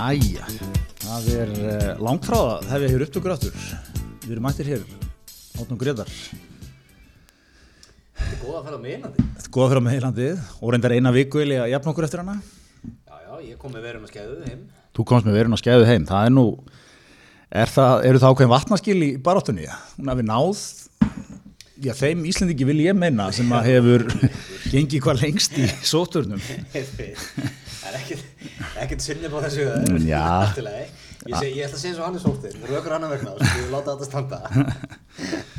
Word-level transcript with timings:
Jæja, 0.00 0.46
það 1.02 1.26
er 1.34 1.50
uh, 1.60 1.88
langt 2.00 2.24
frá 2.24 2.38
það, 2.38 2.62
það 2.70 2.84
hefur 2.86 3.02
upptökur 3.04 3.32
aftur. 3.34 3.64
Við 4.22 4.30
erum 4.32 4.46
mættir 4.46 4.70
hér, 4.70 4.86
átnum 5.60 5.80
Gretar. 5.80 6.08
Þetta 8.16 8.30
er 8.30 8.40
góð 8.40 8.56
að 8.56 8.64
fara 8.70 8.78
á 8.80 8.84
meðinandi. 8.86 9.26
Þetta 9.34 9.44
er 9.44 9.52
góða 9.52 9.68
fyrir 9.74 9.84
með 9.84 9.96
heilandið 9.98 10.40
og 10.56 10.72
reyndar 10.72 10.94
eina 10.96 11.12
viku 11.12 11.42
eða 11.44 11.68
jafn 11.74 11.92
okkur 11.92 12.08
eftir 12.08 12.22
hana. 12.22 12.38
Já, 12.80 13.18
já, 13.26 13.34
ég 13.50 13.60
kom 13.60 13.76
með 13.76 13.86
verðum 13.90 14.08
að 14.08 14.14
skæðu 14.14 14.40
heim. 14.46 14.64
Þú 14.96 15.06
komst 15.12 15.28
með 15.28 15.36
verun 15.36 15.58
og 15.58 15.60
skæðu 15.60 15.88
heim, 15.90 16.08
það 16.08 16.30
er 16.30 16.34
nú, 16.38 16.46
er 17.60 17.76
það, 17.76 18.08
eru 18.08 18.24
það 18.24 18.34
ákveðin 18.34 18.54
vatnaskil 18.54 18.98
í 19.04 19.12
baráttunni? 19.28 19.68
Hún 19.98 20.12
hafi 20.14 20.28
náð, 20.30 20.64
já 21.84 21.92
þeim 22.00 22.24
Íslendingi 22.32 22.72
vil 22.72 22.80
ég 22.86 22.96
meina 22.96 23.28
sem 23.36 23.52
að 23.52 23.68
hefur 23.74 24.08
gengið 24.72 25.04
hvað 25.04 25.26
lengst 25.26 25.60
í 25.60 25.68
sóturnum. 25.92 26.40
Það 26.72 27.90
er 27.92 28.00
ekkert, 28.00 28.29
ekkert 28.84 29.04
sinni 29.04 29.30
på 29.32 29.42
þessu. 29.44 29.68
í 30.00 30.66
lagi. 30.66 30.88
Ég, 31.20 31.34
seg, 31.36 31.50
ég 31.52 31.66
ætla 31.66 31.76
að 31.76 31.80
segja 31.82 31.90
eins 31.92 31.98
og 32.00 32.06
hann 32.06 32.14
er 32.16 32.22
sóttir. 32.22 32.54
Rökur 32.64 32.94
hann 32.94 33.02
að 33.04 33.10
vegna 33.12 33.32
og 33.34 33.40
við 33.44 33.66
láta 33.74 33.92
þetta 33.92 34.06
standa. 34.08 34.38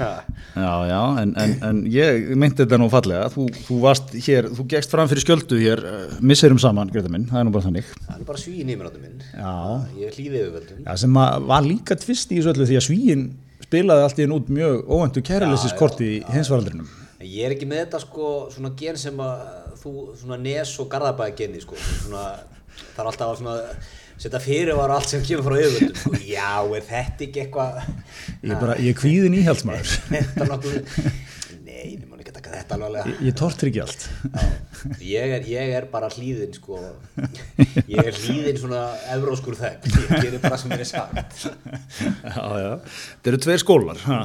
Já, 0.02 0.71
já, 0.89 1.02
en, 1.21 1.34
en, 1.38 1.52
en 1.67 1.81
ég 1.94 2.31
meinti 2.39 2.63
þetta 2.63 2.80
nú 2.81 2.88
fallega, 2.89 3.27
þú, 3.30 3.44
þú 3.67 3.75
varst 3.84 4.09
hér, 4.25 4.47
þú 4.57 4.66
gegst 4.73 4.91
fram 4.91 5.09
fyrir 5.11 5.21
skjöldu 5.21 5.59
hér, 5.61 5.84
uh, 5.85 6.16
misserum 6.25 6.57
saman, 6.59 6.89
Greta 6.91 7.11
minn, 7.13 7.27
það 7.30 7.44
er 7.44 7.45
nú 7.45 7.53
bara 7.53 7.67
þannig. 7.67 7.91
Það 8.07 8.16
er 8.16 8.25
bara 8.31 8.41
svíin 8.41 8.71
í 8.73 8.77
mér 8.80 8.89
áttu 8.89 9.03
minn. 9.03 9.22
Já. 9.30 9.53
Ég 10.02 10.17
hlýði 10.17 10.41
yfirvöldum. 10.41 10.81
Já, 10.88 10.91
sem 11.03 11.22
var 11.53 11.67
líka 11.67 11.99
tvist 12.02 12.33
í 12.33 12.39
þessu 12.39 12.53
öllu 12.55 12.67
því 12.72 12.80
að 12.80 12.85
Svíin 12.88 13.23
spilaði 13.67 14.08
allt 14.08 14.19
í 14.19 14.25
enn 14.25 14.35
út 14.35 14.52
mjög 14.52 14.81
óvæntu 14.89 15.23
kærleisiskorti 15.30 16.09
í 16.17 16.22
hinsvaraldrinum. 16.33 16.89
Ég 17.22 17.45
er 17.45 17.55
ekki 17.55 17.69
með 17.69 17.86
þetta 17.86 18.02
sko 18.02 18.31
svona 18.52 18.73
gen 18.81 18.97
sem 18.99 19.22
að 19.22 19.45
þú 19.83 19.94
svona 20.19 20.39
nes 20.42 20.73
og 20.81 20.89
garðabæði 20.92 21.38
geni 21.38 21.61
sko. 21.64 21.77
Svona, 21.77 22.25
það 22.95 23.03
er 23.03 23.09
alltaf 23.11 23.27
að 23.31 23.41
svona 23.41 23.57
setja 24.21 24.41
fyrir 24.43 24.75
var 24.77 24.93
allt 24.93 25.09
sem 25.09 25.23
kemur 25.25 25.47
frá 25.47 25.57
yfirvöldum. 25.57 25.97
Sko. 25.97 26.13
Já, 26.29 26.51
er 26.77 26.83
þetta 26.91 27.25
ekki 27.25 27.41
eitthvað... 27.45 27.81
Ég, 28.43 28.51
er 28.53 28.59
bara, 28.61 28.75
ég 28.77 28.93
er 28.93 28.99
kvíðin 28.99 29.37
íhaldsmaður. 29.41 29.93
Þetta 30.13 30.43
er 30.45 30.51
nokkuð... 30.51 31.07
Nei, 31.65 31.95
við 31.95 32.05
máum 32.05 32.19
ekki 32.21 32.33
taka 32.35 32.52
þetta 32.53 32.77
alveg 32.77 33.07
Ég, 33.09 33.19
ég 33.25 33.35
tortur 33.39 33.69
ekki 33.71 33.81
allt. 33.81 34.03
ég 35.02 35.33
er, 35.37 35.47
ég 35.49 35.73
er 35.79 35.87
bara 35.89 36.09
hlýðin 36.13 36.53
sko 36.53 36.77
ég 37.89 37.97
er 38.03 38.17
hlýðin 38.19 38.59
svona 38.61 38.81
evróskur 39.15 39.57
þegg, 39.57 39.87
ég 39.89 40.11
gerir 40.27 40.43
bara 40.43 40.59
sem 40.61 40.69
mér 40.69 40.83
er 40.85 40.89
sagt 40.91 41.47
Já, 41.47 42.45
já. 42.61 42.71
Það 42.85 43.31
eru 43.31 43.41
tveir 43.47 43.63
skólar. 43.63 44.02
Ha. 44.05 44.19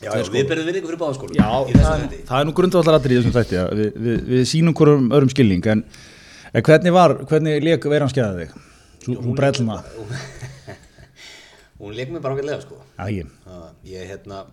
já, 0.00 0.10
já, 0.12 0.24
við 0.32 0.48
berðum 0.48 0.70
virðingu 0.70 0.90
fyrir 0.92 1.02
báðaskólum 1.02 1.36
Já, 1.36 1.50
það, 1.76 2.06
það 2.30 2.40
er 2.40 2.48
nú 2.48 2.56
grundvallar 2.62 3.00
í 3.10 3.18
þessum 3.18 3.36
þætti. 3.36 3.60
að 3.60 3.80
Við, 3.82 4.00
við, 4.08 4.24
við 4.32 4.44
sínum 4.54 4.76
hverjum 4.80 5.10
öðrum 5.12 5.32
skilning, 5.34 5.70
en, 5.74 5.84
en 6.56 6.64
hvernig 6.64 6.92
var, 6.96 7.14
hvernig 7.28 7.60
leik 7.64 7.84
veran 7.92 8.10
skæða 8.12 8.40
þig? 8.40 8.56
Þú, 9.04 9.14
þú 9.22 9.36
brellna. 9.38 9.76
hún 11.78 11.96
leik 11.96 12.10
mér 12.14 12.24
bara 12.24 12.36
ágætlega 12.36 12.62
sko 12.64 12.80
Já, 12.96 13.06
ég. 13.12 13.32
Ég 13.86 14.08
hérna 14.10 14.44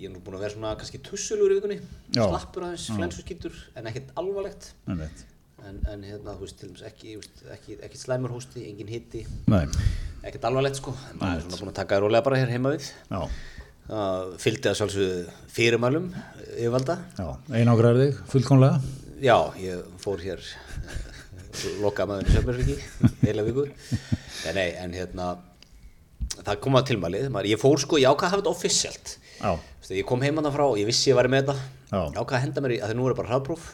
ég 0.00 0.08
er 0.08 0.14
nú 0.14 0.22
búin 0.24 0.38
að 0.38 0.46
vera 0.46 0.54
svona 0.54 0.76
kannski 0.80 1.00
tussulur 1.04 1.52
í 1.52 1.58
vikunni 1.58 1.76
Já. 2.16 2.24
slappur 2.24 2.64
aðeins, 2.66 2.86
flensuskýtur 2.96 3.58
en 3.76 3.90
ekkert 3.90 4.14
alvarlegt 4.20 4.70
en, 4.88 5.76
en 5.92 6.04
hérna, 6.06 6.32
þú 6.38 6.46
veist, 6.46 6.56
til 6.56 6.70
dæmis 6.70 6.84
ekki, 6.88 7.16
ekki, 7.52 7.76
ekki 7.84 8.00
slæmur 8.00 8.32
hósti, 8.32 8.64
engin 8.70 8.88
hitti 8.88 9.26
ekkert 10.24 10.46
alvarlegt 10.48 10.80
sko 10.80 10.94
en 11.10 11.20
maður 11.20 11.42
er 11.42 11.44
svona 11.44 11.60
búin 11.60 11.72
að 11.74 11.78
taka 11.82 11.98
það 11.98 12.04
rólega 12.06 12.26
bara 12.30 12.40
hér 12.40 12.54
heima 12.54 12.72
við 12.72 12.88
já, 12.88 13.20
það 13.90 14.32
fylgdi 14.46 14.72
að 14.72 14.78
sjálfsögðu 14.80 15.36
fyrirmælum 15.58 16.08
yfirvalda 16.56 16.96
já. 17.20 17.28
Einangræður 17.52 18.02
þig, 18.06 18.24
fullkomlega. 18.32 18.80
Já, 19.20 19.36
ég 19.60 19.84
fór 20.00 20.22
hér 20.24 20.40
uh, 20.40 20.69
loka 21.82 22.06
maður 22.08 22.28
í 22.28 22.34
Sjöfnbergsviki 22.34 23.16
heila 23.24 23.46
viku. 23.46 23.66
En, 24.48 24.56
nei, 24.56 24.68
en 24.80 24.94
hérna 24.96 25.32
það 26.40 26.60
kom 26.64 26.78
að 26.78 26.88
tilmælið, 26.92 27.28
maður, 27.34 27.50
ég 27.52 27.60
fór 27.60 27.82
sko 27.82 27.98
ég 28.00 28.08
ákvað 28.10 28.28
að 28.28 28.32
hafa 28.34 28.42
þetta 28.42 28.54
officialt 28.54 29.16
ég 29.90 30.06
kom 30.06 30.22
heimann 30.22 30.50
frá, 30.54 30.66
ég 30.78 30.88
vissi 30.88 31.10
ég 31.10 31.18
væri 31.18 31.30
með 31.32 31.48
þetta. 31.48 31.70
Já. 31.90 32.00
ég 32.04 32.18
ákvað 32.20 32.36
að 32.36 32.44
henda 32.44 32.62
mér 32.64 32.74
í, 32.74 32.78
að 32.80 32.92
það 32.92 32.98
nú 32.98 33.08
er 33.08 33.16
bara 33.18 33.32
hraðpróf. 33.32 33.64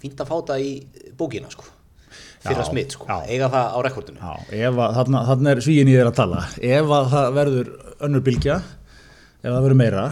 Fínt 0.00 0.22
að 0.22 0.30
fá 0.30 0.36
þetta 0.36 0.58
í 0.62 0.70
bókina 1.18 1.50
sko. 1.52 1.66
Fyrra 2.46 2.62
Já, 2.62 2.68
smitt 2.68 2.94
sko, 2.94 3.06
já. 3.10 3.16
eiga 3.32 3.48
það 3.50 3.74
á 3.74 3.78
rekordinu. 3.82 4.20
Já, 4.22 4.34
ef 4.68 4.80
að, 4.86 5.46
er 5.50 5.60
svíin 5.64 5.90
í 5.90 5.96
þér 5.96 6.10
að 6.12 6.18
tala. 6.20 6.42
Ef 6.62 6.92
að 6.96 7.08
það 7.12 7.28
verður 7.40 7.70
önnur 8.06 8.24
bylgja, 8.28 8.58
ef 9.40 9.48
það 9.48 9.58
verður 9.66 9.80
meira, 9.80 10.04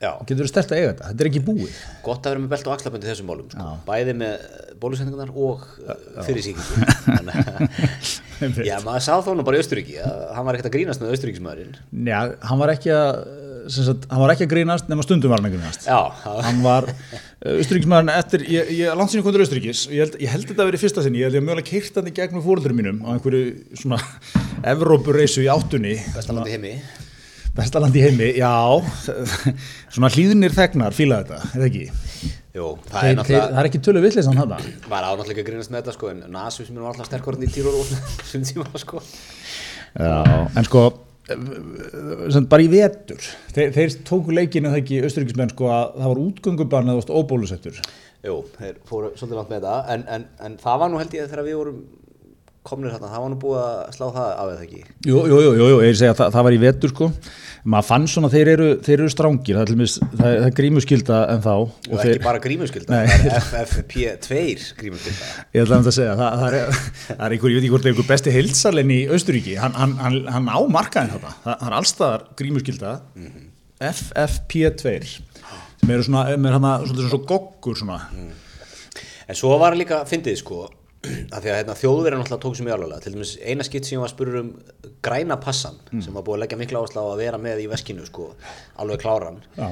getur 0.00 0.46
þú 0.46 0.50
stert 0.50 0.70
að 0.72 0.78
eiga 0.80 0.90
þetta. 0.94 1.08
Þetta 1.10 1.24
er 1.24 1.28
ekki 1.30 1.42
búið. 1.44 1.74
gott 2.06 2.24
að 2.24 2.32
vera 2.34 2.40
með 2.44 2.52
belt 2.54 2.68
og 2.70 2.74
axlabundi 2.76 3.10
þessum 3.10 3.28
málum 3.28 3.50
sko. 3.52 3.66
Bæði 3.84 4.14
með 4.16 4.46
bólusendingunar 4.80 5.30
og 5.36 5.66
fyrir 6.24 6.46
síkingu 6.46 6.72
Já, 8.64 8.78
maður 8.80 9.02
sá 9.04 9.12
þó 9.20 9.34
nú 9.36 9.44
bara 9.44 9.58
í 9.58 9.60
Austuríki 9.60 9.98
að 10.00 10.22
hann 10.32 10.46
var 10.46 10.56
ekkert 10.56 10.70
að 10.70 10.76
grínast 10.78 11.02
með 11.02 11.10
Austuríkismæðurinn 11.12 11.74
Já, 12.08 12.20
hann 12.48 12.60
var 12.62 12.72
ekki 12.72 12.92
að, 12.96 13.18
sagt, 13.74 14.06
hann 14.08 14.22
var 14.22 14.32
ekki 14.32 14.46
að 14.46 14.52
grínast 14.54 14.88
nema 14.88 15.04
stundum 15.04 15.34
var 15.34 15.42
hann 15.42 15.50
að 15.50 15.58
grínast. 15.58 15.84
Já, 15.84 15.98
Hann 16.46 16.62
var 16.64 16.88
Austuríkismæðurinn 17.44 18.14
eftir, 18.14 18.46
ég, 18.56 18.72
ég 18.80 18.96
langt 18.96 19.12
sinni 19.12 19.26
kontur 19.26 19.44
Austuríkis, 19.44 19.84
ég 19.92 20.06
held, 20.06 20.16
ég 20.24 20.32
held 20.32 20.48
þetta 20.48 20.64
að 20.64 20.70
vera 20.72 20.80
í 20.80 20.84
fyrsta 20.86 21.04
sinni, 21.04 21.20
ég 21.20 21.28
held 21.28 21.36
ég 21.36 21.44
að 21.44 21.48
mjögulega 21.50 21.70
keirt 21.74 22.00
hann 22.00 22.08
í 22.08 22.16
gegnum 22.16 22.46
fóröldurum 22.48 22.80
mínum 22.80 23.04
á 23.04 23.08
einhverju 23.18 23.76
svona 23.84 24.00
Evrópureysu 24.72 25.44
í 25.44 25.50
áttunni, 25.52 25.98
bestalandi 26.16 26.56
heimi 26.56 26.74
bestaland 27.56 27.96
í 27.98 28.02
heimi, 28.04 28.28
já, 28.38 28.50
svona 29.90 30.10
hlýðnir 30.14 30.54
þegnar 30.54 30.94
fíla 30.96 31.22
þetta, 31.24 31.40
er 31.50 31.56
það 31.56 31.66
ekki? 31.70 31.84
Jú, 32.50 32.68
það 32.90 32.94
Þeir, 32.94 32.96
er 32.96 33.02
þeir, 33.02 33.16
náttúrulega 33.20 33.50
það 33.50 33.60
er 33.62 33.68
ekki 33.70 33.80
tölu 33.86 34.00
villis 34.04 34.26
hann 34.30 34.40
hana. 34.40 34.56
maður 34.90 35.04
á 35.06 35.10
náttúrulega 35.10 35.34
ekki 35.36 35.44
að 35.44 35.48
grínast 35.50 35.70
með 35.70 35.80
þetta 35.84 35.94
sko 35.96 36.10
en 36.10 36.24
Nasu 36.34 36.66
sem 36.66 36.80
er 36.80 36.88
alltaf 36.90 37.06
sterkur 37.10 37.38
í 37.38 37.50
Tírol 37.54 37.76
og 37.78 37.92
sem 38.30 38.42
tíma 38.48 38.66
sko 38.82 39.02
Já, 39.94 40.16
en 40.58 40.66
sko 40.66 40.82
sem 42.34 42.46
bara 42.50 42.64
í 42.64 42.70
vetur 42.72 43.22
þeir, 43.54 43.70
þeir 43.76 43.96
tóku 44.08 44.34
leikinu 44.34 44.72
það 44.72 44.80
ekki 44.82 45.00
austuríkismenn 45.06 45.52
sko 45.54 45.68
að 45.70 45.92
það 46.00 46.10
var 46.10 46.22
útgöngubann 46.24 46.90
eða 46.94 47.18
óbólusettur 47.20 47.78
Jú, 48.26 48.34
þeir 48.58 48.80
fóru 48.88 49.12
svolítið 49.14 49.38
langt 49.38 49.52
með 49.54 49.62
þetta 49.62 49.94
en, 49.94 50.02
en, 50.16 50.26
en 50.48 50.56
það 50.60 50.82
var 50.82 50.90
nú 50.92 50.98
held 51.00 51.14
ég 51.16 51.30
þegar 51.30 51.46
við 51.46 51.58
vorum 51.60 51.78
komnir 52.66 52.92
hérna, 52.92 53.08
það 53.08 53.22
var 53.24 53.30
nú 53.32 53.36
búið 53.40 53.60
að 53.64 53.78
slá 53.96 54.06
það 54.14 54.26
af 54.30 54.48
eða 54.52 54.64
ekki? 54.66 54.80
Jú, 55.08 55.20
jú, 55.30 55.36
jú, 55.46 55.52
jú, 55.56 55.76
ég 55.86 55.94
segi 55.96 56.10
að 56.12 56.18
það, 56.20 56.32
það 56.34 56.44
var 56.46 56.56
í 56.56 56.58
vetur 56.60 56.92
sko. 56.92 57.08
Maður 57.72 57.86
fann 57.90 58.06
svona 58.08 58.28
þeir 58.32 58.50
eru, 58.54 58.66
þeir 58.84 58.94
eru 59.02 59.12
strángir 59.12 59.56
það 59.58 59.62
er, 59.64 59.70
dæmis- 59.74 59.96
það 60.00 60.20
það 60.20 60.46
er 60.48 60.54
grímuskylda 60.60 61.18
en 61.34 61.42
þá 61.44 61.50
og, 61.54 61.64
og 61.88 61.94
ekki 61.96 62.04
þeir, 62.10 62.20
bara 62.24 62.42
grímuskylda, 62.44 62.90
Nei. 63.00 63.06
það 63.10 63.56
er 63.60 63.66
FFP2 63.70 64.38
grímuskylda. 64.80 65.28
Ég 65.56 65.64
ætla 65.66 65.78
að 65.80 65.90
segja 65.96 66.14
það, 66.20 66.38
það, 66.40 66.56
er, 66.60 66.80
er 67.16 67.34
einhver, 67.36 67.52
ég 67.52 67.58
veit 67.58 67.64
ekki 67.66 67.72
hvort 67.74 67.84
það 67.84 67.90
er 67.90 67.94
einhver 67.96 68.10
besti 68.12 68.34
heilsalinn 68.36 68.94
í 68.96 69.00
Austuríki, 69.12 69.56
hann, 69.60 69.76
hann, 69.76 69.96
hann, 70.00 70.18
hann 70.36 70.48
á 70.52 70.58
markaðin 70.72 71.12
þetta, 71.16 71.34
er 71.68 71.76
allstaðar 71.80 72.26
grímuskylda 72.40 72.94
FFP2 73.90 74.94
sem 75.80 75.92
eru 75.94 76.04
svona, 76.04 76.26
með 76.36 76.56
hana, 76.58 76.72
svona, 76.84 77.08
svona 77.08 77.26
goggur 77.28 77.76
svona. 77.80 78.00
En 79.30 79.38
svo 79.38 79.52
var 79.60 79.76
líka, 79.78 80.02
fyndið 80.08 80.40
sko, 80.42 80.64
að 81.00 81.40
því 81.40 81.48
að 81.48 81.56
hérna, 81.56 81.74
þjóðverðin 81.80 82.20
náttúrulega 82.20 82.42
tók 82.44 82.56
sem 82.58 82.68
ég 82.68 82.74
alveg, 82.76 83.02
til 83.04 83.12
dæmis 83.14 83.30
eina 83.40 83.64
skipt 83.64 83.88
sem 83.88 83.96
ég 83.96 84.02
var 84.02 84.10
að 84.10 84.14
spurur 84.14 84.40
um 84.42 84.50
græna 85.00 85.38
passan, 85.40 85.78
sem 86.04 86.16
var 86.16 86.24
búið 86.26 86.36
að 86.36 86.42
leggja 86.44 86.58
mikla 86.60 86.82
áherslu 86.82 87.00
á 87.00 87.06
að 87.08 87.22
vera 87.22 87.40
með 87.40 87.62
í 87.64 87.68
veskinu 87.72 88.04
sko, 88.08 88.26
alveg 88.82 89.00
kláran. 89.00 89.40
Já. 89.56 89.70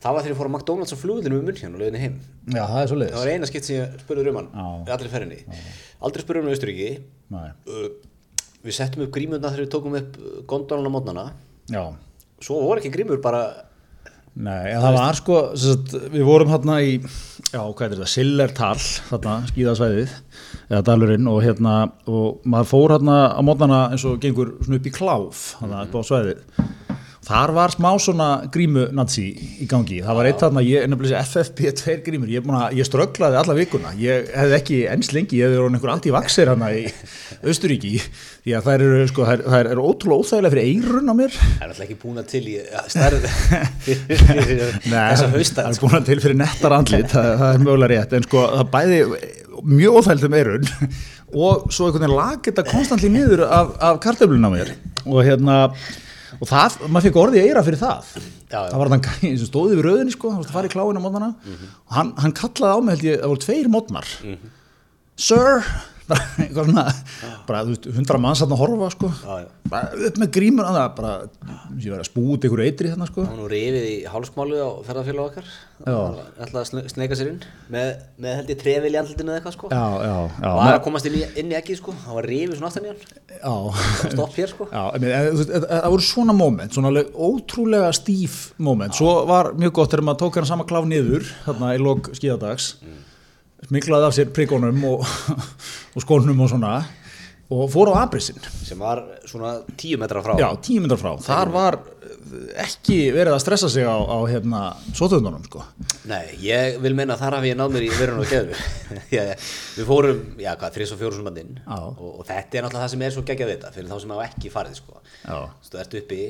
Það 0.00 0.14
var 0.16 0.24
þegar 0.24 0.32
ég 0.32 0.38
fór 0.38 0.48
á 0.48 0.54
McDonalds 0.54 0.94
á 0.94 1.02
flugvillinu 1.02 1.40
um 1.40 1.48
munn 1.50 1.74
og 1.74 1.80
leiðinni 1.82 2.00
heim. 2.00 2.14
Já, 2.54 2.62
það 2.70 2.84
Það 3.10 3.18
var 3.20 3.32
eina 3.34 3.48
skipt 3.50 3.66
sem 3.66 3.76
ég 3.76 3.98
spurður 4.00 4.30
um 4.30 4.38
hann, 4.38 4.52
allri 4.94 5.10
ferðinni. 5.12 5.40
Aldrei 6.00 6.24
spurður 6.24 6.46
um. 6.54 6.86
Nei. 7.34 7.50
Uh, 7.68 7.90
við 8.64 8.76
settum 8.78 9.04
upp 9.04 9.12
grímurna 9.12 9.50
þegar 9.50 9.66
við 9.66 9.72
tókum 9.74 9.98
upp 9.98 10.16
gondolan 10.48 10.88
á 10.88 10.92
mótnana. 10.94 11.26
Svo 12.40 12.62
voru 12.64 12.80
ekki 12.80 12.94
grímur 12.94 13.20
bara, 13.20 13.42
nei, 14.34 14.72
það 14.74 14.96
var 14.96 15.18
sko, 15.18 15.38
sagt, 15.58 15.94
við 16.12 16.26
vorum 16.28 16.52
hérna 16.52 16.78
í, 16.84 16.98
já, 17.50 17.60
hvað 17.60 17.86
er 17.86 17.94
þetta, 17.96 18.10
Sillertal, 18.14 18.74
þarna, 19.10 19.36
skíðasvæðið, 19.50 20.14
eða 20.70 20.82
dalurinn 20.86 21.30
og 21.30 21.40
hérna, 21.44 21.74
og 22.10 22.44
maður 22.44 22.70
fór 22.70 22.94
hérna 22.96 23.18
á 23.34 23.40
mótnana 23.46 23.80
eins 23.90 24.06
og 24.08 24.20
gengur 24.22 24.54
svona 24.60 24.80
upp 24.80 24.86
í 24.90 24.94
kláf, 24.94 25.42
hérna 25.60 25.84
upp 25.86 25.98
á 25.98 26.00
svæðið. 26.10 26.44
Þar 27.30 27.52
var 27.54 27.70
smá 27.70 27.90
svona 28.02 28.26
grímu 28.50 28.88
nazi 28.98 29.28
í 29.62 29.66
gangi, 29.70 30.00
það 30.02 30.16
var 30.18 30.26
eitt 30.26 30.40
þarna, 30.42 30.62
ég, 30.66 30.86
nefnilega 30.90 31.20
þessi 31.22 31.42
FFP2 31.44 31.94
grímur, 32.08 32.30
ég, 32.32 32.42
er 32.42 32.56
að- 32.58 32.74
ég 32.80 32.88
strögglaði 32.88 33.38
alla 33.38 33.54
vikuna, 33.54 33.92
ég 34.02 34.32
hefði 34.34 34.56
ekki 34.56 34.78
enns 34.90 35.12
lengi, 35.14 35.38
ég 35.38 35.46
hefði 35.46 35.60
verið 35.60 35.76
einhver 35.78 35.92
anti-vaxir 35.94 36.50
hérna 36.50 36.70
í 36.74 36.82
Austuríki, 37.46 37.92
því 38.42 38.56
að 38.58 38.66
þær 38.66 38.84
eru, 38.88 39.04
sko, 39.12 39.28
þær 39.30 39.70
eru 39.76 39.86
ótrúlega 39.92 40.24
óþægilega 40.24 40.54
fyrir 40.56 40.72
eirun 40.72 41.12
á 41.12 41.14
mér, 41.20 41.38
það 41.38 41.62
er 41.62 41.68
alltaf 41.70 41.86
ekki 41.86 41.98
búin 42.02 42.24
til 42.34 42.42
í 42.50 42.56
ja, 42.58 42.82
stærð 42.90 43.30
fyrir 43.86 44.74
þessa 44.90 45.30
það 45.30 45.70
er 45.70 45.80
búin 45.84 46.08
til 46.10 46.20
fyrir 46.26 46.38
nettar 46.42 46.74
andlit 46.80 47.14
það, 47.14 47.30
það 47.44 47.54
er 47.54 47.64
mögulega 47.68 47.92
rétt, 47.94 48.18
en 48.18 48.26
sko 48.26 48.44
það 48.56 48.68
bæði 48.74 49.00
mjög 49.70 49.98
óþægildum 50.00 50.36
eirun 50.40 50.68
og 51.30 51.66
svo 51.70 51.86
einhvern 51.86 52.06
veginn 52.08 52.16
lag 52.18 52.38
þetta 52.46 52.64
konstantli 52.70 53.10
niður 53.12 53.42
af, 53.46 53.74
af 53.78 53.98
kartöflun 54.02 54.46
á 54.46 54.50
mér. 54.50 54.72
Og 55.06 55.20
hérna 55.24 55.58
og 56.40 56.48
það, 56.48 56.76
maður 56.88 57.06
fikk 57.08 57.18
orðið 57.20 57.46
eira 57.48 57.62
fyrir 57.66 57.80
það. 57.80 58.06
Já, 58.50 58.56
já. 58.56 58.70
það 58.72 58.78
var 58.80 58.90
þann 58.94 59.04
gæði 59.06 59.32
sem 59.38 59.48
stóði 59.50 59.76
við 59.78 59.84
rauðinni 59.86 60.14
sko, 60.14 60.30
það 60.32 60.40
var 60.40 60.48
að 60.48 60.54
fara 60.56 60.70
í 60.70 60.72
kláinu 60.72 60.98
á 60.98 61.04
mótnana 61.04 61.28
og 61.36 61.92
hann, 61.94 62.08
hann 62.18 62.32
kallaði 62.40 62.72
á 62.74 62.78
mig 62.82 62.96
held 62.96 63.04
ég, 63.06 63.20
það 63.20 63.30
voru 63.34 63.44
tveir 63.44 63.68
mótnar 63.70 64.08
Sir, 65.20 65.60
bara 65.60 65.89
eitthvað 66.42 66.68
svona 66.70 66.84
bara, 67.48 67.62
veist, 67.68 67.86
hundra 67.96 68.18
manns 68.22 68.42
að 68.44 68.54
horfa 68.60 68.88
sko. 68.94 69.10
Já, 69.20 69.34
já. 69.42 69.48
bara 69.70 70.04
upp 70.10 70.20
með 70.22 70.30
grímur 70.36 70.68
að 70.68 70.78
það 70.78 70.94
bara, 71.00 71.12
ég 71.76 71.88
verið 71.90 72.02
að 72.04 72.08
spúti 72.10 72.48
ykkur 72.50 72.62
eitri 72.66 72.92
þarna 72.92 73.08
sko. 73.10 73.26
Nú 73.38 73.48
rifið 73.50 73.86
í 73.90 73.96
hálsmálu 74.10 74.60
á 74.60 74.68
ferðarfélag 74.88 75.28
okkar. 75.30 75.50
Ætlaði 75.80 76.60
að 76.60 76.68
sne- 76.68 76.84
sneika 76.92 77.16
sér 77.16 77.30
inn 77.32 77.38
með, 77.72 77.92
með 78.20 78.34
held 78.40 78.50
ég 78.52 78.58
trefil 78.60 78.92
í 78.92 78.98
andlutinu 79.00 79.32
eða 79.32 79.40
eitthvað 79.40 79.56
sko. 79.56 79.70
Já, 79.72 79.84
var 80.60 80.74
að 80.74 80.82
komast 80.84 81.08
inn 81.08 81.16
í, 81.16 81.22
inn 81.40 81.54
í 81.54 81.56
ekki 81.56 81.78
sko. 81.78 81.94
Það 82.04 82.18
var 82.20 82.28
rifið 82.34 82.58
svona 82.58 82.70
aftan 82.72 82.88
í 82.88 82.92
hann. 82.92 83.04
Stopp 84.16 84.36
hér 84.36 84.52
sko. 84.52 84.68
Það 84.70 85.88
voru 85.94 86.04
svona 86.10 86.36
moment, 86.36 86.74
svona 86.76 86.90
alveg 86.92 87.14
ótrúlega 87.16 87.92
stíf 87.96 88.40
moment, 88.60 88.96
svo 88.98 89.14
var 89.30 89.52
mjög 89.56 89.72
gott 89.80 89.94
þegar 89.94 90.04
maður 90.10 90.22
tók 90.26 90.40
hann 90.40 90.50
sama 90.50 90.66
kláf 90.68 90.84
niður 90.90 91.24
þarna 91.46 91.72
í 91.76 91.80
lok 91.80 92.10
skíðadags 92.18 92.74
smiklaði 93.70 94.08
af 94.08 94.16
sér 94.16 94.32
priggunum 94.34 94.82
og, 94.90 95.06
og 95.94 96.02
skónum 96.04 96.42
og 96.42 96.50
svona 96.50 96.80
og 97.50 97.66
fór 97.70 97.90
á 97.90 98.04
abrissin 98.04 98.38
sem 98.62 98.78
var 98.78 99.00
svona 99.26 99.56
tíu 99.78 99.98
metra 99.98 100.22
frá. 100.22 100.36
Já, 100.38 100.46
tíu 100.62 100.82
myndar 100.82 101.00
frá, 101.00 101.16
þar 101.18 101.50
var 101.50 101.76
eh, 102.06 102.60
ekki 102.62 102.98
verið 103.14 103.34
að 103.34 103.40
stressa 103.42 103.70
sig 103.72 103.82
á, 103.82 103.98
á 103.98 104.18
hérna, 104.30 104.60
svotöðunum 104.94 105.42
sko. 105.48 105.64
Nei, 106.10 106.36
ég 106.44 106.78
vil 106.82 106.94
meina 106.94 107.16
þar 107.18 107.40
hafi 107.40 107.50
ég 107.50 107.58
náð 107.58 107.74
mér 107.74 107.86
í 107.88 107.90
verðun 107.96 108.22
og 108.22 108.30
geður 108.30 108.62
Við 109.80 109.88
fórum, 109.88 110.20
já 110.38 110.52
hvað, 110.54 110.76
þrís 110.76 110.94
og 110.94 111.00
fjóru 111.02 111.18
sem 111.18 111.26
bandinn 111.26 111.58
Já. 111.58 111.80
og, 111.90 112.20
og 112.20 112.28
þetta 112.28 112.60
er 112.60 112.66
náttúrulega 112.66 112.84
það 112.84 112.94
sem 112.94 113.04
er 113.08 113.16
svo 113.16 113.26
geggjað 113.26 113.50
við 113.50 113.58
þetta 113.58 113.72
fyrir 113.78 113.90
þá 113.90 113.98
sem 114.04 114.14
hafa 114.14 114.28
ekki 114.28 114.54
farið 114.54 114.78
sko. 114.78 115.02
Já. 115.24 115.40
Þú 115.66 115.82
ert 115.82 115.98
uppi, 116.02 116.20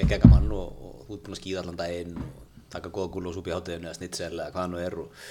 geggjað 0.00 0.24
gaman 0.24 0.48
og, 0.56 0.80
og 0.88 1.04
þú 1.04 1.18
ert 1.18 1.28
búin 1.28 1.36
að 1.36 1.42
skýða 1.42 1.64
allan 1.66 1.80
daginn 1.84 2.16
og 2.16 2.40
taka 2.72 2.90
góða 2.90 3.12
gúl 3.12 3.28
og 3.28 3.36
súpi 3.36 3.52
í 3.52 3.54
hátíðinu 3.54 3.90
eða 3.90 3.98
snitsel 4.00 4.32
eða 4.32 4.50
hvað 4.54 4.64
hann 4.64 4.72
nú 4.74 4.80
er 4.82 4.98
og 5.04 5.28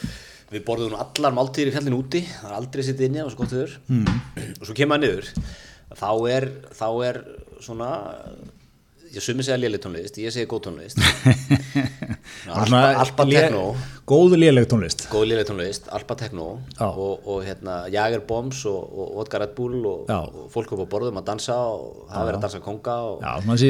við 0.53 0.65
borðum 0.67 0.97
allar 0.99 1.35
máltíðir 1.35 1.71
í 1.71 1.75
fjallinu 1.75 2.01
úti. 2.03 2.23
Það 2.29 2.49
er 2.49 2.57
aldrei 2.57 2.83
sitt 2.85 3.03
inni, 3.03 3.21
það 3.21 3.29
var 3.29 3.35
svo 3.35 3.43
gott 3.43 3.53
þau 3.53 3.93
mm. 3.93 4.57
og 4.59 4.67
svo 4.67 4.77
kemur 4.77 4.97
það 4.97 5.05
niður. 5.05 5.31
Þá 5.93 6.11
er, 6.33 6.49
þá 6.73 6.87
er 7.09 7.21
svona 7.63 7.89
ég 9.13 9.21
sumi 9.21 9.43
segja 9.45 9.59
léleg 9.61 9.81
tónlist, 9.83 10.17
ég 10.17 10.31
segi 10.33 10.47
góð 10.49 10.61
tónlist. 10.67 10.97
Alpa 12.53 13.23
lé- 13.25 13.39
Techno. 13.39 13.75
góðu 14.09 14.35
léleg 14.41 14.65
tónlist. 14.67 15.05
Góð 15.11 15.25
léleg 15.29 15.45
tónlist, 15.47 15.87
Alpa 15.93 16.15
Techno 16.19 16.59
og, 16.79 17.21
og 17.27 17.43
hérna 17.45 17.83
Jager 17.93 18.21
Bombs 18.27 18.63
og, 18.65 18.81
og 18.99 19.11
Vodka 19.19 19.39
Red 19.43 19.53
Bull 19.55 19.85
og, 19.85 20.09
og 20.09 20.49
fólk 20.53 20.73
upp 20.75 20.83
á 20.83 20.87
borðum 20.91 21.19
að 21.21 21.27
dansa 21.29 21.55
og 21.55 22.07
það 22.09 22.27
verið 22.29 22.39
að 22.39 22.45
dansa 22.47 22.61
konga 22.65 22.95
og 23.11 23.21
já, 23.23 23.33
svona 23.43 23.57
þessi 23.59 23.69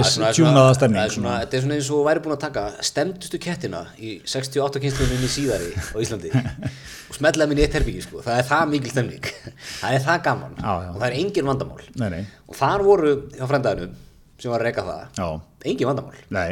er 0.00 0.10
svona- 0.10 0.32
tjúnaða 0.38 0.74
stemning 0.78 1.02
þetta 1.44 1.58
er 1.60 1.64
svona 1.66 1.78
eins 1.78 1.90
og 1.94 2.04
væri 2.08 2.24
búin 2.24 2.36
að 2.36 2.42
taka 2.46 2.64
stemdustu 2.90 3.40
kettina 3.46 3.84
í 3.98 4.16
68 4.24 4.82
kynsluninni 4.84 5.30
síðari 5.30 5.70
á 5.76 5.96
Íslandi. 6.02 6.32
Og 7.14 7.18
smetla 7.20 7.46
minn 7.46 7.60
í 7.60 7.62
eitt 7.66 7.74
herbyggi 7.76 8.00
sko. 8.02 8.22
það 8.24 8.38
er 8.40 8.46
það 8.48 8.70
mikil 8.72 8.90
stemning. 8.90 9.26
Það 9.84 9.92
er 9.98 10.02
það 10.02 10.22
gaman. 10.24 10.54
Og 10.64 10.96
það 10.98 11.04
er 11.10 11.16
engin 11.20 11.46
vandamál. 11.46 11.84
Nei, 12.00 12.08
nei, 12.10 12.22
og 12.48 12.56
þar 12.58 12.82
voru 12.86 13.12
hjá 13.36 13.44
frændaðinum 13.50 13.92
sem 14.38 14.50
var 14.52 14.60
að 14.62 14.68
reyka 14.68 14.84
það. 14.86 15.02
Já. 15.18 15.28
Engin 15.64 15.88
vandamál. 15.88 16.18
Nei, 16.34 16.48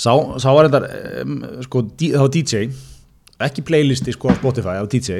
sá, 0.00 0.10
sá 0.40 0.48
var 0.56 0.68
þetta 0.70 1.24
um, 1.24 1.34
sko, 1.66 1.82
dí- 1.98 2.12
það 2.14 2.22
var 2.24 2.32
DJ 2.36 2.62
ekki 3.44 3.64
playlisti 3.66 4.14
sko 4.14 4.30
á 4.32 4.38
Spotify, 4.38 4.76
það 4.78 4.84
var 4.86 4.92
DJ 4.94 5.18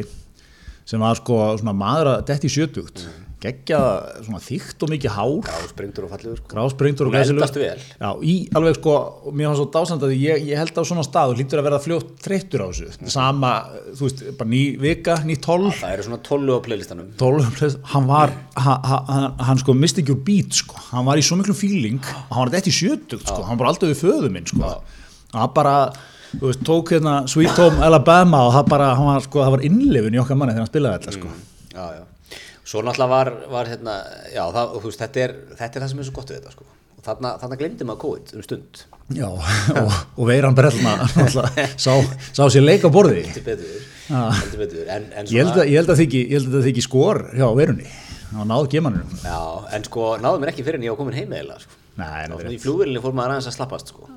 sem 0.89 1.01
var 1.03 1.19
sko 1.19 1.39
svona 1.61 1.75
maður 1.77 2.13
að 2.15 2.25
detti 2.31 2.49
sjötugt. 2.53 3.05
Mm. 3.09 3.24
Geggja 3.45 3.79
svona 4.25 4.41
þykkt 4.43 4.85
og 4.87 4.93
mikið 4.95 5.15
hár 5.15 5.49
Já, 5.51 5.57
sprengdur 5.71 6.07
og 6.07 6.13
fallegur 6.15 6.39
sko. 6.41 6.49
grásprengtur 6.51 7.09
og 7.09 7.15
glæsilegur. 7.15 7.83
í 8.25 8.35
alveg 8.57 8.79
sko, 8.79 8.95
mér 9.33 9.51
var 9.51 9.59
svo 9.59 9.67
dásand 9.75 10.07
að 10.07 10.15
ég, 10.17 10.47
ég 10.49 10.61
held 10.61 10.81
á 10.81 10.83
svona 10.89 11.05
stað 11.05 11.35
og 11.35 11.41
hlýtur 11.41 11.61
að 11.61 11.69
verða 11.69 11.83
fljótt 11.85 12.15
þreyttur 12.25 12.65
á 12.65 12.67
þessu 12.71 13.11
sama, 13.13 13.53
þú 13.93 14.09
veist, 14.09 14.25
bara 14.39 14.51
ný 14.55 14.63
vika, 14.81 15.19
ný 15.29 15.37
tólf 15.45 15.83
það 15.83 15.97
eru 15.99 16.07
svona 16.09 16.21
tollu 16.31 16.57
á 16.57 16.61
playlistanum 16.65 17.13
tólf, 17.21 17.61
hann 17.93 18.09
var 18.09 18.33
hann, 18.57 18.89
hann, 18.89 19.29
hann 19.51 19.61
sko 19.61 19.77
misti 19.77 20.05
ekki 20.05 20.17
úr 20.17 20.25
beat 20.25 20.59
sko. 20.63 20.81
hann 20.91 21.05
var 21.07 21.21
í 21.21 21.27
svo 21.27 21.39
miklu 21.41 21.57
feeling 21.59 22.01
hann 22.31 22.41
var 22.41 22.55
þetta 22.57 22.73
í 22.73 22.79
sjötugt, 22.81 23.29
sko. 23.29 23.45
hann 23.45 23.61
var 23.61 23.73
alltaf 23.73 23.93
við 23.93 24.01
föðu 24.07 24.33
minn 24.33 24.49
sko. 24.49 24.73
hann 25.37 25.55
bara 25.55 25.77
þú 26.39 26.49
veist, 26.49 26.65
tók 26.67 26.95
hérna 26.97 27.21
Sweet 27.31 27.61
Home 27.61 27.85
Alabama 27.85 28.47
og 28.49 28.57
það 28.57 28.73
bara, 28.73 28.91
hann 28.99 29.13
var, 29.13 29.23
sko, 29.29 29.45
það 29.45 29.57
var 29.59 29.69
innlifin 29.69 30.17
í 30.17 30.25
okkar 30.25 30.41
manni 30.41 30.57
þegar 30.57 30.67
hann 30.67 30.73
spilaði 30.73 30.99
þetta 30.99 31.17
sko. 31.21 31.37
já, 31.75 31.87
já. 32.01 32.03
Svo 32.65 32.83
náttúrulega 32.85 33.11
var, 33.13 33.31
var 33.53 33.71
hérna, 33.73 33.99
já, 34.33 34.43
það, 34.55 34.75
veist, 34.87 35.03
þetta, 35.03 35.25
er, 35.27 35.37
þetta 35.59 35.79
er 35.79 35.85
það 35.85 35.93
sem 35.93 36.03
er 36.03 36.09
svo 36.09 36.17
gott 36.17 36.33
við 36.33 36.41
þetta 36.41 36.55
sko. 36.55 36.67
og 36.95 37.05
þarna, 37.09 37.33
þarna 37.43 37.59
glemdi 37.61 37.89
maður 37.89 38.03
COVID 38.05 38.33
um 38.39 38.47
stund. 38.47 38.85
Já, 39.15 39.29
og, 39.83 39.99
og 40.17 40.31
veiran 40.31 40.57
brellna 40.57 40.97
náttúrulega, 41.03 41.69
sá, 41.77 41.93
sá 42.33 42.43
sér 42.49 42.65
leik 42.65 42.87
á 42.87 42.91
borði. 42.95 43.27
Heldur 43.29 43.47
betur, 43.51 43.79
Já. 44.09 44.21
heldur 44.41 44.65
betur. 44.65 44.89
En, 44.97 45.07
en 45.13 45.29
að, 45.29 45.63
ég 45.69 45.79
held 45.79 45.93
að 45.93 46.03
það 46.57 46.69
þykki 46.71 46.87
skor 46.89 47.27
hjá 47.37 47.47
veirunni. 47.57 47.89
Hann 48.35 48.51
náði 48.51 48.71
gemanum 48.73 49.11
já, 49.23 49.39
en 49.77 49.85
sko 49.87 50.15
náðu 50.19 50.41
mér 50.43 50.51
ekki 50.51 50.65
fyrir 50.67 50.81
en 50.81 50.87
ég 50.89 50.95
var 50.95 50.99
komin 50.99 51.15
heim 51.15 51.35
eða 51.37 51.59
sko. 51.63 51.77
Nei, 52.01 52.25
svona 52.27 52.51
í 52.51 52.59
flugvélinni 52.59 53.03
fór 53.03 53.15
maður 53.15 53.37
aðeins 53.37 53.51
að 53.51 53.57
slappast 53.59 53.93
sko. 53.93 54.09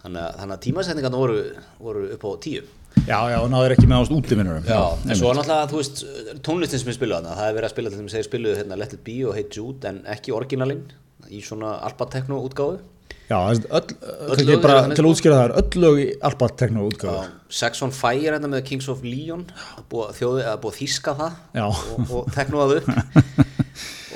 þannig, 0.00 0.22
þannig 0.38 0.54
að 0.54 0.62
tímasetningarna 0.64 1.20
voru, 1.20 1.42
voru 1.82 2.06
upp 2.14 2.24
á 2.24 2.30
tíu 2.46 2.62
já, 3.04 3.18
já, 3.30 3.36
og 3.42 3.48
náður 3.52 3.76
ekki 3.76 3.88
með 3.90 4.02
ást 4.04 4.14
útivinnur 4.16 4.60
Já, 4.66 4.80
en 5.04 5.18
svo 5.18 5.32
náttúrulega, 5.36 5.70
þú 5.70 5.80
veist, 5.80 6.02
tónlistin 6.46 6.82
sem 6.82 6.90
ég 6.92 6.98
spiluði 6.98 7.20
þarna, 7.20 7.38
það 7.38 7.48
er 7.50 7.56
verið 7.58 7.68
að 7.68 7.74
spila 7.74 7.92
til 7.92 8.00
þeim 8.00 8.10
segir 8.14 8.28
spiluðu 8.28 8.58
hérna 8.60 8.78
Let 8.80 8.96
It 8.96 9.02
Be 9.06 9.16
og 9.26 9.36
Hey 9.36 9.48
Jude 9.52 9.90
en 9.90 10.02
ekki 10.16 10.34
orginalinn 10.36 10.84
í 11.30 11.42
svona 11.44 11.76
Alpa 11.86 12.08
Techno 12.12 12.40
útgáfu. 12.46 12.78
Já, 13.26 13.34
það 13.42 13.56
er 13.56 13.72
öll, 13.74 13.94
öll 14.30 14.44
lög 14.46 14.60
bara 14.62 14.82
til 14.86 14.92
að 14.92 15.00
sko. 15.00 15.10
útskýra 15.10 15.38
það 15.40 15.48
er 15.48 15.54
öll 15.58 15.82
lög 15.82 15.96
í 15.98 16.06
Alba 16.28 16.48
Techno 16.62 16.86
útgáðu. 16.86 17.24
Sex 17.50 17.82
on 17.82 17.94
Fire 17.94 18.36
hérna 18.36 18.50
með 18.52 18.62
Kings 18.68 18.86
of 18.92 19.02
Leon 19.02 19.42
að 19.74 19.84
búa, 19.90 20.12
að 20.14 20.52
að 20.52 20.68
þýska 20.78 21.16
það 21.18 21.62
og, 21.66 22.14
og 22.20 22.32
teknóað 22.36 22.76
upp 22.80 22.92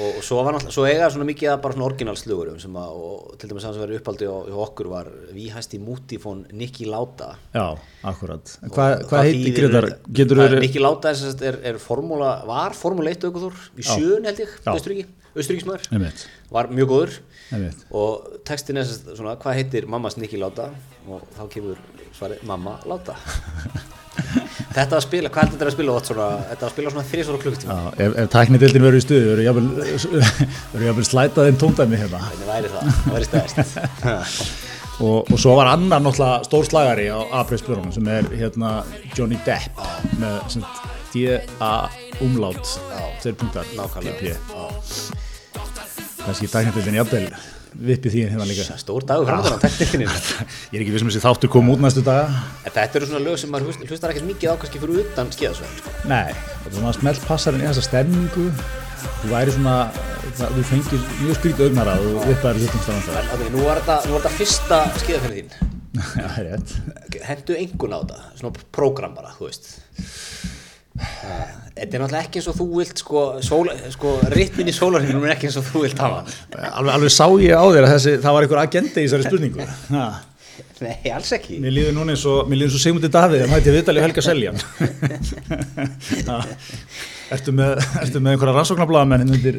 og, 0.00 0.16
og 0.18 0.24
svo 0.24 0.40
var 0.40 0.56
náttúrulega, 0.56 0.74
svo 0.74 0.86
eiga 0.88 1.10
svona 1.12 1.26
mikið 1.28 1.52
að 1.52 1.60
bara 1.64 1.76
svona 1.76 1.86
orginalslugurum 1.90 2.58
sem 2.62 2.80
að, 2.80 2.96
og 3.04 3.36
til 3.40 3.50
dæmis 3.50 3.66
það 3.66 3.76
sem 3.76 3.84
verið 3.84 4.00
uppaldi 4.00 4.28
hjá 4.30 4.58
okkur 4.64 4.90
var 4.92 5.12
Víhæsti 5.36 5.80
Mútifón 5.84 6.42
Nicky 6.56 6.88
Lauda 6.88 7.30
Já, 7.54 7.66
akkurat. 8.10 8.56
Hvað, 8.66 8.96
Og 8.96 9.12
hvað 9.12 9.28
heitir 9.28 9.70
verið... 9.76 10.58
Nicky 10.64 10.82
Lauda 10.82 11.12
er, 11.12 11.46
er, 11.52 11.60
er 11.72 11.80
formúla, 11.82 12.34
var 12.48 12.76
formúla 12.78 13.12
1 13.14 13.28
aukuþór 13.30 13.64
í 13.76 13.86
sjön 13.86 14.28
held 14.30 14.44
ég, 14.46 14.58
Austuríkismæður 15.30 15.84
Einmitt, 15.94 16.24
var 16.50 16.70
mjög 16.74 16.88
góður. 16.90 17.12
Einmitt. 17.54 17.84
og 17.94 18.40
textin 18.46 18.80
er 18.80 18.88
svona 18.88 19.36
hvað 19.38 19.60
heitir 19.60 19.86
mammas 19.90 20.16
Nicky 20.18 20.40
Láta 20.40 20.70
og 21.06 21.22
þá 21.36 21.44
kemur 21.52 21.78
svarið 22.16 22.42
mamma 22.50 22.78
Láta 22.90 23.14
þetta 24.76 24.98
að 24.98 25.04
spila, 25.04 25.30
hvað 25.32 25.44
heldur 25.44 25.58
þetta 25.58 25.68
að 25.70 25.76
spila 25.76 25.94
oft 25.96 26.10
svona, 26.10 26.28
þetta 26.50 26.66
að 26.66 26.74
spila 26.74 26.94
svona 26.94 27.06
þrísvara 27.10 27.42
klukktíma 27.44 27.76
Já, 27.76 27.92
ef, 28.06 28.16
ef 28.22 28.32
tæknidildin 28.34 28.86
verður 28.86 29.00
í 29.00 29.04
stuði, 29.04 29.22
verður 29.28 29.44
verður 30.72 30.88
jafnvel 30.88 31.06
slætað 31.10 31.52
inn 31.52 31.60
tóndæmi 31.60 32.00
hérna. 32.00 32.24
hvernig 32.26 32.50
væri 32.50 32.74
það, 32.74 32.92
það 33.04 33.16
væri 33.18 33.30
stæðist 33.30 34.68
Og, 35.00 35.30
og 35.32 35.38
svo 35.40 35.54
var 35.56 35.70
annar 35.70 36.02
náttúrulega 36.04 36.44
stór 36.44 36.66
slagari 36.68 37.06
á 37.08 37.16
A-preisblörunum 37.40 37.92
sem 37.94 38.08
er 38.12 38.26
hérna 38.36 38.82
Johnny 39.16 39.38
Depp 39.46 39.80
með 40.20 40.58
D-A 41.14 41.70
umlát, 42.20 42.74
þeir 43.22 43.38
punktar, 43.40 43.70
DP. 44.04 44.34
Já. 44.34 44.36
Kannski 46.20 46.50
tæknidildin 46.52 47.00
jafnvel 47.00 47.30
vippi 47.74 48.10
því 48.12 48.24
hérna 48.30 48.46
líka. 48.48 48.64
stór 48.80 49.04
dagur 49.06 49.26
framöndan 49.28 49.56
á 49.56 49.64
teknikinni 49.64 50.06
Ég 50.72 50.76
er 50.78 50.82
ekki 50.84 50.94
vissum 50.94 51.10
þessi 51.10 51.22
þáttur 51.24 51.52
kom 51.52 51.70
út 51.72 51.80
næstu 51.84 52.02
daga. 52.06 52.26
en 52.66 52.74
þetta 52.74 53.00
eru 53.00 53.08
svona 53.10 53.24
lög 53.24 53.38
sem 53.40 53.50
maður 53.52 53.70
hlust- 53.70 53.86
hlustar 53.88 54.12
ekkert 54.14 54.28
mikið 54.30 54.52
á 54.52 54.54
kannski 54.60 54.82
fyrir 54.82 55.02
utan 55.04 55.32
skíðasvæðin 55.36 55.80
sko. 55.80 55.94
Nei, 56.10 56.30
þetta 56.34 56.70
er 56.72 56.78
svona 56.78 56.94
smelt 56.98 57.26
passarinn 57.28 57.64
í 57.64 57.68
þessa 57.70 57.86
stemningu. 57.88 58.46
Þú 59.20 59.30
væri 59.32 59.52
svona, 59.56 59.74
það, 60.36 60.54
þú 60.58 60.62
fengir 60.68 61.04
mjög 61.22 61.38
skrítið 61.40 61.66
augnara 61.70 61.94
og 61.96 62.06
þú 62.10 62.24
vippaðir 62.28 62.64
hlutum 62.66 62.82
stafan 62.84 63.30
ok, 63.36 63.44
nú 63.54 63.64
var 63.64 63.80
þetta, 63.86 64.32
fyrsta 64.36 64.80
skíðaferðin 65.00 65.52
þín. 65.54 65.76
Já, 66.20 66.26
það 66.26 66.40
er 66.40 66.50
rétt 66.50 67.22
hendu 67.30 67.56
engun 67.64 67.94
á 67.96 67.98
þetta, 68.04 68.18
svona 68.40 68.66
prógram 68.76 69.16
bara, 69.16 69.32
þú 69.38 69.48
veist 69.48 69.70
Þetta 70.98 71.96
er 71.96 72.02
náttúrulega 72.02 72.24
ekki 72.26 72.40
eins 72.40 72.48
og 72.50 72.56
þú 72.58 72.66
vilt 72.76 73.00
sko, 73.00 73.20
sóla, 73.46 73.76
sko 73.94 74.16
ritmin 74.34 74.68
í 74.68 74.74
sólarhinum 74.74 75.22
er 75.24 75.36
ekki 75.36 75.48
eins 75.48 75.60
og 75.60 75.68
þú 75.68 75.84
vilt 75.86 76.02
hafa. 76.02 76.24
Alveg, 76.56 76.90
alveg 76.96 77.14
sá 77.14 77.26
ég 77.40 77.54
á 77.56 77.64
þér 77.64 77.86
að 77.86 77.94
þessi, 77.94 78.16
það 78.24 78.36
var 78.36 78.46
einhver 78.46 78.62
agenda 78.64 78.98
í 78.98 79.06
þessari 79.06 79.28
spurningu. 79.30 79.68
Ha, 79.94 80.08
Nei, 80.80 81.10
alls 81.12 81.30
ekki. 81.36 81.58
Mér 81.60 81.74
líður 81.76 81.96
núna 81.96 82.14
eins 82.14 82.22
og, 82.28 82.48
og 82.48 82.80
Sigmundi 82.80 83.10
Davíð 83.12 83.44
að 83.44 83.52
mæti 83.52 83.72
viðtalið 83.74 84.04
Helga 84.06 84.24
Seljan. 84.24 84.60
Ertu 87.30 87.52
með, 87.54 87.82
ertu 88.00 88.18
með 88.18 88.32
einhverja 88.34 88.54
rannsóknarblaðamenn 88.56 89.28
undir 89.36 89.58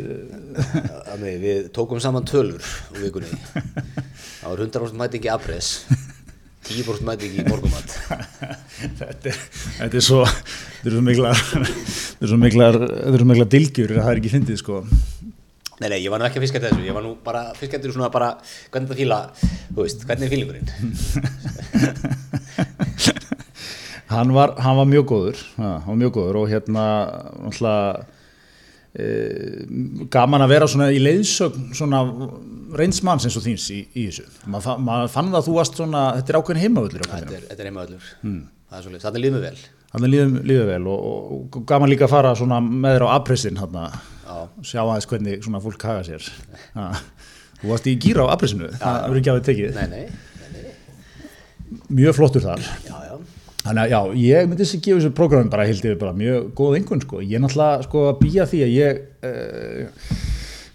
við 1.21 1.69
tókum 1.75 2.01
saman 2.03 2.25
tölur 2.27 2.59
úr 2.91 3.03
vikunni. 3.05 3.29
Það 3.53 4.47
var 4.49 4.63
100% 4.65 4.99
mætingi 4.99 5.31
afres 5.31 5.69
10% 6.75 7.07
mætingi 7.07 7.45
morgumat 7.47 7.95
þetta 8.99 9.31
er, 9.31 9.41
þetta 9.79 9.99
er 9.99 10.05
svo 10.05 10.21
þetta 10.27 10.87
er 10.87 10.95
svo 10.95 11.03
miklar 11.05 11.41
þetta 11.41 12.25
er 12.25 12.31
svo 12.31 12.39
miklar, 12.41 12.79
þetta 12.81 13.11
er 13.11 13.23
svo 13.23 13.29
miklar 13.33 13.51
dilgjur 13.55 13.95
að 13.95 14.01
það 14.01 14.11
er 14.13 14.21
ekki 14.21 14.33
fyndið 14.35 14.61
sko. 14.61 14.81
Nei, 15.81 15.87
nei, 15.89 15.97
ég 16.03 16.11
var 16.13 16.21
nú 16.21 16.27
ekki 16.27 16.37
að 16.37 16.43
fiska 16.45 16.61
þessu, 16.61 16.83
ég 16.85 16.93
var 16.93 17.01
nú 17.01 17.15
bara 17.25 17.41
fiska 17.57 17.79
þetta 17.79 17.95
svona 17.95 18.11
bara, 18.13 18.35
hvernig 18.69 18.91
það 18.91 18.99
fíla, 19.01 19.17
þú 19.71 19.79
veist, 19.81 20.03
hvernig 20.05 20.25
er 20.27 20.33
fílingurinn? 20.35 20.67
hann 24.13 24.33
var, 24.35 24.53
hann 24.61 24.77
var 24.77 24.89
mjög 24.91 25.05
góður. 25.09 25.41
Hann 25.57 25.87
var 25.87 25.97
mjög 26.03 26.13
góður 26.19 26.39
og 26.43 26.51
hérna 26.51 26.85
náttúrulega 27.47 28.05
gaman 30.11 30.43
að 30.43 30.51
vera 30.51 30.67
svona 30.67 30.89
í 30.91 30.99
leiðsögn 30.99 31.69
svona 31.77 32.01
reynsmanns 32.75 33.27
eins 33.27 33.37
og 33.39 33.45
þíns 33.45 33.67
í, 33.71 33.81
í 33.95 34.07
þessu. 34.09 34.25
Maður 34.51 34.81
maður 34.83 35.13
fann 35.13 35.29
það 35.31 35.39
að 35.39 35.45
þú 35.47 35.53
varst 35.57 35.77
svona 35.79 36.01
þetta 36.17 36.33
er 36.33 36.39
ákveðin 36.39 36.63
heimavöldur 36.65 37.05
Þetta 37.07 37.37
er, 37.37 37.45
er 37.55 37.69
heimaðallur 37.69 38.09
mm. 38.21 38.41
Það 38.71 38.77
er 38.77 38.85
svolítið, 38.85 39.05
þetta 39.05 39.21
líður 39.23 39.35
mig 39.35 39.45
vel. 39.45 39.61
Þannig 39.91 40.11
líðum, 40.13 40.35
líðum 40.47 40.69
vel 40.69 40.83
og, 40.87 41.07
og, 41.35 41.57
gaman 41.67 41.91
líka 41.91 42.07
að 42.07 42.13
fara 42.13 42.33
svona 42.39 42.59
með 42.63 42.95
þér 42.95 43.05
á 43.07 43.09
apressin 43.11 43.59
hérna, 43.59 43.87
Já. 44.23 44.35
sjá 44.69 44.81
aðeins 44.85 45.07
hvernig 45.11 45.43
svona 45.43 45.63
fólk 45.63 45.87
haga 45.89 46.05
sér. 46.07 46.29
Þú 47.61 47.71
varst 47.73 47.89
í 47.91 47.97
gýra 48.01 48.27
á 48.27 48.33
apressinu 48.35 48.71
það 48.75 49.01
verður 49.07 49.21
ekki 49.21 49.33
að 49.33 49.39
við 49.39 49.49
tekið. 49.49 49.79
Nei, 49.79 49.87
nei, 49.91 50.05
nei, 50.39 50.63
nei. 50.67 51.81
mjög 51.99 52.19
flottur 52.19 52.47
þar. 52.47 52.63
Já, 52.87 52.95
já 53.07 53.10
Þannig 53.61 53.81
að 53.83 53.91
já, 53.93 53.99
ég 54.17 54.49
myndi 54.49 54.65
þess 54.65 54.77
að 54.77 54.85
gefa 54.87 54.99
þessu 54.99 55.13
prógramum 55.17 55.51
bara 55.53 55.65
heilt 55.69 55.85
yfir 55.85 55.99
bara 56.01 56.17
mjög 56.17 56.47
góð 56.57 56.77
einhvern 56.79 57.03
sko. 57.03 57.21
Ég 57.21 57.37
er 57.37 57.43
náttúrulega 57.43 57.85
sko 57.85 58.05
að 58.09 58.21
býja 58.23 58.47
því 58.49 58.63
að 58.65 58.73
ég, 58.73 59.03
uh, 59.29 60.15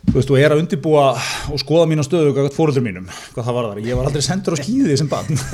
þú 0.07 0.15
veist, 0.21 0.31
og 0.31 0.39
er 0.39 0.55
að 0.55 0.63
undirbúa 0.63 1.09
og 1.51 1.63
skoða 1.65 1.89
mína 1.91 2.07
stöðu 2.07 2.37
hvað 2.37 2.53
fóröldur 2.55 2.87
mínum, 2.87 3.11
hvað 3.35 3.49
það 3.51 3.59
var 3.59 3.69
þar. 3.73 3.83
Ég 3.89 3.99
var 3.99 4.11
aldrei 4.11 4.27
sendur 4.29 4.55
á 4.55 4.63
skýði 4.63 5.01
sem 5.01 5.11
barn. 5.11 5.43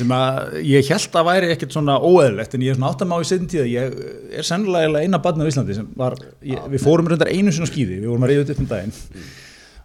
sem 0.00 0.14
að 0.14 0.54
ég 0.64 0.88
held 0.90 1.18
að 1.18 1.28
væri 1.28 1.50
ekkert 1.54 1.74
svona 1.74 1.98
óeðlegt 2.00 2.54
en 2.56 2.64
ég 2.64 2.72
er 2.72 2.78
svona 2.78 2.92
áttam 2.92 3.12
á 3.12 3.18
í 3.20 3.26
setjum 3.28 3.50
tíða 3.50 3.66
ég 3.68 3.98
er 4.40 4.46
sennilega 4.46 5.02
eina 5.02 5.20
barn 5.22 5.42
á 5.42 5.48
Íslandi 5.50 5.76
sem 5.76 5.90
var, 5.98 6.16
ég, 6.46 6.62
við 6.72 6.84
fórum 6.84 7.10
reyndar 7.10 7.32
einu 7.32 7.52
sinna 7.52 7.68
á 7.68 7.72
skýði 7.72 8.00
við 8.00 8.08
vorum 8.08 8.24
að 8.26 8.32
reyða 8.32 8.54
upp 8.54 8.62
um 8.64 8.70
daginn 8.70 8.96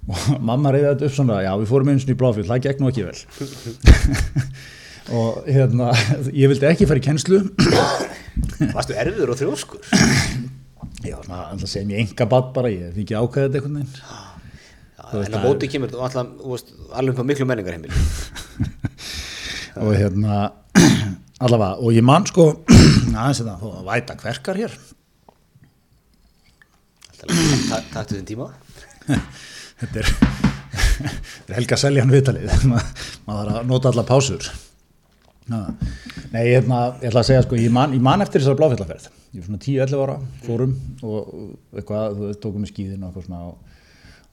og 0.06 0.46
mamma 0.52 0.74
reyða 0.76 0.94
þetta 0.94 1.10
upp 1.10 1.18
svona, 1.18 1.42
já 1.44 1.52
við 1.60 1.72
fórum 1.72 1.92
einu 1.92 2.04
sinni 2.04 2.16
í 2.16 2.22
bláfjöld, 2.22 2.50
það 2.52 2.64
gekk 2.68 2.82
nú 2.82 2.92
ekki 2.92 3.08
vel 3.10 3.20
og 5.14 5.46
hérna 5.46 5.92
ég 6.42 6.50
vildi 6.52 6.68
ekki 6.70 6.88
fara 6.90 7.02
í 7.02 7.06
kennslu. 7.06 7.42
Varstu 8.74 8.96
erfiður 8.98 9.34
og 9.34 9.40
þrjóskur? 9.40 9.82
já, 11.10 11.18
alltaf 11.20 11.70
sem 11.70 11.92
ég 11.94 12.02
enga 12.06 12.28
bad 12.32 12.52
bara 12.56 12.72
ég 12.74 12.90
hef 12.90 13.02
ekki 13.04 13.18
ákveðið 13.20 13.46
þetta 13.46 13.60
einhvern 13.60 13.78
veginn. 13.82 13.94
Já, 15.06 15.22
en 15.22 15.38
á 15.38 15.40
móti 15.46 15.70
kemur 15.70 15.92
veist, 15.94 16.72
alveg 16.98 17.16
på 17.20 17.26
miklu 17.28 17.46
menningar 17.46 17.76
heimil 17.78 17.94
og 19.86 19.92
hérna 19.94 20.40
allavega, 21.46 21.78
og 21.78 21.94
ég 21.94 22.06
man 22.06 22.26
sko 22.28 22.48
aðeins 23.16 23.44
þetta, 23.44 23.58
þú 23.62 23.74
að 23.80 23.90
væta 23.92 24.18
hverkar 24.24 24.60
hér. 24.64 24.78
Alltaf, 27.26 27.90
taktu 27.94 28.18
þinn 28.18 28.28
tíma? 28.34 28.50
Þetta 29.80 30.02
er, 30.02 30.10
Helga 31.56 31.78
Seljan 31.80 32.12
viðtalið. 32.14 32.52
Ma- 32.70 32.82
maður 33.28 33.50
þarf 33.50 33.60
að 33.60 33.70
nota 33.72 33.92
alla 33.92 34.06
pásur. 34.08 34.48
Nei, 35.46 36.42
ég, 36.48 36.56
hérna, 36.56 36.80
ég 37.04 37.12
ætla 37.12 37.22
að 37.22 37.30
segja 37.30 37.46
sko, 37.46 37.58
ég 37.60 37.74
man, 37.74 37.94
ég 37.94 38.02
man 38.04 38.24
eftir 38.26 38.42
þessar 38.42 38.58
bláfjallaferð. 38.58 39.08
Ég 39.36 39.44
er 39.44 39.46
svona 39.46 39.62
10-11 39.62 40.04
ára, 40.06 40.16
fórum 40.46 40.76
og 41.06 41.34
eitthvað, 41.76 42.16
þú 42.16 42.30
veist, 42.30 42.42
tókum 42.42 42.66
í 42.66 42.70
skíðin 42.72 43.04
og 43.04 43.12
eitthvað 43.12 43.28
svona 43.28 43.42
og, 43.52 43.82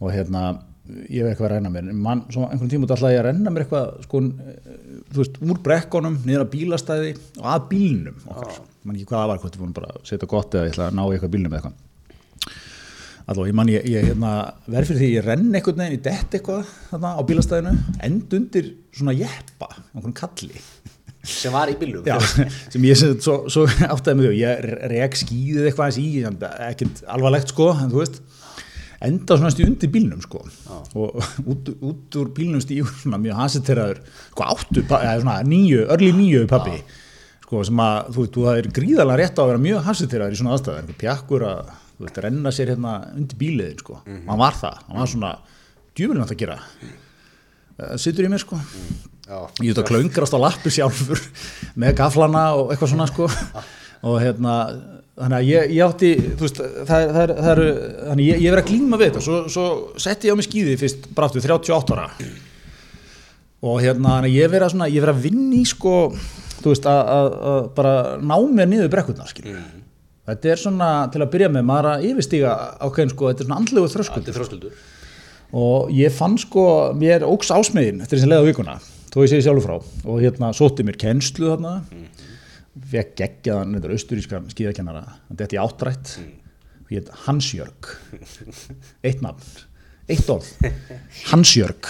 og 0.01 0.15
hérna 0.15 0.45
ég 0.83 1.23
hef 1.23 1.29
eitthvað 1.31 1.47
að 1.47 1.53
renna 1.53 1.71
mér, 1.73 1.91
en 1.93 2.01
man, 2.03 2.25
svona 2.33 2.49
einhvern 2.51 2.71
tíma 2.73 2.89
ætla 2.89 3.13
ég 3.13 3.21
að 3.21 3.27
renna 3.29 3.53
mér 3.53 3.65
eitthvað, 3.67 3.93
sko 4.07 4.23
þú 5.13 5.21
veist, 5.21 5.39
úr 5.45 5.61
brekkonum, 5.69 6.19
niður 6.27 6.45
að 6.47 6.51
bílastæði 6.57 7.13
og 7.39 7.49
að 7.53 7.69
bílnum 7.71 8.25
okkar, 8.27 8.59
man 8.83 8.97
ekki 8.97 9.09
hvað 9.11 9.23
það 9.23 9.31
var, 9.31 9.43
hvort 9.43 9.57
við 9.57 9.63
vorum 9.63 9.77
bara 9.77 9.93
að 9.93 10.03
setja 10.11 10.31
gott 10.33 10.57
eða 10.57 10.67
ég 10.67 10.75
ætla 10.75 10.89
að 10.89 10.97
ná 10.99 11.03
eitthvað 11.05 11.35
bílnum 11.37 11.59
eitthvað. 11.59 11.79
Allá, 13.23 13.45
ég 13.47 13.55
man, 13.55 13.71
ég, 13.71 13.85
ég 13.87 14.09
hérna, 14.11 14.33
verð 14.67 14.91
fyrir 14.91 15.03
því 15.05 15.11
ég 15.13 15.27
renn 15.29 15.53
einhvern 15.55 15.85
veginn 15.85 16.01
í 16.01 16.03
dett 16.03 16.35
eitthvað 16.35 16.73
þarna 16.89 17.13
á 17.15 17.23
bílastæðinu, 17.29 17.77
end 18.09 18.35
undir 18.41 18.73
svona 18.91 19.15
jeppa, 19.15 19.71
einhvern 19.93 20.17
kalli 20.19 20.65
sem 21.23 21.55
var 21.55 21.71
í 21.71 21.77
bílum 21.79 22.07
Já, 22.07 22.17
sem 22.73 22.85
ég 22.87 22.99
sem, 22.99 23.15
svo, 23.23 23.43
svo 23.53 23.67
áttaði 23.67 24.19
mig 24.19 24.29
því, 24.29 24.39
ég 24.41 24.63
rek 24.91 25.19
skýðið 25.21 25.69
eitthvað 25.69 25.91
eins 25.91 25.99
í, 26.03 26.07
ekkert 26.69 27.03
alvarlegt 27.15 27.53
sko, 27.53 27.69
en 27.79 27.93
þú 27.93 28.01
veist, 28.01 28.19
enda 29.03 29.37
svona 29.39 29.53
stíð 29.55 29.69
undir 29.69 29.93
bílnum 29.95 30.23
sko, 30.25 30.43
og 30.99 31.21
út, 31.53 31.71
út 31.79 32.19
úr 32.19 32.33
bílnum 32.35 32.63
stíður 32.63 32.91
svona 33.05 33.21
mjög 33.23 33.39
hasiteraður, 33.39 34.03
sko 34.33 34.49
áttu, 34.55 34.83
eða 34.83 35.15
svona 35.23 35.39
nýju, 35.47 35.87
örli 35.95 36.11
nýju 36.19 36.43
pappi, 36.51 36.75
sko, 37.47 37.63
sem 37.71 37.85
að, 37.87 38.11
þú 38.17 38.25
veist, 38.25 38.35
þú 38.35 38.49
það 38.49 38.61
er 38.65 38.71
gríðalega 38.81 39.21
rétt 39.23 39.39
á 39.39 39.43
að 39.45 39.53
vera 39.53 39.65
mjög 39.69 39.87
hasiteraður 39.91 40.37
í 40.37 40.43
svona 40.43 40.57
aðstæða, 40.57 40.83
einhver 40.83 41.01
pjakkur 41.05 41.47
að, 41.53 41.73
þú 41.93 42.09
veist, 42.09 42.21
renna 42.27 42.55
sér 42.55 42.75
hérna 42.75 42.99
undir 43.15 43.41
bíliðin, 43.43 43.81
sko, 43.83 44.03
og 44.03 44.29
hann 44.35 44.43
var 44.43 44.59
það, 44.59 44.83
hann 44.91 45.03
var 45.05 45.15
svona, 45.15 45.33
djúvilin 45.95 46.27
að 46.27 46.35
það 46.35 46.43
gera, 46.45 46.61
uh, 46.83 47.97
sittur 48.01 48.27
í 48.27 48.33
mér, 48.33 48.47
sko, 48.47 48.59
Já. 48.59 49.12
Ég 49.63 49.71
veit 49.71 49.81
að 49.83 49.89
klöngrast 49.91 50.37
á 50.37 50.39
lappi 50.43 50.73
sjálfur 50.75 51.23
með 51.79 51.97
gaflana 52.01 52.45
og 52.59 52.73
eitthvað 52.73 52.93
svona 52.95 53.09
sko. 53.11 53.29
Og 54.03 54.19
hérna 54.19 54.57
þannig 55.15 55.37
að 55.39 55.49
ég, 55.49 55.75
ég 55.77 55.83
átti 55.87 56.13
veist, 56.41 56.59
það, 56.59 57.11
það, 57.15 57.35
það 57.39 57.51
eru 57.53 57.67
þannig 58.09 58.31
ég, 58.31 58.41
ég 58.43 58.55
verið 58.55 58.63
að 58.65 58.71
glíma 58.71 59.01
við 59.01 59.11
þetta. 59.11 59.25
Svo, 59.27 59.43
svo 59.53 59.67
setti 60.03 60.31
ég 60.31 60.35
á 60.35 60.39
mig 60.41 60.49
skýði 60.49 60.79
fyrst 60.81 61.11
aftur 61.13 61.47
38 61.47 61.97
ára. 61.99 62.09
Og 63.63 63.83
hérna 63.85 64.17
ég 64.27 64.51
verið 64.51 64.67
að 64.67 64.75
svona 64.75 64.91
ég 64.91 65.05
verið 65.05 65.19
að 65.21 65.27
vinna 65.29 65.61
í 65.61 65.67
sko 65.69 65.97
veist 66.63 66.87
að, 66.87 67.01
að, 67.11 67.29
að 67.53 67.65
bara 67.77 67.95
ná 68.23 68.37
mér 68.55 68.69
niður 68.71 68.91
brekkurnar 68.93 69.31
skil 69.31 69.57
þetta 70.29 70.51
er 70.53 70.61
svona 70.61 70.89
til 71.13 71.23
að 71.25 71.31
byrja 71.33 71.51
með 71.51 71.65
maður 71.67 71.89
að 71.93 72.05
yfirstíga 72.11 72.53
ákveðin 72.79 73.13
sko 73.13 73.31
þetta 73.31 73.43
er 73.43 73.49
svona 73.49 73.61
andlegu 73.63 73.93
þröskuld 73.93 74.21
Þetta 74.21 74.33
er 74.33 74.39
þröskuldur. 74.39 74.83
Og 75.63 75.91
ég 75.93 76.15
fann 76.15 76.39
sko, 76.41 76.65
mér 76.97 77.27
óks 77.29 77.51
ásmegin 77.53 78.01
eftir 78.01 78.17
þess 78.17 78.29
að 78.29 78.33
leiða 78.33 78.47
vikuna, 78.47 78.77
þó 79.13 79.23
ég 79.23 79.33
segi 79.33 79.47
sjálfur 79.47 79.67
frá. 79.67 79.91
Og 80.09 80.23
hérna 80.25 80.53
sótti 80.57 80.87
mér 80.87 80.99
kennslu 81.01 81.53
þarna. 81.53 81.75
Fekk 82.93 83.17
geggjaðan 83.21 83.77
þetta 83.77 83.97
austurískan 83.97 84.49
skíðakennara, 84.53 85.03
þetta 85.37 85.59
er 85.59 85.61
áttrætt 85.61 86.15
heit 86.93 87.11
Hansjörg 87.27 87.91
eitt 89.05 89.23
nafn. 89.25 89.67
Eitt 90.11 90.29
orð, 90.33 90.49
Hansjörg 91.31 91.87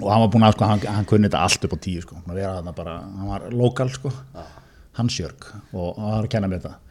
og 0.00 0.08
hann 0.10 0.24
var 0.24 0.30
búin 0.32 0.44
að 0.44 0.56
sko, 0.56 0.66
hann, 0.66 0.80
hann 0.96 1.06
kunni 1.08 1.28
þetta 1.28 1.44
allt 1.46 1.66
upp 1.68 1.76
á 1.78 1.84
tíu 1.84 2.02
sko, 2.02 2.18
hann 2.26 2.72
var 2.74 3.44
lokal 3.54 3.86
sko, 3.94 4.10
Hansjörg 4.98 5.46
og 5.72 6.00
hann 6.00 6.10
var 6.10 6.26
að 6.26 6.32
kenna 6.34 6.50
mér 6.50 6.64
þetta 6.64 6.83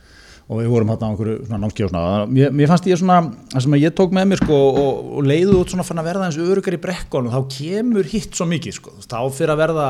og 0.50 0.60
við 0.60 0.70
vorum 0.74 0.92
hérna 0.92 1.08
á 1.08 1.12
einhverju 1.14 1.36
námskeið 1.52 1.88
og 1.88 1.94
svona. 1.94 2.26
Mér, 2.28 2.52
mér 2.56 2.72
fannst 2.72 2.90
ég 2.90 3.00
svona, 3.00 3.20
það 3.54 3.66
sem 3.66 3.78
ég 3.80 3.96
tók 3.96 4.14
með 4.16 4.28
mér 4.32 4.44
sko 4.44 4.60
og, 4.82 5.00
og 5.20 5.30
leiðu 5.30 5.56
út 5.62 5.74
svona 5.74 5.88
fann 5.88 6.02
að 6.02 6.10
verða 6.10 6.28
eins 6.28 6.40
örugar 6.44 6.76
í 6.76 6.82
brekkunum, 6.84 7.32
þá 7.34 7.56
kemur 7.58 8.12
hitt 8.12 8.36
svo 8.36 8.48
mikið 8.52 8.78
sko, 8.78 8.96
þá 9.08 9.20
fyrir 9.34 9.56
að 9.56 9.64
verða 9.64 9.88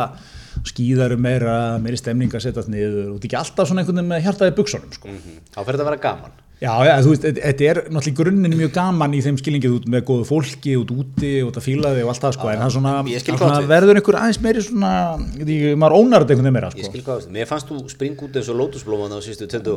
skýðaru 0.70 1.18
meira, 1.18 1.58
meiri 1.82 1.98
stemning 2.00 2.34
að 2.34 2.46
setjast 2.46 2.70
niður 2.70 3.16
og 3.16 3.18
þetta 3.18 3.26
er 3.26 3.30
ekki 3.32 3.40
alltaf 3.42 3.70
svona 3.70 3.82
einhvern 3.82 4.00
veginn 4.00 4.14
með 4.14 4.26
hjartaði 4.28 4.56
buksunum 4.60 4.94
sko. 4.94 5.14
Þá 5.50 5.60
fyrir 5.64 5.74
þetta 5.74 5.86
að 5.88 5.90
vera 5.90 6.04
gaman 6.06 6.42
Já, 6.64 6.72
já, 6.88 6.94
þú 7.04 7.10
veist, 7.12 7.26
þetta- 7.28 7.66
er 7.68 7.78
náttúrulega 7.92 8.18
grunninn 8.22 8.54
mjög 8.56 8.70
gaman 8.78 9.12
í 9.18 9.20
þeim 9.26 9.36
skilingið 9.42 9.74
út 9.82 9.88
með 9.92 10.04
góðu 10.08 10.24
fólki, 10.30 10.76
út 10.80 10.94
úti, 10.96 11.32
út 11.44 11.58
að 11.60 11.66
fíla 11.66 11.90
þig 11.92 12.06
og 12.06 12.12
allt 12.14 12.24
það 12.24 12.36
sko, 12.38 12.50
en 12.54 12.62
það 12.62 12.68
er 12.70 12.76
svona, 12.78 12.94
ég 13.12 13.26
það 13.28 13.42
svona 13.42 13.72
verður 13.74 14.00
einhver 14.00 14.18
aðeins 14.20 14.40
meiri 14.46 14.62
svona, 14.64 14.92
ég 15.36 15.44
ekki, 15.44 15.74
maður 15.82 15.98
ónar 16.00 16.24
þetta 16.24 16.32
einhvern 16.38 16.48
veginn 16.48 16.56
meira 16.56 16.70
Ég 16.72 16.86
sko. 16.86 16.92
skil 16.94 17.04
hvað 17.04 17.28
mér 17.36 17.50
fannst 17.50 17.68
þú 17.68 17.80
springa 17.92 18.24
út 18.24 18.38
eins 18.40 18.48
og 18.54 18.60
lótusblóman 18.62 19.12
á 19.12 19.20
sístu 19.20 19.50
töndu 19.52 19.76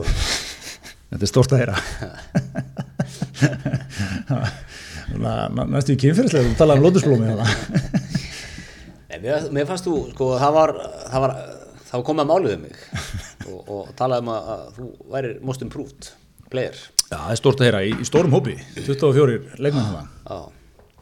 Þetta 1.11 1.23
er 1.23 1.31
stórt 1.31 1.53
að 1.55 1.61
heyra. 1.63 1.77
Næstu 5.71 5.95
í 5.95 5.99
kynfyrirslega, 6.03 6.51
þú 6.51 6.57
talaði 6.59 6.83
um 6.83 6.87
lótusblómi 6.87 7.35
mér, 9.23 9.47
mér 9.55 9.67
fannst 9.67 9.87
þú, 9.87 9.97
sko, 10.13 10.31
það 10.39 10.53
var 10.59 10.73
það 11.11 11.25
var, 11.25 11.35
það 11.87 11.97
var 11.99 12.07
komið 12.11 12.23
að 12.25 12.31
málið 12.31 12.55
um 12.57 12.63
mig. 12.67 12.79
Og, 13.51 13.59
og 13.71 13.91
talaði 13.99 14.25
um 14.25 14.31
að, 14.35 14.49
að 14.55 14.63
þú 14.77 14.87
værir 15.15 15.37
most 15.47 15.63
improved 15.63 16.09
player. 16.53 16.77
Já, 17.07 17.17
það 17.17 17.31
er 17.33 17.39
stórt 17.41 17.61
að 17.63 17.67
heyra 17.69 17.81
í, 17.87 17.91
í 18.03 18.05
stórum 18.09 18.33
hópi 18.35 18.55
24 18.83 19.37
leikmenn 19.63 19.85
þarna 19.87 20.05
Já, 20.27 20.39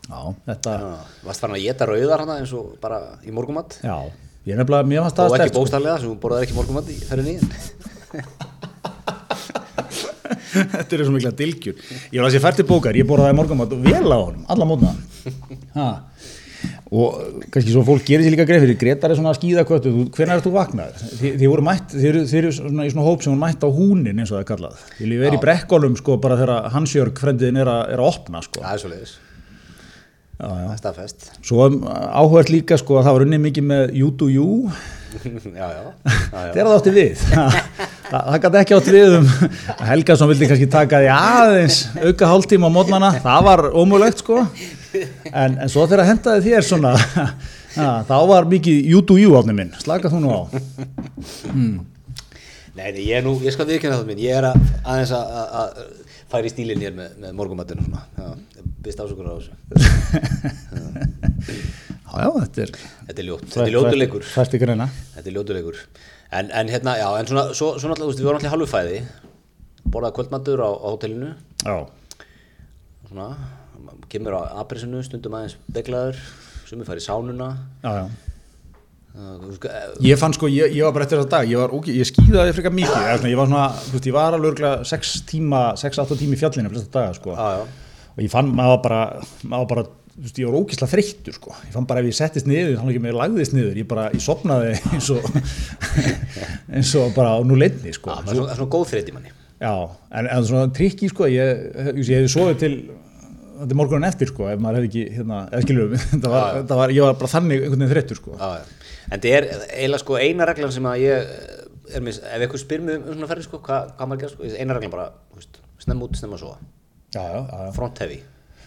Já, 0.04 0.18
þetta 0.50 0.74
Já, 0.76 0.88
varst 1.24 1.40
farin 1.44 1.56
að 1.56 1.62
geta 1.64 1.88
rauðar 1.88 2.20
hana 2.26 2.34
eins 2.42 2.52
og 2.58 2.74
bara 2.82 2.98
í 3.24 3.32
morgumatt 3.32 3.78
Já, 3.80 3.94
ég 4.44 4.52
er 4.52 4.60
nefnilega, 4.60 4.84
mér 4.90 5.00
fannst 5.06 5.22
og 5.24 5.32
það 5.32 5.38
ekki 5.46 5.54
sko. 5.54 5.62
bókstarlega 5.62 5.96
sem 6.02 6.18
borðaði 6.20 6.44
ekki 6.48 6.58
morgumatt 6.58 6.88
í 6.92 6.98
ferðin 7.08 7.30
í. 7.32 7.36
Þetta 10.54 10.94
er 10.96 11.02
svo 11.06 11.14
mikla 11.14 11.32
dilgjur 11.34 11.80
Ég 12.12 12.18
var 12.20 12.28
að 12.28 12.34
sé 12.36 12.40
fært 12.44 12.60
til 12.60 12.66
bókar, 12.68 12.94
ég 12.98 13.08
borðaði 13.08 13.36
morgumat 13.40 13.72
og 13.74 13.80
vel 13.84 14.06
á 14.12 14.18
honum, 14.20 14.44
alla 14.52 14.68
mótna. 14.68 14.92
Ha. 15.74 15.88
Og 16.94 17.42
kannski 17.54 17.72
svo 17.74 17.82
fólk 17.86 18.04
gerir 18.06 18.26
sér 18.26 18.34
líka 18.34 18.46
greið 18.48 18.64
fyrir 18.66 18.78
Gretar 18.80 19.12
er 19.14 19.18
svona 19.18 19.32
að 19.34 19.40
skýða 19.40 19.64
kvötu, 19.68 19.92
hvernig 20.14 20.34
er 20.36 20.44
þú 20.44 20.52
vaknaður? 20.54 21.04
Þið, 21.20 21.36
þið 21.42 21.52
voru 21.52 21.66
mætt, 21.66 21.92
þið 21.94 22.08
eru, 22.10 22.22
þið 22.30 22.40
eru 22.42 22.52
svona 22.58 22.86
í 22.86 22.92
svona 22.94 23.06
hóp 23.08 23.24
sem 23.24 23.32
voru 23.34 23.42
mætt 23.44 23.66
á 23.66 23.68
húnin 23.78 24.18
eins 24.22 24.32
og 24.32 24.36
það 24.38 24.42
er 24.44 24.48
kallað. 24.52 24.82
Ég 25.00 25.10
líf 25.12 25.22
verið 25.24 25.38
í 25.38 25.42
brekkolum 25.44 25.98
sko 26.00 26.18
bara 26.22 26.38
þegar 26.40 26.68
Hansjörg 26.74 27.22
frendiðin 27.24 27.60
er, 27.64 27.70
er 27.94 28.02
að 28.02 28.10
opna 28.12 28.42
sko. 28.46 28.62
Það 28.64 28.76
er 28.78 28.84
svo 28.84 28.92
leiðis, 28.94 29.14
Já, 30.34 30.46
já. 30.50 30.64
það 30.66 30.74
er 30.74 30.80
staðfest. 30.82 31.26
Svo 31.46 31.66
um, 31.68 31.80
áhugað 31.86 32.50
líka 32.54 32.78
sko 32.80 32.98
að 32.98 33.06
það 33.08 33.16
var 33.18 33.26
unnið 33.28 33.42
mikið 33.48 33.66
með 33.70 33.92
you 34.00 34.08
to 34.18 34.30
you 34.34 34.48
Já, 35.60 35.66
já, 35.70 35.80
já. 35.80 36.52
þegar 36.52 36.66
það 36.68 36.76
átti 36.78 36.94
við. 36.94 37.24
Það, 38.04 38.26
það 38.28 38.34
gæti 38.42 38.58
ekki 38.60 38.74
átti 38.76 38.92
við 38.92 39.14
um 39.16 39.28
að 39.72 39.86
Helgason 39.88 40.28
vildi 40.28 40.46
kannski 40.50 40.66
taka 40.70 40.98
því 41.00 41.06
aðeins 41.14 41.78
auka 41.96 42.28
hálftíma 42.28 42.68
á 42.68 42.72
mótnana. 42.74 43.08
Það 43.24 43.46
var 43.46 43.62
ómulegt 43.72 44.20
sko. 44.20 44.42
En, 45.32 45.56
en 45.56 45.72
svo 45.72 45.86
þegar 45.88 46.10
hendaði 46.10 46.44
þér 46.44 46.66
svona 46.68 46.92
ja, 47.78 47.88
þá 48.06 48.14
var 48.28 48.46
mikið 48.52 48.90
you 48.92 49.00
to 49.08 49.16
you 49.18 49.32
átni 49.40 49.56
minn. 49.56 49.72
Slaka 49.80 50.12
þú 50.12 50.20
nú 50.20 50.36
á. 50.36 50.42
Mm. 51.48 51.80
Nei, 52.74 52.88
nei, 52.90 53.02
ég, 53.08 53.16
er 53.22 53.24
nú, 53.24 53.38
ég 53.42 53.56
skal 53.56 53.66
viðkynna 53.70 53.96
það 54.02 54.08
minn, 54.12 54.22
ég 54.26 54.36
er 54.36 54.50
að, 54.50 54.56
aðeins 54.82 55.14
að, 55.16 55.34
að, 55.40 55.82
að 56.34 56.48
í 56.50 56.52
stílinn 56.52 56.84
hér 56.84 56.94
með, 56.98 57.08
með 57.24 57.36
ég 57.38 58.70
byrst 58.84 59.00
ásökur 59.00 59.30
á 59.30 59.34
þessu. 59.38 59.52
Já, 62.14 62.28
þetta 62.44 62.62
er 62.64 62.72
Þetta 63.08 63.20
er 63.20 63.26
ljótt, 63.28 63.44
þetta 63.50 63.64
er 63.66 63.72
ljótuleikur, 63.74 64.26
þetta 65.16 65.30
er 65.30 65.34
ljótuleikur. 65.38 65.78
En, 66.34 66.48
en 66.50 66.70
hérna, 66.72 66.94
já, 66.98 67.06
en 67.20 67.28
svona, 67.30 67.44
svo, 67.54 67.72
svo 67.78 67.90
náttúrulega, 67.90 68.04
þú 68.04 68.10
veist, 68.10 68.20
við 68.22 68.28
vorum 68.28 68.40
alltaf 68.40 68.54
halvu 68.54 68.68
fæði, 68.70 69.00
borðaði 69.94 70.16
kvöldmatur 70.18 70.62
á, 70.66 70.70
á 70.74 70.86
hótelinu, 70.90 71.30
Já, 71.64 71.76
svona, 73.08 73.26
kemur 74.10 74.36
á 74.38 74.40
aprisinu, 74.64 75.02
stundum 75.06 75.36
aðeins 75.38 75.56
beglaður, 75.76 76.18
sumi 76.68 76.86
fær 76.88 76.98
í 77.00 77.04
sánuna, 77.04 77.50
já, 77.84 77.92
já. 78.02 78.06
Eh, 79.14 79.42
Ég 80.02 80.18
fann 80.18 80.34
sko, 80.34 80.48
ég, 80.50 80.72
ég 80.74 80.82
var 80.82 80.94
bara 80.96 81.04
eftir 81.06 81.20
þessa 81.20 81.30
dag, 81.36 81.46
ég 81.50 81.60
var 81.60 81.74
ógi, 81.76 81.92
ég 82.00 82.08
skýðaði 82.08 82.54
frekar 82.56 82.74
mikið, 82.74 82.94
svona, 82.98 83.30
ég 83.30 83.38
var 83.38 83.50
svona, 83.52 83.66
þú 83.84 83.92
veist, 83.94 84.08
ég 84.10 84.16
var 84.16 84.34
alveg 84.34 84.50
örgulega 84.56 84.88
6 84.90 85.12
tíma, 85.30 85.60
6-8 85.78 86.18
tíma 86.18 86.34
í 86.34 86.40
fjallinu 86.40 86.72
flesta 86.72 86.90
daga, 86.98 87.12
sko, 87.20 87.36
já, 87.38 87.60
já, 87.60 88.08
og 88.16 88.24
ég 88.24 88.32
fann, 88.32 88.50
maður 88.58 88.80
bara, 88.88 89.02
maður 89.46 89.70
bara, 89.70 89.86
þú 90.14 90.24
veist, 90.24 90.38
ég 90.38 90.48
var 90.48 90.56
ógislega 90.60 90.90
þreyttur, 90.92 91.34
sko, 91.34 91.54
ég 91.66 91.74
fann 91.74 91.86
bara 91.90 92.02
ef 92.02 92.08
ég 92.10 92.16
settist 92.18 92.46
niður, 92.46 92.76
þannig 92.78 92.94
ekki 92.94 93.04
með 93.04 93.16
lagðist 93.18 93.54
niður, 93.56 93.78
ég 93.80 93.88
bara, 93.90 94.04
ég 94.14 94.22
sopnaði 94.22 94.74
eins 94.94 95.08
og, 95.14 95.24
eins 96.74 96.92
og 97.00 97.14
bara 97.16 97.32
á 97.34 97.38
nú 97.46 97.58
leidni, 97.58 97.94
sko, 97.96 98.12
það 98.14 98.30
er 98.30 98.38
svona, 98.38 98.44
það 98.46 98.54
er 98.54 98.60
svona 98.60 98.74
góð 98.76 98.86
þreyti 98.92 99.14
manni. 99.16 99.32
já, 99.64 99.72
en, 100.20 100.28
en 100.36 100.46
svona 100.50 100.68
trikki, 100.76 101.10
sko, 101.10 101.26
ég, 101.32 101.64
ég, 101.74 101.98
ég 102.04 102.20
hefði 102.20 102.30
sofið 102.36 102.60
til, 102.62 102.72
þetta 103.58 103.68
er 103.70 103.80
morgunin 103.80 104.08
eftir, 104.10 104.30
sko, 104.30 104.46
ef 104.52 104.62
maður 104.62 104.80
hefði 104.82 104.90
ekki, 104.92 105.04
hérna, 105.18 105.40
eða 105.50 105.66
skilur 105.66 105.96
þetta 106.12 106.34
var, 106.36 106.60
þetta 106.60 106.78
var, 106.82 106.94
ég 106.94 107.08
var 107.08 107.18
bara 107.24 107.32
þannig 107.34 107.64
einhvern 107.64 107.82
veginn 107.84 107.94
þreyttur, 107.96 108.22
sko, 108.22 108.38
Já, 108.38 108.48
já. 108.60 108.80
En 109.04 109.20
þetta 109.20 109.34
er 109.36 109.46
eiginlega 109.66 110.00
sko 110.00 110.14
eina 110.16 110.46
reglan 110.48 110.70
sem 110.72 110.86
að 110.88 111.02
ég 111.02 111.34
er 111.94 112.04
með, 112.06 112.22
ef 112.24 112.44
eitthvað 112.46 112.62
spyr 112.62 112.84
mig 112.86 113.02
um 113.02 113.10
svona 113.18 113.28
ferði 113.28 113.44
sko, 113.44 113.58
hvað, 113.66 113.90
hvað 113.98 114.08
maður 114.08 114.22
gera 114.22 114.32
sko, 114.32 114.52
eina 114.62 114.76
reglan 114.78 114.94
bara, 114.94 115.10
þú 115.28 115.42
veist, 115.42 115.58
snemma 115.84 116.06
út, 116.06 116.16
snemma 116.16 116.38
svo, 116.40 116.54
já, 117.12 117.20
já, 117.20 117.42
já, 117.42 117.58
já. 117.66 117.74
front 117.76 118.00
heavy. 118.00 118.22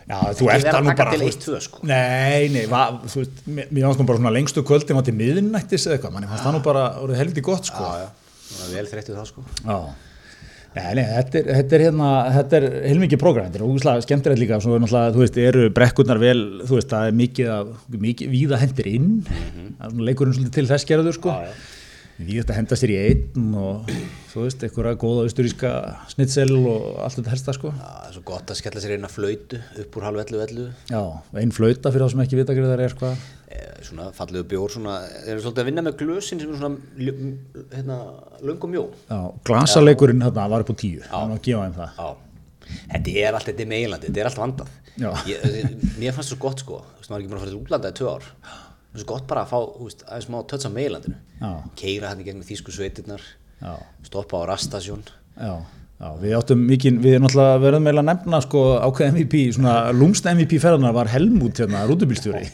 Já, 0.07 0.19
þú 0.39 0.47
ert 0.53 0.67
alveg 0.71 0.99
bara 1.01 1.15
veist- 1.19 1.41
tvö, 1.43 1.57
sko. 1.59 1.81
Nei, 1.83 2.47
nei, 2.53 2.65
va, 2.71 2.85
þú 3.03 3.21
veist 3.23 3.41
Mér 3.51 3.83
fannst 3.83 3.99
nú 3.99 4.05
bara 4.07 4.21
svona 4.21 4.31
lengstu 4.31 4.63
kvöldin 4.63 4.95
var 4.95 5.03
til 5.03 5.15
miðnættis 5.19 5.83
eða 5.87 5.97
eitthvað, 5.97 6.13
manni 6.15 6.29
fannst 6.31 6.45
það 6.47 6.55
nú 6.55 6.61
bara 6.63 6.83
orðið 7.03 7.21
helviti 7.21 7.43
gott 7.43 7.67
sko. 7.67 7.83
Já, 7.83 8.05
já, 8.05 8.09
það 8.53 8.67
er 8.67 8.75
vel 8.77 8.91
þreyttið 8.93 9.17
það 9.19 9.31
sko. 9.33 9.43
Já. 9.65 9.79
Nei, 10.77 10.93
nei, 10.99 11.05
þetta 11.09 11.39
er, 11.39 11.47
þetta 11.57 11.75
er 11.75 11.83
hérna 11.87 12.07
þetta 12.35 12.57
er 12.59 12.65
heilmikið 12.85 13.19
prógram, 13.19 13.47
þetta 13.47 13.57
er 13.59 13.65
ógustlega 13.65 14.03
skemmtilegt 14.05 14.41
líka, 14.43 14.59
þú 14.61 15.21
veist, 15.23 15.39
eru 15.41 15.69
brekkurnar 15.73 16.19
vel, 16.21 16.43
þú 16.69 16.77
veist, 16.77 16.91
það 16.91 17.07
er 17.09 17.15
mikið 17.17 17.71
mikið, 18.05 18.29
víða 18.35 18.59
hendir 18.61 18.89
inn. 18.91 19.09
Er 19.27 19.89
svona 19.89 20.05
leikurinn 20.05 20.37
svolítið 20.37 20.53
til 20.59 20.67
þess 20.69 20.85
gerður 20.87 21.17
sko. 21.17 21.33
Já, 21.33 21.49
já. 21.49 21.76
Víða 22.17 22.41
þetta 22.43 22.57
henda 22.57 22.77
sér 22.79 22.93
í 22.93 22.97
einn 22.97 23.55
og 23.61 23.89
þú 24.31 24.45
veist, 24.47 24.63
einhverja 24.65 24.97
góða 24.97 25.25
austuríska 25.27 25.71
snitsel 26.09 26.49
og 26.57 26.97
allt 27.05 27.19
þetta 27.19 27.33
helsta 27.35 27.53
sko 27.53 27.69
Já, 27.69 27.81
það 27.83 28.07
er 28.07 28.15
svo 28.15 28.23
gott 28.31 28.53
að 28.53 28.61
skella 28.61 28.81
sér 28.83 28.95
eina 28.97 29.11
flöytu 29.11 29.59
upp 29.83 29.97
úr 29.99 30.07
halv 30.07 30.23
11, 30.23 30.45
11. 30.47 30.71
Já, 30.89 31.01
ein 31.43 31.53
flauta 31.53 31.93
fyrir 31.93 32.07
þá 32.07 32.15
sem 32.15 32.23
ekki 32.25 32.39
vita 32.41 32.57
hverju 32.57 32.71
það 32.71 32.85
er 32.87 32.97
hvað 33.01 33.27
Eh, 33.47 33.77
svona 33.79 34.09
fallegu 34.11 34.43
bjór, 34.51 34.71
svona, 34.73 34.97
þeir 35.07 35.37
eru 35.37 35.43
svolítið 35.45 35.61
að 35.61 35.67
vinna 35.69 35.83
með 35.85 35.93
glösin 36.01 36.41
sem 36.41 36.49
er 36.51 36.57
svona, 36.59 36.81
hérna, 37.71 37.99
löng 38.43 38.65
og 38.67 38.71
mjó. 38.73 38.81
Já, 39.07 39.19
glasaleikurinn 39.47 40.25
hérna 40.25 40.47
var 40.51 40.65
upp 40.65 40.73
á 40.73 40.81
tíu, 40.81 40.99
hann 41.07 41.31
var 41.31 41.39
að 41.39 41.45
gefa 41.47 41.61
þeim 41.63 41.77
það. 41.77 42.01
Já, 42.01 42.73
þetta 42.91 43.13
er 43.23 43.37
allt, 43.37 43.47
þetta 43.47 43.63
er 43.63 43.69
meginlandi, 43.71 44.09
þetta 44.09 44.21
er 44.25 44.29
allt 44.31 44.41
vandað. 44.43 44.73
Já. 44.97 45.09
Ég, 45.31 45.47
mér 45.95 46.17
fannst 46.17 46.25
það 46.25 46.29
svo 46.33 46.39
gott 46.43 46.65
sko, 46.65 46.81
þú 46.83 46.99
veist, 46.99 47.13
maður 47.13 47.17
er 47.17 47.23
ekki 47.23 47.31
bara 47.31 47.39
að 47.39 47.45
fara 47.45 47.53
til 47.53 47.61
útlanda 47.61 47.93
í 47.93 47.97
tvö 48.01 48.11
ár. 48.17 48.27
Það 48.97 49.03
er 49.03 49.05
svo 49.05 49.13
gott 49.13 49.25
bara 49.29 49.41
að 49.45 49.49
fá, 49.51 49.57
veist, 49.77 49.99
aðeins 50.07 50.27
má 50.33 50.37
tötsa 50.49 50.69
meginlandinu. 50.73 51.17
Já. 51.37 51.49
Keira 51.77 52.13
í 52.17 52.23
gegnum 52.25 52.45
þýsku 52.47 52.73
sveitirnar, 52.73 53.25
stoppa 54.07 54.39
á 54.41 54.49
rastasjón. 54.49 55.03
já, 55.37 56.07
við 56.17 56.33
áttum 56.33 56.63
mikið, 56.65 56.97
við 57.03 57.17
náttúrulega 57.21 57.59
verðum 57.61 57.85
meila 57.85 58.01
að 58.01 58.07
nefna 58.09 58.39
sko 58.41 58.63
ákveð 58.81 59.11
MVP, 59.11 59.43
svona 59.53 59.75
lúmst 59.93 60.25
MVP 60.25 60.57
ferðarnar 60.63 60.95
var 60.97 61.11
Helmút 61.13 61.61
hérna, 61.61 61.83
rútubílstjóri. 61.85 62.49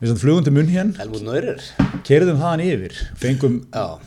Við 0.00 0.14
sem 0.14 0.22
flugum 0.22 0.46
til 0.46 0.54
munn 0.56 0.72
hérna, 0.72 0.96
Helmut 1.02 1.26
Naurer. 1.26 1.60
keirðum 2.08 2.40
þaðan 2.40 2.64
yfir, 2.64 2.96
fengum 3.20 3.60
Já, 3.68 4.00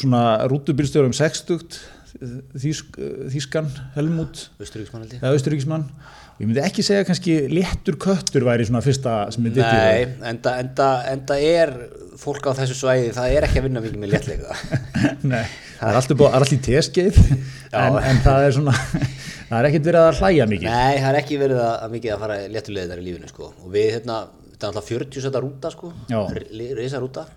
svona 0.00 0.24
rútubílstjóri 0.48 1.12
um 1.12 1.16
sextugt, 1.18 1.82
þýsk, 2.62 2.98
þýskan 3.32 3.70
austuríksmannaldi. 3.96 5.18
eða 5.20 5.32
austuríkismann. 5.36 5.88
Ég. 6.38 6.46
Myndi 6.48 6.62
ekki 6.64 6.84
segja 6.84 7.06
kannski 7.06 7.34
léttur 7.52 7.98
köttur 8.02 8.46
væri 8.46 8.66
svona 8.66 8.82
fyrsta 8.84 9.16
sem 9.34 9.46
ég 9.46 9.56
ditti 9.56 9.66
Nei, 9.68 10.06
enda, 10.32 10.54
enda, 10.62 10.88
enda 11.12 11.38
er 11.38 11.74
fólk 12.22 12.48
á 12.50 12.52
þessu 12.58 12.76
svæði, 12.78 13.10
það 13.16 13.36
er 13.36 13.46
ekki 13.48 13.60
að 13.60 13.66
vinna 13.68 13.82
mikið 13.84 14.00
með 14.02 14.14
léttleika. 14.14 14.56
Nei, 15.32 15.44
það 15.78 15.90
er 15.90 16.00
alltaf, 16.00 16.24
er 16.28 16.46
í 16.56 16.60
teskeið 16.68 17.20
en, 17.22 17.98
en 18.00 18.22
það 18.24 18.46
er 18.46 18.56
svona 18.58 18.76
það 19.48 19.58
er 19.58 19.68
ekkert 19.70 19.90
verið 19.90 20.06
að 20.06 20.22
hlæja 20.22 20.48
mikið. 20.54 20.72
Nei, 20.72 20.96
það 21.02 21.10
er 21.12 21.20
ekki 21.22 21.42
verið 21.42 21.62
að, 21.64 21.74
að 21.76 21.94
mikið 21.96 22.16
að 22.16 22.24
fara 22.24 22.40
léttulegðar 22.56 23.04
í 23.04 23.06
lífinu 23.08 23.30
sko. 23.30 23.52
og 23.52 23.76
við 23.76 23.92
hérna, 23.98 24.18
þetta 24.48 24.64
er 24.64 24.72
alltaf 24.72 24.90
40 24.96 25.26
setta 25.26 25.44
rúta 25.44 25.72
sko, 25.74 25.92
reysa 26.80 27.02
rúta 27.02 27.28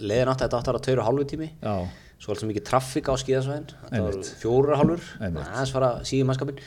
leiðin 0.00 0.30
átti 0.32 0.44
að 0.44 0.48
þetta 0.48 0.58
átti 0.60 0.70
að 0.70 0.74
vera 0.74 0.84
tveir 0.86 1.02
og 1.02 1.08
hálfu 1.08 1.26
tími. 1.30 1.48
Já, 1.60 1.74
svo 2.20 2.34
alltaf 2.34 2.48
mikið 2.50 2.66
traffík 2.68 3.08
á 3.08 3.14
skíðasvæðin. 3.20 3.70
Þetta 3.86 4.02
var 4.04 4.18
fjóra 4.42 4.78
Einmitt. 4.80 5.46
aðeins 5.46 5.72
fara 5.74 5.90
síðan 6.04 6.28
mannskapin 6.30 6.60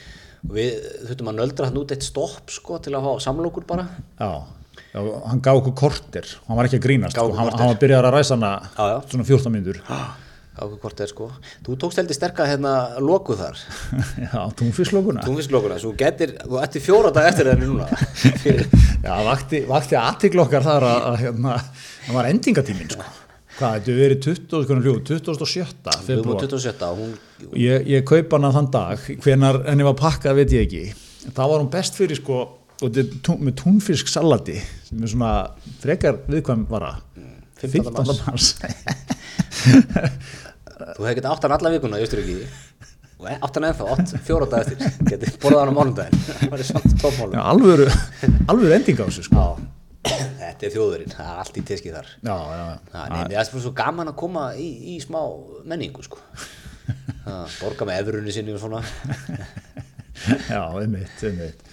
og 0.44 0.58
við 0.58 0.74
þurftum 1.06 1.30
að 1.32 1.40
nöldra 1.40 1.70
hann 1.70 1.80
út 1.84 1.94
eitt 1.96 2.08
stopp 2.08 2.52
sko, 2.52 2.80
til 2.84 2.96
að 2.98 3.06
fá 3.06 3.24
samlokur 3.28 3.68
bara. 3.70 3.86
Já, 4.18 4.32
já 4.90 5.00
hann 5.30 5.46
gaf 5.46 5.62
okkur 5.62 5.78
kortir 5.86 6.28
hann 6.48 6.60
var 6.60 6.70
ekki 6.70 6.82
að 6.82 6.88
grínast, 6.90 7.16
Gaf 7.16 7.30
sko. 7.30 7.32
okkur 7.32 7.40
hann, 7.44 7.56
hann 7.62 7.72
var 7.72 7.80
byrjað 7.86 8.10
að 8.10 8.14
ræsa 8.18 8.38
hana 8.38 8.52
Já, 8.74 8.84
já. 8.90 8.98
svona 9.14 9.30
14 9.30 9.54
mínútur. 9.56 9.82
Gáðu 10.54 10.76
hvort 10.84 11.00
er 11.02 11.10
sko. 11.10 11.28
Þú 11.66 11.76
tókst 11.82 11.98
heldur 11.98 12.14
sterkað 12.18 12.52
hérna 12.52 12.74
loku 13.02 13.34
þar. 13.34 13.58
Já, 14.28 14.36
túnfisklokuna 14.60 15.24
Túnfisklokuna, 15.26 15.80
þú 15.82 15.94
getur 15.98 16.36
Þú 16.44 16.60
ætti 16.62 16.82
fjóra 16.84 17.10
dag 17.16 17.32
eftir 17.32 17.50
þenni 17.50 17.72
núna. 17.72 17.88
Já, 19.08 19.16
vakti, 19.26 19.64
vakti 19.66 19.98
aðtiklokkar 19.98 20.68
þar 20.68 20.86
að, 20.92 21.08
að 21.10 21.18
hérna, 21.24 21.56
það 22.06 22.20
var 22.20 22.30
endingatíminn 22.30 22.94
sko. 22.94 23.10
Hvað, 23.54 23.74
þetta 23.78 23.96
verið 24.00 24.20
20, 24.26 24.64
hvernig 24.68 24.88
hljó, 24.88 24.94
27. 25.06 25.94
Við 26.08 26.22
vorum 26.24 26.40
februar 26.40 26.48
27 26.50 26.88
og 26.88 27.02
hún 27.04 27.12
ég, 27.62 27.86
ég 27.92 28.06
kaup 28.10 28.34
hana 28.34 28.50
þann 28.56 28.70
dag 28.74 29.04
hvenar 29.22 29.60
henni 29.68 29.86
var 29.86 29.98
pakkað 30.00 30.40
veit 30.40 30.56
ég 30.56 30.66
ekki. 30.66 30.84
Þá 31.30 31.42
var 31.44 31.60
hún 31.60 31.70
best 31.74 32.00
fyrir 32.00 32.18
sko 32.18 32.40
tún, 32.82 33.38
með 33.46 33.56
túnfisk 33.62 34.10
salati 34.12 34.58
sem 34.88 35.04
er 35.06 35.12
svona 35.14 35.34
frekar 35.84 36.18
viðkvæm 36.26 36.66
vara. 36.72 36.96
15. 37.62 37.94
15. 37.94 38.26
mars. 38.26 38.48
Þú 39.64 41.06
hefði 41.06 41.16
getið 41.20 41.30
átt 41.30 41.46
hann 41.46 41.56
alla 41.56 41.72
vikuna 41.78 42.02
í 42.02 42.08
Östuríki 42.08 42.40
og 43.24 43.30
e- 43.30 43.38
átt 43.38 43.56
hann 43.60 43.70
ennþá, 43.70 43.94
átt 43.94 44.16
fjóra 44.26 44.50
dag 44.52 44.66
eftir. 44.66 44.98
Getið 45.14 45.38
borðað 45.46 45.62
hann 45.64 45.78
á 47.38 47.46
alvöru, 47.54 47.88
alvöru 48.52 48.76
ending 48.76 49.00
á 49.00 49.06
þessu 49.06 49.30
sko. 49.30 49.46
Já, 49.46 49.73
þetta 50.04 50.68
er 50.68 50.74
þjóðurinn, 50.74 51.14
það 51.14 51.30
er 51.30 51.42
allt 51.44 51.60
í 51.60 51.64
teskið 51.68 51.98
þar. 51.98 52.12
Já, 52.20 52.34
já, 52.34 52.64
Það 52.92 53.22
er 53.24 53.38
er 53.40 53.50
svo 53.54 53.74
gaman 53.78 54.12
að 54.12 54.20
koma 54.20 54.50
í, 54.60 54.68
í 54.94 54.98
smá 55.04 55.22
menningu 55.70 56.04
sko. 56.06 56.20
Borga 57.62 57.88
með 57.88 58.02
efrunni 58.02 58.36
sinni 58.36 58.56
og 58.56 58.62
svona. 58.64 58.84
Já, 60.50 60.62
einmitt, 60.82 61.24
einmitt. 61.24 61.64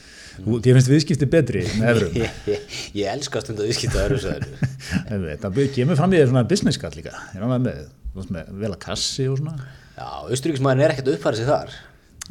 Þú, 0.41 0.57
ég 0.65 0.77
finnst 0.77 0.89
viðskipti 0.89 1.27
betri 1.29 1.63
með 1.77 1.89
efrum 1.91 2.15
Ég, 2.17 2.37
ég, 2.55 2.77
ég 2.97 3.11
elska 3.13 3.43
stund 3.43 3.61
að 3.61 3.69
viðskipta 3.69 4.05
öðru 4.07 4.21
sæður 4.23 4.47
einmitt, 5.13 5.43
það 5.43 5.59
kemur 5.75 5.99
fram 5.99 6.15
í 6.15 6.21
þér 6.21 6.31
svona 6.31 6.47
business 6.49 6.81
skall 6.81 6.95
líka. 6.97 7.13
Með, 7.37 7.83
með, 8.31 8.53
vel 8.63 8.71
að 8.71 8.81
kassi 8.87 9.27
og 9.31 9.41
svona. 9.43 9.57
Já, 9.99 10.09
Östuríkismæðin 10.33 10.87
er 10.87 10.95
ekkert 10.95 11.11
að 11.11 11.19
uppfæra 11.19 11.41
sig 11.41 11.51
þar 11.51 11.75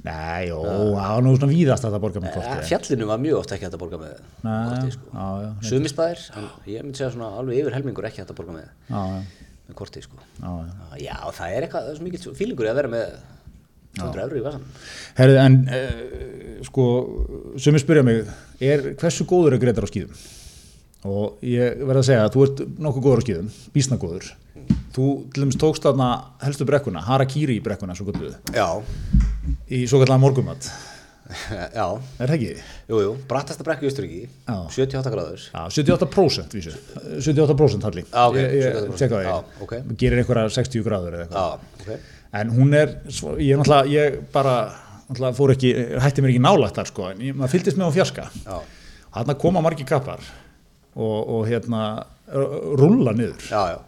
Nei, 0.06 0.48
jó, 0.48 0.60
það 0.64 1.10
var 1.12 1.24
nú 1.26 1.32
svona 1.36 1.52
víðast 1.52 1.86
að 1.88 1.96
það 1.96 2.04
borga 2.06 2.22
með 2.24 2.30
Eh, 2.30 2.36
korti 2.40 2.68
Fjallinu 2.70 3.08
var 3.10 3.20
mjög 3.24 3.40
oft 3.42 3.52
ekki 3.56 3.68
að 3.68 3.78
borga 3.82 4.00
með 4.00 4.14
korti 4.46 4.94
sko. 4.96 5.10
Já, 5.12 5.26
já, 5.44 5.50
Sumisbæðir, 5.70 6.22
en 6.40 6.48
ég 6.72 6.86
myndi 6.86 7.02
segja 7.02 7.12
svona 7.16 7.32
alveg 7.42 7.60
yfir 7.64 7.76
helmingur 7.76 8.08
ekki 8.08 8.24
að 8.24 8.32
borga 8.38 8.56
með, 8.56 8.70
já, 8.88 9.02
með 9.68 9.78
korti 9.82 10.04
sko. 10.06 10.22
já, 10.40 10.54
já. 11.04 11.18
Það 11.36 11.58
er 11.58 11.68
eitthvað, 11.68 11.84
það 11.84 11.92
er 11.92 12.00
svo 12.00 12.08
mikið 12.08 12.28
fílingur 12.40 12.72
að 12.72 12.80
vera 12.80 12.94
með 12.96 13.20
200 14.00 14.24
eurur 14.24 14.40
í 14.40 14.44
vasan 14.46 14.66
Herðu, 15.18 15.38
en 15.44 15.60
uh, 15.68 16.66
sko, 16.70 16.86
sumi 17.60 17.82
spyrja 17.82 18.06
mig, 18.08 18.22
er, 18.62 18.92
hversu 19.02 19.26
góður 19.28 19.58
er 19.58 19.64
Gretar 19.66 19.88
á 19.88 19.92
skýðum? 19.92 20.28
Og 21.10 21.44
ég 21.48 21.80
verð 21.88 22.02
að 22.02 22.08
segja 22.10 22.24
að 22.28 22.34
þú 22.36 22.46
ert 22.46 22.62
nokkuð 22.86 23.06
góður 23.06 23.22
á 23.22 23.26
skýðum, 23.26 23.52
bísna 23.76 23.98
góður. 24.00 24.32
Þú 24.96 25.06
til 25.34 25.44
dæmis 25.46 25.58
tókst 25.62 25.84
þarna 25.86 26.08
helstu 26.44 26.66
brekkuna, 26.68 27.02
Harakiri 27.06 27.60
brekkuna, 27.64 27.96
svo 27.96 28.08
gottuðu, 28.10 28.34
Já, 28.56 28.68
í 29.70 29.84
svo 29.88 30.00
kallega 30.02 30.18
morgumat. 30.22 30.70
já, 31.78 31.86
Er 32.18 32.26
það 32.32 32.34
ekki? 32.36 32.54
jú, 32.90 33.00
jú, 33.06 33.12
brattasta 33.30 33.64
brekku 33.68 33.86
í 33.86 33.90
Östuríki, 33.92 34.22
Já. 34.50 34.56
78 34.74 35.12
gráður 35.14 35.44
Já, 35.46 35.62
78% 35.78 36.56
vísu, 36.58 36.74
78% 37.22 37.86
halli. 37.86 38.04
Já, 38.10 38.24
ok, 38.32 38.38
Ég, 38.40 38.56
ég 38.58 38.80
78%, 38.80 38.98
tjekka 39.04 39.20
já, 39.28 39.36
ok. 39.62 39.74
gerir 40.02 40.24
einhverja 40.24 40.50
60 40.58 40.86
gráður 40.88 41.20
eða 41.20 41.28
eitthvað. 41.28 41.68
Já, 41.86 41.94
ok 42.00 42.16
En 42.42 42.50
hún 42.54 42.74
er, 42.78 42.92
ég 43.42 43.54
er 43.56 43.62
náttúrulega, 43.62 43.90
ég 43.94 44.18
bara, 44.34 44.56
náttúrulega 45.10 45.38
fór 45.38 45.54
ekki, 45.56 45.70
hætti 46.02 46.22
mér 46.26 46.34
ekki 46.34 46.42
nálægt 46.46 46.76
þar 46.82 46.90
sko, 46.92 47.08
en 47.14 47.22
ég, 47.26 47.38
maður 47.38 47.54
fylgdist 47.56 47.80
með 47.82 47.90
á 47.90 47.96
fjarska. 47.96 48.26
Já, 48.46 48.58
Þarna 49.16 49.38
koma 49.42 49.64
margir 49.66 49.88
kappar 49.90 50.22
og, 50.94 51.16
og 51.38 51.48
hérna 51.50 51.80
r- 52.30 52.76
rúlla 52.78 53.14
niður. 53.18 53.46
já, 53.50 53.64
já 53.74 53.80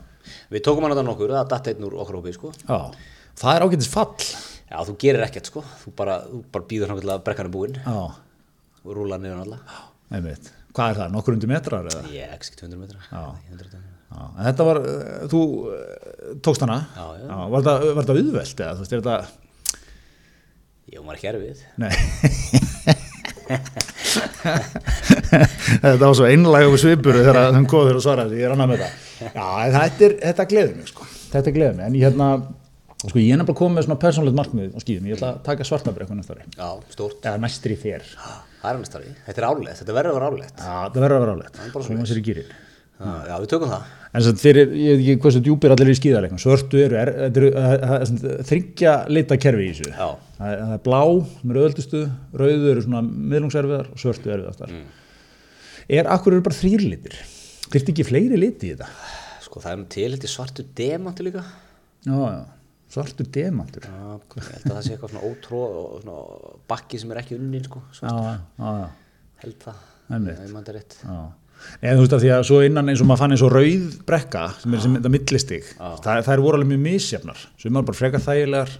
Við 0.53 0.65
tókum 0.67 0.85
hann 0.85 0.95
þetta 0.95 1.07
nokkur, 1.09 1.35
það 1.37 1.51
datt 1.53 1.69
einn 1.71 1.85
úr 1.89 1.97
okkar 2.03 2.19
hópi, 2.19 2.33
sko 2.37 2.53
Já, 2.63 2.79
það 3.41 3.53
er 3.55 3.67
ágætis 3.67 3.91
fall 3.91 4.15
Já, 4.71 4.79
þú 4.87 4.97
gerir 5.03 5.25
ekkert 5.27 5.51
sko, 5.51 5.65
þú 5.83 5.93
bara, 5.97 6.21
þú 6.29 6.41
bara 6.53 6.67
býður 6.71 6.93
hann 6.93 7.03
að 7.03 7.23
brekkan 7.27 7.49
er 7.49 7.53
búinn 7.53 7.77
já, 7.81 8.01
og 8.81 8.95
rúla 8.95 9.19
niður 9.19 9.37
hann 9.37 9.45
alla. 9.49 9.59
einmitt 10.11 10.51
hvað 10.71 10.93
er 10.93 10.99
það, 11.01 11.09
nokkur 11.15 11.35
undir 11.35 11.51
metrar 11.51 11.87
eða? 11.91 12.01
Er 12.15 12.35
ekki 12.35 12.55
200 12.61 12.79
metra. 12.79 12.99
Já. 13.11 13.23
100 13.51 13.65
metra. 13.65 13.79
Já, 14.11 14.23
en 14.27 14.43
þetta 14.49 14.67
var, 14.67 14.77
eh, 14.87 15.21
þú 15.31 15.41
eh, 15.71 16.31
tókst 16.43 16.63
hana 16.65 16.79
Já, 16.95 17.05
já. 17.21 17.35
var 17.53 17.59
þetta, 17.59 17.75
var 17.81 18.01
þetta 18.01 18.15
auðvelt 18.17 18.57
eða, 18.65 18.73
þú 18.75 18.81
veist, 18.83 18.93
er 18.93 18.99
þetta 19.05 19.17
Ég 20.91 20.99
var 21.07 21.15
ekki 21.15 21.29
erfið. 21.31 21.59
Nei 21.79 21.91
Þetta 25.81 26.03
var 26.03 26.15
svo 26.17 26.27
einlægum 26.27 26.77
svipur 26.79 27.15
þegar 27.15 27.37
hann 27.55 27.69
góður 27.69 27.99
og 27.99 28.03
svaraði 28.03 28.41
ég 28.41 28.47
er 28.47 28.53
annað 28.55 28.71
með 28.73 28.79
það 28.83 28.91
Já, 29.21 29.47
þetta, 29.77 30.05
er, 30.07 30.15
þetta 30.25 30.47
gleður 30.51 30.75
mig 30.81 30.89
sko. 30.91 31.07
þetta 31.35 31.53
gleður 31.57 31.77
mig 31.79 31.85
en 31.89 31.97
ég 31.99 32.05
hérna 32.07 32.29
sko, 33.01 33.17
ég 33.21 33.31
er 33.33 33.39
nefnilega 33.41 33.59
komið 33.61 33.77
með 33.79 33.85
svona 33.87 33.99
persónlegt 34.05 34.37
markmið 34.41 34.73
á 34.73 34.79
skýðum 34.83 35.07
ég 35.11 35.17
ætla 35.19 35.29
að 35.35 35.39
taka 35.49 35.67
svartabrekku 35.69 36.17
næsta 36.17 36.35
ári 36.37 36.47
Já, 36.57 36.69
stórt. 36.95 37.21
eða 37.25 37.41
næstri 37.45 37.77
fér 37.81 38.05
Það 38.61 38.69
er 38.69 38.75
hann 38.77 38.83
starfi. 38.85 39.11
Þetta 39.25 39.41
er 39.41 39.45
álegt, 39.47 39.77
þetta 39.79 39.93
verður 39.95 40.11
að 40.11 40.17
vera 40.19 40.27
álegt. 40.29 40.59
Já, 40.61 40.73
það 40.93 40.99
verður 41.01 41.15
að 41.17 41.23
vera 41.23 41.33
álegt 41.33 41.55
bara 41.73 41.85
svo 41.87 41.95
maður 41.97 42.09
sér 42.11 42.19
í 42.21 42.25
gýrin 42.27 42.51
Já, 43.01 43.33
við 43.41 43.47
tökum 43.49 43.71
það. 43.71 43.85
en 44.13 44.21
sem 44.27 44.35
fyrir, 44.37 44.73
ég 44.77 44.99
veit 44.99 45.01
ekki 45.07 45.21
hversu 45.23 45.39
djúpir 45.41 45.73
allir 45.73 45.89
í 45.89 45.95
skýðarleiknum 45.97 46.41
svörtu 46.43 46.77
eru, 46.83 46.97
er, 47.01 47.09
þetta 47.23 47.41
eru 47.41 47.49
er 47.57 48.03
svona 48.11 48.35
þryggja 48.51 48.91
lita 49.09 49.37
kerfi 49.41 49.65
í 49.65 49.71
þessu 49.71 49.93
það 49.95 50.11
það 50.37 50.75
er 50.75 50.83
blá, 50.85 50.99
með 51.41 51.57
rauðöldustu 51.57 52.01
rauðu 52.43 52.69
eru 52.75 52.83
svona 52.85 53.01
miðlungserfiðar 53.33 53.89
og 53.95 54.03
svörtu 54.05 54.35
erfiðastar 54.35 54.75
Mm. 54.75 54.85
er, 55.97 56.11
akkur 56.13 56.35
eru 56.37 56.45
bara 56.45 56.59
þrýr 56.61 56.85
þyrfti 57.71 57.93
ekki 57.95 58.05
fleiri 58.07 58.39
liti 58.39 58.71
í 58.71 58.73
þetta 58.75 58.89
Sko, 59.45 59.59
það 59.63 59.71
er 59.73 59.79
nú 59.81 59.87
til 59.91 60.09
þetta 60.15 60.31
svartu 60.31 60.65
demanti 60.77 61.25
líka. 61.27 61.41
já, 62.07 62.15
já, 62.15 62.41
svartur 62.93 63.27
demantur 63.35 63.87
já, 63.87 63.91
Já, 63.91 64.15
ég 64.37 64.49
held 64.53 64.71
að 64.71 64.77
það 64.77 64.85
sé 64.87 64.93
eitthvað 64.95 65.13
svona 65.15 65.27
ótró 65.31 65.61
og 65.67 66.01
svona 66.05 66.55
bakki 66.71 66.99
sem 67.01 67.11
er 67.11 67.19
ekki 67.23 67.37
unnin, 67.39 67.65
sko. 67.67 67.81
Svo 67.97 68.07
já, 68.07 68.37
já, 68.61 68.89
held 69.43 69.57
það. 69.65 69.85
Einmitt. 70.11 70.39
Ef 70.45 70.51
maður 70.55 70.73
er 70.73 70.77
rétt. 70.81 70.97
já. 71.03 71.19
Nei, 71.81 71.91
þú 71.93 72.01
veist 72.01 72.13
að 72.17 72.23
því 72.23 72.29
að 72.33 72.43
svo 72.49 72.57
innan 72.65 72.89
eins 72.89 73.01
og 73.03 73.07
maður 73.09 73.21
fann 73.21 73.33
eins 73.35 73.43
og 73.45 73.51
rauð 73.53 73.97
brekka 74.07 74.43
sem 74.63 74.73
er 74.73 74.79
sem 74.81 74.95
þetta 74.97 75.11
millistig 75.13 75.67
það, 75.77 76.23
það 76.25 76.31
er 76.33 76.41
voru 76.41 76.57
alveg 76.57 76.71
mjög 76.71 76.81
misjafnar 76.87 77.43
sem 77.61 77.77
er 77.77 77.85
bara 77.85 77.99
frekar 77.99 78.23
þægilegar 78.25 78.71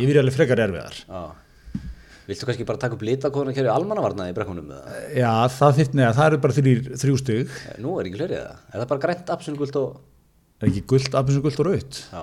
yfir 0.00 0.20
alveg 0.22 0.36
frekar 0.38 0.62
erfiðar 0.64 0.96
Já. 1.04 1.20
Viltu 2.30 2.46
kannski 2.48 2.66
bara 2.68 2.80
taka 2.82 2.96
upp 2.96 3.02
litakóðan 3.06 3.50
að 3.52 3.58
kerja 3.58 3.74
almannavarna 3.74 4.28
í 4.30 4.36
brekkunum 4.36 4.70
já, 5.18 5.32
það 5.56 5.80
það 6.16 6.28
eru 6.28 6.40
bara 6.44 6.56
þrýr, 6.60 6.80
þrjú 7.02 7.18
stig 7.20 7.56
Nú 7.82 7.96
er 7.98 8.08
ekki 8.10 8.20
fleiri 8.20 8.38
það. 8.38 8.62
Er 8.70 8.78
það 8.84 8.88
bara 8.94 9.04
grænt, 9.06 9.34
absolutt 9.34 9.80
og... 9.82 9.98
er 10.62 10.70
ekki 10.70 10.84
gult 10.94 11.18
og 11.64 11.68
raut 11.70 12.00
Já. 12.06 12.22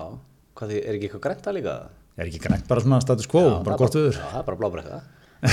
Hvað 0.58 0.72
því, 0.72 0.80
er 0.82 0.98
ekki 0.98 1.10
eitthvað 1.10 1.24
grænt 1.28 1.44
það 1.46 1.58
líka? 1.58 1.76
er 2.18 2.26
ekki 2.32 2.40
grænt 2.42 2.66
bara 2.70 2.82
svona 2.82 2.98
status 3.04 3.28
quo, 3.30 3.44
Já, 3.46 3.60
bara 3.68 3.78
gott 3.78 3.94
viður 3.98 4.16
Já, 4.18 4.24
það 4.32 4.40
er 4.40 4.48
bara 4.48 4.60
blábrekka. 4.64 4.98
já, 5.38 5.44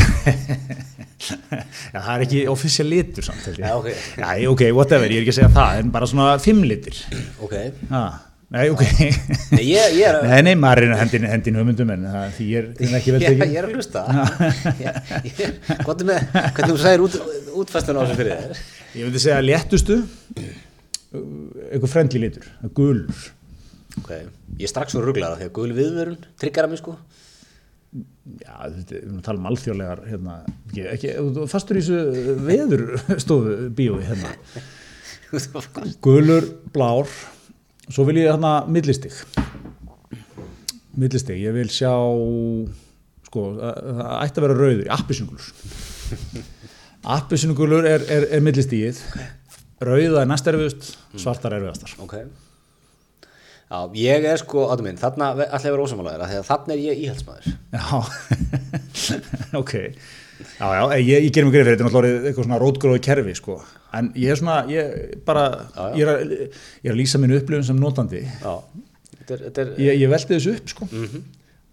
það 2.00 2.14
er 2.16 2.24
ekki 2.26 2.40
official 2.50 2.88
litur 2.90 3.28
samt. 3.28 3.44
Já, 3.60 3.76
ok. 3.78 3.92
já, 4.18 4.30
ok, 4.50 4.64
whatever, 4.74 5.12
ég 5.14 5.22
er 5.22 5.28
ekki 5.28 5.36
að 5.36 5.40
segja 5.42 5.52
það 5.54 5.82
en 5.84 5.92
bara 5.94 6.08
svona 6.10 6.32
fimm 6.42 6.64
litir 6.66 6.98
Ok. 7.46 7.54
ah, 7.94 8.16
nei, 8.54 8.66
ok 8.74 8.84
Nei, 9.56 9.64
ég, 9.64 9.96
ég 9.98 10.04
er... 10.10 10.20
nei, 10.28 10.42
nei, 10.50 10.56
maður 10.60 10.90
er 10.90 10.98
hendin, 11.00 11.28
hendin 11.30 11.60
hugmyndum 11.60 11.94
en 11.96 12.06
það, 12.12 12.28
því 12.38 12.50
ég 12.52 12.60
er, 12.62 12.68
því 12.78 12.90
er 12.90 12.98
ekki 13.00 13.16
vel 13.16 13.24
tekið 13.24 13.56
ég 13.56 13.60
er 13.62 13.68
að 13.70 13.76
hlusta. 13.78 14.04
Hvað 15.86 15.96
er 16.04 16.10
með, 16.12 16.28
hvernig 16.36 16.74
þú 16.74 16.78
sagðir 16.84 17.06
út, 17.06 17.18
útfæstunum 17.64 18.02
á 18.02 18.04
þessu 18.06 18.20
fyrir 18.20 18.44
þér? 18.44 18.64
Ég 18.96 19.08
myndi 19.08 19.24
segja 19.24 19.42
léttustu 19.46 20.00
eitthvað 21.16 21.92
frendli 21.92 22.22
litur, 22.26 22.48
gulur 22.76 23.26
Ok, 24.02 24.10
ég 24.60 24.66
er 24.68 24.72
strax 24.72 24.92
svo 24.92 25.04
rugglar 25.04 25.38
því 25.40 25.48
að 25.48 25.54
gul 25.56 25.70
viðvörun 25.76 26.26
tryggar 26.42 26.68
að 26.68 26.74
mig 26.74 26.82
sko. 26.82 26.96
Já, 27.96 28.56
þetta, 28.74 28.90
við 28.90 28.98
erum 29.00 29.20
að 29.22 29.28
tala 29.28 29.40
um 29.40 29.46
alþjóðlegar 29.52 30.02
hérna, 30.10 30.34
ekki, 30.66 30.84
ekki, 30.92 31.14
þú 31.38 31.46
fastur 31.48 31.80
í 31.80 31.84
þessu 31.86 32.34
veðurstofu 32.50 33.54
bíói 33.78 34.02
hérna 34.04 34.34
Gulur, 36.06 36.50
blár 36.76 37.08
svo 37.90 38.06
vil 38.08 38.22
ég 38.22 38.32
hérna 38.32 38.58
millistig. 38.72 39.14
Millistig, 40.96 41.42
ég 41.44 41.56
vil 41.56 41.70
sjá 41.72 41.92
sko, 43.28 43.48
það 43.60 44.14
ætti 44.22 44.42
að 44.42 44.46
vera 44.48 44.60
rauður, 44.60 44.92
appisungulur 44.96 45.48
appisungulur 47.16 47.86
er, 47.90 48.06
er, 48.10 48.28
er 48.38 48.44
millistigið. 48.44 49.02
Rauða 49.86 50.24
er 50.24 50.30
næst 50.30 50.48
erfiðust, 50.50 50.92
svartar 51.20 51.58
erfiðastar. 51.58 51.96
Ok. 52.02 52.16
Já, 53.66 53.80
ég 53.98 54.28
er 54.30 54.40
sko, 54.40 54.68
áttu 54.72 54.86
minn, 54.86 54.98
þarna 55.02 55.32
ætla 55.36 55.58
ég 55.58 55.66
að 55.68 55.74
vera 55.76 55.88
ósamálaður 55.88 56.30
því 56.30 56.38
að 56.40 56.48
þarna 56.50 56.76
er 56.76 56.84
ég 56.86 57.02
íhaldsmaður. 57.06 57.48
Já, 57.76 57.86
ok 59.62 59.74
Já, 60.36 60.68
já, 60.76 60.84
ég, 61.00 61.24
ég 61.26 61.32
gerir 61.36 61.46
mig 61.48 61.54
greið 61.56 61.66
fyrir 61.66 61.78
þetta 61.78 61.86
er 61.86 61.88
náttúrulega 61.90 62.28
eitthvað 62.30 62.46
svona 62.48 62.60
rótgróði 62.62 63.02
kerfi 63.06 63.36
sko. 63.38 63.56
en 63.96 64.10
ég 64.20 64.32
er 64.34 64.40
svona, 64.42 64.56
ég 64.72 65.16
bara 65.28 65.46
Ég, 65.96 66.02
er 66.04 66.12
að, 66.12 66.34
ég 66.84 66.90
er 66.90 66.94
að 66.94 67.00
lýsa 67.00 67.22
mínu 67.22 67.38
upplifun 67.40 67.64
sem 67.70 67.80
notandi. 67.80 68.22
Já, 68.42 68.54
þetta 69.20 69.34
er, 69.38 69.44
þetta 69.48 69.62
er 69.66 69.74
ég, 69.86 70.00
ég 70.04 70.12
velti 70.12 70.36
þessu 70.36 70.56
upp 70.60 70.74
sko. 70.74 70.88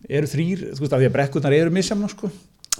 eru 0.08 0.30
þrýr, 0.30 0.62
þú 0.76 0.84
veist 0.84 0.94
að 0.96 1.02
því 1.04 1.08
að 1.10 1.14
brekkurnar 1.16 1.56
eru 1.58 1.74
misjamna 1.74 2.08
sko. 2.12 2.30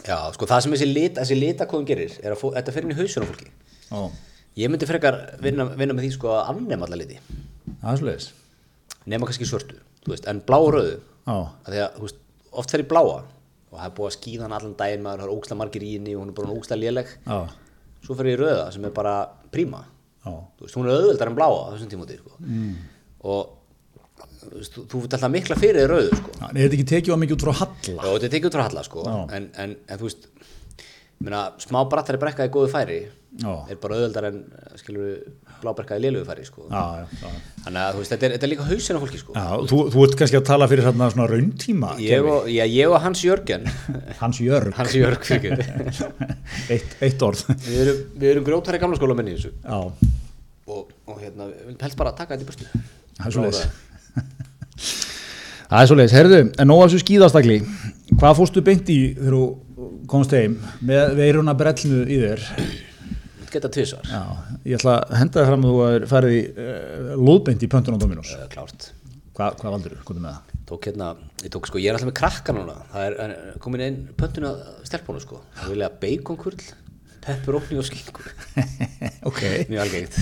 já, 0.06 0.18
sko 0.36 0.46
það 0.50 0.60
sem 0.66 0.72
þessi, 0.76 0.88
lit, 0.92 1.16
þessi 1.18 1.38
litakóðum 1.40 1.86
gerir 1.90 2.14
er 2.22 2.32
að 2.36 2.40
fó, 2.44 2.46
þetta 2.54 2.72
fer 2.76 2.86
inn 2.86 2.94
í 2.94 3.00
hausun 3.00 3.26
á 3.26 3.28
fólki. 3.32 3.50
Já, 3.90 4.02
Ég 4.62 4.68
myndi 4.68 4.84
frekar 4.84 5.16
vinna, 5.40 5.64
vinna 5.80 5.94
með 5.96 6.04
því 6.06 6.14
sko 6.18 6.28
að 6.36 6.50
annema 6.52 6.84
alla 6.84 6.98
liti, 7.00 7.16
það 7.80 7.92
er 7.94 8.00
svoleiðis. 8.02 8.26
Nema 9.08 9.24
kannski 9.26 9.46
svörtu, 9.48 9.78
þú 10.04 10.12
veist, 10.12 10.26
en 10.28 10.42
blá 10.44 10.58
og 10.60 10.74
rauðu, 10.74 10.98
Já, 11.24 11.36
að 11.64 11.70
því 11.72 11.80
að, 11.86 11.94
þú 11.96 12.02
veist, 12.04 12.18
oft 12.60 12.74
fer 12.74 12.82
í 12.84 12.88
bláa 12.90 13.14
og 13.72 13.78
það 13.78 13.86
er 13.88 13.96
búið 13.96 14.10
að 14.10 14.16
skýða 14.18 14.46
hann 14.46 14.56
allan 14.58 14.76
daginn 14.78 15.02
maður, 15.06 15.22
það 15.22 15.30
er 15.30 15.34
ógstlega 15.38 15.60
margir 15.62 15.86
í 15.86 15.94
henni 15.96 16.14
og 16.16 16.22
hún 16.22 16.32
er 16.32 16.36
bara 16.36 16.54
ógstlega 16.56 16.82
léleg, 16.82 17.16
já, 17.24 17.38
svo 18.04 18.18
fer 18.18 18.28
ég 18.28 18.36
í 18.36 18.42
rauða 18.42 18.68
sem 18.74 18.86
er 18.88 18.94
bara 19.00 19.16
príma, 19.54 19.82
þú 20.22 20.66
veist, 20.66 20.76
hún 20.76 20.88
er 20.88 20.98
auðveldar 20.98 21.32
en 21.32 21.38
bláa 21.40 21.64
þessum 21.72 21.92
tímúti, 21.92 22.18
sko. 22.20 22.36
mm. 22.44 22.74
og 23.32 24.52
veist, 24.52 24.76
þú, 24.76 25.02
veit 25.06 25.16
alltaf 25.16 25.32
mikla 25.32 25.58
fyrir 25.58 25.88
rauðu, 25.90 26.20
sko. 26.20 26.36
Er 26.50 26.60
þetta 26.60 26.78
ekki 26.78 26.88
tekið 26.92 27.16
á 27.16 27.22
mikið 27.24 27.38
út 27.38 27.46
frá 27.46 27.54
Halla? 27.62 27.80
Já, 27.88 28.08
þetta 28.12 28.28
er 28.28 28.34
tekið 28.36 28.50
út 28.50 28.58
frá 28.58 28.64
halla 28.66 28.84
sko 28.86 29.06
en, 29.08 29.48
en, 29.64 29.74
en 29.88 30.00
þú 30.00 30.08
veist 30.08 30.28
minna, 31.22 31.42
smá 31.62 31.82
brattari 31.88 32.20
brekka 32.20 32.46
í 32.48 32.52
góðu 32.52 32.70
færi. 32.72 33.00
Er 33.40 33.78
bara 33.80 33.96
auðveldar 33.96 34.26
en 34.28 34.40
skilur 34.76 35.12
blábrekka 35.62 35.96
í 35.96 36.02
lélugu 36.04 36.26
færi 36.28 36.44
sko. 36.44 36.66
Þannig 36.68 37.80
að 37.80 37.96
veist, 37.98 38.12
þetta 38.12 38.26
er, 38.28 38.34
þetta 38.36 38.48
er 38.48 38.52
líka 38.52 38.66
hausin 38.68 38.98
á 38.98 39.02
fólki 39.02 39.20
sko. 39.22 39.36
Já 39.36 39.46
þú, 39.70 39.78
þú 39.94 40.04
ert 40.06 40.16
kannski 40.20 40.38
að 40.40 40.48
tala 40.50 40.68
fyrir 40.70 40.86
hérna 40.88 41.08
svona 41.14 41.28
rauntíma 41.30 41.94
ég 42.02 42.28
og, 42.28 42.50
já, 42.52 42.64
ég 42.68 42.92
og 42.92 42.98
Hans 43.06 43.20
Jörgen. 43.24 43.62
Hans 44.22 44.42
Jörg. 44.42 44.74
Hans 44.76 44.96
Jörg 44.98 45.22
eitt, 46.72 46.90
eitt 47.00 47.24
orð. 47.24 47.40
Við 47.64 47.80
erum, 47.86 47.98
erum 48.34 48.48
grjótari 48.50 48.82
gamla 48.82 49.00
skóla 49.00 49.16
menni 49.16 49.38
og, 49.42 50.92
og 51.08 51.16
hérna, 51.18 51.48
við 51.48 51.80
helst 51.82 51.98
bara 51.98 52.12
taka 52.16 52.36
þetta 52.36 52.44
í 52.44 52.50
burtu. 52.52 52.84
Það 53.18 53.26
er 53.26 53.32
svoleiðis. 53.38 53.64
Það 55.72 55.80
er 55.80 55.88
svoleiðis, 55.88 56.14
herðu, 56.18 56.38
en 56.60 56.66
nóg 56.68 56.80
af 56.82 56.88
þessu 56.90 57.00
skíðastakli 57.00 57.56
Hvað 58.12 58.34
fórstu 58.36 58.60
beint 58.64 58.88
í 58.92 58.96
þegar 59.16 59.34
þú 59.38 59.44
komst 60.10 60.34
heim 60.36 60.58
með 60.84 61.14
veiruna 61.16 61.54
brellnu 61.56 62.02
í 62.04 62.16
þér? 62.20 62.40
Geta 63.52 63.70
tvisvar, 63.76 64.08
Já, 64.08 64.22
ég 64.68 64.78
ætla 64.78 64.96
að 65.02 65.18
henda 65.20 65.40
það 65.40 65.50
fram 65.52 65.66
að 65.66 65.72
þú 65.74 65.84
er 65.88 66.08
farið 66.12 66.36
í 66.38 66.42
uh, 66.52 67.12
lóðbeint 67.20 67.62
í 67.66 67.70
pöntun 67.72 67.98
á 67.98 68.02
Dominós 68.02 68.32
uh, 68.36 68.48
klárt. 68.52 68.90
Hva, 69.36 69.52
Hvað 69.60 69.76
valdur 69.76 69.96
þú? 69.96 70.04
Hvað 70.08 70.22
með 70.22 70.34
það? 70.34 70.52
tók 70.72 70.86
hérna, 70.88 71.08
ég 71.44 71.52
tók 71.52 71.66
sko, 71.68 71.80
ég 71.82 71.90
er 71.90 71.96
alltaf 71.98 72.08
með 72.08 72.16
krakka 72.16 72.54
núna. 72.56 72.76
Það 72.92 73.06
er 73.08 73.16
er 73.24 73.58
komin 73.60 73.82
einn 73.84 73.98
pöntun 74.16 74.46
að 74.48 74.62
stelpónu 74.88 75.20
sko, 75.20 75.42
það 75.58 75.74
vilja 75.74 75.90
baconkurl 77.22 77.62
pepperoni 77.62 77.78
og 77.78 77.86
skinkur 77.86 78.26
ok, 79.28 79.40
mjög 79.70 79.80
algengt. 79.84 80.16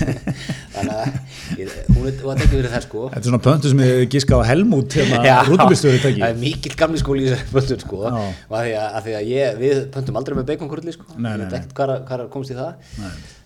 Þannig 0.75 0.93
að 0.93 1.89
hún 1.95 2.07
var 2.23 2.39
ekki 2.39 2.57
verið 2.59 2.71
það 2.75 2.85
sko. 2.85 3.03
Þetta 3.09 3.19
er 3.21 3.27
svona 3.27 3.41
pöntu 3.43 3.71
sem 3.71 3.81
ég 3.83 4.03
gíska 4.13 4.37
á 4.37 4.41
Helmút 4.45 4.95
hérna, 4.95 5.21
Já, 5.25 5.35
rútulistöður 5.47 6.03
það 6.05 6.23
er 6.29 6.39
mikill 6.39 6.77
gamli 6.79 7.01
skóli 7.01 7.25
í 7.25 7.31
þessari 7.31 7.51
pöntun 7.55 7.83
sko. 7.83 8.01
Já. 8.05 8.15
og 8.47 8.57
að 8.59 8.65
því 8.67 8.73
að, 8.77 8.87
að, 8.87 9.05
því 9.07 9.15
að 9.17 9.29
ég, 9.31 9.59
við 9.61 9.83
pöntum 9.95 10.21
aldrei 10.21 10.37
með 10.39 10.49
baconkurli 10.51 10.95
sko. 10.95 11.07
Nei, 11.17 11.31
ég 11.33 11.43
veit 11.43 11.59
ekkert 11.59 11.77
hvað 11.81 11.93
hvað 12.09 12.25
komst 12.37 12.53
í 12.53 12.59
það. 12.59 12.97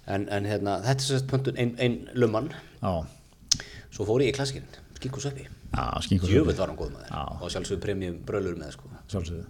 En, 0.06 0.28
en 0.30 0.50
hérna, 0.52 0.80
þetta 0.86 1.00
er 1.00 1.10
sérst 1.10 1.30
pöntun 1.32 1.62
ein, 1.62 1.76
ein 1.82 2.00
lumman, 2.14 2.52
Já, 2.82 2.94
svo 3.96 4.08
fór 4.08 4.26
ég 4.26 4.34
í 4.34 4.38
klassikinn 4.38 4.68
sveppi, 5.22 5.44
já, 5.46 5.84
skinkur 6.02 6.32
djöfull 6.32 6.56
var 6.58 6.72
hann 6.72 6.78
góð 6.80 6.96
með 6.96 7.10
Já. 7.12 7.24
og 7.38 7.52
sjálfsögur 7.54 7.82
premium 7.84 8.16
brölur 8.26 8.56
með 8.58 8.72
sko. 8.74 8.90
Sjálfsögðu 9.12 9.46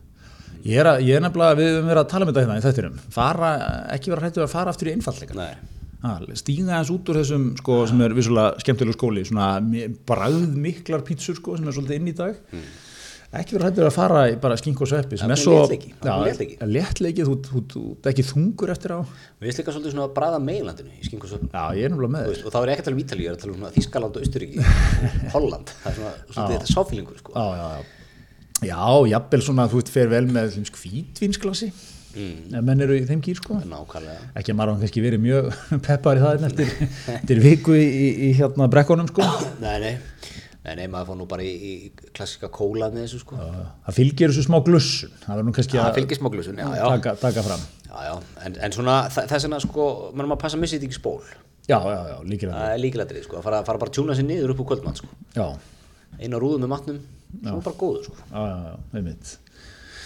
Ég 0.63 0.81
er, 0.81 0.91
að, 0.93 1.05
ég 1.05 1.19
er 1.19 1.25
nefnilega, 1.25 1.59
við 1.59 1.71
höfum 1.73 1.89
verið 1.91 2.03
að 2.03 2.11
tala 2.13 2.25
um 2.25 2.31
þetta 2.31 2.45
hérna 2.45 2.59
í 2.59 2.65
þættinum. 2.65 2.99
Fara, 3.15 3.53
ekki 3.95 4.13
vera 4.13 4.25
hrættu 4.25 4.45
að 4.45 4.53
fara 4.55 4.75
aftur 4.75 4.91
í 4.91 4.95
ha, 6.05 6.15
stíga 6.37 6.71
aðeins 6.71 6.93
út 6.93 7.11
úr 7.11 7.19
þessum 7.21 7.45
sko, 7.59 7.81
sem 7.89 8.01
er 8.05 8.15
vissulega 8.15 8.63
skemmtilegur 8.63 8.97
skóli 8.97 9.25
svona 9.27 9.51
bræð 10.07 10.41
miklar 10.61 11.05
pítsur 11.05 11.37
sko, 11.39 11.55
sem 11.59 11.69
er 11.69 11.77
svolítið 11.77 12.01
inn 12.01 12.11
í 12.11 12.17
dag. 12.17 12.41
Ekki 13.35 13.57
vera 13.57 13.67
hrættu 13.67 13.83
að 13.83 13.95
fara 13.95 14.19
í 14.31 14.35
bara 14.39 14.55
skink 14.59 14.79
og 14.85 14.87
sveppi 14.87 15.17
sem 15.19 15.27
er 15.27 15.35
er 15.35 15.41
svo 15.41 15.55
léttleiki, 15.57 15.89
það 15.99 16.13
er 16.13 16.29
léttleiki. 16.29 16.69
léttleiki, 16.71 17.25
þú, 17.27 17.33
þú 17.73 17.81
ekki 18.11 18.25
þungur 18.29 18.71
eftir 18.71 18.93
á. 18.95 18.99
Við 19.41 19.49
veist 19.49 19.59
líka 19.59 19.73
svolítið 19.75 19.95
svona 19.95 20.05
að 20.05 20.13
bræða 20.19 20.39
meilandinu 20.45 20.93
í 20.93 21.09
skinku 21.09 21.31
sveppi. 21.31 21.49
Já, 21.51 21.65
ég 21.75 21.89
er 21.89 21.91
nefnilega 21.91 22.13
með 22.15 22.31
veist, 22.31 22.45
og 22.45 22.55
þá 22.55 22.59
er 22.61 22.71
ekki 22.75 22.85
að 22.85 22.87
tala 22.87 22.95
um 22.95 23.03
Ítalíu, 23.03 23.25
ég 23.25 23.33
er 23.33 23.35
að 23.35 23.43
tala 23.43 23.57
um 23.57 23.67
Þískaland 23.75 24.15
og 24.15 24.23
Austuríki 24.23 24.59
Holland, 25.35 25.75
það 25.81 25.91
er 25.91 25.99
svona, 25.99 26.15
svona 26.29 26.47
þetta. 26.53 28.04
Já, 28.65 28.75
já, 28.75 28.77
já 28.77 29.05
Já, 29.05 29.11
jafnvel 29.15 29.45
svona, 29.45 29.67
þú 29.71 29.81
veit, 29.81 29.91
fer 29.93 30.09
vel 30.11 30.25
með 30.29 30.57
hvítvinsglasi 30.75 31.69
mm. 32.15 32.55
menn 32.65 32.85
eru 32.85 32.97
í 32.97 33.03
þeim 33.07 33.21
gýr 33.23 33.39
sko. 33.39 33.59
Nákvæmlega. 33.65 34.31
Ekki 34.39 34.55
að 34.55 34.63
hafa 34.63 34.77
kannski 34.81 35.03
verið 35.03 35.23
mjög 35.25 35.51
peppar 35.85 36.19
í 36.19 36.23
það 36.23 36.47
eftir, 36.49 36.73
eftir 37.19 37.43
viku 37.43 37.77
í, 37.77 37.85
í, 37.85 38.09
í 38.29 38.33
hérna 38.39 38.69
brekkunum 38.71 39.09
sko. 39.11 39.27
Nei, 39.63 39.77
nei, 39.83 39.93
nei, 40.65 40.73
nei, 40.81 40.85
maður 40.91 41.11
fór 41.11 41.19
nú 41.21 41.29
bara 41.31 41.45
í, 41.45 41.53
í 41.53 42.11
klassika 42.15 42.51
kóla 42.53 42.91
með 42.93 43.07
þessu 43.07 43.23
sko. 43.23 43.39
Það 43.39 43.97
fylgir 43.99 44.33
þessu 44.33 44.45
smá 44.47 44.59
glussun. 44.65 45.15
Það 45.23 45.33
verður 45.33 45.49
nú 45.49 45.55
kannski 45.59 45.81
að 45.81 46.01
já, 46.61 46.69
já, 46.79 46.85
taka, 46.97 47.17
taka 47.21 47.45
fram. 47.45 47.65
Já, 47.89 47.97
já. 48.09 48.13
En, 48.45 48.61
en 48.67 48.75
svona 48.75 49.01
þess 49.13 49.47
vegna 49.47 49.61
sko 49.63 49.89
mann 50.13 50.29
maður 50.29 50.45
passa 50.45 50.59
að 50.59 50.65
missa 50.65 50.77
þetta 50.77 50.89
ekki 50.89 50.99
spól 50.99 51.19
já, 51.65 51.79
já, 51.81 51.99
já, 52.11 52.17
líkilega 52.29 52.57
það 52.59 52.73
er 52.73 52.81
líkilætrið 52.83 53.23
sko, 53.25 53.39
að 53.39 53.45
fara, 53.47 53.61
fara 53.65 53.79
bara 53.81 53.89
að 53.89 53.95
tjúna 53.97 54.17
sér 54.17 54.27
niður 54.27 54.51
upp 54.53 54.59
úr 54.61 54.67
kvöldmann 54.69 54.97
sko. 54.99 55.07
Já, 55.33 55.47
eina 56.19 56.41
rúðu 56.41 56.59
með 56.61 56.69
matnum, 56.75 56.99
svo 57.43 57.59
bara 57.65 57.79
góður 57.79 58.05
sko. 58.07 58.15
Já, 58.31 58.45
já, 58.45 58.55
já, 58.69 58.77
einmitt. 58.99 59.33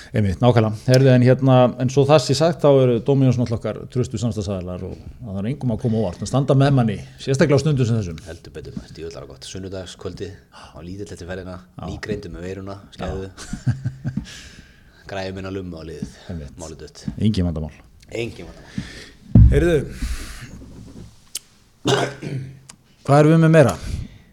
Einmitt, 0.09 0.39
nákvæmlega, 0.41 0.73
herðu 0.89 1.09
en 1.13 1.21
hérna 1.21 1.55
en 1.83 1.89
svo 1.93 2.01
það 2.09 2.21
sé 2.25 2.33
sagt, 2.39 2.63
þá 2.63 2.69
eru 2.81 2.95
Dominos 3.05 3.37
náttúrulega 3.37 3.59
okkar 3.59 3.79
trustu 3.93 4.17
samstagsæðilar 4.17 4.85
og 4.87 4.95
það 5.21 5.37
er 5.43 5.49
engum 5.51 5.73
að 5.75 5.81
koma 5.83 5.99
óvart. 6.01 6.23
Að 6.25 6.31
standa 6.31 6.55
með 6.57 6.71
manni, 6.79 6.95
sérstaklega 7.21 7.59
á 7.59 7.61
stundum 7.61 7.85
sem 7.85 7.99
þessum. 7.99 8.23
Heldur 8.25 8.55
betur 8.55 8.73
maður, 8.73 8.89
stíðulega 8.95 9.29
gott 9.29 9.45
sunnudagskvöldi 9.51 10.31
á 10.49 10.77
lítill 10.81 11.05
eftir 11.13 11.29
ferðina 11.29 11.59
nýgreindu 11.85 12.31
með 12.33 12.47
veiruna, 12.47 12.79
skæðu 12.97 13.29
græði 15.11 15.35
minna 15.37 15.53
lumma 15.53 15.81
á 15.81 15.83
liðið 15.91 16.17
Einmitt. 16.33 16.57
málið 16.57 16.81
dött, 16.87 17.05
engin 17.21 17.45
vandamál. 17.51 17.77
Engin 18.09 18.49
vandamál. 18.49 19.45
Heyrðu. 19.53 19.77
Hvað 23.05 23.19
erum 23.21 23.31
við 23.35 23.41
með 23.45 23.53
meira? 23.53 23.77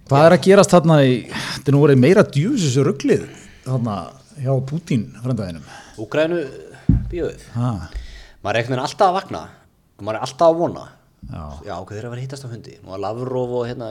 Hvað 0.07 0.25
er 0.29 0.37
að 0.37 0.45
gerast 0.47 0.71
þarna 0.71 0.97
í 1.03 1.15
þetta 1.35 1.71
er 1.71 1.75
nú 1.75 1.83
verið 1.83 2.03
meira 2.05 2.23
djúsis 2.23 2.77
rugglið 2.79 3.25
þarna 3.65 3.97
hjá 4.39 4.53
Pútín 4.69 5.09
frændaðinum 5.25 5.65
Úgrænu 6.05 6.43
ha, 7.57 7.71
maður 8.45 8.53
er 8.53 8.61
einhvern 8.61 8.77
veginn 8.77 8.85
alltaf 8.85 9.09
að 9.09 9.17
vakna. 9.17 9.41
Maður 9.99 10.19
er 10.19 10.27
alltaf 10.27 10.51
að 10.51 10.59
vona. 10.61 10.85
Já, 11.27 11.45
já, 11.67 11.73
hvað 11.75 11.95
þeir 11.97 12.07
að 12.07 12.13
vera 12.13 12.23
hittast 12.23 12.47
á 12.47 12.49
hundi 12.53 12.75
nú 12.83 12.93
að 12.95 13.03
Lavrov 13.03 13.55
og 13.59 13.65
hérna 13.67 13.89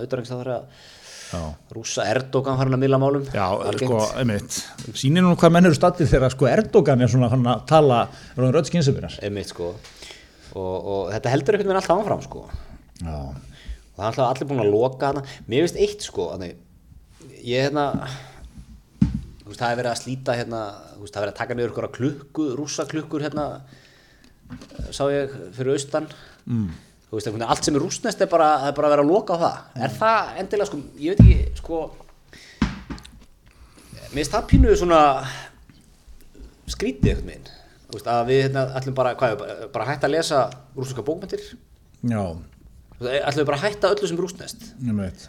já. 1.36 1.41
Rússa 1.75 2.06
Erdogan 2.08 2.60
farin 2.60 2.78
að 2.78 2.84
mila 2.86 2.99
málum? 3.01 3.25
Já, 3.34 3.47
sko, 3.80 3.99
einmitt. 4.21 4.60
Sýnir 4.95 5.25
nú 5.25 5.34
hvað 5.39 5.56
menn 5.56 5.67
eru 5.67 5.75
stattir 5.75 6.08
þegar 6.08 6.32
sko 6.32 6.47
Erdogan 6.47 7.01
er 7.01 7.12
svona 7.12 7.32
hann 7.34 7.43
að 7.49 7.65
tala 7.71 8.06
rödd 8.38 8.69
skynsefyrir 8.69 9.17
einmitt 9.25 9.51
sko. 9.51 9.73
Og, 10.56 10.75
og 10.78 11.01
þetta 11.12 11.34
heldur 11.34 11.58
einhvern 11.58 11.73
veginn 11.73 11.82
alltaf 11.82 12.04
áfram 12.06 12.23
sko. 12.23 12.45
Já, 13.01 13.17
og 13.96 14.04
það 14.04 14.22
er 14.22 14.24
allir 14.28 14.50
búin 14.50 14.64
að 14.64 14.72
loka 14.74 15.12
hana 15.12 15.26
mér 15.48 15.66
finnst 15.66 15.82
eitt 15.82 16.06
sko 16.06 16.30
þannig, 16.34 16.58
ég 17.42 17.68
hérna 17.68 17.86
veist, 19.46 19.60
það 19.60 19.70
er 19.72 19.80
verið 19.82 19.92
að 19.92 20.00
slíta 20.02 20.38
hérna 20.38 20.62
veist, 21.00 21.14
það 21.14 21.20
er 21.20 21.26
verið 21.26 21.34
að 21.34 21.42
taka 21.42 21.58
niður 21.58 21.74
ykkur 21.74 21.92
klukku 22.00 22.48
rússa 22.60 22.88
klukkur 22.90 23.26
hérna 23.26 23.50
sá 24.94 25.06
ég 25.10 25.32
fyrir 25.56 25.74
austan. 25.74 26.08
Mm. 26.46 26.72
veist, 27.12 27.30
allt 27.30 27.66
sem 27.66 27.78
er 27.78 27.82
rússnest 27.82 28.22
er 28.22 28.30
bara, 28.30 28.50
er 28.68 28.76
bara 28.78 28.90
að 28.90 28.96
vera 28.96 29.06
að 29.06 29.12
loka 29.12 29.38
á 29.38 29.44
það. 29.44 29.60
Er 29.86 29.94
það 30.00 30.42
endilega 30.42 30.70
sko, 30.70 30.82
ég 31.02 31.16
veit 31.16 31.24
ekki 31.26 31.62
sko 31.62 31.84
mér 34.16 34.24
finnst 34.24 34.36
það 34.36 34.50
pínuð 34.52 34.80
svona 34.80 35.02
skrítið 36.72 37.24
Þú 37.86 38.00
veist, 38.00 38.08
að 38.10 38.28
við 38.32 38.40
hérna, 38.48 38.66
ætlum 38.76 38.96
bara, 38.98 39.14
hvað, 39.16 39.34
bara, 39.40 39.56
bara 39.72 39.88
hætta 39.88 40.08
að 40.10 40.16
lesa 40.16 40.40
rúsneska 40.76 41.04
bókmyndir 41.06 41.44
já, 42.10 42.24
ætlum 43.02 43.42
við 43.42 43.50
bara 43.50 43.58
að 43.60 43.66
hætta 43.70 43.96
öllu 43.96 44.12
sem 44.12 44.22
einmitt. 44.86 45.28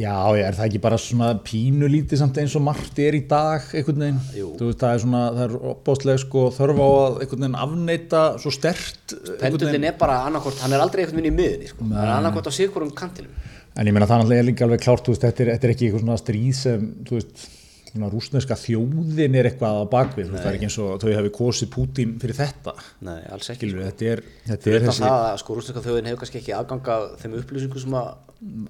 Já, 0.00 0.14
já, 0.38 0.46
er 0.46 0.56
það 0.56 0.66
ekki 0.68 0.80
bara 0.80 0.98
svona 1.00 1.28
pínulítið 1.44 2.20
samt 2.22 2.38
eins 2.40 2.54
og 2.56 2.62
margt 2.64 2.98
er 3.02 3.16
í 3.18 3.22
dag 3.28 3.64
einhvern 3.74 4.04
veginn, 4.04 4.20
Jú. 4.36 4.52
þú 4.56 4.68
veist, 4.70 4.80
það 4.80 4.94
er 4.94 5.02
svona 5.02 5.22
það 5.34 5.42
er 5.44 5.54
opbóðslega 5.72 6.22
sko 6.22 6.44
þörf 6.56 6.80
á 6.80 6.88
að 6.88 7.18
einhvern 7.24 7.44
veginn 7.44 7.58
afneita 7.64 8.22
svo 8.40 8.52
stert 8.54 9.14
Pendullin 9.42 9.88
er 9.90 9.96
bara 10.00 10.20
annarkort, 10.28 10.60
hann 10.62 10.76
er 10.76 10.84
aldrei 10.84 11.02
einhvern 11.04 11.20
veginn 11.20 11.34
í 11.34 11.36
miðunni 11.36 11.72
sko. 11.72 11.88
hann 11.90 12.04
er 12.06 12.14
annarkort 12.14 12.48
á 12.48 12.52
sikkurum 12.54 12.94
kantinum. 12.96 13.34
En 13.76 13.90
ég 13.90 13.94
meina 13.94 14.08
það 14.08 14.32
er 14.38 14.46
líka 14.46 14.64
alveg 14.66 14.82
klárt, 14.86 15.04
þú 15.04 15.14
veist, 15.14 15.26
þetta 15.26 15.44
er, 15.44 15.52
þetta 15.56 15.68
er 15.68 15.74
ekki 15.74 15.88
eitthvað 15.88 16.06
svona 16.06 16.20
stríð 16.22 16.54
sem, 16.58 16.86
þú 17.06 17.18
veist, 17.18 17.44
rúsneska 18.10 18.56
þjóðin 18.58 19.36
er 19.40 19.48
eitthvað 19.50 19.82
á 19.82 19.84
bakvið, 19.90 20.32
það 20.36 20.48
er 20.50 20.58
ekki 20.58 20.68
eins 20.68 20.78
og 20.82 21.02
þau 21.02 21.12
hafi 21.16 21.32
kosið 21.34 21.70
Pútín 21.74 22.16
fyrir 22.22 22.38
þetta, 22.38 22.74
Nei, 23.06 23.18
alls 23.34 23.50
ekki 23.50 23.66
skilur 23.66 23.86
þetta 23.88 24.10
er, 24.14 24.24
þetta 24.46 24.74
er 24.74 24.86
þessi, 24.86 25.06
að 25.10 25.38
sko 25.42 25.56
rúsneska 25.58 25.84
þjóðin 25.84 26.10
hefur 26.10 26.22
kannski 26.22 26.40
ekki 26.42 26.56
aðgang 26.56 26.92
að 26.94 27.06
þeim 27.22 27.38
upplýsingum 27.40 27.84
sem 27.84 27.96
að 28.00 28.10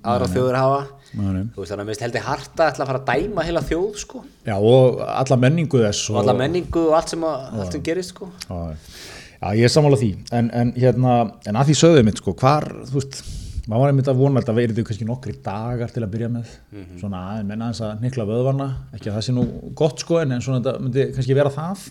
aðra 0.02 0.26
þjóður 0.32 0.56
hafa. 0.58 0.80
Nei. 1.14 1.42
Þú 1.54 1.62
veist 1.62 1.70
þannig 1.70 1.84
að 1.84 1.84
mér 1.84 1.92
finnst 1.92 2.04
heldur 2.06 2.24
harta 2.26 2.66
ætla 2.72 2.84
að 2.84 2.90
fara 2.90 3.00
að 3.00 3.10
dæma 3.10 3.44
heila 3.46 3.62
þjóð 3.68 4.00
sko. 4.02 4.22
Já, 4.48 4.54
og 4.56 5.02
alla 5.06 5.38
menningu 5.44 5.82
þess 5.84 6.10
og 6.10 6.20
alla 6.24 6.34
menningu 6.40 6.82
og 6.88 6.96
allt 6.98 7.14
sem, 7.14 7.26
að, 7.28 7.44
allt 7.54 7.76
sem 7.76 7.84
gerist 7.86 8.14
sko. 8.16 8.30
Já, 8.50 9.52
ég 9.56 9.64
er 9.64 9.72
sammála 9.72 9.96
því, 10.00 10.10
en, 10.36 10.50
en 10.52 10.72
hérna, 10.76 11.14
en 11.48 11.60
að 11.60 11.70
því 11.70 11.76
sögðu 11.80 12.02
mitt, 12.08 12.18
sko, 12.20 12.34
hvar, 12.42 12.66
þú 12.90 12.98
veist, 12.98 13.22
maður 13.68 13.82
var 13.82 13.92
einmitt 13.92 14.08
að 14.10 14.20
vona 14.20 14.38
að 14.40 14.44
þetta 14.44 14.54
verið 14.56 14.80
kannski 14.88 15.06
nokkri 15.08 15.34
dagar 15.44 15.92
til 15.92 16.02
að 16.04 16.12
byrja 16.14 16.28
með, 16.32 16.54
svona 17.00 17.20
aðeins, 17.32 17.48
menna 17.50 17.68
aðeins 17.68 17.82
að 17.86 18.04
nikla 18.06 18.26
vöðvana, 18.30 18.68
ekki 18.96 19.10
að 19.10 19.18
það 19.18 19.26
sé 19.26 19.34
nú 19.36 19.44
gott, 19.80 20.04
sko, 20.04 20.18
en, 20.22 20.34
svona 20.44 20.60
þetta 20.62 20.84
myndi 20.84 21.06
kannski 21.16 21.36
vera 21.36 21.52
það. 21.54 21.84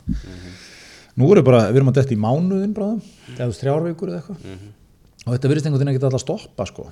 Nú 1.20 1.30
erum 1.34 1.48
bara, 1.50 1.62
við 1.70 1.82
erum 1.82 1.92
að 1.92 2.00
detta 2.00 2.16
í 2.16 2.20
mánuðin, 2.24 2.74
bráðum, 2.78 3.02
eða 3.36 3.40
þú 3.42 3.50
veist, 3.52 3.64
þrjárveikur 3.64 4.12
eða 4.14 4.22
eitthvað, 4.22 4.68
og 5.26 5.32
þetta 5.36 5.52
virðist 5.54 5.70
einhvern 5.70 5.84
veginn 5.84 5.94
ekki 5.94 6.04
alltaf 6.06 6.20
að 6.22 6.26
stoppa, 6.26 6.70
sko. 6.70 6.90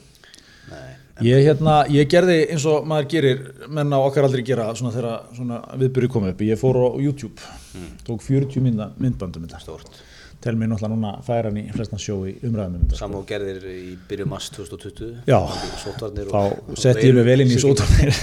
Nei, 0.67 0.95
Ég, 1.25 1.47
hérna, 1.47 1.79
ég 1.89 2.05
gerði 2.11 2.35
eins 2.53 2.65
og 2.69 2.83
maður 2.85 3.07
gerir 3.09 3.39
menn 3.73 3.89
á 3.89 3.97
okkar 3.97 4.27
aldrei 4.27 4.43
gera 4.45 4.67
svona 4.77 4.91
þegar 4.93 5.23
svona 5.33 5.61
viðbyrju 5.81 6.11
komið 6.13 6.35
upp. 6.35 6.43
Ég 6.45 6.59
fór 6.61 6.77
á 6.77 6.87
YouTube, 7.01 7.41
tók 8.05 8.21
40 8.21 8.61
mynda, 8.61 8.91
myndbandum 9.01 9.47
þetta, 9.47 9.63
stórt 9.63 9.97
tel 10.43 10.53
mér 10.57 10.69
náttúrulega 10.69 10.93
núna 10.93 11.11
færa 11.25 11.49
hann 11.49 11.57
í 11.59 11.63
flestan 11.73 12.01
sjó 12.01 12.19
í 12.29 12.35
umræðum 12.45 12.83
um 12.83 12.91
Samá 12.97 13.17
gerðir 13.29 13.63
í 13.71 13.95
byrju 14.09 14.27
mars 14.29 14.49
2020 14.53 15.25
Já. 15.29 15.39
Þá 16.29 16.77
sett 16.77 17.01
ég 17.01 17.15
mig 17.17 17.25
vel 17.25 17.39
inn 17.43 17.53
í 17.53 17.57
sótarnir 17.61 18.13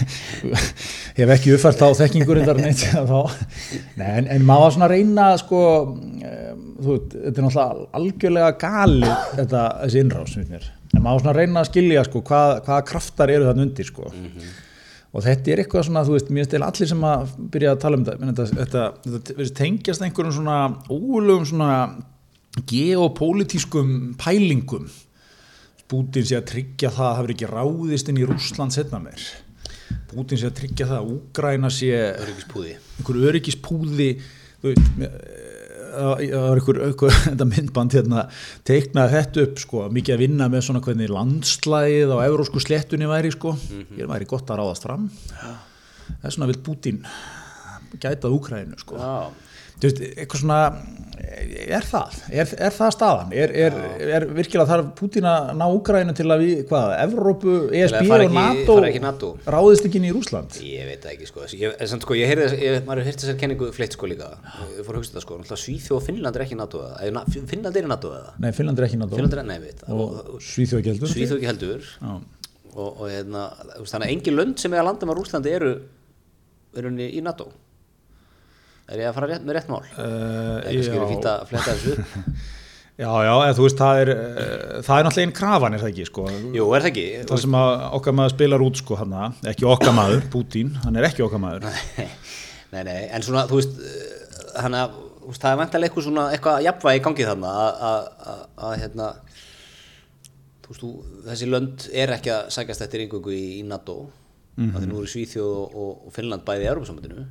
hef 1.19 1.33
ekki 1.37 1.55
uppfært 1.57 1.83
á 1.83 1.89
þekkingur 1.99 2.41
en, 2.45 4.29
en 4.31 4.47
maður 4.47 4.65
var 4.67 4.77
svona 4.77 4.89
að 4.89 4.95
reyna 4.95 5.27
sko, 5.41 5.63
þú 6.79 6.99
þetta 7.15 7.35
er 7.35 7.47
náttúrulega 7.49 7.89
algjörlega 8.01 8.53
gali 8.63 9.11
þetta, 9.41 9.65
þessi 9.85 10.05
innrás 10.05 10.37
finnst 10.39 10.55
mér. 10.55 10.69
en 10.95 11.01
maður 11.01 11.11
var 11.17 11.25
svona 11.25 11.37
reyna 11.41 11.65
að 11.65 11.71
skilja 11.73 12.07
sko, 12.09 12.23
hvað, 12.31 12.55
hvaða 12.69 12.87
kraftar 12.93 13.35
eru 13.35 13.51
þann 13.51 13.65
undir 13.67 13.91
sko. 13.91 14.13
Og 15.15 15.23
þetta 15.23 15.53
er 15.53 15.63
eitthvað 15.63 15.87
svona 15.87 16.03
þú 16.07 16.17
veist, 16.17 16.33
mér 16.33 16.45
finnst 16.45 16.57
eða 16.59 16.71
allir 16.73 16.91
sem 16.91 17.07
að 17.07 17.37
byrja 17.55 17.73
að 17.75 17.81
tala 17.85 17.99
um 17.99 18.05
þetta 18.07 18.21
menn 18.21 18.35
þetta, 18.35 18.59
þetta, 18.59 18.85
þetta 19.05 19.37
virðist 19.39 19.57
tengjast 19.61 20.05
einhverjum 20.07 20.37
svona 20.41 20.59
óulugum 20.91 21.47
svona 21.49 21.71
geopolítískum 22.71 23.95
pælingum. 24.19 24.89
Bútin 25.91 26.27
sé 26.27 26.39
að 26.39 26.49
tryggja 26.51 26.91
það 26.91 27.07
að 27.07 27.15
það 27.15 27.27
verið 27.27 27.37
ekki 27.37 27.51
ráðist 27.53 28.11
inn 28.11 28.21
í 28.21 28.29
Rússland 28.29 28.75
setna 28.75 29.01
meir. 29.03 29.27
Bútin 30.11 30.41
sé 30.41 30.49
að 30.49 30.59
tryggja 30.63 30.89
það 30.91 31.01
að 31.01 31.13
Úgræna 31.15 31.71
sé 31.75 31.91
Öryggispúði. 31.95 32.75
einhver 32.99 33.21
öryggispúði 33.31 34.09
það 35.95 36.35
var 36.45 36.61
einhver, 36.61 36.81
einhver 36.89 37.47
myndband 37.53 37.97
hérna 37.99 38.27
teiknaði 38.67 39.15
þetta 39.19 39.45
upp 39.47 39.63
sko, 39.63 39.85
mikið 39.95 40.17
að 40.17 40.25
vinna 40.25 40.51
með 40.53 40.67
svona 40.69 40.83
hvernig 40.85 41.13
landslæðið 41.15 42.15
á 42.15 42.19
evrósku 42.27 42.63
slettunni 42.63 43.09
væri 43.11 43.33
sko, 43.35 43.55
ég 43.99 44.11
væri 44.11 44.29
gott 44.31 44.51
að 44.51 44.63
ráðast 44.63 44.87
fram. 44.89 45.09
Það 45.41 46.29
er 46.29 46.37
svona 46.37 46.51
vilt 46.51 46.65
Bútin 46.67 47.03
gætað 48.03 48.35
Úgrænu 48.37 48.79
sko. 48.81 48.99
Já, 48.99 49.31
Þú 49.79 49.89
veist, 49.89 50.05
eitthvað 50.15 50.45
svona 50.45 50.61
er 51.25 51.87
það, 51.87 52.17
er, 52.33 52.51
er 52.67 52.75
það 52.75 52.91
staðan? 52.95 53.33
Er, 53.37 53.53
er, 53.65 53.77
er 54.17 54.27
virkilega 54.35 54.67
þarf 54.69 54.91
Pútín 54.99 55.27
að 55.29 55.51
ná 55.59 55.65
Úgrænu 55.67 56.15
til 56.17 56.27
að 56.31 56.43
við, 56.43 56.53
hvað, 56.69 56.93
Evrópu, 57.05 57.55
ESB 57.75 58.13
og 58.15 58.35
NATO, 58.35 58.77
ekki 58.89 59.03
NATO. 59.03 59.31
ráðist 59.55 59.89
ekki 59.89 60.01
inn 60.01 60.09
í 60.09 60.13
Rússland? 60.15 60.59
Ég 60.65 60.91
veit 60.91 61.09
ekki 61.11 61.29
sko. 61.31 61.47
Ég, 61.59 61.75
samt, 61.91 62.07
sko, 62.07 62.19
ég 62.19 62.31
heyrði 62.31 62.49
þess, 62.49 62.61
ég, 62.67 62.79
maður 62.89 63.09
heyrt 63.09 63.25
þessar 63.25 63.41
kenningu 63.41 63.71
fleitt 63.77 63.97
sko 63.97 64.11
líka. 64.11 64.31
Ég 64.75 64.87
fór 64.87 64.99
að 64.99 65.03
hugsa 65.03 65.15
þetta 65.15 65.25
sko. 65.25 65.41
Náttúrulega 65.41 65.63
Svíþjóð 65.65 65.99
og 65.99 66.07
Finnland 66.09 66.39
er 66.39 66.47
ekki 66.47 66.61
NATO 66.61 66.85
eða? 66.85 67.25
Finnland 67.35 67.81
er 67.81 67.89
í 67.89 67.93
NATO 67.95 68.15
eða? 68.19 68.37
Nei, 68.45 68.51
Finnland 68.57 68.81
er 68.81 68.89
ekki 68.89 69.01
NATO. 69.01 69.19
Finnland 69.19 69.39
er, 69.39 69.45
nei, 69.51 69.59
veit 69.65 69.85
og, 69.89 70.39
Svíþjóð 70.45 70.83
ekki 70.83 70.95
heldur. 70.95 71.15
Svíþjóð 71.15 71.41
ekki 71.41 71.51
heldur. 71.53 71.91
Já. 71.99 72.15
og, 72.75 72.89
og 72.89 73.05
veist, 73.11 73.93
þannig 73.93 74.09
að 74.09 74.15
engin 74.17 74.41
lönd 74.41 74.63
sem 74.63 74.75
er 74.75 74.83
að 74.83 74.91
landa 74.91 75.11
með 75.11 75.21
Rúslandi 75.21 75.55
eru 75.55 75.75
eru 76.75 76.91
í 77.07 77.21
NATO 77.23 77.53
er 78.89 79.01
ég 79.05 79.09
að 79.09 79.17
fara 79.17 79.31
rétt, 79.31 79.47
með 79.47 79.59
rétt 79.59 79.71
mál? 79.73 79.81
Uh, 79.95 80.61
kannski 80.67 80.99
eru 80.99 81.09
fínt 81.13 81.29
að 81.31 81.47
fletta 81.51 81.75
þessu 81.75 81.95
já, 83.05 83.11
já, 83.27 83.33
eða 83.35 83.55
þú 83.59 83.67
veist, 83.67 83.81
það 83.81 84.03
er 84.03 84.13
uh, 84.15 84.83
það 84.87 84.99
er 84.99 85.09
náttúrulega 85.09 85.27
einn 85.29 85.37
krafan, 85.41 85.77
er 85.77 85.85
það 85.85 85.93
ekki, 85.93 86.09
sko? 86.11 86.27
Jú, 86.59 86.67
er 86.69 86.85
það 86.85 86.91
ekki? 86.93 87.07
Það 87.31 87.43
sem 87.45 87.57
að 87.61 87.87
okkar 88.01 88.19
maður 88.19 88.35
spilar 88.37 88.67
út, 88.67 88.83
sko, 88.83 88.99
hann 89.01 89.17
ekki 89.53 89.71
okkar 89.75 89.97
maður, 89.97 90.29
Pútín, 90.35 90.75
hann 90.85 91.01
er 91.01 91.09
ekki 91.09 91.25
okkar 91.27 91.43
maður. 91.43 91.71
Nei, 92.75 92.83
nei, 92.83 93.05
en 93.15 93.23
svona, 93.23 93.45
þú 93.47 93.61
veist 93.61 93.77
hann 94.59 94.75
að, 94.75 94.97
þú 95.21 95.31
veist, 95.31 95.43
það 95.45 95.53
er 95.53 95.61
vantilega 95.61 95.91
eitthvað 95.91 96.07
svona 96.09 96.25
eitthvað 96.35 96.65
jafnvægi 96.65 97.01
í 97.01 97.05
gangi 97.05 97.29
þarna 97.29 97.53
að- 97.61 97.85
að 97.89 98.09
að- 98.33 98.45
að, 98.67 98.75
hérna 98.83 99.09
þú 100.65 100.75
veist, 100.75 101.15
þessi 101.29 101.49
lönd 101.51 101.87
er 101.93 102.15
ekki 102.17 102.33
að 102.35 102.51
sækast 102.57 102.85
eftir 102.87 103.05
yngöngu 103.05 103.35
í, 103.35 103.45
í 103.61 103.63
NATO 103.69 103.97
mm 104.57 104.71
-hmm. 104.71 104.79
því 104.79 104.87
nú 104.91 104.99
eru 104.99 105.11
Svíþjóð 105.13 105.55
og, 105.63 105.77
og, 106.07 106.13
Finnland 106.13 106.45
bæði 106.45 106.65
í 106.65 106.71
Európa-sambandinu 106.73 107.27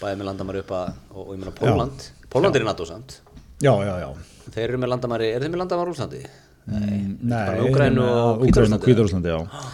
bæði 0.00 0.20
með 0.20 0.28
landamæri 0.30 0.62
upp 0.64 0.74
að, 0.76 0.90
og, 1.14 1.22
og 1.22 1.30
ég 1.34 1.40
meina 1.42 1.54
Póland, 1.56 2.08
Póland 2.32 2.58
er 2.58 2.64
í 2.64 2.68
NATO 2.68 2.88
samt, 2.88 3.20
já, 3.62 3.72
já, 3.72 3.94
já. 4.02 4.10
Þeir 4.46 4.66
eru 4.68 4.82
með 4.82 4.92
landamæri, 4.94 5.32
er 5.34 5.42
þeir 5.42 5.54
með 5.54 5.62
landamæri 5.64 5.94
Úrlandi? 5.94 6.22
Nei, 6.66 6.94
bara 7.30 7.56
með 7.56 7.68
Úkraínu 7.70 8.06
og 8.06 8.40
Hvítarúslandi, 8.86 9.34
já. 9.34 9.66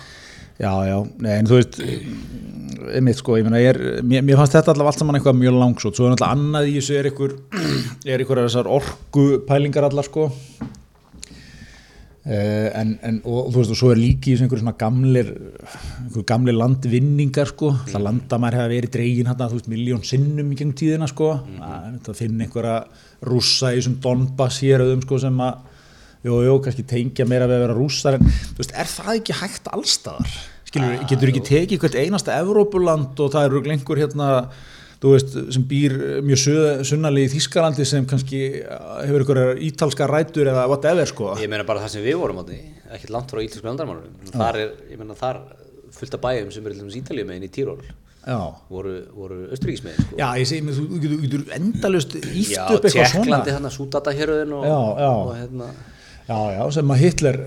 Já, 0.63 0.73
já, 0.87 0.99
nei, 1.25 1.33
en 1.41 1.49
þú 1.49 1.57
veist, 1.59 1.79
einmitt 2.93 3.19
sko, 3.19 3.39
ég 3.41 3.47
meina, 3.47 3.59
ég 3.63 3.73
er, 3.73 3.79
mér, 4.07 4.23
mér 4.27 4.39
fannst 4.39 4.55
þetta 4.55 4.75
allavega 4.75 4.93
allt 4.93 5.01
saman 5.01 5.19
eitthvað 5.19 5.39
mjög 5.41 5.57
langsótt, 5.59 5.97
svo 5.97 6.07
er 6.07 6.13
náttúrulega 6.13 6.37
annað 6.37 6.69
í 6.69 6.75
þessu 6.77 6.99
er 6.99 7.09
ykkur, 7.09 7.35
er 8.13 8.23
ykkur 8.23 8.43
þessar 8.45 8.69
orku 8.71 9.25
pælingar 9.49 9.89
allar 9.89 10.07
sko, 10.07 10.29
en, 12.23 12.93
en 13.03 13.17
og, 13.27 13.49
þú 13.51 13.57
veist 13.57 13.73
og 13.75 13.79
svo 13.81 13.89
er 13.91 13.99
líki 13.99 14.31
í 14.31 14.37
einhverju 14.37 14.63
svona 14.63 14.77
gamlir 14.79 15.33
einhverju 15.33 16.23
gamlir 16.29 16.55
landvinningar 16.55 17.51
sko 17.51 17.73
mm. 17.73 17.89
það 17.91 18.05
landamær 18.07 18.57
hefur 18.61 18.75
verið 18.77 18.93
dregin 18.95 19.31
hérna 19.33 19.49
þú 19.51 19.59
veist 19.59 19.71
miljón 19.73 20.05
sinnum 20.07 20.53
í 20.55 20.59
gegn 20.61 20.71
tíðina 20.79 21.09
sko 21.11 21.33
mm. 21.41 21.99
það 22.07 22.21
finn 22.21 22.45
einhverja 22.47 22.77
rússa 23.27 23.73
í 23.73 23.81
þessum 23.81 23.99
Donbass 24.05 24.63
héröðum 24.63 25.03
sko 25.03 25.19
sem 25.25 25.43
að 25.43 25.67
jú, 26.23 26.39
jú, 26.47 26.57
kannski 26.63 26.87
tengja 26.87 27.27
meira 27.27 27.49
við 27.51 27.59
að 27.59 27.65
vera 27.67 27.79
rússar 27.81 28.19
en 28.19 28.27
þú 28.31 28.61
veist, 28.61 28.77
er 28.79 28.93
það 28.93 29.15
ekki 29.17 29.39
hægt 29.41 29.73
allstaðar 29.75 30.37
skilur, 30.69 30.95
ah, 30.95 31.07
getur 31.11 31.33
ekki 31.33 31.45
tekið 31.49 31.83
hvert 31.83 31.99
einasta 32.05 32.39
Evrópuland 32.39 33.19
og 33.19 33.35
það 33.35 33.49
eru 33.49 33.65
einhver 33.75 34.03
hérna 34.05 34.29
þú 35.03 35.13
veist, 35.17 35.33
sem 35.57 35.65
býr 35.67 35.95
mjög 36.23 36.43
sunnali 36.87 37.25
í 37.27 37.31
Þískalandi 37.33 37.87
sem 37.89 38.05
kannski 38.07 38.43
hefur 38.63 39.25
ykkur 39.25 39.41
ítalska 39.69 40.07
rætur 40.11 40.51
eða 40.53 40.69
whatever 40.71 41.09
sko. 41.11 41.33
Ég 41.43 41.51
meina 41.51 41.67
bara 41.67 41.83
það 41.83 41.97
sem 41.97 42.05
við 42.07 42.21
vorum 42.23 42.39
á 42.39 42.45
því, 42.47 42.61
ekkert 42.95 43.15
langt 43.17 43.35
frá 43.35 43.43
ítalsku 43.43 43.67
landarmálum, 43.67 44.15
þar 44.31 44.61
er, 44.63 44.73
ég 44.93 45.01
meina 45.03 45.17
þar 45.19 45.43
fullt 45.93 46.15
af 46.19 46.23
bæjum 46.23 46.53
sem 46.55 46.65
til 46.71 46.79
dæmis 46.79 46.97
Ítalíu 47.03 47.27
meginn 47.29 47.49
í 47.49 47.51
Tíról, 47.53 47.81
Já. 48.23 48.39
voru, 48.71 48.93
voru 49.17 49.41
Östuríkis 49.53 49.83
meginn 49.85 50.07
sko. 50.07 50.19
Já, 50.21 50.29
ég 50.39 50.47
segi 50.49 50.63
mig, 50.63 50.79
þú 50.79 51.01
getur, 51.03 51.43
endalust 51.59 52.15
ítt 52.21 52.53
Já, 52.55 52.63
upp 52.71 52.87
eitthvað 52.87 53.11
svona. 53.11 53.25
Tjekklandi 53.27 53.57
hann 53.57 53.67
að 53.69 53.75
sútata 53.75 54.15
héröðin 54.15 54.55
og, 54.57 54.69
Já, 54.71 54.79
já. 55.03 55.11
og 55.11 55.35
hérna, 55.41 55.73
Já, 56.29 56.39
já, 56.55 56.63
sem 56.79 56.93
að 56.95 57.01
Hitler 57.03 57.39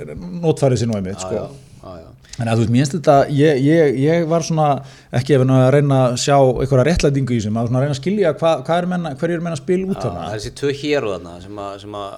notfærið 0.43 0.81
sér 0.83 0.89
nú 0.91 0.97
einmitt, 0.99 1.15
já, 1.15 1.23
sko. 1.23 1.35
já, 1.39 1.45
já, 1.79 2.03
já. 2.03 2.09
Þannig 2.35 2.51
að 2.51 2.55
þú 2.57 2.63
veist, 2.65 2.71
mér 2.75 2.81
finnst 2.83 2.95
þetta, 2.97 3.13
ég, 3.31 3.59
ég, 3.63 3.97
ég 4.03 4.25
var 4.27 4.43
svona 4.43 4.67
ekki 5.15 5.37
að 5.37 5.45
reyna 5.75 5.99
að 6.09 6.15
sjá 6.19 6.35
einhverja 6.35 6.85
réttlætingu 6.89 7.31
í 7.31 7.37
þessum, 7.39 7.59
að 7.61 7.69
reyna 7.71 7.93
að 7.93 7.99
skilja 8.01 8.33
hva, 8.35 8.51
hvað 8.67 8.81
er 8.81 8.87
menna, 8.91 9.11
hverju 9.21 9.37
er 9.37 9.45
menna 9.45 9.55
að 9.55 9.61
spila 9.61 9.87
út 9.87 9.95
Já, 9.95 10.01
þarna. 10.03 10.25
það 10.25 10.33
er 10.35 10.41
þessi 10.41 10.55
tvö 10.59 10.73
hér 10.81 11.07
og 11.07 11.13
þarna 11.15 11.35
sem 11.45 11.61
að, 11.63 11.77
sem 11.85 11.95
að 12.01 12.17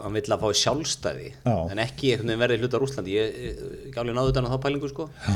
hann 0.00 0.16
vill 0.16 0.32
að 0.32 0.40
fá 0.44 0.48
sjálfstæði 0.62 1.26
Já. 1.34 1.56
en 1.74 1.82
ekki 1.84 2.14
einhvern 2.14 2.30
veginn 2.30 2.42
verði 2.44 2.60
hluta 2.62 2.80
Rúslandi 2.80 3.16
ég, 3.18 3.58
gáli 3.92 4.14
náðu 4.16 4.32
utan 4.32 4.48
að 4.48 4.54
þá 4.54 4.62
pælingu 4.64 4.88
sko 4.92 5.08
Já, 5.12 5.34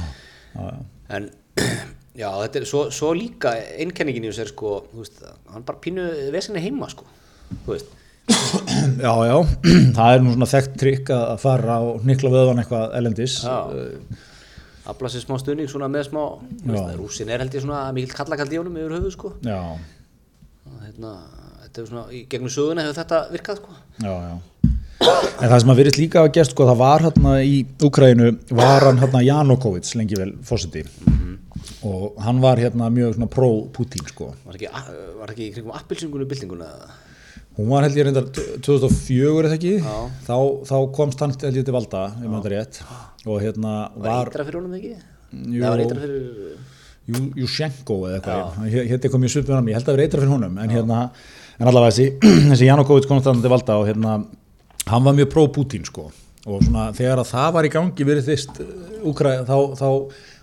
já, 0.54 0.64
já. 0.70 0.78
en 1.18 1.28
já, 2.22 2.28
þetta 2.30 2.60
er 2.62 2.68
svo, 2.70 2.86
svo 2.94 3.10
líka 3.18 3.52
einkenningin 3.84 4.24
í 4.24 4.30
þessu 4.32 4.46
er 4.46 4.52
sko 4.54 4.72
þú 4.94 5.02
veist, 5.02 5.20
hann 5.52 5.66
bara 5.68 5.82
pínu 5.84 6.06
vesinni 6.32 6.62
heima 6.64 6.88
sko 6.92 7.04
þú 7.66 7.74
veist, 7.74 7.92
Já, 9.04 9.12
já, 9.28 9.36
það 9.96 10.14
er 10.14 10.22
nú 10.24 10.34
svona 10.34 10.48
þekkt 10.48 10.76
trikk 10.80 11.10
að 11.12 11.34
fara 11.42 11.80
og 11.84 12.04
nikla 12.08 12.30
vöðvan 12.32 12.62
eitthvað 12.62 12.94
elendis. 13.00 13.34
Já. 13.44 13.58
afla 14.88 15.10
sér 15.12 15.24
smá 15.24 15.36
stuðning 15.40 15.68
svona 15.70 15.88
með 15.92 16.10
smá 16.10 16.22
rússin 16.98 17.30
er 17.32 17.40
held 17.44 17.54
ég 17.56 17.64
svona 17.64 17.84
mikill 17.96 18.16
kallakaldi 18.16 18.56
í 18.56 18.60
honum 18.60 18.74
yfir 18.80 18.96
höfuð 18.98 19.14
sko 19.14 19.30
Já, 19.44 19.60
hérna, 20.84 21.12
þetta 21.62 21.80
er 21.82 21.86
svona, 21.88 22.02
í 22.12 22.20
gegnum 22.28 22.52
söguna 22.52 22.84
hefur 22.84 22.98
þetta 22.98 23.20
virkað 23.32 23.62
sko 23.62 23.76
já, 24.04 24.12
já. 24.28 24.34
En 25.04 25.50
það 25.50 25.56
sem 25.60 25.72
að 25.72 25.80
virðist 25.80 26.00
líka 26.00 26.20
að 26.22 26.30
gest, 26.36 26.52
sko, 26.54 26.66
það 26.68 26.78
var 26.80 27.04
hérna 27.04 27.32
í 27.44 27.56
Ukraínu, 27.88 28.28
var 28.56 28.86
hann 28.88 29.00
hérna 29.02 29.24
Janukovic 29.24 29.88
lengi 29.98 30.20
vel 30.20 30.30
fósiti 30.46 30.84
og 31.84 32.20
hann 32.24 32.40
var 32.44 32.60
hérna 32.60 32.88
mjög 32.92 33.16
svona 33.16 33.28
pro-Putin, 33.32 34.04
sko. 34.08 34.30
var 34.46 34.56
ekki, 34.56 34.68
var 35.18 35.32
ekki 35.32 35.48
í 35.48 35.54
kringum 35.56 35.74
appilsingunu 35.76 36.28
byltinguna 36.28 36.68
eða? 36.76 36.92
Hún 37.54 37.68
var 37.70 37.84
held 37.86 37.98
ég 38.00 38.08
reyndar 38.08 38.24
2004 38.34 39.44
eða 39.46 39.54
ekki, 39.54 39.74
þá, 40.26 40.36
þá 40.66 40.74
komst 40.96 41.20
hann 41.22 41.34
held 41.38 41.58
ég 41.60 41.66
til 41.68 41.74
valda, 41.76 42.00
maður 42.24 42.48
þetta 42.48 42.54
rétt, 42.54 42.80
og 43.28 43.36
hérna 43.44 43.74
var 43.94 44.08
var 44.08 44.30
eitra 44.32 44.46
fyrir 44.48 44.58
honum 44.58 44.74
ekki? 44.80 44.94
Jú. 45.34 45.60
það 45.62 45.68
var 45.70 45.82
eitra 45.84 46.00
fyrir 46.02 47.36
Jushenko 47.38 48.00
eða 48.08 48.18
eitthvað, 48.18 48.58
hérna 48.72 48.98
eitthvað 48.98 49.22
mjög 49.22 49.34
svipið 49.36 49.54
hann, 49.58 49.70
ég 49.70 49.78
held 49.78 49.84
að 49.84 49.90
það 49.92 49.98
vera 49.98 50.06
eitthvað 50.08 50.24
fyrir 50.24 50.34
honum, 50.34 50.58
en 50.64 50.74
hérna, 50.74 51.00
en 51.60 51.70
allavega 51.70 51.94
þessi, 51.94 52.10
þessi 52.50 52.68
Janukovic 52.72 53.08
komst 53.10 53.30
hann 53.30 53.42
til 53.44 53.52
valda 53.54 53.78
og 53.78 53.88
hérna, 53.90 54.18
hann 54.90 55.06
var 55.06 55.18
mjög 55.20 55.30
pro-Putin 55.36 55.86
sko, 55.86 56.08
og 56.44 56.62
svona 56.66 56.88
þegar 56.96 57.22
að 57.22 57.30
það 57.36 57.50
var 57.58 57.68
í 57.68 57.74
gangi 57.78 58.08
verið 58.10 58.30
þist, 58.32 58.62
Úkra, 59.04 59.36
þá, 59.44 59.56
þá 59.78 59.88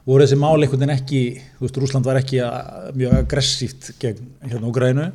voru 0.05 0.23
þessi 0.23 0.37
mál 0.39 0.55
einhvern 0.61 0.79
veginn 0.85 0.95
ekki, 0.95 1.21
þú 1.57 1.65
veist, 1.65 1.79
Rúsland 1.81 2.07
var 2.07 2.19
ekki 2.21 2.39
að, 2.45 2.91
mjög 3.01 3.17
aggressíft 3.19 3.91
gegn 4.01 4.31
hérna 4.47 4.69
Úgrænu, 4.69 5.07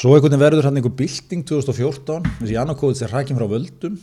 svo 0.00 0.14
einhvern 0.14 0.34
veginn 0.34 0.42
verður 0.42 0.68
hann 0.68 0.78
einhver 0.80 0.94
bylting 0.98 1.44
2014, 1.46 2.28
þessi 2.40 2.56
Janukovic 2.56 3.02
er 3.04 3.14
hrækjum 3.14 3.40
frá 3.40 3.48
völdum, 3.50 3.98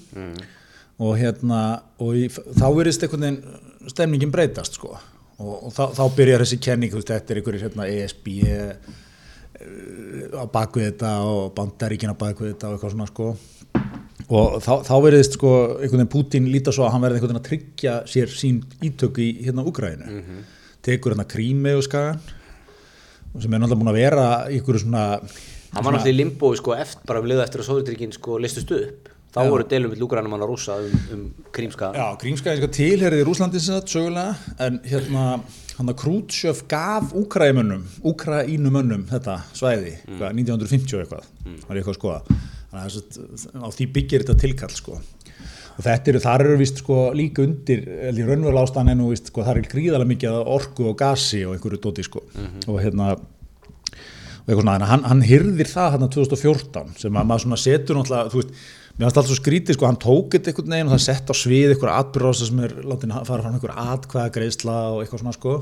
og 1.01 1.15
hérna 1.19 1.61
og 2.01 2.17
í, 2.17 2.27
þá 2.31 2.67
verðist 2.77 3.05
einhvern 3.05 3.27
veginn 3.27 3.91
stemningin 3.91 4.33
breytast 4.33 4.77
sko. 4.79 4.95
Og, 5.41 5.53
og 5.67 5.71
þá, 5.73 5.83
þá 5.97 6.03
byrjar 6.17 6.43
þessi 6.45 6.59
kenning 6.61 6.91
þú 6.91 6.99
veist, 6.99 7.09
þetta 7.09 7.33
er 7.33 7.39
einhverjir 7.41 7.65
hérna, 7.65 7.87
ESB 7.89 8.27
uh, 8.45 8.75
á 10.37 10.43
bakvið 10.53 10.87
þetta 10.91 11.15
og 11.25 11.55
bandaríkin 11.57 12.13
á 12.13 12.17
bakvið 12.17 12.53
þetta 12.53 12.69
og 12.69 12.77
eitthvað 12.77 12.93
svona 12.95 13.09
sko. 13.09 13.31
Og 14.31 14.61
þá, 14.63 14.73
þá 14.85 14.95
verðist 15.03 15.35
sko 15.35 15.51
einhvern 15.81 16.03
veginn 16.03 16.11
Putin 16.13 16.49
líta 16.53 16.73
svo 16.75 16.85
að 16.85 16.93
hann 16.93 17.03
verði 17.03 17.19
einhvern 17.19 17.33
veginn 17.33 17.41
að 17.41 17.49
tryggja 17.49 17.95
sér 18.07 18.31
sín 18.31 18.61
ítök 18.85 19.17
í 19.19 19.31
hérna 19.41 19.65
Úgrænu 19.67 20.21
tekur 20.85 21.13
hérna 21.13 21.27
Krími 21.29 21.73
og 21.77 21.83
skagan 21.85 22.21
sem 23.39 23.53
er 23.53 23.61
náttúrulega 23.61 23.79
búin 23.79 23.91
að 23.91 23.99
vera 23.99 24.27
einhverju 24.49 24.83
svona 24.83 25.03
hann 25.71 25.85
var 25.85 25.95
náttúrulega 25.95 26.13
í 26.13 26.19
limbo 26.19 26.51
sko, 26.59 26.75
eftir, 26.75 27.07
bara 27.07 27.23
um 27.23 27.31
liða 27.31 27.47
eftir 27.47 27.63
að 27.63 27.69
Sovjetrikinn 27.69 28.15
sko, 28.15 28.37
listust 28.41 28.71
upp. 28.75 29.11
Þá 29.31 29.45
voru 29.47 29.63
deilum 29.63 29.93
við 29.93 30.01
lúgrænum 30.03 30.33
hann 30.35 30.43
að 30.43 30.49
rúsa 30.51 30.73
um, 30.83 30.95
um 31.15 31.21
krímska 31.55 31.93
Já, 31.95 32.03
Krímskaði 32.19 32.67
tilherið 32.75 33.21
í 33.21 33.27
Rúslandi 33.29 33.61
sögulega, 33.63 34.33
en 34.59 34.81
hérna 34.83 35.21
hann 35.77 35.91
að 35.93 35.97
Krútsjöf 36.01 36.65
gaf 36.71 37.13
Úkrænumönnum 37.15 37.85
Úkrænumönnum 38.11 39.05
þetta 39.07 39.37
svæði 39.55 39.95
hvað, 40.17 40.35
1950 40.35 40.97
og 40.97 41.05
eitthvað 41.05 41.31
var 41.63 41.79
ég 41.79 41.79
eitthvað 41.79 41.95
að 41.95 41.99
skoða. 42.01 42.39
Þannig 42.73 42.99
að 43.55 43.63
á 43.63 43.67
því 43.77 43.87
byggir 43.95 44.25
þetta 44.25 44.37
tilkall 44.43 44.75
sko. 44.75 44.99
Og 45.71 45.83
þetta 45.87 46.11
eru, 46.11 46.21
þar 46.27 46.43
eru 46.45 46.59
vist 46.59 46.83
sko 46.83 47.01
líka 47.15 47.45
undir 47.47 47.85
held 47.87 48.19
ég 48.19 48.27
raunverulega 48.27 48.67
ástæðan 48.67 48.91
en 48.97 49.05
sko 49.23 49.45
þar 49.47 49.61
er 49.61 49.69
gríðarlega 49.71 50.11
mikið 50.11 50.39
orku 50.57 50.91
og 50.91 50.97
gasi 50.99 51.45
og 51.47 51.55
einhverju 51.55 51.79
dóti 51.87 52.03
sko. 52.03 52.27
Og 52.67 52.81
hérna 52.83 53.13
og 54.41 54.49
eitthvað 54.49 54.63
svona, 54.65 54.89
hann, 54.89 55.03
hann 55.05 55.23
hyrðir 55.25 55.69
það 55.69 55.89
hérna 55.95 56.11
2014 56.15 56.93
sem 57.01 57.17
að 57.17 57.27
maður 57.29 57.43
svona 57.45 57.59
setur 57.61 57.99
náttúrulega, 57.99 58.31
þú 58.33 58.41
veist, 58.41 58.53
mér 58.95 59.05
fannst 59.05 59.19
alltaf 59.21 59.29
svo 59.31 59.37
skrítið 59.37 59.77
sko, 59.77 59.87
hann 59.87 60.01
tók 60.01 60.35
þetta 60.35 60.51
einhvern 60.51 60.75
veginn 60.75 60.89
og 60.89 60.95
það 60.95 61.03
sett 61.05 61.31
á 61.31 61.35
svið 61.37 61.75
einhverja 61.75 61.97
atbyrðása 62.01 62.49
sem 62.49 62.61
er 62.65 62.75
látin 62.89 63.15
að 63.15 63.29
fara 63.29 63.45
fram 63.45 63.57
einhverja 63.57 63.87
atkvæða 63.95 64.33
greiðsla 64.37 64.77
og 64.95 65.01
eitthvað 65.03 65.23
svona 65.23 65.35
sko. 65.37 65.55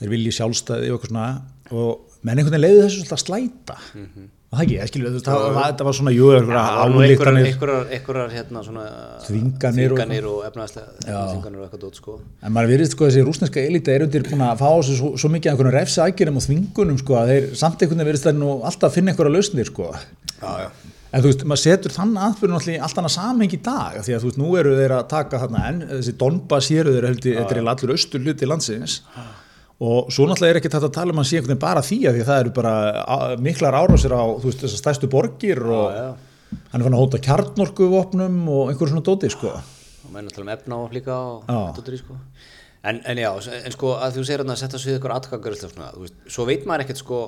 Þeir 0.00 0.12
vilji 0.14 0.34
sjálfstæði 0.38 0.90
og 0.90 0.96
eitthvað 0.96 1.12
svona. 1.12 1.28
Og 1.70 2.20
menn 2.24 2.40
einhvern 2.40 2.56
veginn 2.56 2.64
leiði 2.66 2.84
þessu 2.86 3.02
svolítið 3.02 3.16
að 3.18 3.24
slæta. 3.26 3.78
Og 3.84 4.39
það 4.50 4.62
ekki, 4.64 4.74
ég 4.74 4.82
veist, 4.82 5.26
það, 5.28 5.44
það, 5.54 5.74
það 5.78 5.86
var 5.86 5.96
svona 6.00 6.12
jú, 6.14 6.28
einhverjar 6.34 7.90
einhverjar 7.94 8.32
hérna 8.34 8.62
svona 8.66 8.84
Þvinganir 9.26 9.94
og- 10.26 10.40
efnaðslega 10.48 10.88
þvinganir 11.06 11.60
og 11.60 11.66
eitthvað 11.68 11.82
dót 11.84 12.00
sko. 12.00 12.16
En 12.42 12.54
maður 12.56 12.72
virðist 12.74 12.96
sko 12.96 13.06
þessi 13.06 13.24
rúsneska 13.28 13.62
elita 13.62 13.94
er 13.94 14.06
undir 14.08 14.26
búin 14.26 14.42
að 14.42 14.58
fá 14.64 14.68
þessu 14.80 14.96
svo, 14.98 15.10
svo 15.22 15.30
mikið 15.30 15.52
einhvern 15.52 15.74
refsi 15.76 16.02
aðgerðum 16.02 16.40
og 16.40 16.46
þvingunum 16.48 16.98
sko 16.98 17.18
að 17.20 17.30
þeir 17.34 17.50
samt 17.62 17.78
einhvern 17.84 18.00
veginn 18.02 18.10
virðist 18.10 18.26
þeir 18.26 18.38
nú 18.40 18.56
alltaf 18.66 18.96
finna 18.98 19.14
einhverja 19.14 19.36
lausnir 19.36 19.70
sko. 19.70 19.92
já, 20.42 20.52
já. 20.66 20.70
En 21.10 21.22
þú 21.24 21.26
veist, 21.26 21.40
maður 21.42 21.62
setur 21.64 21.90
þann 21.90 22.12
aðbyrjun 22.22 22.58
alltaf 22.82 22.98
annað 23.02 23.14
samhengi 23.16 23.56
í 23.58 23.62
dag 23.66 23.96
því 23.98 24.12
að 24.14 24.20
þú 24.22 24.28
veist, 24.28 24.38
nú 24.38 24.50
eru 24.60 24.74
þeir 24.78 24.92
að 24.94 25.08
taka 25.10 25.40
þarna 25.42 25.62
en 25.66 25.80
þessi 25.90 26.12
Donbass 26.20 26.68
hér 26.70 26.86
eru 26.86 27.08
heldur, 27.08 27.34
þetta 27.34 27.56
er 27.56 27.62
allur 27.66 27.94
austur 27.96 28.22
hluti 28.22 28.46
landsins 28.46 29.00
og 29.80 30.10
svo 30.12 30.26
náttúrulega 30.28 30.54
er 30.54 30.60
ekki 30.60 30.70
þetta 30.72 30.88
að 30.90 30.96
tala 30.98 31.14
um 31.14 31.22
að 31.22 31.28
sé 31.30 31.38
einhvern 31.38 31.54
veginn 31.54 31.64
bara 31.64 31.82
því 31.84 31.98
að 32.04 32.16
því 32.16 32.22
að 32.24 32.30
það 32.30 32.40
eru 32.44 32.54
bara 32.58 32.72
miklar 33.40 33.78
árásir 33.80 34.12
á, 34.12 34.22
þú 34.36 34.50
veist, 34.50 34.64
þessar 34.64 34.82
stærstu 34.82 35.10
borgir 35.12 35.62
og 35.64 35.94
já. 35.96 36.06
hann 36.72 36.80
er 36.80 36.86
fann 36.86 36.96
að 36.98 37.02
hóta 37.04 37.22
kjarnorkuvopnum 37.26 38.40
og 38.48 38.72
einhverju 38.72 38.92
svona 38.92 39.06
dóti, 39.06 39.30
sko. 39.32 39.54
og 40.04 40.12
menn 40.12 40.28
að 40.28 40.36
tala 40.36 40.46
um 40.48 40.54
efna 40.56 40.80
og 40.84 40.96
líka 40.96 41.16
og 41.16 41.48
Já. 41.48 41.60
dóttir 41.78 42.00
sko 42.02 42.18
en, 42.82 43.00
en 43.04 43.18
já, 43.20 43.30
en 43.64 43.74
sko 43.74 43.94
að 44.00 44.18
þú 44.18 44.26
segir 44.26 44.44
að 44.44 44.60
setja 44.60 44.80
svið 44.80 44.98
ykkur 44.98 45.16
atkvæðingar 45.16 45.56
svona, 45.60 45.90
þú 45.96 46.04
veist, 46.04 46.20
svo 46.32 46.46
veit 46.48 46.68
maður 46.68 46.86
ekkert 46.86 47.00
sko 47.02 47.20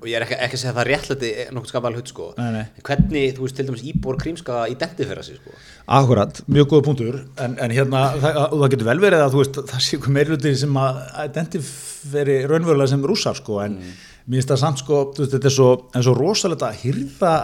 og 0.00 0.06
ég 0.08 0.16
er 0.16 0.24
ekki, 0.24 0.36
ekki 0.46 0.56
að 0.56 0.60
segja 0.62 0.72
að 0.72 0.78
það 0.78 0.86
réttlæti 0.88 1.30
nokkuð 1.52 1.70
skapal 1.70 1.92
hlut 1.92 2.10
sko. 2.10 2.26
Nei, 2.38 2.46
nei. 2.54 2.82
hvernig, 2.86 3.34
þú 3.36 3.44
veist, 3.44 3.56
til 3.58 3.66
dæmis 3.68 3.82
íbor 3.90 4.16
krímska 4.20 4.60
identifera 4.72 5.24
sig 5.26 5.36
sko? 5.36 5.52
Akkurat, 5.98 6.40
mjög 6.48 6.70
góða 6.70 6.86
punktur. 6.86 7.18
En, 7.44 7.58
en 7.60 7.74
hérna, 7.76 8.04
það, 8.22 8.38
það 8.54 8.72
getur 8.74 8.88
vel 8.88 9.02
verið 9.02 9.24
að 9.26 9.34
þú 9.34 9.42
veist, 9.42 9.60
það 9.72 9.84
sé 9.84 9.98
ykkur 9.98 10.14
meirluti 10.16 10.54
sem 10.62 10.80
að 10.80 11.02
identiferi 11.26 12.38
raunverulega 12.48 12.94
sem 12.94 13.04
rússar 13.10 13.36
sko, 13.36 13.60
en 13.66 13.76
mm. 13.76 14.00
mér 14.24 14.40
finnst 14.40 14.54
það 14.54 14.62
samt 14.64 14.82
sko, 14.84 15.02
þú 15.12 15.24
veist, 15.24 15.36
þetta 15.36 15.52
er 15.52 15.56
svo, 15.58 15.68
en 15.92 16.06
svo 16.08 16.16
rosalegt 16.16 16.64
að 16.64 16.80
hyrða, 16.86 17.34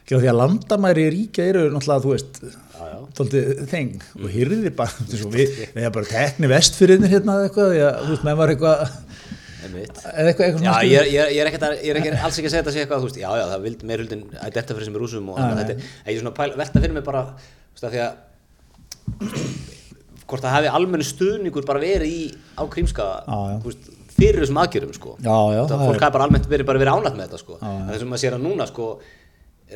ekki 0.00 0.16
að 0.16 0.24
því 0.24 0.32
að 0.32 0.40
landamæri 0.40 1.06
ríkja 1.18 1.50
eru 1.52 1.66
náttúrulega, 1.74 2.04
þú 2.06 2.16
veist 2.16 2.42
þeng. 3.70 4.00
Og 4.22 4.32
hyrðir 4.32 4.72
bara, 4.78 5.08
við, 5.36 5.52
erum 5.74 5.98
bara 5.98 6.08
tekni 6.08 6.48
vestfyrirnir 6.48 7.12
hérna 7.12 7.42
eitthvað, 7.44 7.76
að, 7.76 8.00
þú 8.06 8.14
veist, 8.14 8.26
eitthvað 9.78 10.46
eitthvað, 10.46 10.64
Já, 10.64 10.72
svona 10.72 10.82
ég 10.90 10.98
er, 11.00 11.06
ég 11.10 11.20
er, 11.24 11.30
ég 11.36 11.40
er 11.44 11.50
ekkert 11.50 11.66
að, 11.68 11.74
er 11.84 12.18
alls 12.24 12.38
ekki 12.40 12.48
að 12.48 12.54
segja 12.54 12.62
þetta 12.62 12.74
sé 12.74 12.82
eitthvað, 12.84 13.00
þú 13.04 13.08
veist, 13.10 13.20
já, 13.22 13.30
já, 13.40 13.44
það 13.52 13.64
vildi 13.68 13.88
meir 13.90 14.02
huldin 14.04 14.24
að 14.40 14.56
þetta 14.58 14.76
fyrir 14.76 14.88
sem 14.90 14.96
er 14.98 15.02
rúsum 15.04 15.30
og 15.32 15.38
Nei, 15.40 15.54
þetta, 15.60 15.76
en 15.80 16.10
ég 16.10 16.16
er 16.16 16.22
svona 16.24 16.34
pæl, 16.40 16.50
velta 16.60 16.82
fyrir 16.84 16.96
mig 16.98 17.04
bara, 17.06 17.22
þú 17.30 17.78
veist, 17.78 17.86
að 17.86 17.94
því 17.94 18.02
að 18.06 18.12
hvort 20.30 20.44
það 20.44 20.54
hefði 20.56 20.74
almennu 20.78 21.06
stuðningur 21.06 21.66
bara 21.68 21.82
verið 21.82 22.12
í 22.14 22.20
á 22.54 22.62
krímska, 22.70 23.06
þú 23.26 23.70
veist, 23.72 23.88
fyrir 24.20 24.42
þessum 24.44 24.60
aðgjörum, 24.62 24.92
sko. 24.94 25.14
Já, 25.24 25.38
já, 25.56 25.62
það 25.70 25.82
fólk 25.86 25.96
er- 25.96 26.04
hafi 26.04 26.14
bara 26.18 26.26
almennt 26.28 26.46
verið 26.50 26.68
bara 26.68 26.82
verið 26.82 26.94
ánætt 27.00 27.16
með 27.18 27.24
þetta, 27.26 27.40
sko. 27.42 27.58
En 27.64 27.88
þessum 27.90 28.14
að 28.14 28.22
sér 28.22 28.36
að 28.36 28.44
núna, 28.44 28.66
sko, 28.68 28.86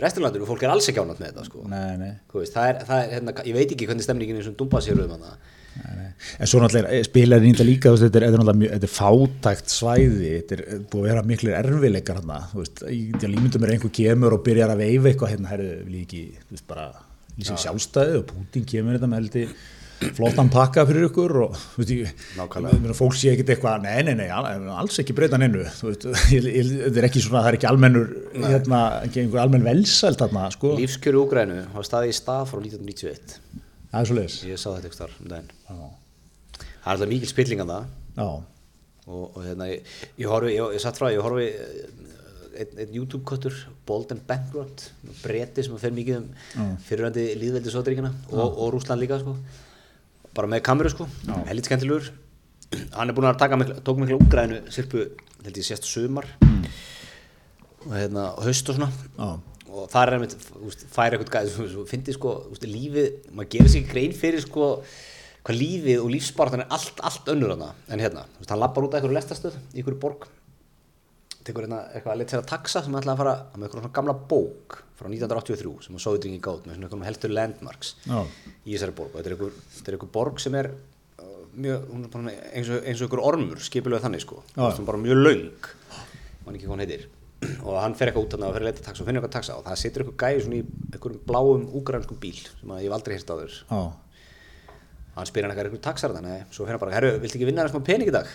resturlandinu, 0.05 0.47
fólk 0.47 0.63
er 0.67 0.73
alls 0.75 0.89
ekki 0.91 1.03
ánætt 1.03 1.19
með 1.23 1.33
þetta, 1.33 1.45
sko. 1.49 1.65
nei, 1.71 1.97
nei, 1.99 2.13
veist, 2.35 2.55
það 2.55 2.69
er, 2.71 2.81
það 2.89 3.03
er, 3.03 3.11
hérna, 3.15 3.35
ég 3.49 3.55
veit 3.59 3.73
ekki 3.75 3.87
hvernig 3.89 4.07
stemningin 4.07 4.39
er 4.39 4.47
sem 4.47 4.55
dumpa 4.59 4.81
sér 4.85 5.01
um 5.05 5.11
hana. 5.17 5.37
En 5.75 6.49
svo 6.51 6.61
náttúrulega 6.62 7.03
spilar 7.07 7.43
þetta 7.45 7.66
líka, 7.66 7.93
veist, 7.95 8.07
þetta 8.07 8.20
er, 8.20 8.27
þetta 8.35 8.53
er 8.55 8.59
mjög, 8.61 8.72
þetta 8.77 8.89
er 8.89 8.95
fátækt 8.95 9.75
svæði, 9.75 10.33
þetta 10.39 10.57
er 10.59 10.83
búið 10.93 11.05
að 11.05 11.09
vera 11.11 11.25
miklir 11.31 11.57
erfileikar 11.61 12.20
hann, 12.20 12.35
ég 12.95 13.29
límyndum 13.29 13.64
mér 13.64 13.75
einhver 13.77 13.95
kemur 14.01 14.37
og 14.39 14.45
byrjar 14.47 14.75
að 14.75 14.85
veifa 14.85 15.11
eitthvað 15.12 15.35
hérna, 15.35 15.53
herðu, 15.55 15.72
vil 15.89 15.97
ég 16.01 16.05
ekki, 16.09 16.25
þú 16.49 16.59
veist, 16.59 16.68
bara 16.70 16.91
lýsing 17.39 17.62
sjálfstæði 17.64 18.20
og 18.20 18.29
Putin 18.31 18.68
kemur 18.70 18.99
þetta 18.99 19.11
með 19.11 19.25
heldi 19.25 19.47
flottan 20.14 20.51
pakka 20.53 20.83
fyrir 20.89 21.07
ykkur 21.09 21.35
og 21.47 21.59
veist, 21.79 21.93
ég, 21.95 22.11
fólk 22.99 23.14
sé 23.18 23.33
ekkit 23.33 23.53
eitthvað, 23.55 23.85
nei, 23.87 24.03
nei, 24.07 24.14
nei, 24.18 24.27
al- 24.35 24.47
alls 24.75 24.99
ekki 25.03 25.14
breyta 25.16 25.39
hennu, 25.41 25.64
þú 25.79 25.91
veist, 25.91 26.07
ég, 26.35 26.49
ég, 26.51 26.72
þetta 26.87 27.03
er 27.03 27.09
ekki 27.09 27.22
svona, 27.25 27.43
það 27.47 27.51
er 27.53 27.59
ekki 27.61 27.70
almennur, 27.70 28.09
hérna, 28.37 28.81
ekki 29.09 29.22
einhver 29.25 29.43
almenn 29.45 29.66
velsælt 29.66 30.20
þarna, 30.22 30.49
sko, 30.55 30.75
Lífskjöru 30.79 31.25
Úgrænu 31.25 31.61
var 31.75 31.87
staðið 31.89 32.12
í 32.14 32.18
stað 32.20 32.51
frá 32.53 32.61
1991. 32.62 33.64
það 33.95 34.01
er 34.03 34.09
svo 34.11 34.17
leiðis, 34.19 34.39
Ég 34.49 34.61
sá 34.61 34.69
þetta 34.75 34.89
ykkur 34.91 35.01
þar 35.03 35.15
um 35.21 35.31
daginn. 35.33 35.53
Það 35.69 36.91
er 36.91 36.91
alltaf 36.95 37.13
mikil 37.15 37.31
spilling 37.31 37.63
að 37.65 37.73
það. 37.75 37.87
og, 39.07 39.23
og 39.37 39.39
hérna, 39.45 39.69
ég, 39.71 39.95
ég 40.21 40.29
horfi, 40.33 40.55
ég, 40.57 40.75
ég 40.77 40.83
satt 40.83 40.99
frá, 41.01 41.11
ég 41.13 41.25
horfi 41.25 41.47
eh, 41.51 41.85
einn 42.63 42.79
ein 42.85 42.93
YouTube-kottur, 42.95 43.57
Bold 43.89 44.13
and 44.15 44.23
Bankrupt 44.29 44.87
breti 45.25 45.65
sem 45.67 45.75
fer 45.81 45.91
mikið 45.97 46.21
um 46.21 46.77
fyrirvændi 46.87 47.25
líðveldi 47.41 47.73
Sotríkina 47.75 48.13
og, 48.31 48.45
og 48.63 48.69
Rúsland 48.77 49.03
líka 49.03 49.19
sko. 49.21 49.35
bara 50.35 50.51
með 50.51 50.63
kameru 50.67 50.91
sko, 50.93 51.09
hellit 51.49 51.67
skemmtilegur. 51.69 52.13
Hann 52.95 53.11
er 53.11 53.15
búin 53.15 53.29
að 53.29 53.39
taka 53.43 53.59
mikla, 53.59 53.77
tók 53.87 53.99
mikla 54.03 54.17
úgræðinu 54.19 54.63
sirpu, 54.75 55.05
held 55.45 55.59
ég 55.61 55.67
sérst 55.67 55.87
sumar. 55.87 56.27
Og 57.85 57.93
hérna 57.93 58.31
haust 58.41 58.71
og 58.73 58.79
svona. 58.79 58.89
Já, 59.19 59.29
og 59.75 59.91
það 59.91 60.07
er 60.07 60.16
einmitt, 60.16 60.37
þú 60.47 60.62
veist, 60.68 60.87
færi 60.93 61.16
eitthvað 61.18 61.35
gæð, 61.35 61.59
þú 61.72 61.85
finnir 61.91 62.16
sko, 62.16 62.37
veist, 62.53 62.68
lífið 62.68 63.35
maður 63.35 63.51
gerir 63.57 63.72
sér 63.72 63.83
ekki 63.83 63.93
grein 63.95 64.16
fyrir 64.16 64.45
sko 64.45 64.70
hvað 65.45 65.61
lífið 65.61 66.01
og 66.01 66.12
lífsbartan 66.14 66.64
er 66.64 66.72
allt, 66.72 67.03
allt 67.05 67.29
önnur 67.35 67.53
hana 67.53 67.75
en 67.93 68.01
hérna, 68.01 68.25
þú 68.37 68.43
veist, 68.43 68.55
hann 68.55 68.62
lappar 68.62 68.87
út 68.87 68.95
af 68.95 69.01
einhverju 69.01 69.18
lestastöð 69.18 69.59
í 69.75 69.83
einhverju 69.83 70.01
borg. 70.01 70.25
Tekur 71.45 71.66
hérna 71.66 71.83
eitthvað 71.91 72.14
að 72.14 72.20
leta 72.22 72.33
sér 72.33 72.41
að 72.41 72.51
taxa 72.55 72.81
sem 72.85 72.95
ætlaði 72.97 73.12
að 73.12 73.20
fara 73.20 73.35
með 73.53 73.66
einhverjum 73.66 73.85
svona 73.85 73.97
gamla 73.99 74.14
bók 74.31 74.79
frá 74.97 75.09
1983 75.11 75.75
sem 75.85 75.97
hann 75.99 76.05
sóði 76.07 76.22
dringi 76.25 76.41
gátt 76.41 76.64
með 76.64 76.79
svona 76.79 76.87
einhverjum 76.87 77.05
heldur 77.11 77.35
landmarks 77.35 77.91
já, 78.07 78.22
í 78.64 78.70
þessari 78.72 78.97
borg. 78.97 79.11
Og 79.12 79.18
þetta 79.18 79.31
er 79.31 79.37
einhver, 79.37 79.59
þetta 79.75 79.93
er 79.93 79.99
einhver 79.99 80.12
borg 80.14 80.41
sem 80.41 80.57
er 80.62 80.70
uh, 80.70 81.35
mjög, 81.66 81.85
hún 81.91 82.07
er 82.07 82.14
bara 82.14 82.33
eins 82.55 82.70
og, 82.72 82.81
eins 82.81 83.03
og 83.03 83.11
einhver 83.11 83.25
ormur 83.29 83.61
skipulega 83.68 84.07
þannig 84.07 84.25
sko, 84.25 84.41
hún 84.55 84.70
er 84.70 84.89
bara 84.89 85.03
mjög 85.05 85.20
löng. 85.20 85.68
Mann 86.47 86.57
ekki 86.57 86.64
hvað 86.64 86.77
hann 86.79 86.85
heitir 86.87 87.07
og 87.64 87.74
hann 87.82 87.95
fer 87.99 88.09
eitthvað 88.11 88.24
út 88.24 88.35
þarna 88.37 88.49
og 88.49 88.55
fer 88.57 88.62
að 88.64 88.68
leta 88.70 88.85
taxa 88.87 89.03
og 89.03 89.09
finnir 89.09 89.20
eitthvað 89.20 89.35
taxa 89.37 89.57
og 89.59 89.64
það 89.66 89.80
situr 89.82 90.05
eitthvað 90.05 90.22
gæði 90.24 90.45
svona 90.45 90.57
í 90.57 90.62
einhverjum 90.95 91.24
bláum 91.28 91.66
úgrænskum 91.80 92.20
bíl 92.22 92.39
sem 92.45 92.70
að 92.72 92.80
ég 92.85 92.89
hef 92.89 92.97
aldrei 92.99 93.16
hérst 93.18 93.32
á 93.32 93.37
þér 93.41 93.57
já, 93.59 93.82
hann 95.18 95.28
spyr 95.30 95.45
hann 95.45 95.53
eitthvað 95.53 95.68
eitthvað 95.68 95.85
taxar 95.89 96.14
þannig 96.16 96.47
svo 96.55 96.64
fyrir 96.64 96.76
hann 96.78 96.85
bara, 96.87 96.95
herru, 96.97 97.11
viltu 97.22 97.39
ekki 97.39 97.49
vinna 97.51 97.66
þessum 97.68 97.85
pening 97.87 98.09
í 98.11 98.14
dag? 98.14 98.30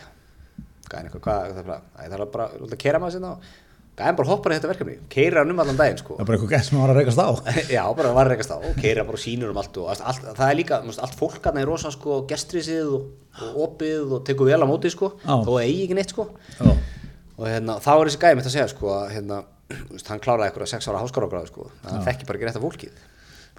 Gæðin 0.89 1.09
eitthvað, 1.09 1.23
hvað, 1.25 1.49
það 1.55 1.63
er 1.63 1.67
bara, 1.71 1.81
"Æ, 1.97 2.03
það 2.09 2.19
er 2.19 2.31
bara, 2.35 2.47
þú 2.53 2.63
ert 2.69 2.77
að 2.77 2.83
kera 2.85 2.99
maður 3.03 3.15
sinna 3.17 3.31
og 3.33 3.49
gæðin 3.99 4.15
bara 4.19 4.29
hoppar 4.29 4.51
í 4.51 4.55
þetta 4.59 4.69
verkefni, 4.71 4.95
keira 5.09 5.41
hann 5.43 5.51
um 5.51 5.59
allan 5.59 5.75
daginn 5.79 5.97
sko. 5.99 6.15
Það 6.15 6.21
er 6.23 6.25
bara 6.29 6.37
eitthvað 6.37 6.53
gætt 6.53 6.65
sem 6.69 6.79
var 6.79 6.89
að 6.93 6.99
reykast 6.99 7.19
á, 7.19 7.29
Já, 7.77 7.83
bara 7.99 8.13
var 8.15 8.29
reykast 8.31 8.53
á 8.53 8.57
og 8.63 8.75
keira 8.79 9.03
bara 9.09 9.17
sínur 9.19 9.49
um 9.51 9.57
allt 9.59 9.77
og 9.77 9.89
allt, 9.91 10.23
það 10.37 10.45
er 10.51 10.55
líka, 10.55 10.79
allt 10.79 11.17
fólk 11.19 11.43
hann 11.49 11.57
er 11.57 11.65
rosa 11.67 11.91
sko 11.91 12.21
gestrisið 12.29 12.93
og, 12.95 13.09
og 13.43 13.59
opið 13.67 14.13
og 14.15 14.23
tekur 14.25 14.47
vel 14.47 14.61
á 14.63 14.67
móti 14.71 14.89
sko, 14.93 15.11
þó 15.25 15.43
það 15.51 15.65
eigi 15.65 15.83
ekki 15.89 15.97
neitt 15.99 16.09
sko. 16.15 16.29
Já, 16.55 16.71
og 17.39 17.47
hérna, 17.47 17.79
þá 17.83 17.89
er 17.95 18.09
þessi 18.09 18.21
gæði 18.21 18.39
mitt 18.39 18.49
að 18.49 18.55
segja 18.57 18.69
sko 18.73 18.93
að 18.97 19.09
hérna, 19.15 19.41
veist, 19.89 20.11
hann 20.11 20.23
kláraði 20.23 20.49
eitthvað 20.49 20.71
sex 20.73 20.89
ára 20.91 21.03
háskáragráðu 21.03 21.51
sko, 21.53 21.67
að 21.83 21.91
hann 21.93 22.07
þekki 22.09 22.29
bara 22.29 22.39
ekki 22.39 22.49
rétt 22.49 22.59
af 22.59 22.65
fólkið. 22.65 23.03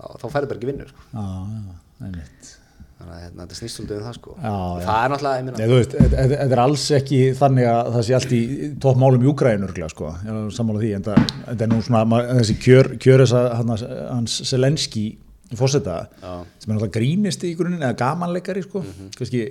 Þá, 0.00 0.04
þá 0.20 0.26
færði 0.34 0.50
bara 0.50 0.60
ekki 0.60 0.70
vinnur 0.70 0.90
sko. 0.90 1.04
Þannig 3.00 3.14
að 3.14 3.20
hérna, 3.24 3.44
þetta 3.46 3.56
snýst 3.56 3.78
svolítið 3.78 3.96
um 3.96 4.04
það 4.04 4.16
sko. 4.18 4.34
Já, 4.36 4.50
já. 4.52 4.82
það 4.84 5.04
er 5.04 5.12
náttúrulega, 5.14 6.00
þetta 6.12 6.40
er 6.44 6.60
alls 6.60 6.82
ekki 6.98 7.20
þannig 7.38 7.68
að 7.70 7.88
það 7.94 8.04
sé 8.04 8.16
allt 8.18 8.34
í 8.36 8.40
toppmálum 8.84 9.24
í 9.24 9.30
örglega, 9.30 9.88
sko, 9.94 10.10
sammála 10.52 10.82
því 10.82 10.90
en 10.98 11.06
það, 11.06 11.32
þetta 11.46 11.64
er 11.64 11.72
nú 11.72 11.78
svona, 11.86 12.20
þessi 12.42 12.56
kjör, 12.60 12.90
kjör 13.00 13.24
hans, 13.30 13.86
hans 14.10 14.36
Selenski 14.50 15.06
fórseta, 15.56 15.96
Já. 16.20 16.34
sem 16.60 16.68
er 16.68 16.76
náttúrulega 16.76 16.96
grínist 16.98 17.48
í 17.48 17.54
grunin, 17.58 17.80
eða 17.80 17.96
gamanleikari, 18.04 18.62
sko. 18.68 18.84
Kannski, 19.16 19.46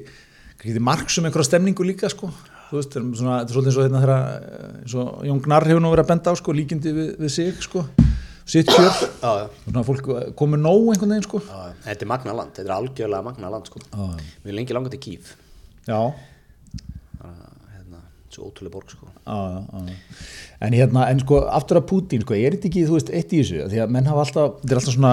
kannski 0.53 0.75
þið 0.77 0.85
marksum 0.85 1.27
einhverja 1.27 1.49
stemningu 1.49 1.89
líka, 1.89 2.11
sko, 2.13 2.29
þú 2.69 2.79
veist, 2.79 2.93
þetta 2.93 3.01
er 3.01 3.19
svona, 3.19 3.37
þetta 3.39 3.49
er 3.49 3.55
svolítið 3.57 3.71
eins 3.71 3.79
og 3.79 3.85
hérna 3.85 4.03
þegar, 4.03 4.21
eh, 5.19 5.27
Jón 5.29 5.43
Gnarr 5.45 5.69
hefur 5.69 5.83
nú 5.83 5.93
verið 5.93 6.05
að 6.05 6.11
benda 6.13 6.33
á, 6.33 6.35
sko, 6.39 6.55
líkindi 6.55 6.95
við, 6.95 7.11
við 7.19 7.33
sig, 7.33 7.61
sko 7.65 7.85
sitt 8.49 8.69
kjör, 8.69 8.95
svona 9.21 9.85
fólk 9.85 10.09
komið 10.37 10.63
nóg 10.63 10.87
einhvern 10.93 11.13
veginn, 11.13 11.27
sko. 11.27 11.41
Já, 11.45 11.69
já. 11.69 11.75
þetta 11.85 12.05
er 12.05 12.09
magna 12.09 12.35
land, 12.39 12.55
þetta 12.57 12.69
er 12.71 12.75
algjörlega 12.79 13.25
magna 13.27 13.51
land 13.53 13.69
sko. 13.69 13.81
Já, 13.85 14.05
já. 14.09 14.27
mér 14.43 14.53
er 14.53 14.57
lengi 14.57 14.77
langað 14.77 14.95
til 14.95 15.03
Kíf 15.05 15.35
Já, 15.89 16.01
hérna, 17.21 17.58
svo 18.35 18.49
ótrúlega 18.49 18.73
borg 18.73 18.91
sko. 18.93 19.07
Já, 19.25 19.37
já. 19.55 19.95
En 20.65 20.75
hérna, 20.75 21.05
en 21.09 21.21
sko, 21.23 21.39
aftur 21.55 21.79
að 21.79 21.85
Putin, 21.89 22.23
sko, 22.25 22.35
er 22.35 22.55
þetta 22.55 22.67
ekki, 22.69 22.83
þú 22.87 22.95
veist, 22.97 23.11
eitt 23.15 23.33
í 23.33 23.39
þessu, 23.41 23.61
því 23.71 23.81
að 23.83 23.93
menn 23.95 24.09
hafa 24.09 24.23
alltaf, 24.25 24.55
þetta 24.61 24.75
er 24.75 24.81
alltaf 24.81 24.95
svona, 24.95 25.11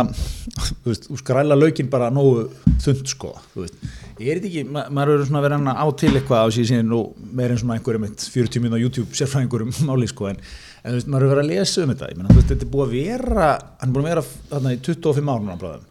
þú 0.82 0.90
veist, 0.90 1.08
skræla 1.22 1.58
laukinn 1.58 1.90
bara 1.92 2.08
nógu 2.14 2.46
þund, 2.84 3.10
sko, 3.12 3.32
þú 3.52 3.64
veist, 3.64 3.76
er 4.16 4.40
þetta 4.40 4.50
ekki, 4.50 4.64
ma 4.74 4.86
maður 4.98 5.14
eru 5.16 5.28
svona 5.28 5.60
að 5.72 5.82
á 5.82 5.86
til 6.02 6.12
eitthvað 6.12 6.42
á 6.42 6.48
síðan 6.56 6.96
og 6.96 7.28
meira 7.38 7.54
en 7.54 7.62
svona 7.62 7.76
einhverjum 7.78 8.08
eitt 8.08 8.26
40 8.34 8.64
minn 8.64 8.74
á 8.74 8.82
YouTube 8.82 9.20
sérfræðingurum 9.20 9.74
máli, 9.88 10.10
sko, 10.10 10.32
en, 10.32 10.42
en 10.82 10.90
þú 10.90 10.98
veist, 10.98 11.12
maður 11.12 11.28
eru 11.28 11.34
verið 11.34 11.44
að 11.46 11.52
lesa 11.52 11.84
um 11.84 11.94
þetta, 11.94 12.10
ég 12.10 12.24
þú 12.24 12.40
veist, 12.40 12.50
þetta 12.50 12.66
er 12.66 12.72
búið 12.74 12.88
að 12.88 12.96
vera, 12.98 13.52
hann 13.80 13.92
er 13.92 13.94
búið 13.94 14.06
að 14.06 14.10
vera 14.14 14.26
þarna 14.50 14.74
í 14.74 14.82
25 14.90 15.32
árun 15.36 15.54
á 15.54 15.56
bráðum, 15.62 15.86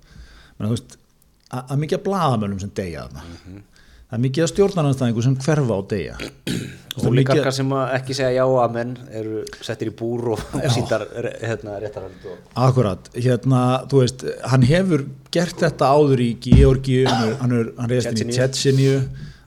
menna, 0.59 0.81
að 1.61 1.81
mikið 1.85 2.01
að 2.01 2.05
blaðamönnum 2.09 2.61
sem 2.65 2.75
deyja 2.75 3.07
þarna, 3.07 3.63
það 4.05 4.17
er 4.17 4.23
mikið 4.25 4.43
að 4.45 4.49
stjórnarnanstæðingu 4.53 5.23
sem 5.25 5.35
hverfa 5.41 5.75
á 5.75 5.81
veist, 5.91 6.15
það 6.95 7.07
er 7.09 7.15
mikið- 7.19 7.51
sem 7.57 7.71
ekki 7.97 8.15
segja 8.15 8.31
já 8.37 8.45
að 8.45 8.73
menn 8.77 8.91
eru 9.21 9.43
settir 9.65 9.89
í 9.91 9.93
búr 10.01 10.27
og, 10.35 10.43
og 10.55 10.65
síndar 10.75 11.05
hérna, 11.41 11.77
réttarhald 11.83 12.27
og 12.31 12.57
Akkurat, 12.67 13.09
hérna, 13.17 13.61
þú 13.91 14.01
veist, 14.03 14.25
hann 14.51 14.67
hefur 14.69 15.05
gert 15.35 15.57
þetta 15.65 15.89
áður 15.97 16.21
í 16.21 16.29
Georgi, 16.45 16.99
hann, 17.09 17.55
er- 17.59 17.71
er- 17.97 18.11
inn 18.13 18.29
í 18.31 18.37
Tjetsinju, 18.37 18.93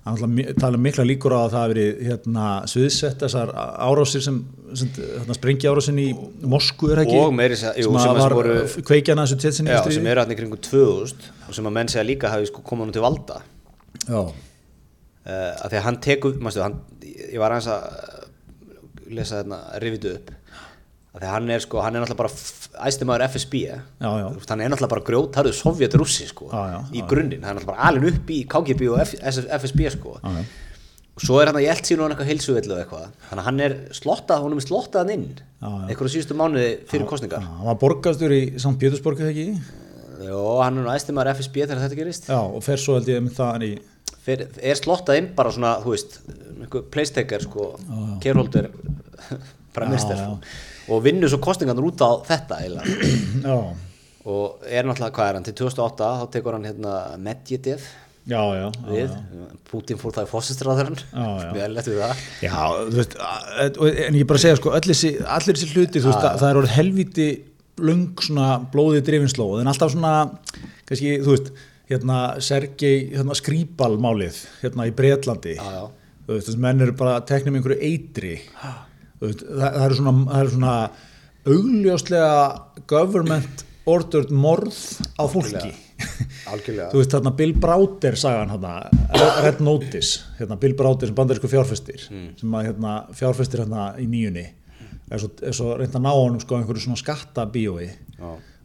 hann 0.09 0.17
tala 0.59 0.81
mikla 0.81 1.05
líkur 1.07 1.33
á 1.37 1.41
að 1.47 1.55
það 1.55 1.63
hafi 1.63 1.73
verið 1.77 2.03
hérna, 2.11 2.45
sviðsett 2.73 3.23
þessar 3.25 3.51
árásir 3.55 4.23
sem, 4.27 4.41
sem 4.75 4.91
hérna, 4.99 5.37
sprengi 5.39 5.69
árásin 5.71 5.99
í 6.03 6.09
Moskvu 6.49 6.91
er 6.97 7.03
ekki? 7.05 7.17
Og 7.23 7.33
meiri 7.37 7.57
segja- 7.61 7.77
jú, 7.79 7.93
sem, 7.95 8.01
sem 8.09 8.21
var 8.25 8.35
voru- 8.37 8.85
kveikjana 8.91 9.25
þessu 9.29 9.39
Tjetsinju 9.47 9.79
sem 9.97 10.11
eru 10.13 10.25
hann 10.25 10.35
í 10.35 10.39
kringum 10.43 10.61
2000 10.67 11.31
og 11.47 11.55
sem 11.57 11.71
að 11.71 11.77
menn 11.79 11.93
segja 11.95 12.05
líka 12.11 12.33
hafi 12.35 12.51
sko 12.51 12.65
komað 12.67 12.91
nú 12.91 12.97
til 12.99 13.05
valda. 13.07 13.41
Já, 14.09 14.23
uh, 15.29 15.53
að 15.62 15.68
því 15.70 15.81
að 15.81 15.87
hann 15.87 16.01
tekur, 16.09 16.39
mástu, 16.43 16.64
hann, 16.64 16.81
ég 17.05 17.39
var 17.43 17.55
aðeins 17.55 17.70
að 17.74 17.89
uh, 17.89 18.29
lesa 19.18 19.43
þarna, 19.43 19.62
rifitu 19.85 20.14
upp 20.16 20.35
að 21.09 21.22
því 21.22 21.26
að 21.26 21.35
hann 21.35 21.51
er 21.55 21.62
sko, 21.64 21.81
hann 21.83 21.97
er 21.97 22.05
náttúrulega 22.05 22.20
bara 22.20 22.89
æstumæður 22.89 23.24
FSB 23.26 23.55
eh? 23.64 23.85
Já, 23.99 24.09
já. 24.20 24.26
Hann 24.51 24.61
er 24.62 24.70
náttúrulega 24.70 24.93
bara 24.93 25.07
grjótarðu 25.09 25.55
sovjetrússi 25.57 26.29
sko, 26.31 26.51
Já, 26.53 26.79
í 26.93 27.03
grunninn, 27.09 27.43
hann 27.43 27.57
er 27.57 27.62
náttúrulega 27.62 27.72
bara 27.72 27.89
alin 27.89 28.09
upp 28.12 28.33
í 28.35 28.43
KGB 28.53 28.91
og 28.93 29.01
F, 29.03 29.14
FSB 29.59 29.89
sko 29.97 30.18
og 31.18 31.24
svo 31.24 31.41
er 31.43 31.51
hann 31.51 31.59
að 31.59 31.64
ég 31.64 31.74
held 31.74 31.89
síðan 31.89 32.05
hann 32.05 32.12
eitthvað 32.14 32.29
heilsuvill 32.31 32.70
og 32.70 32.81
eitthvað 32.85 33.07
þannig 33.26 33.41
að 33.43 33.47
hann 33.49 33.62
er 33.64 33.74
slottað, 33.99 34.45
hún 34.45 34.55
er 34.55 34.62
slottaðan 34.62 35.14
inn 35.16 35.24
eitthvað 35.89 36.07
á 36.07 36.14
síðustu 36.14 36.37
mánuði 36.39 36.68
fyrir 36.93 37.09
kostningar 37.11 37.43
hann 37.43 37.66
var 37.66 37.79
borgastur 37.81 38.35
í 38.37 38.43
St. 38.55 38.76
Pétursborg 38.79 39.24
eða 39.24 39.33
ekki? 39.33 39.47
Jó, 40.29 40.39
hann 40.62 40.79
er 40.79 40.87
nú 40.87 40.93
æstumæður 40.93 41.33
FSB 41.35 41.64
þegar 41.64 41.83
þetta 41.83 41.99
gerist 41.99 42.31
Já, 42.31 42.39
og 42.39 42.62
fer 42.66 42.79
svo 42.83 42.99
held 42.99 43.11
ég 43.11 43.24
með 43.24 43.35
það 43.41 43.51
hann 43.57 43.66
í 43.66 43.72
Fer, 44.29 44.43
er 44.61 44.76
slottað 44.76 45.18
inn 45.22 45.29
bara 45.37 45.53
svona, 45.55 45.74
þú 45.81 45.95
veist 45.95 46.18
einhver 46.59 46.83
playstaker 46.93 47.45
sko, 47.47 47.70
Já, 47.81 48.33
já. 50.20 50.26
sko, 50.26 50.35
og 50.95 51.05
vinnur 51.05 51.31
svo 51.33 51.39
kostningarnir 51.45 51.87
út 51.91 52.01
á 52.05 52.11
þetta 52.29 52.59
eiginlega. 52.62 53.12
Já, 53.49 53.57
og 54.29 54.66
er 54.68 54.85
náttúrulega, 54.85 55.14
hvað 55.16 55.31
er 55.31 55.37
hann, 55.39 55.47
til 55.47 55.55
2008 55.62 56.09
þá 56.20 56.24
tekur 56.35 56.57
hann 56.59 56.66
hérna 56.68 56.95
Medvedev 57.22 57.85
já, 58.29 58.41
já, 58.53 58.64
já, 58.66 58.66
við, 58.91 59.12
Putin 59.70 60.01
fór 60.01 60.12
það 60.18 60.26
í 60.26 60.31
fósistráðurinn 60.35 60.99
Já, 61.01 61.29
já. 61.47 61.53
við 61.57 61.64
lett 61.76 61.89
við 61.89 62.01
það. 62.03 62.24
Já, 62.45 62.57
þú 62.91 62.99
veist, 62.99 63.14
að- 63.24 63.79
en 64.09 64.18
ég 64.18 64.26
bara 64.29 64.43
segja 64.43 64.59
sko, 64.61 64.74
allir 64.76 64.99
þessi 64.99 65.70
hluti, 65.72 66.03
þú 66.03 66.11
veist, 66.11 66.20
það, 66.26 66.37
það 66.43 66.51
er 66.51 66.61
orðið 66.62 66.74
helviti 66.76 67.29
löng 67.89 68.05
svona 68.26 68.51
blóðið 68.74 69.07
drifinslóð, 69.07 69.61
en 69.62 69.70
alltaf 69.72 69.95
svona, 69.95 70.12
kannski, 70.91 71.14
þú 71.24 71.37
veist, 71.37 71.53
hérna, 71.89 72.18
Sergei, 72.45 73.09
hérna, 73.14 73.36
Skrýpal 73.39 73.97
málið, 74.03 74.43
hérna, 74.62 74.89
í 74.89 74.95
Breitlandi, 74.97 75.57
þú 75.59 76.34
veist, 76.34 76.51
þessi 76.51 76.62
menn 76.64 76.84
eru 76.84 76.97
bara 76.99 77.20
teknum 77.28 77.59
einhverju 77.59 77.80
eitri. 77.89 78.34
Veist, 79.22 79.45
það, 79.45 79.64
það 79.64 79.84
eru 79.86 79.99
svona, 80.01 80.41
eru 80.41 80.55
svona 80.55 80.76
augljóslega 81.49 82.84
government 82.91 83.64
ordered 83.89 84.32
morð 84.34 84.76
á 85.16 85.24
fólki. 85.32 85.72
Algjörlega. 86.49 86.91
Þú 86.93 87.01
veist 87.01 87.14
þarna 87.16 87.32
Bill 87.41 87.55
Browder 87.59 88.18
sagan 88.20 88.53
hérna, 88.53 88.74
Red 89.43 89.62
Notice 89.64 90.36
hérna, 90.39 90.59
Bill 90.61 90.76
Browder 90.78 91.11
sem 91.11 91.16
bandarísku 91.16 91.51
fjárfestir 91.51 92.05
sem 92.07 92.55
að 92.55 92.68
hérna, 92.68 92.93
fjárfestir 93.16 93.64
hérna 93.64 93.89
í 93.99 94.07
nýjunni 94.11 94.45
er 95.11 95.22
svo, 95.22 95.30
er 95.43 95.57
svo 95.57 95.72
reynd 95.78 95.97
að 95.97 96.05
ná 96.05 96.11
honum 96.12 96.43
sko 96.43 96.59
einhverju 96.59 96.84
svona 96.84 97.01
skattabíói. 97.01 97.89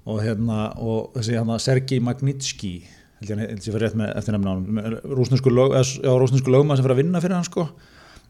Og 0.04 0.20
hérna 0.20 0.74
og 0.84 1.14
þessi 1.16 1.38
hérna 1.38 1.60
Sergei 1.64 2.04
Magnitsky 2.04 2.74
held 3.30 3.54
ég 3.56 3.64
fyrir 3.68 3.86
rétt 3.86 3.98
með 4.00 4.12
eftir 4.20 4.36
hann 4.38 5.00
rúsnesku, 5.18 5.52
lögma 5.54 6.76
sem 6.76 6.84
fyrir 6.86 6.96
að 6.96 7.02
vinna 7.02 7.22
fyrir 7.24 7.38
hann 7.38 7.48
sko. 7.48 7.68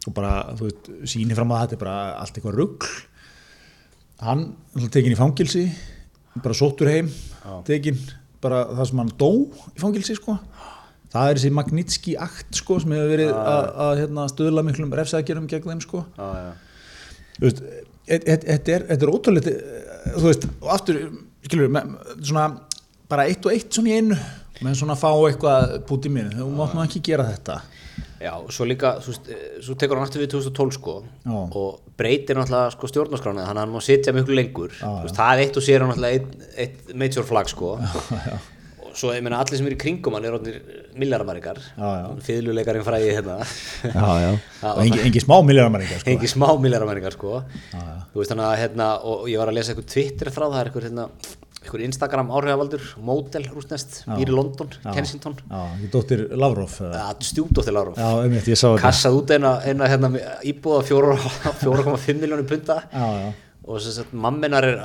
Og 0.08 0.14
bara 0.16 0.54
þú 0.58 0.68
veist 0.68 0.92
síni 1.14 1.36
fram 1.38 1.52
að 1.56 1.66
þetta 1.66 1.78
er 1.78 1.84
bara 1.86 1.98
allt 2.20 2.38
eitthvað 2.38 2.58
rugg 2.60 2.88
hann 4.24 4.44
tekin 4.92 5.16
í 5.16 5.20
fangilsi 5.20 5.64
bara 6.44 6.56
sóttur 6.58 6.90
heim 6.92 7.10
tekin 7.68 7.98
bara 8.44 8.66
það 8.74 8.90
sem 8.90 9.02
hann 9.04 9.14
dó 9.20 9.32
í 9.74 9.80
fangilsi 9.82 10.18
sko. 10.20 10.38
Það 11.14 11.30
er 11.30 11.38
þessi 11.38 11.54
Magnitsky 11.54 12.14
akt 12.18 12.58
sko 12.58 12.80
sem 12.82 12.94
hefur 12.96 13.12
verið 13.12 13.32
að, 13.38 14.00
hérna, 14.02 14.24
stöðla 14.32 14.64
miklum 14.66 14.94
refsækjurum 14.98 15.46
gegn 15.52 15.68
þeim 15.70 15.82
sko. 15.84 16.02
Þú 17.38 17.44
veist, 17.46 17.62
e- 18.08 18.18
e- 18.18 18.40
þetta 18.48 18.74
er, 18.74 18.86
þetta 18.90 19.06
er 19.06 19.12
ótrúlega 19.14 19.54
þú 20.18 20.24
veist, 20.26 20.48
og 20.58 20.72
aftur 20.74 21.00
skilur, 21.46 21.70
með, 21.76 21.94
svona 22.26 22.48
bara 23.12 23.28
eitt 23.30 23.46
og 23.46 23.54
eitt 23.54 23.70
svona 23.78 23.94
í 23.94 24.00
einu 24.02 24.18
með 24.64 24.80
svona 24.80 24.98
fá 25.00 25.10
eitthvað 25.12 25.78
í 26.08 26.12
minn, 26.14 26.34
þú 26.38 26.50
mátt 26.58 26.76
nú 26.78 26.84
ekki 26.86 27.04
gera 27.12 27.28
þetta. 27.32 27.62
Já, 28.24 28.32
svo 28.56 28.66
líka, 28.68 28.94
veist, 29.04 29.28
eh, 29.28 29.60
svo 29.64 29.76
tekur 29.76 30.00
hann 30.00 30.08
aftur 30.08 30.24
við 30.24 30.32
2012 30.32 30.78
sko 30.78 30.94
Já. 31.04 31.36
og 31.60 31.82
breytir 32.00 32.38
náttúrulega 32.40 32.72
sko 32.72 32.88
stjórnarskrána 32.88 33.44
þannig 33.44 33.60
að 33.60 33.66
hann 33.66 33.74
má 33.74 33.84
sitja 33.84 34.14
miklu 34.16 34.38
lengur. 34.38 34.72
Já, 34.80 34.88
veist, 35.04 35.18
það 35.18 35.44
eitt 35.44 35.60
og 35.60 35.66
sér 35.66 35.84
hann 35.84 35.92
náttúrulega 35.92 36.22
eitt, 36.22 36.48
eitt 36.64 36.96
major 36.96 37.28
flag 37.28 37.52
sko. 37.52 37.74
Já. 38.30 38.38
og 38.88 38.96
svo 38.96 39.12
ég 39.12 39.26
meina 39.26 39.42
allir 39.44 39.60
sem 39.60 39.68
eru 39.68 39.76
í 39.76 39.82
kringum 39.82 40.16
hann 40.16 40.30
er 40.30 40.40
milljaramaríkar 41.02 41.60
fyrirluleikarinn 42.24 42.86
fræði 42.86 43.14
hérna 43.18 43.40
og 44.70 44.82
engi, 44.86 45.00
engi 45.08 45.24
smá 45.24 45.40
milljaramaringar 45.44 46.04
sko. 46.04 46.12
engi 46.14 46.30
smá 46.30 46.48
milljaramaríkar 46.62 47.18
sko. 47.18 47.42
Þú 48.14 48.22
veist 48.22 48.32
þannig 48.32 48.52
að 48.52 48.60
hérna 48.62 48.92
og 49.02 49.26
ég 49.32 49.42
var 49.42 49.52
að 49.52 49.58
lesa 49.60 49.74
eitthvað 49.74 49.90
Twitter 49.98 50.32
frá 50.32 50.46
það 50.46 50.60
er 50.62 50.70
eitthvað 50.72 50.88
hérna 50.92 51.10
eitthvað 51.64 51.86
Instagram 51.88 52.30
áhrifavaldur, 52.36 52.84
módel 53.08 53.48
rústnest, 53.54 54.02
býr 54.12 54.30
í 54.30 54.36
London, 54.36 54.70
Kensington. 54.84 55.38
Já, 55.48 55.88
dóttir 55.94 56.26
Lavrov 56.36 56.76
stjúdóttir 57.24 57.74
Láru 57.76 57.96
já, 57.98 58.10
einmitt, 58.26 58.52
ég 58.52 58.60
sá 58.60 58.68
þetta. 58.74 58.84
Kassað 58.84 59.18
út 59.22 59.34
eina, 59.34 59.56
eina 59.66 59.90
hérna, 59.90 60.12
íbúða 60.46 60.84
4,5 60.92 62.22
miljónir 62.22 62.48
punta 62.50 62.82
já, 62.92 63.08
já, 63.24 63.34
og 63.64 63.80
þess 63.80 64.04
að 64.04 64.16
mamminar 64.26 64.68
er 64.68 64.82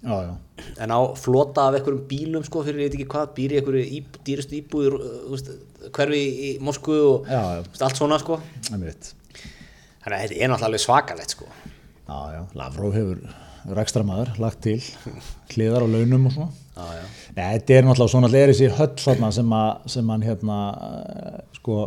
já, 0.00 0.16
já, 0.24 0.32
en 0.80 0.94
á 0.94 1.00
flota 1.18 1.66
af 1.68 1.76
einhverjum 1.76 2.04
bílum 2.08 2.44
sko 2.46 2.62
fyrir 2.64 2.86
ég 2.86 2.90
veit 2.90 2.98
ekki 3.00 3.08
hvað, 3.12 3.32
býr 3.36 3.54
í 3.54 3.60
einhverju 3.60 3.84
íb, 3.98 4.18
dýrustu 4.26 4.58
íbúður 4.60 4.96
hverfi 5.92 6.22
í 6.46 6.50
Moskvu 6.64 6.96
og 7.10 7.28
Já, 7.28 7.40
já. 7.58 7.64
allt 7.84 8.00
svona 8.00 8.18
sko. 8.22 8.40
Einmitt. 8.72 9.12
Þannig 10.00 10.16
að 10.16 10.22
þetta 10.22 10.40
er 10.40 10.50
náttúrulega 10.52 10.68
alveg 10.70 10.84
svakalegt 10.86 11.34
sko. 11.36 11.48
Já, 12.08 12.18
já, 12.36 12.40
Lavrov 12.56 12.96
hefur 12.96 13.20
rækstra 13.68 14.04
maður 14.06 14.32
lagt 14.42 14.62
til 14.66 14.78
hliðar 15.54 15.84
á 15.84 15.88
launum 15.90 16.28
og 16.30 16.36
svona. 16.36 16.52
Nei, 16.80 17.44
þetta 17.58 17.74
er 17.76 17.84
náttúrulega 17.84 18.12
svona 18.14 18.30
er 18.38 18.52
þessi 18.52 18.70
höll 18.78 18.94
sem, 19.36 19.52
að, 19.52 19.90
sem 19.92 20.12
hann 20.14 20.24
hérna 20.24 20.60
eh, 20.86 21.40
sko 21.58 21.80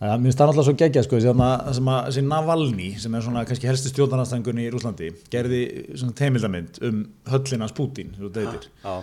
mér 0.00 0.30
finnst 0.30 0.38
það 0.40 0.48
náttúrulega 0.48 0.64
svo 0.64 0.74
geggja 0.80 1.02
sko, 1.04 1.18
sem 1.20 1.40
að 1.44 2.06
þessi 2.06 2.22
Navalny 2.24 2.86
sem 3.02 3.16
er 3.16 3.24
svona 3.24 3.42
kannski 3.48 3.68
helsti 3.68 3.90
stjórnarnastængun 3.92 4.60
í 4.62 4.68
Rúslandi 4.72 5.10
gerði 5.32 5.58
svona 5.90 6.14
teimildamind 6.16 6.78
um 6.88 7.02
höllina 7.28 7.68
Putin 7.76 8.14
svo 8.16 8.30
þetta 8.30 8.46
heitir 8.46 8.70
Já. 8.80 8.94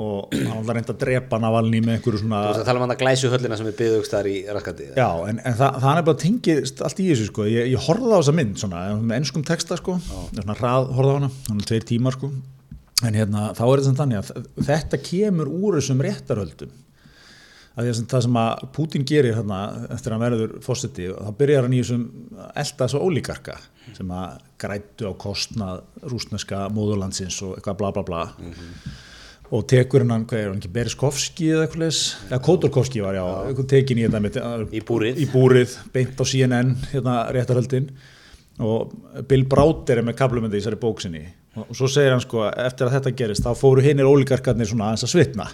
og 0.00 0.32
hann 0.32 0.64
var 0.64 0.78
reynd 0.78 0.92
að 0.94 1.02
drepa 1.02 1.40
Navalny 1.42 1.82
með 1.84 1.98
einhverju 1.98 2.22
svona 2.22 2.40
Þú 2.46 2.54
veist 2.54 2.62
að 2.62 2.70
tala 2.70 2.80
um 2.80 2.86
hann 2.86 2.94
að 2.94 3.02
glæsu 3.02 3.32
höllina 3.34 3.60
sem 3.60 3.68
er 3.68 3.76
byggðugst 3.82 4.16
þar 4.16 4.30
í 4.32 4.34
raskandi 4.56 4.88
Já, 4.96 5.10
en, 5.28 5.42
en 5.44 5.58
það, 5.60 5.78
það 5.84 6.00
er 6.00 6.08
bara 6.08 6.22
tengið 6.24 6.72
allt 6.88 7.04
í 7.04 7.10
þessu 7.10 7.28
sko, 7.28 7.46
ég, 7.52 7.70
ég 7.74 7.86
horfði 7.90 8.16
á 8.16 8.18
þessa 8.22 8.36
mynd 8.40 8.64
svona, 8.64 8.86
með 9.02 9.20
ennskum 9.20 9.44
texta 9.52 9.76
sko, 9.82 9.98
svona 10.32 10.56
hrað 10.56 10.88
horfði 10.96 11.12
á 11.12 11.16
hana, 11.20 11.32
hann 11.50 11.60
er 11.60 11.68
tveir 11.68 11.86
tímar 11.92 12.16
sko. 12.16 12.32
En 13.04 13.12
hérna, 13.12 13.50
þá 13.52 13.64
er 13.66 13.72
þetta 13.76 13.86
sem 13.90 13.96
þannig 13.98 14.22
að 14.22 14.50
þetta 14.70 15.00
kemur 15.04 15.50
úr 15.52 15.76
þessum 15.76 16.00
réttarhöldum 16.00 16.70
að 17.76 17.90
það 18.08 18.22
sem 18.26 18.36
að 18.40 18.62
Putin 18.76 19.04
gerir 19.08 19.36
hérna 19.36 19.58
eftir 19.92 20.14
að 20.16 20.22
verður 20.26 20.54
fósiti 20.64 21.08
þá 21.12 21.32
byrjar 21.40 21.66
hann 21.66 21.74
í 21.76 21.80
þessum 21.82 22.06
elda 22.62 22.88
svo 22.88 23.02
ólíkarka 23.04 23.56
sem 23.96 24.10
að 24.16 24.38
grættu 24.60 25.10
á 25.10 25.12
kostnað 25.20 25.82
rúsneska 26.10 26.62
móðurlandsins 26.74 27.36
og 27.46 27.58
eitthvað 27.58 27.76
bla 27.82 27.90
bla 27.96 28.06
bla. 28.08 28.22
Og 29.54 29.62
tekur 29.70 30.02
hann, 30.10 30.24
hvað 30.26 30.40
er 30.40 30.48
hann 30.50 30.58
ekki, 30.58 30.72
Bereskovski 30.74 31.52
eða 31.54 31.66
eitthvað 31.68 31.84
leis, 31.84 32.00
eða 32.26 32.40
Kotorkovski 32.42 33.02
var 33.04 33.14
já, 33.14 33.22
eitthvað 33.46 33.68
tekin 33.70 34.00
í 34.00 34.06
þetta 34.08 34.20
með, 34.24 34.38
Í 34.74 34.80
búrið. 34.88 35.20
í 35.22 35.26
búrið, 35.30 35.76
beint 35.94 36.18
á 36.18 36.24
CNN 36.26 36.72
hérna 36.90 37.14
réttarhöldin. 37.36 37.86
Og 38.58 38.90
Bill 39.30 39.44
Browder 39.46 40.00
er 40.00 40.06
með 40.08 40.16
kaplumindi 40.18 40.56
í 40.58 40.62
þessari 40.64 40.80
bóksinni 40.82 41.22
og, 41.60 41.66
og 41.68 41.76
svo 41.78 41.86
segir 41.92 42.14
hann 42.16 42.24
sko 42.24 42.46
eftir 42.48 42.88
að 42.88 42.94
þetta 42.96 43.14
gerist 43.20 43.44
þá 43.46 43.50
fóru 43.60 43.84
hinnir 43.84 44.08
ólíkarkarnir 44.08 44.66
svona 44.70 44.88
aðeins 44.90 45.04
að 45.06 45.12
svitna 45.12 45.46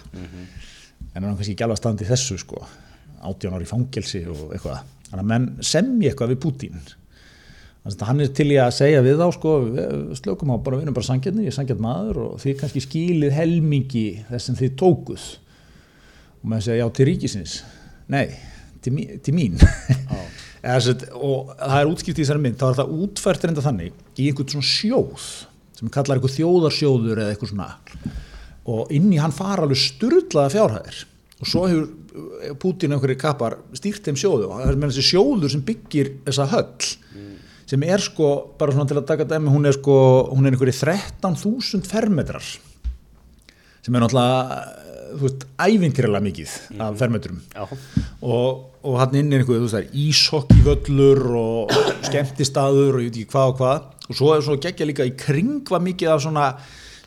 en 1.13 1.23
hann 1.23 1.37
kannski 1.37 1.53
ekki 1.55 1.65
alveg 1.65 1.77
að 1.77 1.83
standa 1.83 2.05
í 2.05 2.09
þessu 2.09 2.39
sko. 2.41 2.65
Átján 3.23 3.55
ári 3.55 3.69
fangelsi 3.69 4.25
og 4.27 4.51
eitthvað. 4.51 4.83
Þannig 5.09 5.23
að 5.23 5.31
menn 5.31 5.47
semji 5.63 6.09
eitthvað 6.09 6.33
við 6.33 6.43
Putin 6.43 6.83
þannig 7.83 7.99
að 7.99 8.07
hann 8.07 8.23
er 8.23 8.29
til 8.31 8.47
í 8.47 8.57
að 8.63 8.75
segja 8.77 8.99
við 9.03 9.17
þá 9.19 9.25
sko, 9.35 9.53
við 9.65 10.11
slökum 10.21 10.53
á 10.55 10.57
bara 10.63 10.77
við 10.77 10.85
erum 10.85 10.95
bara 10.95 11.07
sangjarnir, 11.09 11.43
ég 11.43 11.51
er 11.51 11.55
sangjart 11.57 11.83
maður 11.83 12.19
og 12.23 12.37
þið 12.39 12.55
kannski 12.61 12.83
skilið 12.85 13.33
helmingi 13.35 14.05
þess 14.29 14.47
sem 14.47 14.59
þið 14.59 14.77
tókuð. 14.79 15.25
Og 16.39 16.47
maður 16.47 16.65
segja 16.69 16.85
já 16.85 16.93
til 16.95 17.07
ríkisins. 17.09 17.57
Nei, 18.13 18.25
til, 18.83 18.95
til 19.25 19.35
mín. 19.35 19.59
Eða, 20.63 20.93
og 21.19 21.49
það 21.59 21.77
er 21.81 21.89
útskipt 21.91 22.19
í 22.19 22.23
þessari 22.23 22.39
mynd 22.45 22.61
þá 22.61 22.69
er 22.69 22.77
það 22.77 22.91
útfært 23.03 23.41
reynda 23.43 23.63
þannig 23.65 23.97
í 24.15 24.29
einhvern 24.29 24.53
svona 24.53 24.67
sjóð 24.69 25.25
sem 25.75 25.89
kallar 25.91 26.15
einhver 26.15 26.31
þjóðarsjóður 26.31 27.19
eða 27.19 27.33
eitthvað 27.33 27.51
svona 27.51 27.65
og 28.69 28.91
inn 28.95 29.11
í 29.11 29.19
hann 29.19 29.35
fara 29.35 29.65
alveg 29.65 29.79
sturlaða 29.81 30.53
fjárhæðir. 30.53 30.99
Og 31.43 31.49
svo 31.49 31.65
hefur 31.67 31.87
eh, 31.87 32.53
Putin 32.59 32.95
einhverju 32.95 33.19
kapar 33.19 33.57
stýrt 33.75 34.05
þeim 34.05 34.19
sjóðu 34.19 34.49
og 34.49 34.59
það 34.59 34.69
er 34.71 34.79
með 34.79 34.93
þessi 34.93 35.09
sjóður 35.13 35.53
sem 35.53 35.65
byggir 35.67 36.13
þessa 36.27 36.51
höll 36.53 36.91
sem 37.73 37.83
er 37.87 38.01
sko, 38.03 38.29
bara 38.59 38.73
svona 38.75 38.89
til 38.89 38.99
að 38.99 39.07
taka 39.09 39.25
dæmi 39.25 39.49
hún 39.49 39.65
er 39.65 39.75
sko, 39.77 39.95
hún 40.29 40.45
er 40.45 40.53
einhverju 40.53 40.75
13.000 40.83 41.87
fermetrar 41.87 42.43
sem 43.83 43.95
er 43.95 44.03
náttúrulega 44.03 44.57
eh, 44.59 44.83
þú 45.13 45.23
veist, 45.27 45.45
ævintýralega 45.61 46.25
mikið 46.25 46.53
af 46.81 46.95
fermetrum. 46.97 47.41
Já. 47.53 47.65
og, 48.25 48.61
og 48.81 48.95
hann 49.01 49.17
inn 49.19 49.33
er 49.33 49.43
einhver, 49.43 49.59
þú 49.59 49.67
veist, 49.67 49.75
það 49.75 49.83
er 49.83 49.97
íshokkivöllur 50.03 51.21
og 51.39 51.73
skemmtistaður 52.07 52.97
og 52.97 53.03
ég 53.03 53.11
veit 53.11 53.19
ekki 53.19 53.33
hvað 53.33 53.51
og 53.51 53.59
hvað. 53.59 53.89
Og 54.07 54.19
svo 54.19 54.31
er 54.33 54.45
svo 54.45 54.57
geggja 54.63 54.87
líka 54.89 55.07
í 55.07 55.13
kring 55.19 55.61
var 55.69 55.83
mikið 55.85 56.13
af 56.13 56.23
svona 56.25 56.47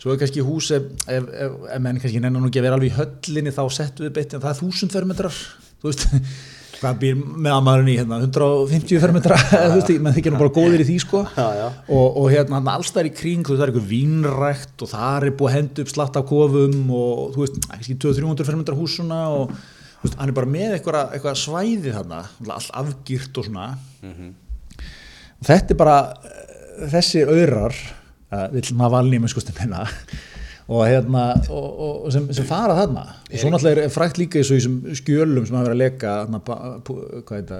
svo 0.01 0.13
er 0.13 0.21
kannski 0.21 0.45
hús 0.45 0.73
ef, 0.77 0.91
ef, 1.07 1.31
ef, 1.47 1.57
ef 1.77 1.81
menn 1.83 2.03
kannski 2.03 2.21
nennan 2.21 2.45
nú 2.45 2.51
ekki 2.51 2.61
að 2.61 2.69
vera 2.69 2.79
alveg 2.79 2.93
í 2.93 2.99
höllinni 2.99 3.55
þá 3.55 3.65
settu 3.75 4.07
við 4.07 4.13
beitt 4.19 4.37
en 4.37 4.45
það 4.45 4.53
er 4.53 4.61
þúsund 4.61 4.95
fermetrar. 4.95 5.41
Þú 5.81 5.91
veist, 5.91 6.07
hvað 6.81 6.99
býr 7.01 7.17
með 7.17 7.55
aðmaðurinn 7.55 7.91
í 7.93 7.97
hérna, 7.97 8.19
150 8.27 9.01
fermetra 9.01 9.39
þú 9.51 9.79
veist, 9.79 9.93
menn 10.05 10.17
þykir 10.17 10.35
nú 10.35 10.41
bara 10.43 10.55
góðir 10.59 10.85
í 10.85 10.89
því 10.91 10.97
sko. 11.07 11.23
Já, 11.37 11.47
já. 11.61 11.67
og, 11.89 12.21
og 12.21 12.29
hérna 12.33 12.61
alls 12.75 12.93
þar 12.95 13.11
í 13.11 13.15
kring 13.17 13.47
þú 13.47 13.55
veist, 13.55 13.63
það 13.63 13.67
er 13.67 13.73
einhver 13.73 13.89
vínrækt 13.93 14.85
og 14.85 14.93
það 14.93 15.29
er 15.31 15.37
búið 15.41 15.51
að 15.51 15.57
henda 15.57 15.85
upp 15.85 15.93
slatt 15.95 16.21
af 16.21 16.29
kofum 16.29 16.93
og 17.01 17.23
þú 17.35 17.45
veist, 17.45 17.61
kannski 17.73 17.99
200-300 18.05 18.51
fermetra 18.51 18.79
húsuna 18.79 19.21
og 19.33 19.55
þú 19.57 20.09
veist, 20.09 20.19
hann 20.21 20.33
er 20.33 20.37
bara 20.37 20.53
með 20.57 20.77
eitthvað, 20.77 21.15
eitthvað 21.17 21.39
svæði 21.41 21.95
þarna, 21.97 22.25
allt 22.59 22.75
afgýrt 22.83 23.41
og 23.41 23.49
svona. 23.49 23.71
Þetta 25.47 25.75
er 25.75 25.81
bara 25.81 26.01
eh, 26.25 26.89
þessi 26.93 27.25
auðrar 27.25 27.77
vill 28.55 28.75
maður 28.75 28.97
valni 28.97 29.21
með 29.23 29.35
skostum 29.35 29.61
hérna 29.61 29.85
og 30.67 30.81
hérna 30.83 31.27
og, 31.55 31.67
og, 31.79 32.07
sem, 32.11 32.25
sem 32.35 32.47
fara 32.47 32.75
þarna. 32.75 33.05
Og 33.31 33.39
svo 33.39 33.51
náttúrulega 33.53 33.85
er 33.87 33.93
frækt 33.95 34.19
líka 34.19 34.41
í 34.43 34.47
skjölum 34.99 35.47
sem 35.47 35.55
hafa 35.55 35.69
verið 35.69 35.77
að 35.77 35.83
leka 35.85 36.15
hérna, 36.25 36.41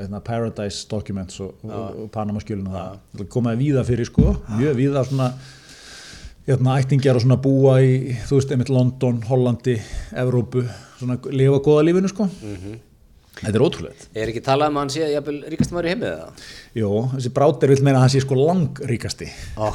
hérna, 0.01 0.23
Paradise 0.27 0.89
Documents 0.91 1.39
og, 1.45 1.55
og, 1.69 2.09
Panama 2.15 2.43
skjölun 2.43 2.67
komaði 3.31 3.63
víða 3.63 3.87
fyrir 3.87 4.11
sko. 4.11 4.35
Mjög 4.57 4.75
víða 4.81 5.05
svona 5.07 5.31
hérna, 6.49 6.81
ættingjar 6.81 7.21
og 7.21 7.23
svona 7.23 7.39
búa 7.47 7.79
í 7.85 8.17
þú 8.27 8.41
veist, 8.41 8.51
einmitt 8.55 8.75
London, 8.75 9.23
Hollandi 9.31 9.79
Evrópu, 10.19 10.67
svona 10.99 11.21
lifa 11.31 11.63
góða 11.63 11.87
lífinu 11.87 12.11
sko 12.11 12.29
þetta 13.41 13.53
er 13.59 13.65
ótrúlegt. 13.67 14.07
Er 14.17 14.31
ekki 14.33 14.43
talað 14.45 14.71
um 14.73 14.79
að 14.79 14.85
hann 14.85 14.93
sé 14.95 15.09
jafnvel 15.13 15.37
ríkast 15.53 15.73
maður 15.75 15.89
í 15.89 15.93
heimið 15.93 16.09
eða? 16.11 16.27
Jó, 16.81 16.91
þessi 17.13 17.33
brátir 17.37 17.73
vil 17.73 17.79
meina 17.85 17.99
að 17.99 18.05
hann 18.05 18.13
sé 18.15 18.23
sko 18.25 18.39
langríkasti. 18.41 19.29
Ó, 19.61 19.67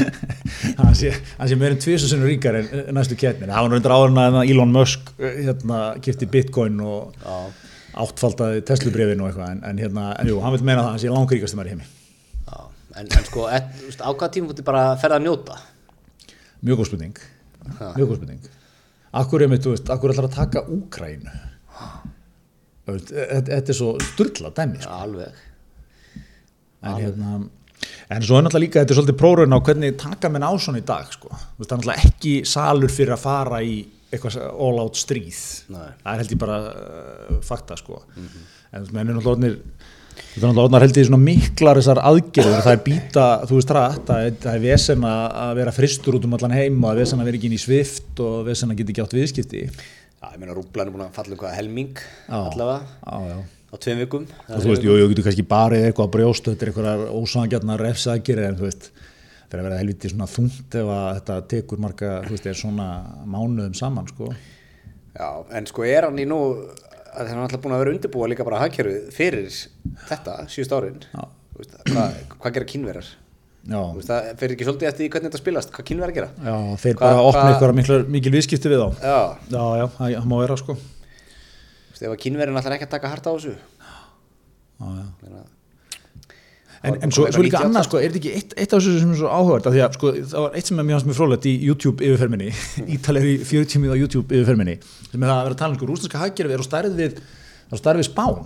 hann 0.80 0.98
sé, 0.98 1.12
sé 1.16 1.58
meirinn 1.58 1.82
tvisasunum 1.82 2.28
ríkar 2.30 2.58
en 2.60 2.90
næstu 2.96 3.18
keppnin 3.18 3.50
það 3.52 3.66
var 3.66 3.74
reyndar 3.76 3.96
áður 3.96 4.20
en 4.22 4.40
Elon 4.44 4.74
Musk 4.74 5.12
eh, 5.18 5.40
hérna, 5.48 5.80
kipti 6.04 6.28
bitcoin 6.30 6.78
og 6.84 7.16
Já. 7.22 7.36
áttfaldaði 8.06 8.64
Tesla-brefin 8.68 9.22
og 9.24 9.30
eitthvað 9.32 9.54
en, 9.56 9.64
en 9.70 9.82
hérna, 9.82 10.10
en 10.20 10.30
jú, 10.30 10.40
hann 10.44 10.54
vil 10.56 10.66
meina 10.66 10.84
að 10.84 10.92
hann 10.92 11.02
sé 11.02 11.12
langríkasti 11.12 11.58
maður 11.58 11.72
í 11.72 11.76
heimi. 11.76 11.88
Já. 12.46 12.60
En, 12.96 13.08
en 13.08 13.26
sko, 13.26 13.48
á 13.50 14.10
hvaða 14.10 14.30
tíma 14.36 14.52
fótti 14.52 14.66
bara 14.66 14.90
að 14.92 15.00
ferða 15.02 15.18
að 15.20 15.26
njóta? 15.26 15.58
mjög 16.66 16.80
góð 16.80 16.88
spurning. 16.92 17.18
Mjög 17.66 18.06
góð 18.06 18.16
spurning. 18.20 18.48
Akkur 19.16 19.46
mitt, 19.48 19.64
þú 19.64 19.74
veist, 19.74 19.90
akkur 19.92 20.12
þetta 22.86 23.42
þetta 23.50 23.74
er 23.74 23.78
svo 23.80 23.92
sturla 24.12 24.52
dæmi 24.56 24.80
sko. 24.80 24.90
Já, 24.90 25.02
alveg. 25.06 25.44
en 26.86 26.98
hérna 27.02 27.34
en 28.10 28.22
svo 28.22 28.38
er 28.38 28.46
náttúrulega 28.46 28.62
líka, 28.62 28.82
þetta 28.82 28.94
er 28.94 29.00
svolítið 29.00 29.18
prófurinn 29.20 29.56
á 29.56 29.60
hvernig 29.66 29.98
taka 30.00 30.30
menn 30.32 30.46
á 30.46 30.52
svona 30.54 30.80
í 30.80 30.86
dag 30.86 31.10
sko. 31.12 31.30
Það 31.34 31.66
er 31.66 31.72
náttúrulega 31.72 32.10
ekki 32.10 32.34
salur 32.48 32.92
fyrir 32.92 33.16
að 33.16 33.24
fara 33.26 33.60
í 33.66 33.76
eitthvað 34.12 34.38
all 34.52 34.78
out 34.84 34.98
stríð 34.98 35.40
Nei. 35.72 35.88
það 36.02 36.12
er 36.12 36.20
held 36.22 36.32
ég 36.32 36.40
bara 36.40 36.58
uh, 36.70 37.36
fakta 37.44 37.78
sko. 37.78 38.02
en 38.16 38.30
þú 38.30 38.82
veist, 38.84 38.94
menn 38.94 39.10
er 39.10 39.18
náttúrulega 39.18 39.58
Þetta 40.16 40.46
er 40.48 40.52
náttúrulega 40.52 40.80
held 40.86 40.98
ég 41.00 41.06
svona 41.08 41.20
miklar 41.20 41.78
þessar 41.80 41.98
aðgerður, 42.08 42.62
það 42.64 42.72
er 42.72 42.82
býta, 42.86 43.24
þú 43.48 43.58
veist 43.58 43.72
rætt, 43.76 44.02
það 44.08 44.28
er, 44.28 44.34
það 44.44 44.54
er 44.54 44.62
vesen 44.62 45.06
að 45.10 45.50
vera 45.58 45.74
fristur 45.76 46.16
út 46.16 46.28
um 46.28 46.36
allan 46.36 46.54
heim 46.56 46.78
og 46.80 46.88
að 46.90 47.00
vesen 47.02 47.20
að 47.20 47.28
vera 47.28 47.38
ekki 47.40 47.50
inn 47.50 47.56
í 47.56 47.60
svift 47.60 48.22
og 48.24 48.38
vesen 48.46 48.72
að 48.72 48.80
geta 48.80 48.94
ekki 48.94 49.04
átt 49.04 49.16
viðskipti. 49.16 49.62
Já, 50.26 50.32
ég 50.34 50.40
meina 50.42 50.54
rúblan 50.56 50.88
er 50.88 50.94
búin 50.94 51.04
að 51.04 51.12
falla 51.14 51.36
um 51.36 51.38
hvað 51.38 51.52
helming 51.54 51.98
Já. 52.26 52.38
allavega 52.40 53.26
Já, 53.30 53.36
á 53.70 53.74
tveim 53.78 54.00
vikum. 54.02 54.24
og 54.48 54.62
þú 54.64 54.70
veist, 54.72 54.86
jú, 54.86 54.96
jú, 54.98 55.08
getur 55.12 55.26
kannski 55.28 55.44
barið 55.46 55.84
eitthvað 55.86 56.08
brjóst 56.16 56.48
þetta 56.50 56.66
er 56.66 56.70
eitthvað 56.72 57.04
ósangjarnar 57.20 57.82
refsaðgerir 57.84 58.48
en 58.48 58.58
þú 58.58 58.66
veist, 58.66 58.88
það 59.46 59.54
er 59.54 59.60
að 59.62 59.68
vera 59.68 59.78
helviti 59.82 60.10
svona 60.10 60.28
þungt 60.32 60.78
ef 60.80 60.90
að 60.96 61.06
þetta 61.20 61.36
tekur 61.52 61.82
marga 61.84 62.10
þú 62.26 62.34
veist, 62.34 62.48
er 62.50 62.58
svona 62.58 62.88
mánuðum 63.26 63.76
saman 63.78 64.10
sko. 64.10 64.32
Já, 65.14 65.28
en 65.60 65.70
sko 65.70 65.86
er 65.86 66.08
hann 66.08 66.18
í 66.18 66.26
nú 66.26 66.40
að 67.14 67.30
hann 67.30 67.38
er 67.38 67.44
alltaf 67.46 67.62
búin 67.62 67.76
að 67.76 67.84
vera 67.84 67.94
undirbúa 67.94 68.32
líka 68.32 68.48
bara 68.48 68.64
hagkerfið 68.64 69.06
fyrir 69.14 69.46
þetta, 70.10 70.40
síðust 70.50 70.74
árin 70.74 70.98
hvað, 71.86 72.18
hvað 72.34 72.58
gera 72.58 72.68
Þú 72.74 73.25
veist, 73.66 74.10
það 74.10 74.28
fer 74.40 74.54
ekki 74.54 74.66
svolítið 74.68 74.88
eftir 74.90 75.10
hvernig 75.10 75.30
þetta 75.30 75.42
spilast 75.42 75.72
hvað 75.74 75.88
kínverjar 75.90 76.14
gera 76.14 76.28
já, 76.36 76.54
þeir 76.82 76.94
Hvað- 76.94 77.02
bara 77.02 77.24
opna 77.26 77.40
hvað- 77.42 77.80
eitthvað 77.80 78.12
mikil, 78.14 78.32
viðskipti 78.36 78.70
við 78.70 78.82
þá 78.82 78.88
Já, 79.02 79.18
já, 79.50 79.64
já, 79.80 79.86
það 80.20 80.30
má 80.30 80.36
vera 80.42 80.56
sko 80.60 80.76
þú 80.76 81.90
veist, 81.90 82.02
ef 82.02 82.10
að 82.12 82.22
kínverjar 82.22 82.54
alltaf 82.56 82.76
ekki 82.76 82.86
að 82.86 82.94
taka 82.94 83.12
hart 83.14 83.26
á 83.26 83.32
þessu 83.34 83.54
já, 83.56 84.86
já. 84.86 85.44
En, 86.86 86.96
en 87.02 87.10
svo, 87.10 87.24
svo 87.32 87.42
líka 87.42 87.58
98. 87.58 87.66
annað, 87.66 87.86
sko, 87.88 87.98
er 87.98 88.12
þetta 88.12 88.20
ekki 88.20 88.32
eitt, 88.36 88.52
eitt 88.54 88.74
af 88.76 88.80
þessu 88.82 89.00
sem 89.00 89.12
er 89.14 89.18
svo 89.18 89.30
af 89.66 89.74
því 89.74 89.80
að 89.82 89.96
sko, 89.96 90.10
það 90.14 90.44
var 90.44 90.56
eitt 90.58 90.68
sem 90.70 90.78
er 90.82 90.86
mjög 90.86 90.98
hans 90.98 91.06
með 91.08 91.18
frólætt 91.18 91.46
í 91.50 91.54
YouTube 91.66 92.04
yfirferminni, 92.06 92.50
ítalegri 92.94 93.32
40 93.48 93.82
miða 93.82 93.96
YouTube 93.98 94.36
yfirferminni, 94.36 94.76
sem 95.10 95.24
er 95.24 95.30
það 95.32 95.38
að 95.40 95.46
vera 95.48 95.56
að 95.56 95.62
tala 95.62 95.74
um 95.74 95.78
sko, 95.80 95.88
rúsneska 95.90 96.20
hagkerfi 96.20 96.56
er 96.56 96.62
á 96.62 96.66
stærð 96.68 96.98
við, 97.00 97.18
á 97.72 97.74
við 98.02 98.06
Spán. 98.06 98.42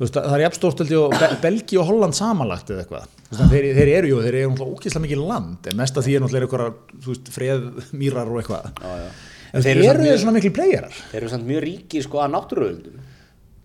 Veist, 0.00 0.16
það 0.16 0.36
er 0.38 0.44
jafnstórt 0.46 0.80
og 1.02 1.16
Be 1.18 1.30
Belgi 1.42 1.80
og 1.82 1.90
Holland 1.90 2.16
samanlagt 2.16 2.70
eða 2.72 2.86
eitthvað. 2.86 3.19
Þeir, 3.30 3.66
þeir 3.76 3.88
eru 3.94 4.08
jú, 4.10 4.16
þeir 4.24 4.36
eru 4.40 4.48
náttúrulega 4.50 4.74
ókýrslega 4.80 5.04
mikið 5.04 5.20
land, 5.28 5.66
en 5.70 5.76
mest 5.78 5.98
af 6.00 6.02
því 6.06 6.14
er 6.16 6.22
náttúrulega 6.24 6.46
eitthvað, 6.48 6.78
þú 7.04 7.12
veist, 7.12 7.28
freð, 7.30 7.66
mýrar 8.00 8.30
og 8.32 8.40
eitthvað. 8.40 8.70
já, 8.82 8.94
já. 9.04 9.10
En 9.52 9.62
Þeir 9.66 9.78
eru 9.82 10.02
mjög- 10.04 10.18
svona 10.22 10.32
mikil 10.38 10.52
playerar. 10.54 10.96
Þeir 11.12 11.20
eru 11.20 11.28
samt 11.30 11.46
mjög 11.46 11.62
ríkir 11.64 12.02
sko 12.06 12.18
að 12.22 12.32
náttúruöldum 12.36 12.98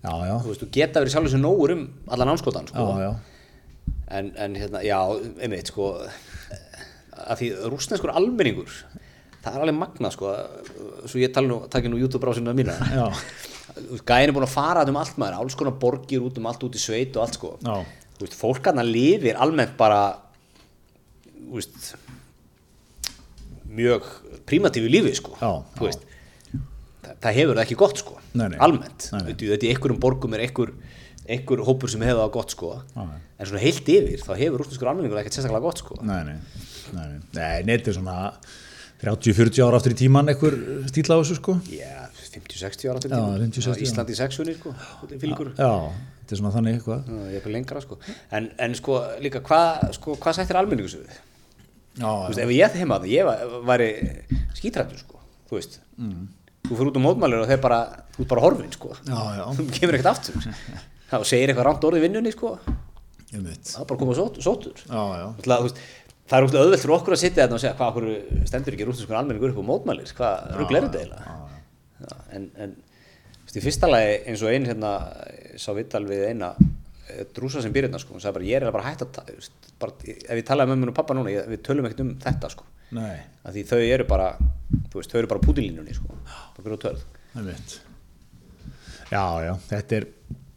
Já, 0.06 0.12
já, 0.30 0.36
Þú 0.44 0.50
veist, 0.52 0.62
þú 0.62 0.70
geta 0.78 1.02
verið 1.02 1.14
sjálfur 1.16 1.32
sér 1.34 1.42
nógur 1.42 1.72
um 1.74 1.84
allan 2.14 2.32
ánskotan 2.36 2.68
sko 2.70 2.86
já, 2.86 3.02
já. 3.06 3.12
en, 4.20 4.32
en 4.38 4.56
hérna, 4.56 4.82
já, 4.86 5.00
einmitt 5.42 5.68
sko 5.74 5.88
að 7.26 7.40
því 7.42 7.50
rústneskur 7.74 8.14
almenningur 8.14 8.70
það 9.46 9.56
er 9.58 9.64
alveg 9.66 9.78
magna 9.80 10.12
sko 10.14 10.34
svo 11.10 11.22
ég 11.22 11.34
tala 11.34 11.50
nú, 11.50 11.58
takki 11.74 11.90
nú 11.90 11.98
YouTube-brásinu 12.02 12.52
að 12.54 12.60
mína 12.62 12.76
Já, 12.94 13.06
gæin 14.06 14.30
er 14.30 14.34
búin 14.36 14.46
að 14.46 14.54
fara 14.54 14.86
um 14.90 14.98
allt 15.02 15.18
maður, 15.22 15.40
alls 15.42 15.58
konar 15.58 15.74
borgir 15.82 16.22
út 16.26 16.38
um 16.42 16.50
allt 16.50 16.64
út 16.68 16.78
í 16.78 16.82
sveit 16.82 17.18
og 17.18 17.26
allt 17.26 17.38
sko 17.40 17.56
já, 17.66 17.78
veist, 18.22 18.36
fólk 18.40 18.68
hann 18.70 18.82
lifir 18.88 19.38
almennt 19.42 19.76
bara 19.80 20.02
veist 21.52 21.94
mjög 23.76 24.06
primatífu 24.48 24.90
lífi 24.92 25.16
sko. 25.20 25.34
Já, 25.42 25.50
já. 25.76 25.82
veist, 25.84 26.04
það, 27.04 27.16
það 27.26 27.38
hefur 27.40 27.56
það 27.58 27.64
ekki 27.66 27.78
gott 27.82 28.02
sko 28.02 28.20
Nei, 28.36 28.48
nei. 28.54 28.60
almennt, 28.64 29.10
Nei. 29.16 29.24
Veitu, 29.32 29.50
þetta 29.52 29.68
í 29.68 29.72
einhverjum 29.74 30.00
borgum 30.04 30.36
er 30.38 30.46
einhver, 30.46 30.72
einhver 31.28 31.64
hópur 31.68 31.92
sem 31.92 32.04
hefur 32.06 32.22
það 32.24 32.34
gott 32.38 32.56
sko. 32.56 32.72
En 32.96 33.50
svona 33.50 33.64
heilt 33.64 33.90
yfir 33.92 34.22
þá 34.24 34.32
hefur 34.40 34.62
rúsneskur 34.64 34.92
almenningur 34.92 35.20
ekkert 35.22 35.38
sérstaklega 35.40 35.66
gott 35.68 35.82
sko. 35.84 35.98
Nei, 36.06 36.22
nei, 36.28 36.38
nei, 36.96 37.08
nei, 37.10 37.20
nei 37.36 37.66
neitt 37.72 37.88
er 37.92 37.98
svona 37.98 38.18
30-40 39.04 39.60
ára 39.66 39.80
aftur 39.82 39.96
í 39.96 40.00
tíman 40.06 40.32
einhver 40.32 40.56
stíl 40.88 41.08
á 41.12 41.20
þessu 41.20 41.36
sko. 41.42 41.58
Já, 41.72 42.05
50-60 42.36 42.92
ára 42.92 43.02
til 43.04 43.12
Já, 43.12 43.16
tíma. 43.18 43.38
50-60 43.42 43.72
ára. 43.72 43.84
Ísland 43.88 44.12
í 44.14 44.18
sexunni 44.20 44.56
sko, 44.58 44.74
fylgur. 45.22 45.52
Já, 45.58 45.72
þetta 46.22 46.36
er 46.38 46.42
svona 46.42 46.54
þannig 46.56 46.78
eitthvað. 46.80 47.10
Ég 47.36 47.48
er 47.50 47.54
lengra 47.56 47.82
sko. 47.86 47.98
En, 48.40 48.50
en 48.68 48.76
sko 48.80 49.00
líka 49.24 49.42
hvað 49.46 49.92
sko, 50.00 50.16
hva 50.22 50.34
sættir 50.38 50.60
almenningu 50.62 50.92
sig 50.92 51.04
við? 51.06 51.20
Já, 51.96 52.10
Þú 52.12 52.32
veist, 52.32 52.42
ef 52.44 52.50
ég 52.56 52.66
ætti 52.68 52.82
heima 52.84 52.98
það, 53.00 53.12
ég 53.16 53.28
var- 53.30 53.60
væri 53.72 53.90
skítrættur 54.60 55.00
sko, 55.00 55.22
þú 55.50 55.60
veist. 55.60 55.80
Þú 56.66 56.74
fyrir 56.80 56.90
út 56.92 56.98
um 57.00 57.04
mótmælir 57.06 57.44
og 57.44 57.48
þeir 57.52 57.62
bara 57.62 57.80
þú 58.16 58.24
ert 58.26 58.32
bara 58.34 58.42
horfin 58.44 58.72
sko, 58.74 58.90
já, 59.06 59.20
já, 59.38 59.46
þú 59.60 59.66
kemur 59.80 59.96
ekkert 60.00 60.12
aftur. 60.12 60.50
Þá 61.12 61.16
segir 61.30 61.52
eitthvað 61.54 61.68
rámt 61.70 61.84
orðið 61.86 62.02
í 62.02 62.06
vinnunni 62.08 62.32
sko, 62.34 62.56
það 63.30 63.46
er 63.46 63.86
bara 63.86 63.96
að 63.96 64.00
koma 64.02 64.16
sót, 64.18 64.40
sótur 64.42 64.80
Já, 64.90 65.02
já, 65.22 65.26
Ætla, 65.44 65.58
veist, 65.66 65.80
það 66.26 66.38
er 66.40 66.48
útla 66.48 66.62
auðvelt 66.66 66.82
fyrir 66.82 66.96
okkur 66.96 67.16
að 67.16 67.22
sitja 67.22 67.44
þetta 67.46 67.56
og 67.58 67.62
segja 67.62 67.76
hvað 67.78 67.92
okkur 67.92 68.08
stendur 68.50 68.76
ekki 68.78 68.88
rúsneskur 68.90 69.18
almenningur 69.20 69.54
upp 69.54 69.62
á 69.62 69.70
mótmælir? 69.70 70.14
Hvað 70.18 70.56
rugl 70.60 70.80
er 70.80 70.88
þetta 70.88 71.02
eiginlega 71.04 71.36
Já, 72.02 72.16
en, 72.36 72.50
en 72.60 72.76
í 73.56 73.64
fyrsta 73.64 73.88
lagi 73.88 74.18
eins 74.28 74.44
og 74.44 74.52
einn 74.52 74.68
hérna 74.68 74.92
sá 75.62 75.70
vittal 75.78 76.04
við 76.10 76.26
eina 76.32 76.52
eh, 76.60 77.24
drúsa 77.36 77.64
sem 77.64 77.74
býr 77.76 77.88
hérna 77.88 78.02
sko, 78.02 78.16
hún 78.16 78.24
sagði 78.24 78.40
bara 78.40 78.50
ég 78.50 78.60
er 78.60 78.76
bara 78.76 78.90
hætt 78.90 79.06
að 79.06 79.22
bara, 79.80 79.96
ef 80.04 80.40
ég 80.40 80.46
talaði 80.48 80.74
með 80.74 80.82
mér 80.82 80.92
og 80.92 80.98
pappa 80.98 81.16
núna 81.18 81.34
ég, 81.34 81.48
við 81.52 81.64
tölum 81.66 81.88
ekkert 81.88 82.04
um 82.04 82.14
þetta 82.24 82.52
sko. 82.52 82.68
Því 82.92 83.66
þau 83.72 83.80
eru 83.82 84.08
bara 84.10 84.30
þú 84.92 85.00
veist, 85.00 85.12
þau 85.12 85.22
eru 85.22 85.32
bara 85.32 85.44
pútilínunni 85.44 85.96
sko 85.96 86.20
bara 86.58 86.76
veit 87.50 87.80
Já, 89.12 89.24
já, 89.46 89.54
þetta 89.70 90.02
er 90.02 90.10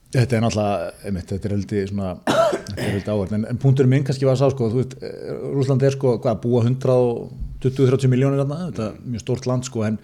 Þetta 0.09 0.37
er 0.39 0.41
náttúrulega, 0.41 0.93
þetta 1.29 1.37
er 1.37 1.53
heldur 1.53 1.89
svona, 1.91 2.11
þetta 2.25 2.79
er 2.81 2.95
heldur 2.95 3.11
áhverð, 3.13 3.33
en, 3.37 3.43
en 3.51 3.59
punkturinn 3.61 3.91
minn 3.93 4.07
kannski 4.09 4.25
var 4.25 4.39
að 4.39 4.41
sá, 4.41 4.55
sko, 4.55 4.69
þú 4.73 4.79
veist, 4.79 4.95
eh, 5.05 5.35
Rússland 5.53 5.83
er 5.85 5.93
sko, 5.93 6.15
hvað, 6.25 6.39
búa 6.47 6.63
120-130 6.65 8.09
miljónir 8.09 8.41
þarna, 8.41 8.71
þetta 8.71 8.87
er 8.87 9.03
mjög 9.05 9.25
stórt 9.27 9.49
land, 9.51 9.69
sko, 9.69 9.83
en 9.85 9.99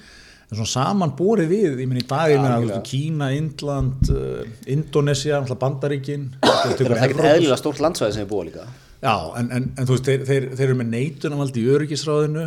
svona 0.58 0.72
saman 0.72 1.12
borið 1.18 1.52
við, 1.52 1.68
ég 1.82 1.90
minn 1.90 2.00
í 2.00 2.06
dag, 2.08 2.32
ég 2.32 2.40
þú 2.44 2.70
veist, 2.70 2.88
Kína, 2.88 3.30
Indland, 3.36 4.10
uh, 4.14 4.42
Indonesia, 4.74 5.42
Bandaríkin, 5.60 6.30
það 6.44 6.82
er 6.88 6.96
ekkert 7.08 7.28
eðlilega 7.34 7.60
stórt 7.60 7.84
landsvæði 7.84 8.16
sem 8.18 8.26
er 8.26 8.32
búið 8.32 8.50
líka. 8.52 8.66
Já, 9.04 9.14
en, 9.36 9.50
en, 9.52 9.64
en 9.76 9.84
þú 9.88 9.96
veist, 9.98 10.06
þeir, 10.08 10.22
þeir, 10.28 10.44
þeir 10.56 10.66
eru 10.70 10.76
með 10.80 10.92
neitunavald 10.94 11.58
í 11.60 11.64
öryggisráðinu, 11.74 12.44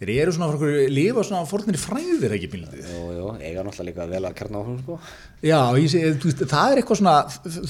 þeir 0.00 0.10
eru 0.16 0.32
svona, 0.34 0.48
frá 0.50 0.58
okkur, 0.58 0.72
lifa 0.96 1.24
svona 1.28 1.46
fornir 1.46 1.78
fræðir 1.78 2.34
ekki 2.34 2.48
bíldið. 2.56 2.88
Jú, 2.90 3.04
jú, 3.14 3.28
eiga 3.38 3.62
náttúrulega 3.62 3.86
líka 3.92 4.08
vel 4.10 4.22
að 4.26 4.34
kerna 4.40 4.62
áfram 4.64 4.80
sko. 4.80 4.98
Já, 5.46 5.60
sé, 5.92 6.02
þú 6.18 6.32
veist, 6.32 6.44
það 6.50 6.72
er 6.74 6.82
eitthvað 6.82 7.00
svona, 7.04 7.14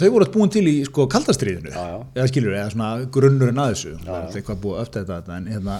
þau 0.00 0.08
voru 0.16 0.30
búin 0.38 0.54
til 0.56 0.64
í 0.70 0.74
sko 0.88 1.06
kaldastriðinu, 1.12 1.74
Já, 1.76 1.84
já. 1.92 1.98
eða 2.16 2.28
skilur, 2.32 2.56
eða 2.56 2.72
svona 2.72 2.90
grunnurinn 3.18 3.62
að 3.66 3.72
þessu, 3.74 3.96
það 4.06 4.16
er 4.22 4.40
eitthvað 4.40 4.62
búið 4.64 4.78
að 4.78 4.86
öfta 4.86 5.04
þetta, 5.12 5.36
en 5.36 5.52
hérna, 5.52 5.78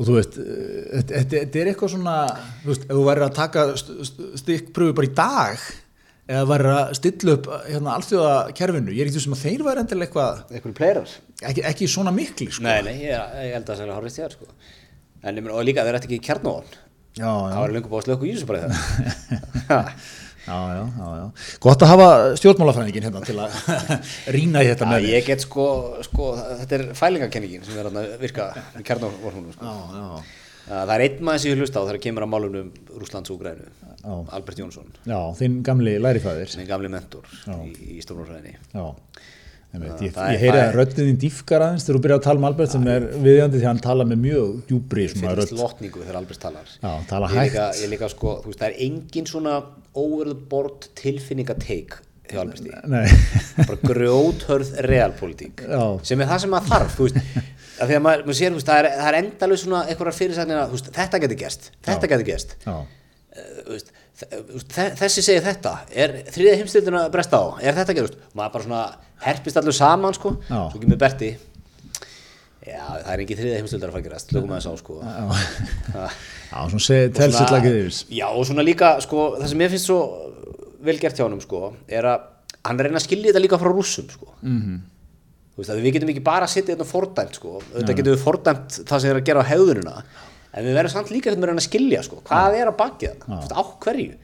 og 0.00 0.08
þú 0.08 0.14
veist, 0.16 0.38
eh, 0.40 1.04
þetta, 1.12 1.60
er 1.60 1.70
eitthvað 1.74 1.92
svona, 1.92 2.16
þú 2.64 2.72
veist, 2.72 2.86
ef 2.88 2.96
þú 2.96 3.04
væri 3.10 3.24
að 3.26 3.34
taka 3.36 3.64
st- 3.76 3.96
st- 4.08 4.28
stikkpröfu 4.40 4.96
bara 4.96 5.10
í 5.10 5.14
dag, 5.20 5.64
eða 6.30 6.44
væri 6.54 6.70
að 6.72 6.92
stilla 7.00 7.34
upp 7.36 7.48
hérna 7.68 7.94
alþjóða 7.98 8.34
kerfinu, 8.56 8.94
ég 8.96 9.04
er 9.04 9.10
ekki 9.12 9.22
sem 9.26 9.34
að 9.36 9.44
þeir 9.44 9.64
væri 9.68 9.82
endilega 9.84 10.06
eitthvað, 10.08 10.42
einhverju 10.56 10.76
pleirar 10.80 11.14
ekki, 11.50 11.64
ekki 11.74 11.88
svona 11.90 12.14
mikli, 12.16 12.48
sko. 12.54 12.64
Nei, 12.64 12.78
nei, 12.86 12.94
ég, 13.02 13.34
ég 13.44 13.56
held 13.58 13.66
að 13.74 13.80
það 13.82 13.88
er 13.88 13.96
hárið 13.98 14.16
þér 14.20 14.36
sko. 14.38 14.48
En 15.20 15.36
ég 15.36 15.44
meina, 15.44 15.58
og 15.60 15.66
líka 15.68 15.84
þeir 15.84 15.98
ætti 16.00 16.08
ekki 16.10 16.24
kjarnóðan 16.30 16.70
Já, 17.18 17.26
já. 17.26 17.50
Það 17.50 17.60
var 17.60 17.72
lengur 17.74 17.90
búið 17.90 18.00
að 18.00 18.06
slöku 18.06 18.26
í 18.30 18.34
þessu 18.36 18.46
bara 18.46 18.68
það 18.70 19.88
Já, 20.46 20.58
já, 20.72 21.08
já. 21.20 21.24
Gott 21.60 21.82
að 21.84 21.90
hafa 21.92 22.10
stjórnmálafræðingin 22.40 23.06
hérna 23.08 23.20
til 23.26 23.36
að 23.44 23.56
rýna 24.36 24.62
í 24.64 24.70
þetta 24.70 24.88
með 24.88 25.04
þér. 25.04 25.08
ég 25.14 25.26
get 25.28 25.44
sko, 25.44 25.66
sko, 26.06 26.30
þetta 26.62 26.78
er 26.78 26.84
fælingakenningin 26.96 27.66
sem 27.66 27.80
er 27.82 27.90
að 27.90 28.14
virka 28.22 28.46
í 28.80 28.84
kjarnóðan 28.88 29.50
sko. 29.56 29.74
Það 30.70 30.92
er 30.94 31.02
einn 31.06 31.22
maður 31.26 31.42
sem 31.42 31.50
ég 31.50 31.60
hlusta 31.60 31.82
á 31.82 31.86
þegar 31.88 32.00
kemur 32.04 32.24
að 32.26 32.30
málunum 32.30 32.66
Rúslands 32.94 33.32
og 33.32 33.40
Úgrænu 33.40 33.64
Já. 34.00 34.12
Albert 34.36 34.60
Jónsson, 34.62 34.86
já, 35.04 35.18
þinn 35.36 35.58
gamli 35.66 35.96
lærifæðir. 36.00 36.52
er 36.62 36.68
gamli 36.68 36.88
mentor 36.92 37.26
í, 37.66 37.98
í 37.98 38.04
stofnarfræðinni 38.04 38.54
Já, 38.72 38.86
Einmitt, 39.70 40.00
ég, 40.02 40.16
ég 40.16 40.40
heyri 40.42 40.60
að 40.64 40.94
þín 40.96 41.18
dýfkar 41.22 41.62
aðeins 41.62 41.84
þegar 41.86 41.96
þú 41.96 42.02
byrjar 42.06 42.18
að 42.18 42.24
tala 42.24 42.40
um 42.40 42.46
Albert 42.48 42.72
sem 42.72 42.86
er 42.90 43.04
viðjandi 43.22 43.58
því 43.60 43.62
að 43.62 43.68
hann 43.68 43.82
tala 43.84 44.06
með 44.10 44.18
mjög 44.24 44.48
djúbri 44.66 45.04
svona 45.12 45.34
finnst 45.36 45.52
rödd. 45.52 45.60
lotningu 45.60 46.02
þegar 46.02 46.18
Albert 46.18 46.42
talar. 46.42 46.72
Já, 46.74 46.90
tala 47.12 47.28
ég 47.30 47.44
líka, 47.46 47.66
ég 47.78 47.92
líka 47.92 48.08
sko, 48.10 48.32
veist, 48.48 48.58
það 48.58 48.66
er 48.72 48.80
engin 48.88 49.28
svona 49.30 49.54
overboard 50.00 50.88
tilfinningateik 50.98 52.00
hjá 52.30 52.40
Alberti 52.42 52.74
Nei, 52.90 53.06
bara 53.60 53.78
grjóthörð 53.84 54.74
realpolitík 54.86 55.64
Já. 55.70 55.82
sem 56.06 56.20
er 56.22 56.30
það 56.30 56.44
sem 56.44 56.54
maður 56.54 56.74
þarf 56.74 57.00
veist, 57.04 57.22
af 57.80 57.88
því 57.90 57.96
að 57.96 58.04
maður, 58.06 58.26
maður 58.26 58.40
sér, 58.40 58.54
veist, 58.58 58.70
það 58.70 58.82
er, 58.82 58.90
það 58.98 59.10
er 59.12 59.18
endalus 59.22 59.64
svona 59.64 59.80
einhverjar 59.86 60.18
fyrirsagnir 60.18 60.62
að, 60.64 60.76
þetta 60.98 61.22
getur 61.24 61.40
gerst 61.46 61.70
þetta 61.86 62.12
getur 62.14 62.28
gerst. 62.30 62.56
Já, 62.66 62.76
Þessi 64.20 65.22
segir 65.24 65.44
þetta 65.44 65.72
er 65.96 66.12
þriðja 66.28 66.56
heimstildin 66.60 66.96
að 66.98 67.12
bresta 67.14 67.40
á? 67.40 67.44
Er 67.64 67.76
þetta 67.78 67.94
gerust, 67.96 68.18
maður 68.36 68.52
bara 68.56 68.66
svona 68.66 68.82
herpist 69.24 69.60
allur 69.60 69.76
saman 69.76 70.16
sko, 70.16 70.34
Já. 70.48 70.58
svo 70.72 70.80
kemur 70.82 71.00
Berti. 71.00 71.30
Já, 72.60 72.82
það 72.84 73.12
er 73.14 73.22
ekki 73.24 73.38
þriðja 73.38 73.60
heimstildin 73.60 73.88
að 73.88 73.94
fara 73.96 74.04
gerast, 74.04 74.34
lögum 74.36 74.52
að 74.52 74.60
þess 74.60 74.68
á 74.68 74.74
sko. 74.82 74.98
Já, 75.00 75.24
Það- 76.50 76.70
svona 76.74 76.84
segi, 76.84 77.12
tel 77.16 77.30
sér 77.32 77.54
lagið 77.54 77.78
yfir. 77.80 78.00
Já, 78.18 78.26
og 78.28 78.46
svona 78.48 78.66
líka, 78.66 78.92
sko, 79.04 79.26
það 79.38 79.52
sem 79.52 79.64
ég 79.64 79.72
finnst 79.74 79.88
svo 79.88 80.00
vel 80.84 80.98
gert 81.00 81.16
hjá 81.20 81.24
honum, 81.26 81.40
sko, 81.44 81.62
er 81.88 82.08
að 82.12 82.26
hann 82.68 82.80
reyna 82.84 83.00
að 83.00 83.06
skilja 83.06 83.30
þetta 83.30 83.44
líka 83.46 83.60
frá 83.60 83.72
rússum, 83.72 84.10
sko. 84.12 84.34
Mhm. 84.42 84.60
-hmm. 84.60 84.80
veist, 85.56 85.70
við 85.76 85.92
getum 85.96 86.12
ekki 86.12 86.24
bara 86.24 86.46
að 86.46 86.54
setja 86.54 86.74
þetta 86.74 86.88
fordæmt, 86.88 87.34
sko, 87.40 87.62
þetta 87.72 87.96
getum 87.96 88.14
við 88.14 88.22
fordæmt 88.24 88.80
það 88.84 89.00
sem 89.00 89.10
er 89.10 89.20
að 89.20 89.26
gera 89.28 89.40
á 89.44 89.50
hegðununa 89.50 89.96
en 90.50 90.66
við 90.66 90.76
verðum 90.78 90.94
samt 90.94 91.12
líka 91.14 91.30
að 91.32 91.44
reyna 91.46 91.60
að 91.62 91.66
skilja, 91.66 92.02
sko. 92.06 92.20
Hvað 92.26 92.56
er 92.58 92.70
að 92.70 92.76
baki 92.80 93.10
það, 93.12 93.54
á 93.54 93.62
hverju? 93.84 94.16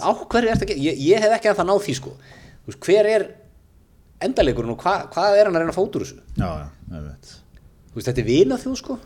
Á 0.00 0.10
hverju 0.12 0.50
er 0.50 0.60
þetta 0.60 0.66
að 0.66 0.72
gera, 0.72 0.84
ég, 0.86 1.00
ég 1.06 1.24
hef 1.24 1.36
ekki 1.38 1.50
að 1.52 1.58
það 1.60 1.70
náð 1.70 1.82
því, 1.86 1.96
sko, 2.00 2.12
veist, 2.68 2.80
hver 2.86 3.10
er 3.14 3.26
endalegurinn 4.28 4.74
og 4.74 4.84
hva, 4.84 4.94
hvað 5.14 5.38
er 5.40 5.48
hann 5.48 5.56
að 5.56 5.64
reyna 5.64 5.74
að 5.74 5.80
fóta 5.80 6.00
úr 6.00 6.06
þessu, 6.06 6.20
Já, 6.36 6.48
já, 6.60 6.68
veist, 7.96 8.06
þetta 8.10 8.20
er 8.20 8.30
sko. 8.82 8.98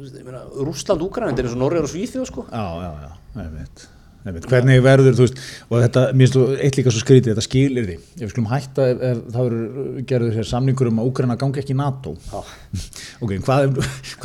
Veist, 0.00 0.16
ég 0.16 0.24
meina, 0.26 0.42
Rússland, 0.64 1.04
Úkraina, 1.04 1.32
þetta 1.34 1.44
er 1.44 1.48
eins 1.50 1.56
og 1.58 1.60
Norður 1.60 1.86
og 1.88 1.92
Svíþjóð, 1.92 2.28
sko. 2.30 2.46
Já, 2.48 2.64
já, 2.80 2.90
já, 3.04 3.10
ég 3.44 3.56
veit 3.58 3.88
Veit, 4.20 4.44
hvernig 4.50 4.82
verður, 4.84 5.14
þú 5.16 5.24
veist, 5.24 5.38
og 5.70 5.78
þetta, 5.80 6.00
mér 6.12 6.26
finnst 6.26 6.34
þú 6.36 6.42
eitt 6.60 6.76
líka 6.76 6.92
svo 6.92 7.00
skrítið, 7.00 7.30
þetta 7.32 7.44
skilir 7.46 7.84
því. 7.88 7.94
Ef 7.96 8.20
við 8.20 8.32
skulum 8.34 8.50
hætta 8.50 8.82
ef, 8.90 8.98
ef 9.08 9.16
það 9.32 9.46
verður 9.46 10.02
gerður 10.10 10.34
hér 10.36 10.46
samningur 10.50 10.90
um 10.90 11.00
að 11.00 11.06
Úgræna 11.08 11.36
gangi 11.40 11.58
ekki 11.62 11.72
í 11.72 11.78
NATO. 11.78 12.10
Já. 12.28 12.40
Ok, 13.24 13.32
hvað 13.44 13.60
ef, 13.66 13.72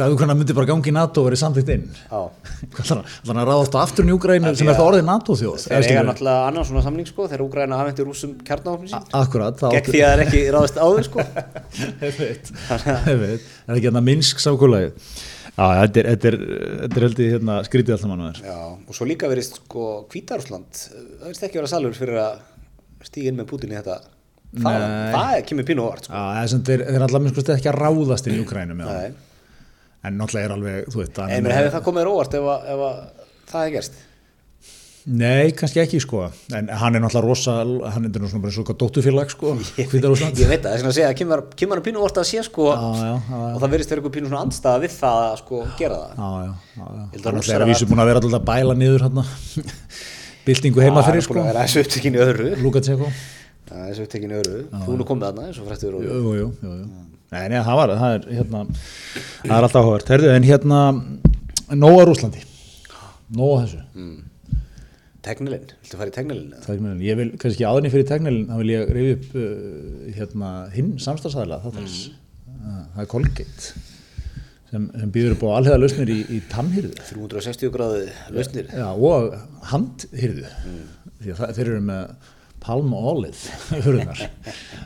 Úgræna 0.05 0.35
myndi 0.35 0.53
bara 0.55 0.67
gangi 0.69 0.91
í 0.91 0.95
NATO 0.95 1.23
og 1.23 1.27
verið 1.29 1.39
samþýtt 1.41 1.71
inn? 1.73 1.85
Hvað 2.75 2.85
þannig 2.91 3.41
að 3.41 3.47
ráðast 3.49 3.75
á 3.75 3.79
aftur 3.81 4.03
í 4.07 4.13
Úgrænu 4.15 4.51
sem 4.55 4.69
er 4.69 4.77
það 4.77 4.89
orðið 4.89 5.05
NATO-þjóð? 5.09 5.57
Þeir 5.65 5.87
eiga 5.89 6.03
náttúrulega 6.07 6.45
annan 6.49 6.67
svona 6.69 6.83
samning 6.85 7.07
sko 7.09 7.21
þegar 7.27 7.43
Úgræna 7.45 7.79
afhendir 7.81 8.05
rússum 8.07 8.31
kjarnáfnum 8.47 8.87
sín 8.91 9.01
Akkurat, 9.19 9.55
gegn 9.75 9.87
því 9.89 9.99
að 9.99 10.07
það 10.11 10.15
er 10.15 10.21
ekki 10.25 10.41
ráðist 10.55 10.77
áður 10.79 11.03
sko 11.09 11.19
Ég 15.55 15.71
ég 15.71 15.81
er 15.81 15.87
þetta 15.87 16.01
er, 16.01 16.07
þetta 16.09 16.27
er, 16.27 16.37
þetta 16.81 16.99
er 16.99 17.05
heldur 17.05 17.29
hérna 17.31 17.53
skrítið 17.63 17.95
alltaf 17.95 18.11
mann 18.11 18.23
að 18.25 18.41
Já, 18.43 18.57
og 18.75 18.97
svo 18.97 19.07
líka 19.07 19.29
verið 19.31 19.45
sko 19.47 19.85
Hvítarúsland, 20.11 20.81
það 20.81 21.21
verðist 21.23 21.45
ekki 21.47 21.61
vera 21.61 21.71
salur 21.71 21.95
fyrir 21.95 22.19
að 22.25 22.41
stíga 23.07 23.31
inn 23.31 23.39
með 23.39 23.47
Putin 23.53 23.71
í 23.71 23.77
þetta 23.77 23.95
það, 24.65 24.87
það 25.15 25.37
kemur 25.49 25.67
pínu 25.69 25.85
óvart 25.85 26.09
sko. 26.09 26.15
Já, 26.15 26.25
það 26.25 26.41
er 26.41 26.51
sem 26.51 26.65
þeir, 26.67 26.83
þeir 26.89 26.97
er 26.97 27.05
alltaf 27.07 27.23
minnst 27.25 27.53
ekki 27.55 27.71
að 27.71 27.79
ráðast 27.79 28.29
inn 28.29 28.35
í. 28.35 28.43
Nei. 28.75 29.15
En 30.05 30.19
náttúrulega 30.19 30.49
er 30.49 30.55
alveg, 30.55 30.91
þú 30.93 31.01
veit, 31.01 31.21
En 31.25 31.45
mér 31.45 31.55
hefði 31.55 31.71
það 31.73 31.85
komið 31.87 32.03
þér 32.03 32.11
óvart 32.11 32.37
ef, 32.37 32.49
að, 32.51 32.67
ef 32.73 32.83
að 32.85 32.99
það 33.49 33.63
hefði 33.63 33.75
gerst 33.77 33.97
Nei, 35.05 35.51
kannski 35.53 35.77
ekki 35.83 35.99
sko, 36.01 36.23
en 36.57 36.69
hann 36.81 36.95
er 36.97 37.01
náttúrulega 37.03 37.27
rosa, 37.27 37.53
hann 37.93 38.07
er 38.07 38.15
svona 38.25 38.41
bara 38.41 38.49
eitthvað 38.49 38.77
dóttufélag 38.81 39.29
sko, 39.29 39.51
Hvítarúsland. 39.91 40.39
Ég 40.41 40.49
veit 40.49 40.63
það, 40.63 40.71
þess 40.71 40.81
vegna 40.81 40.89
að 40.89 40.97
segja 40.97 41.09
að 41.11 41.17
kemur, 41.19 41.43
kemur 41.61 41.77
hann 41.77 41.85
pínu 41.85 42.01
óvart 42.01 42.17
að 42.17 42.25
sé 42.31 42.41
sko. 42.47 42.65
Já, 42.73 42.79
já, 42.81 42.81
já, 43.05 43.13
já. 43.29 43.51
og 43.51 43.59
það 43.61 43.69
verðist 43.75 43.91
vera 43.93 44.01
eitthvað 44.01 44.15
pínu 44.17 44.31
svona 44.31 44.41
andstaða 44.47 44.81
við 44.81 44.91
það 44.95 45.17
að 45.27 45.35
sko 45.43 45.55
gera 45.77 45.99
það. 46.01 46.09
Já, 46.17 46.25
já, 46.25 46.49
já, 46.49 46.85
já. 46.89 47.05
að 47.21 47.29
Rússar 47.37 47.53
er 47.53 47.61
að 47.61 47.69
vísu 47.69 47.85
búin 47.91 48.01
að 48.01 48.09
vera 48.09 48.19
alltaf 48.23 48.39
að 48.39 48.49
bæla 48.49 48.73
niður 48.81 49.05
hann 49.05 49.21
byltingu 50.49 50.79
heima 50.81 50.97
Það 50.97 51.07
fyrir 51.11 51.21
er 51.21 51.21
búin 51.21 51.29
sko, 51.29 51.37
að 51.37 51.49
vera 51.51 51.61
þessu 51.69 51.85
upptekinu 51.85 52.17
öðru. 52.25 52.49
Lukashenko. 52.65 53.07
Það 53.69 53.77
er 53.77 53.85
þessu 53.93 54.03
upptekinu 54.09 54.33
öðru. 54.41 54.59
Þú 54.73 54.91
nú 54.97 55.05
komið 55.05 55.29
þarna 55.29 55.41
eins 55.51 55.61
og 55.61 55.65
frættur 55.69 55.93
og 55.97 56.05
Jú, 56.05 56.09
jú, 56.33 56.47
jú, 56.65 56.71
jú. 64.09 64.24
Tegnilinn, 65.25 65.71
viltu 65.81 65.97
fara 65.97 66.11
í 66.11 66.15
tegnilinn? 66.15 66.51
eða? 66.53 66.65
Tegnilin. 66.67 67.01
Ég 67.05 67.17
vil, 67.19 67.31
kannski 67.41 67.65
áðurinn 67.65 67.93
fyrir 67.93 68.07
tegnilin, 68.09 68.45
þá 68.51 68.59
vil 68.61 68.71
ég 68.73 68.93
reyfi 68.93 69.15
upp 69.15 69.35
uh, 69.41 70.13
hérna, 70.19 70.51
hinn 70.75 70.93
samstagsæðila. 71.01 71.61
Mm. 71.65 71.89
Það 72.95 73.03
er 73.03 73.09
Colgate 73.11 73.73
sem, 74.69 74.85
sem 74.99 75.11
býður 75.13 75.35
upp 75.37 75.47
á 75.47 75.49
alhega 75.57 75.81
lausnir 75.81 76.11
í, 76.13 76.19
í 76.37 76.39
tannhyrðu. 76.51 76.93
360 77.09 77.73
gráði 77.73 78.05
lausnir 78.35 78.71
Já, 78.73 78.87
og 78.93 79.35
handhyrðu. 79.71 80.53
Því 81.21 81.35
að 81.35 81.53
þeir 81.57 81.67
eru 81.67 81.83
með 81.89 82.31
Palm 82.65 82.93
Olive 82.97 83.57
hurðunar. 83.85 84.21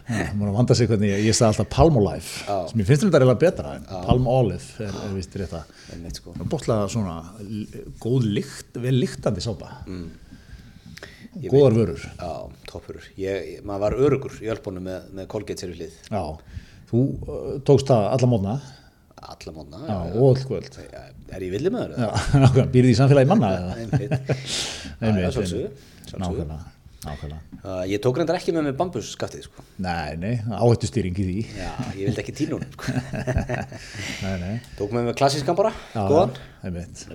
Það 0.09 0.31
múin 0.35 0.49
að 0.49 0.57
vanda 0.57 0.75
sig 0.75 0.89
hvernig 0.89 1.13
ég, 1.13 1.21
ég 1.29 1.35
sagði 1.37 1.53
alltaf 1.53 1.69
Palmolive, 1.71 2.31
Já. 2.43 2.57
sem 2.71 2.81
ég 2.81 2.89
finnst 2.89 3.05
þetta 3.05 3.21
reyna 3.23 3.35
betra 3.39 3.75
en 3.77 3.85
Palm 4.07 4.27
Olive 4.27 4.83
er, 4.83 4.97
er 5.05 5.13
vist 5.15 5.37
rétt 5.39 5.53
að 5.55 6.09
sko. 6.17 6.33
bóttlega 6.41 6.89
svona 6.91 7.21
góð 8.03 8.27
lykt, 8.39 8.81
vel 8.83 8.97
lyktandi 8.99 9.43
sápa. 9.45 9.77
Ég 9.87 10.28
Góðar 11.37 11.75
vörur. 11.77 12.01
Já, 12.17 12.31
toppurur 12.69 13.05
Maður 13.67 13.83
var 13.83 13.95
örugur 14.07 14.37
í 14.41 14.49
ölbónu 14.49 14.81
með, 14.81 15.11
með 15.13 15.27
Colgate 15.29 15.61
sér 15.61 15.73
við 15.75 15.83
hlið 15.83 15.97
Já, 16.09 16.23
þú 16.89 17.01
uh, 17.05 17.51
tókst 17.67 17.91
það 17.91 18.07
alla 18.15 18.29
mótna 18.31 18.55
Alla 19.19 19.53
mótna 19.53 19.83
já, 19.83 19.97
og 20.15 20.25
öll 20.31 20.41
kvöld. 20.47 20.79
Já, 20.89 21.03
Er 21.35 21.45
ég 21.45 21.53
villið 21.53 21.75
með 21.75 21.93
Já, 21.99 22.07
nákvæmlega, 22.41 22.65
býrði 22.73 22.95
í 22.95 22.97
samfélagi 22.97 23.29
manna? 23.29 23.51
Einmitt 23.83 24.15
Einmitt, 25.03 25.23
Já, 25.27 25.31
sjálfsögðu. 25.37 25.69
Nákvæmlega. 26.15 27.39
Uh, 27.63 27.83
Ég 27.87 28.01
tók 28.03 28.17
reyndar 28.19 28.39
ekki 28.39 28.51
með 28.55 28.65
mig 28.67 28.73
bambusskaftið 28.79 29.45
sko. 29.45 29.63
Nei, 29.79 30.17
nei, 30.19 30.33
áhættustýring 30.51 31.15
í 31.15 31.27
því. 31.29 31.35
Já, 31.55 31.69
ég 31.95 32.09
vildi 32.09 32.23
ekki 32.25 32.35
tína 32.41 32.57
hún 32.57 32.65
sko. 32.73 32.95
Nei, 34.25 34.33
nei. 34.41 34.57
Tók 34.75 34.91
með 34.97 35.07
mig 35.07 35.19
klassískan 35.21 35.55
bara 35.59 35.71
Já, 35.93 36.01
Góðan 36.09 36.35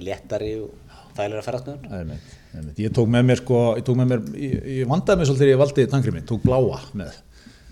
Léttari 0.00 0.54
og 0.62 0.72
þægilega 1.18 1.44
ferðast 1.44 1.68
með 1.68 1.84
hann 1.90 2.00
einmitt. 2.00 2.32
Ég 2.78 2.94
tók 2.94 3.08
með 3.10 3.28
mér 3.30 3.40
sko, 3.42 3.60
ég 3.78 3.86
tók 3.86 3.98
með 3.98 4.10
mér, 4.12 4.24
ég, 4.38 4.56
ég 4.80 4.90
vandaði 4.90 5.20
mig 5.20 5.30
svolítið 5.30 5.44
þegar 5.44 5.54
ég 5.54 5.62
valdi 5.64 5.86
tangrimi, 5.94 6.24
tók 6.28 6.44
bláa 6.44 6.80
með. 6.94 7.20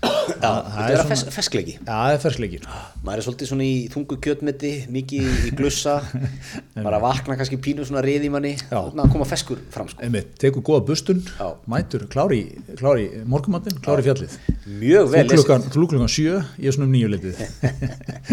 Já, 0.03 0.49
þetta 0.67 0.85
er 0.87 1.01
að 1.01 1.29
feskleiki 1.31 1.73
Já, 1.77 1.83
það 1.87 2.13
er 2.13 2.19
fersleikir. 2.23 2.65
maður 3.03 3.19
er 3.21 3.25
svolítið 3.25 3.49
svona 3.49 3.65
í 3.67 3.75
þungu 3.91 4.17
kjötmeti 4.23 4.71
mikið 4.91 5.27
í 5.47 5.51
glussa 5.55 5.93
bara 6.85 6.99
vakna 7.03 7.37
kannski 7.39 7.59
pínu 7.63 7.85
svona 7.87 8.03
reyði 8.03 8.31
manni 8.33 8.53
svona 8.59 9.05
að 9.05 9.13
koma 9.15 9.27
feskur 9.27 9.61
fram 9.71 9.87
sko. 9.91 10.03
Einmitt, 10.03 10.33
tekur 10.41 10.65
góða 10.65 10.83
bustun, 10.89 11.23
Já. 11.39 11.47
mætur, 11.71 12.05
klári, 12.11 12.41
klári 12.79 13.07
morgumattin, 13.29 13.79
klári 13.83 14.05
fjallið. 14.07 14.37
mjög 14.83 15.11
vel 15.13 15.25
lesið 15.31 15.71
klukkan 15.77 16.11
sjö, 16.11 16.39
ég 16.59 16.67
er 16.71 16.75
svona 16.77 16.89
um 16.89 16.95
nýju 16.95 17.11
litið. 17.15 17.43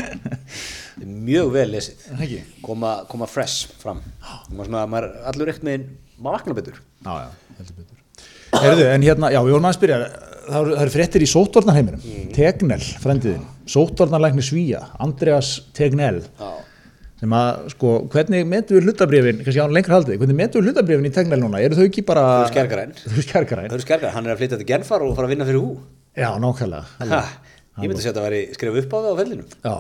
mjög 1.31 1.55
vel 1.55 1.69
lesið 1.77 2.07
Það 2.11 2.27
ekki? 2.27 2.41
koma, 2.67 2.95
koma 3.11 3.31
fresh 3.31 3.71
fram 3.81 4.03
maður, 4.51 4.67
svona, 4.71 4.87
maður 4.91 5.11
er 5.11 5.29
allur 5.33 5.53
eitt 5.55 5.67
með 5.67 5.91
maður 6.21 6.37
vakna 6.39 6.57
betur. 6.61 6.81
Já, 7.05 7.13
já, 7.25 7.29
heldur 7.59 7.79
betur. 7.81 7.97
Herðu, 8.61 8.87
en 8.95 9.05
hérna, 9.07 9.31
já, 9.33 9.41
við 9.47 9.55
vorum 9.55 9.69
að 9.71 9.77
spyrja, 9.79 9.99
það 10.51 10.57
eru, 10.61 10.73
það 10.75 10.83
eru 10.87 10.95
fréttir 10.97 11.23
í 11.25 11.29
sótvarnarheiminum, 11.31 12.01
Mm. 12.11 12.33
Tegnell, 12.35 12.87
frendiðin, 13.05 13.45
sótvarnarlækni 13.71 14.43
Svíja, 14.45 14.81
Andreas 15.01 15.53
Tegnell, 15.77 16.23
já, 16.41 16.51
sem 17.21 17.35
að, 17.37 17.69
sko, 17.75 17.93
hvernig 18.11 18.47
metum 18.49 18.79
við 18.81 18.89
hlutabrifin, 18.89 19.41
kannski 19.45 19.61
án 19.63 19.75
lengra 19.77 19.99
haldið, 19.99 20.19
hvernig 20.23 20.39
metum 20.41 20.63
við 20.65 20.71
hlutabrifin 20.73 21.07
í 21.11 21.13
Tegnell 21.15 21.41
núna, 21.43 21.61
eru 21.63 21.79
þau 21.79 21.85
ekki 21.87 22.05
bara... 22.09 22.25
Þau 22.27 22.43
eru 22.47 22.53
skærgræn. 22.55 22.95
Þau 23.05 23.13
eru 23.15 23.25
skærgræn, 23.29 23.69
það 23.71 23.77
eru 23.79 23.85
skergar, 23.87 24.13
hann 24.17 24.27
er 24.27 24.35
að 24.35 24.41
flytja 24.43 24.59
til 24.61 24.69
Genfar 24.73 25.05
og 25.07 25.15
fara 25.19 25.29
að 25.29 25.35
vinna 25.37 25.47
fyrir 25.49 25.61
hú 25.63 25.73
já, 26.17 26.31
nákvæmlega. 26.43 26.85
ha, 27.13 27.23
ég 27.81 27.87
myndi 27.87 28.01
að 28.01 28.05
segja 28.07 28.11
að 28.11 28.19
þetta 28.19 28.27
væri 28.27 28.41
skrifa 28.57 28.83
upp 28.83 28.95
á 28.97 28.99
það 28.99 29.11
á 29.13 29.21
fellinu 29.21 29.45
Já, 29.63 29.77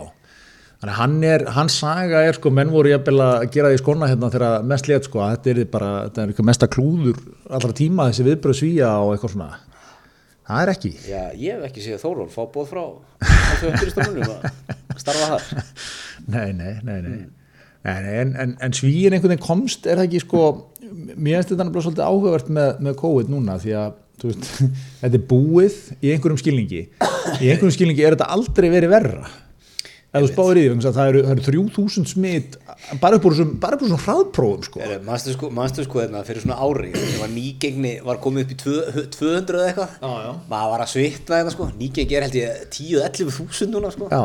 þannig 0.81 0.93
að 0.95 1.01
hann 1.01 1.17
er, 1.29 1.45
hans 1.57 1.79
saga 1.83 2.23
er 2.25 2.39
sko, 2.39 2.53
menn 2.57 2.71
voru 2.73 2.93
jafnvel 2.93 3.19
að 3.25 3.47
gera 3.53 3.73
því 3.73 3.81
skona 3.83 4.09
hérna 4.09 4.31
þegar 4.33 4.69
mest 4.71 4.87
létt 4.89 5.09
sko, 5.09 5.21
að 5.25 5.35
þetta 5.35 5.53
er 5.53 5.67
bara, 5.75 5.91
þetta 6.07 6.23
er 6.23 6.33
eitthvað 6.33 6.49
mesta 6.51 6.71
klúður 6.73 7.19
allra 7.51 7.77
tíma 7.77 8.07
þessi 8.09 8.29
viðbröð 8.31 8.61
svíja 8.63 8.93
og 9.03 9.13
eitthvað 9.15 9.35
svona, 9.35 9.51
það 10.49 10.63
er 10.63 10.73
ekki. 10.75 10.93
já, 11.05 11.21
ég 11.37 11.59
hef 11.59 11.67
ekki 11.69 11.85
séð 11.85 12.01
Þórólf 12.07 12.39
fá 12.39 12.47
bóð 12.55 12.71
frá 12.73 12.83
þessu 13.27 13.69
hönduristofnunum 13.69 14.33
að 14.39 15.05
starfa 15.05 15.29
þar 15.35 15.69
Nei, 16.33 16.49
nei, 16.57 16.73
nei, 16.81 16.97
nei. 17.05 17.13
nei, 17.13 17.29
nei 17.85 18.17
en, 18.23 18.33
en, 18.37 18.57
en 18.61 18.77
svíin 18.77 19.15
einhvern 19.17 19.35
veginn 19.35 19.45
komst, 19.45 19.85
er 19.89 20.01
það 20.01 20.09
ekki 20.09 20.25
sko, 20.25 20.47
mér 20.81 21.41
finnst 21.41 21.53
þetta 21.53 21.65
nefnilega 21.67 21.85
svolítið 21.87 22.09
áhugavert 22.09 22.51
með, 22.57 22.73
með 22.89 22.99
COVID 23.01 23.31
núna 23.33 23.57
því 23.61 23.77
að, 23.81 23.95
veist, 24.25 24.51
þetta 25.03 25.21
er 25.21 25.29
búið 25.31 25.79
í 26.01 26.13
einhverjum 26.15 26.41
skilningi, 26.41 26.83
í 26.89 27.53
einhverjum 27.53 27.77
skilningi 27.77 28.05
er 28.05 28.17
þetta 28.17 28.33
aldrei 28.37 28.69
verið 28.73 28.93
verra. 28.97 29.31
Eða 30.11 30.25
þú 30.25 30.31
spáir 30.33 30.59
í 30.59 30.65
því, 30.67 30.91
það 30.91 31.11
eru, 31.11 31.21
það 31.27 31.33
eru 31.35 31.45
3000 31.47 32.09
smitt 32.11 32.57
bara 33.03 33.19
upp 33.19 33.27
úr 33.29 33.37
þessum 33.37 34.01
hraðprófum 34.05 34.65
sko. 34.67 34.83
Er, 34.83 34.97
manstu 35.07 35.35
sko, 35.37 35.51
sko 35.87 36.03
hérna, 36.03 36.23
fyrir 36.27 36.43
svona 36.43 36.59
ári 36.59 36.91
nýgengni 37.31 37.93
var 38.07 38.19
komið 38.23 38.47
upp 38.47 38.55
í 38.55 38.59
tvö- 38.65 39.07
200 39.15 39.61
eða 39.61 39.69
eitthvað? 39.69 39.95
Já, 40.03 40.11
já. 40.27 40.33
maður 40.51 40.75
var 40.75 40.85
að 40.85 40.93
svitna 40.95 41.41
þetta 41.41 41.55
sko. 41.55 41.71
Nýgengi 41.79 42.19
er 42.19 42.27
held 42.27 42.39
ég 42.41 42.67
10-11 42.75 43.39
þúsund 43.39 43.77
núna 43.77 43.95
sko. 43.95 44.11
Já, 44.11 44.25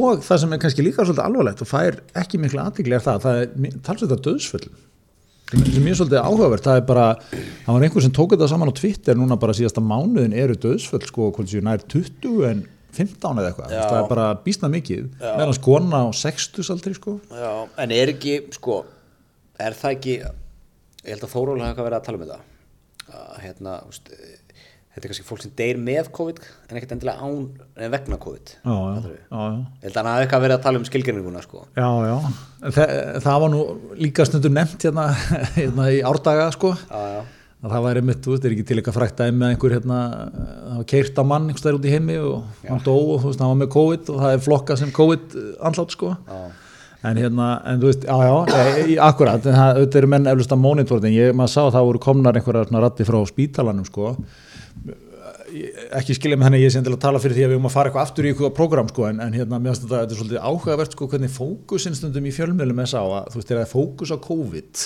og 0.00 0.24
það 0.24 0.42
sem 0.42 0.56
er 0.56 0.62
kannski 0.64 0.86
líka 0.86 1.04
svolítið 1.04 1.26
alvarlegt 1.28 1.64
og 1.66 1.72
fær 1.72 2.00
ekki 2.22 2.40
mikla 2.40 2.68
aðtikli 2.70 2.96
er 2.96 3.04
það 3.04 3.24
það 3.26 3.42
er 3.44 3.80
talsveit 3.84 4.16
að 4.16 4.26
döðsföllum 4.30 4.82
sem 5.46 5.62
sem 5.70 5.84
er 5.86 5.94
svolítið 5.94 6.24
áhugavert, 6.26 6.64
það 6.64 6.78
er 6.80 6.86
bara 6.88 7.04
það 7.30 7.68
var 7.76 7.84
einhver 7.86 8.02
sem 8.02 8.14
tók 8.16 8.32
þetta 8.32 8.48
saman 8.50 8.72
á 8.72 8.78
Twitter 8.80 9.18
núna 9.18 9.36
bara 9.38 9.54
síðasta 9.54 9.84
mánuðin 9.84 10.34
eru 10.34 10.56
döðsföll 10.58 11.06
sko, 11.06 11.28
hvort 11.36 11.52
séu 11.52 11.62
nær 11.62 11.84
20 11.86 12.48
en 12.48 12.64
15 12.96 13.40
eða 13.42 13.50
eitthvað, 13.52 13.74
það 13.76 13.98
er 14.00 14.08
bara 14.10 14.26
býstna 14.46 14.70
mikið. 14.72 15.06
Meðan 15.22 15.56
skona 15.58 16.02
á 16.04 16.08
60 16.16 16.72
aldrei 16.74 16.96
sko. 16.98 17.18
Já, 17.30 17.52
en 17.84 17.94
er 17.96 18.12
ekki, 18.14 18.38
sko, 18.56 18.80
er 19.62 19.76
það 19.78 19.96
ekki, 19.98 20.16
ég 21.06 21.12
held 21.14 21.28
að 21.28 21.34
Þóról 21.36 21.60
hafa 21.64 21.86
verið 21.86 22.00
að 22.00 22.08
tala 22.08 22.20
um 22.20 22.26
þetta, 22.26 22.40
að 23.20 23.38
hérna, 23.44 23.76
úst, 23.86 24.10
þetta 24.96 25.04
er 25.04 25.10
kannski 25.12 25.26
fólk 25.28 25.44
sem 25.44 25.52
deyr 25.60 25.78
með 25.78 26.08
COVID 26.16 26.40
en 26.70 26.78
ekkert 26.80 26.94
endilega 26.96 27.28
án, 27.28 27.38
en 27.76 27.92
vegna 27.92 28.18
COVID. 28.26 28.54
já, 28.64 28.74
já, 28.74 29.00
já. 29.06 29.40
Ég 29.76 29.86
held 29.86 29.92
að 29.92 30.00
hann 30.00 30.10
hafi 30.14 30.26
eitthvað 30.26 30.44
verið 30.46 30.56
að 30.56 30.64
tala 30.66 30.80
um 30.80 30.86
skilgjörninguna, 30.88 31.42
sko. 31.44 31.64
Já, 31.76 31.88
já, 32.08 32.16
Þa, 32.66 32.86
það 33.22 33.40
var 33.44 33.52
nú 33.52 33.62
líka 34.00 34.24
stundum 34.26 34.56
nefnt 34.56 34.86
hérna, 34.88 35.06
hérna 35.58 35.90
í 35.92 36.00
árdaga 36.08 36.48
sko. 36.56 36.72
Já, 36.88 37.02
já, 37.18 37.20
að 37.66 37.72
það 37.76 37.84
væri 37.88 38.02
mitt, 38.08 38.20
þú 38.24 38.32
veist, 38.34 38.44
er 38.48 38.54
ekki 38.56 38.66
til 38.70 38.76
eitthvað 38.80 38.96
frækt 39.00 39.18
dæmi 39.20 39.40
með 39.42 39.54
einhver 39.54 39.74
hérna, 39.76 39.98
það 40.36 40.76
var 40.80 40.86
keirt 40.92 41.18
á 41.18 41.24
mann 41.32 41.48
einhvers 41.50 41.66
þær 41.66 41.78
út 41.80 41.88
í 41.90 41.94
heimi 41.96 42.16
og 42.22 42.62
hann 42.70 42.84
dó 42.86 42.94
og 42.96 43.18
þú 43.24 43.32
veist, 43.32 43.42
hann 43.42 43.52
var 43.52 43.60
með 43.64 43.72
COVID 43.76 44.12
og 44.14 44.22
það 44.24 44.36
er 44.38 44.44
flokka 44.46 44.78
sem 44.80 44.94
COVID 44.96 45.36
andlátt 45.70 45.96
sko. 45.98 46.12
Já, 46.30 46.40
en 47.06 47.18
hérna, 47.22 47.48
en 47.70 47.82
þú 47.82 47.90
veist, 47.92 48.06
já, 48.08 48.16
já, 48.26 49.00
akkurat 49.06 49.44
en 49.46 49.54
það, 49.60 49.76
auðvitað 49.80 50.00
eru 50.00 50.12
menn 50.14 50.30
eflust 50.32 50.54
að 50.56 50.62
monitor 50.64 51.04
en 51.06 51.12
ég, 51.14 51.34
maður 51.38 51.52
sá 51.52 51.60
að 51.68 51.74
það 51.76 51.88
voru 51.90 52.04
komnar 52.08 52.38
einhverjar 52.40 52.70
svona 52.70 52.84
ratti 52.86 53.06
frá 53.06 53.18
spítalanum 53.30 53.86
sko. 53.86 54.14
Ég- 55.56 55.76
ekki 55.94 56.16
skilja 56.16 56.36
með 56.36 56.48
henni 56.48 56.58
ég 56.64 56.72
sé 56.74 56.80
endilega 56.80 56.98
að 56.98 57.04
tala 57.06 57.20
fyrir 57.22 57.36
því 57.36 57.44
að 57.46 57.50
við 57.52 57.54
erum 57.56 57.68
að 57.68 57.74
fara 57.76 57.90
eitthvað 57.90 58.08
aftur 58.08 58.26
í 58.26 58.30
eitthvað 58.32 58.54
program 58.56 58.88
sko 58.90 59.04
en, 59.08 59.20
en 59.22 59.36
hérna 59.38 59.60
finnst 59.62 59.84
þetta, 59.86 60.00
er 60.02 60.18
svolítið 60.18 60.40
áhugavert 60.50 60.96
sko 60.96 61.06
hvernig 61.12 61.30
fókusin 61.32 61.94
stundum 61.96 62.26
í 62.26 62.32
fjölmjölum 62.34 62.82
er 62.82 62.90
sá 62.90 62.98
að 63.04 63.30
þú 63.30 63.38
veist 63.38 63.52
þegar 63.52 63.60
það 63.60 63.66
er 63.68 63.70
fókus 63.70 64.12
á 64.12 64.18
COVID 64.26 64.82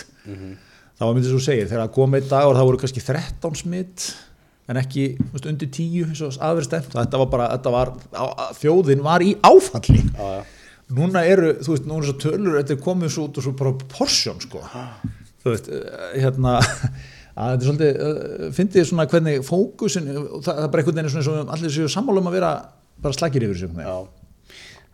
þá 1.00 1.06
var 1.06 1.14
myndið 1.16 1.32
svo 1.32 1.40
segir 1.40 1.68
þegar 1.70 1.86
það 1.86 1.94
kom 1.96 2.16
einn 2.18 2.26
dag 2.28 2.46
og 2.48 2.58
það 2.58 2.66
voru 2.68 2.80
kannski 2.82 3.02
13 3.06 3.54
smitt 3.62 4.08
en 4.70 4.78
ekki 4.80 5.04
veist, 5.32 5.46
undir 5.48 5.70
10 5.72 6.10
eins 6.10 6.20
og 6.26 6.36
aðverð 6.36 6.68
stemt 6.68 6.92
þetta 6.92 7.20
var 7.22 7.30
bara, 7.32 7.46
þetta 7.56 7.72
var, 7.74 7.94
þjóðin 8.60 9.06
var 9.06 9.24
í 9.24 9.30
áfalli. 9.48 10.02
Já, 10.04 10.28
já. 10.36 10.42
núna 10.98 11.24
eru, 11.26 11.54
þú 11.64 11.72
veist, 11.72 11.88
núna 11.88 12.04
er 12.04 12.10
svo 12.10 12.18
tölur 12.26 12.58
þetta 12.60 12.76
er 12.76 12.84
komið 12.84 13.14
svo 13.16 13.26
út 13.30 13.40
og 13.40 13.46
svo 13.46 13.54
bara 13.58 13.74
porsjón 13.96 14.44
sko 14.44 14.62
þú 15.40 15.54
veist, 15.54 15.72
eh, 15.72 16.20
hérna 16.20 16.58
að 16.60 17.50
þetta 17.50 17.56
er 17.56 17.66
svolítið, 17.66 18.00
uh, 18.04 18.46
fyndið 18.60 18.88
svona 18.90 19.08
hvernig 19.08 19.44
fókusin, 19.46 20.08
það, 20.12 20.40
það 20.44 20.64
er 20.64 20.72
bara 20.72 20.84
einhvern 20.84 21.00
veginn 21.00 21.24
svona 21.24 21.44
allir 21.56 21.74
séu 21.74 21.90
sammála 21.90 22.20
um 22.20 22.28
að 22.28 22.36
vera 22.36 22.54
bara 23.00 23.16
slagir 23.16 23.46
yfir 23.46 23.62
sig 23.62 23.78
já, 23.80 23.94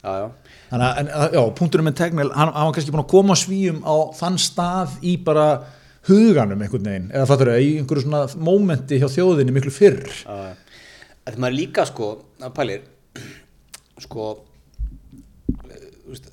já, 0.07 0.13
já. 0.23 0.29
þannig 0.71 1.11
að, 1.11 1.35
já, 1.35 1.43
punkturinn 1.59 1.89
með 1.91 1.99
Tegnell 1.99 2.31
hann, 2.31 2.53
hann 2.55 2.69
var 2.69 2.77
kannski 2.77 2.95
búin 2.95 3.03
að 3.03 3.11
koma 3.17 3.37
svíum 3.41 3.83
á 3.83 3.97
þann 4.21 4.39
stað 4.39 4.95
í 5.03 5.17
bara 5.27 5.49
huganum 6.07 6.63
einhvern 6.63 6.89
veginn, 6.91 7.09
eða 7.13 7.29
fattur 7.31 7.51
þau, 7.53 7.61
í 7.63 7.71
einhverju 7.81 8.05
svona 8.05 8.23
mómenti 8.49 8.99
hjá 9.01 9.07
þjóðinni 9.13 9.55
miklu 9.57 9.73
fyrr. 9.75 10.03
Já. 10.23 10.83
Þetta 11.27 11.43
maður 11.43 11.57
líka, 11.59 11.87
sko, 11.89 12.11
að 12.47 12.53
pælir, 12.57 12.85
sko, 14.05 14.27
veist, 16.07 16.29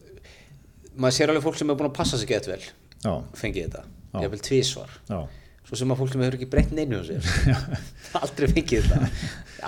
maður 0.94 1.16
sér 1.18 1.34
alveg 1.34 1.46
fólk 1.48 1.62
sem 1.62 1.74
er 1.74 1.80
búin 1.80 1.90
að 1.90 1.96
passa 1.98 2.20
sig 2.22 2.30
gett 2.30 2.50
vel, 2.52 2.60
já, 3.00 3.14
fengið 3.40 3.66
þetta, 3.70 3.86
ég 4.22 4.34
vil 4.36 4.44
tvísvar. 4.50 4.94
já, 5.10 5.18
svo 5.64 5.80
sem 5.80 5.96
að 5.96 6.04
fólk 6.04 6.14
sem 6.14 6.26
hefur 6.26 6.38
ekki 6.38 6.52
breytt 6.52 6.76
neinu 6.78 7.02
á 7.02 7.04
sér. 7.08 7.32
Aldrei 8.22 8.52
fengið 8.52 8.86
þetta. 8.92 9.10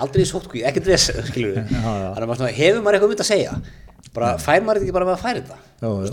Aldrei 0.04 0.22
í 0.22 0.30
sótkví, 0.30 0.62
ekkert 0.68 0.92
svona, 1.02 2.54
hefur 2.54 2.84
maður 2.84 3.00
eitthvað 3.00 3.12
mynd 3.14 3.26
að 3.26 3.30
segja? 3.32 3.58
Bara 4.16 4.36
fær 4.40 4.62
maður 4.64 4.78
þetta 4.78 4.86
ekki 4.86 4.94
bara 4.96 5.06
með 5.08 5.16
að 5.16 5.22
færa 5.24 5.40
þetta? 5.40 5.56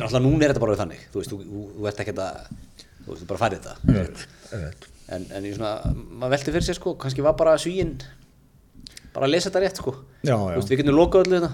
Alltaf 0.03 0.21
núna 0.23 0.43
er 0.43 0.51
þetta 0.51 0.61
bara 0.63 0.73
við 0.73 0.81
þannig. 0.81 1.03
Þú 1.11 1.19
veist, 1.21 1.31
þú, 1.31 1.37
þú, 1.43 1.61
þú 1.75 1.87
ert 1.87 2.01
ekki 2.03 2.13
að 2.15 2.39
þú 3.03 3.11
veist, 3.11 3.23
þú 3.23 3.29
bara 3.29 3.43
færi 3.43 3.59
þetta. 3.59 3.75
Einmitt, 3.87 4.25
einmitt. 4.51 4.89
en, 5.13 5.27
en 5.37 5.47
ég 5.49 5.57
svona, 5.59 5.93
maður 6.09 6.35
velti 6.37 6.55
fyrir 6.55 6.67
sér 6.69 6.79
sko 6.79 6.95
kannski 7.01 7.25
var 7.25 7.37
bara 7.39 7.59
svíinn 7.61 7.95
bara 9.13 9.27
að 9.27 9.35
lesa 9.35 9.49
þetta 9.49 9.63
rétt 9.65 9.83
sko. 9.83 9.95
Já, 10.23 10.35
já. 10.35 10.57
veist, 10.57 10.71
við 10.71 10.83
getum 10.83 10.97
lokað 10.97 11.27
öllu 11.27 11.39
þetta 11.39 11.53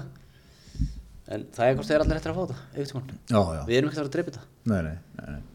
en 1.29 1.45
það 1.53 1.67
er 1.67 1.77
hvort 1.77 1.89
þeir 1.89 2.03
allir 2.03 2.17
eftir 2.19 2.31
að 2.31 2.39
fá 2.39 2.43
þetta 2.49 3.17
já, 3.29 3.39
já. 3.39 3.61
við 3.67 3.77
erum 3.77 3.91
ekkert 3.91 3.99
að 3.99 4.03
vera 4.03 4.09
að 4.09 4.15
drepa 4.17 4.31
þetta. 4.33 4.45
Nei, 4.71 4.81
nei, 4.81 4.97
nei, 5.19 5.31
nei. 5.35 5.47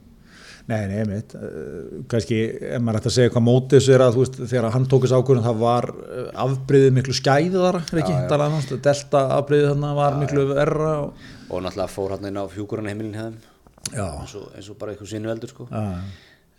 Nei, 0.65 0.87
nei, 0.89 1.01
einmitt, 1.03 1.35
uh, 1.37 2.05
kannski, 2.09 2.39
ef 2.73 2.81
maður 2.81 3.03
ætti 3.03 3.11
að 3.11 3.17
segja 3.19 3.33
hvað 3.35 3.43
mótið 3.45 3.75
þessu 3.75 3.93
er 3.93 4.05
að, 4.05 4.15
þú 4.15 4.23
veist, 4.23 4.39
þegar 4.49 4.69
hann 4.73 4.87
tók 4.89 5.03
þessu 5.05 5.19
ákvörðun, 5.19 5.45
það 5.45 5.59
var 5.61 5.87
uh, 5.93 6.23
afbreyðið 6.41 6.95
miklu 6.97 7.17
skæðara, 7.19 7.83
er 7.85 8.01
ekki, 8.01 8.15
talað 8.31 8.55
um, 8.57 8.63
delta 8.87 9.23
afbreyðið 9.35 9.69
þarna 9.75 9.91
var 9.99 10.17
miklu 10.23 10.47
verra 10.55 10.95
og, 11.03 11.27
og 11.51 11.67
náttúrulega 11.67 11.93
fór 11.93 12.15
hann 12.17 12.31
inn 12.31 12.41
á 12.41 12.45
hjúkurinn 12.55 12.89
heimilin 12.89 13.19
hefðum 13.19 13.37
já, 13.45 13.54
eins 13.93 14.37
og, 14.39 14.47
eins 14.55 14.71
og 14.73 14.79
bara 14.81 14.95
eitthvað 14.95 15.11
sinu 15.15 15.31
veldur 15.31 15.53
sko. 15.53 15.67
já, 15.71 15.83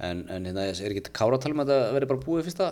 en, 0.09 0.25
en 0.29 0.49
hérna, 0.49 0.67
er 0.69 0.93
ekki 0.93 1.07
kára 1.15 1.39
að 1.39 1.45
tala 1.45 1.57
um 1.57 1.63
að 1.63 1.71
þetta 1.73 1.95
verði 1.95 2.11
bara 2.11 2.23
búið 2.25 2.47
fyrsta 2.49 2.69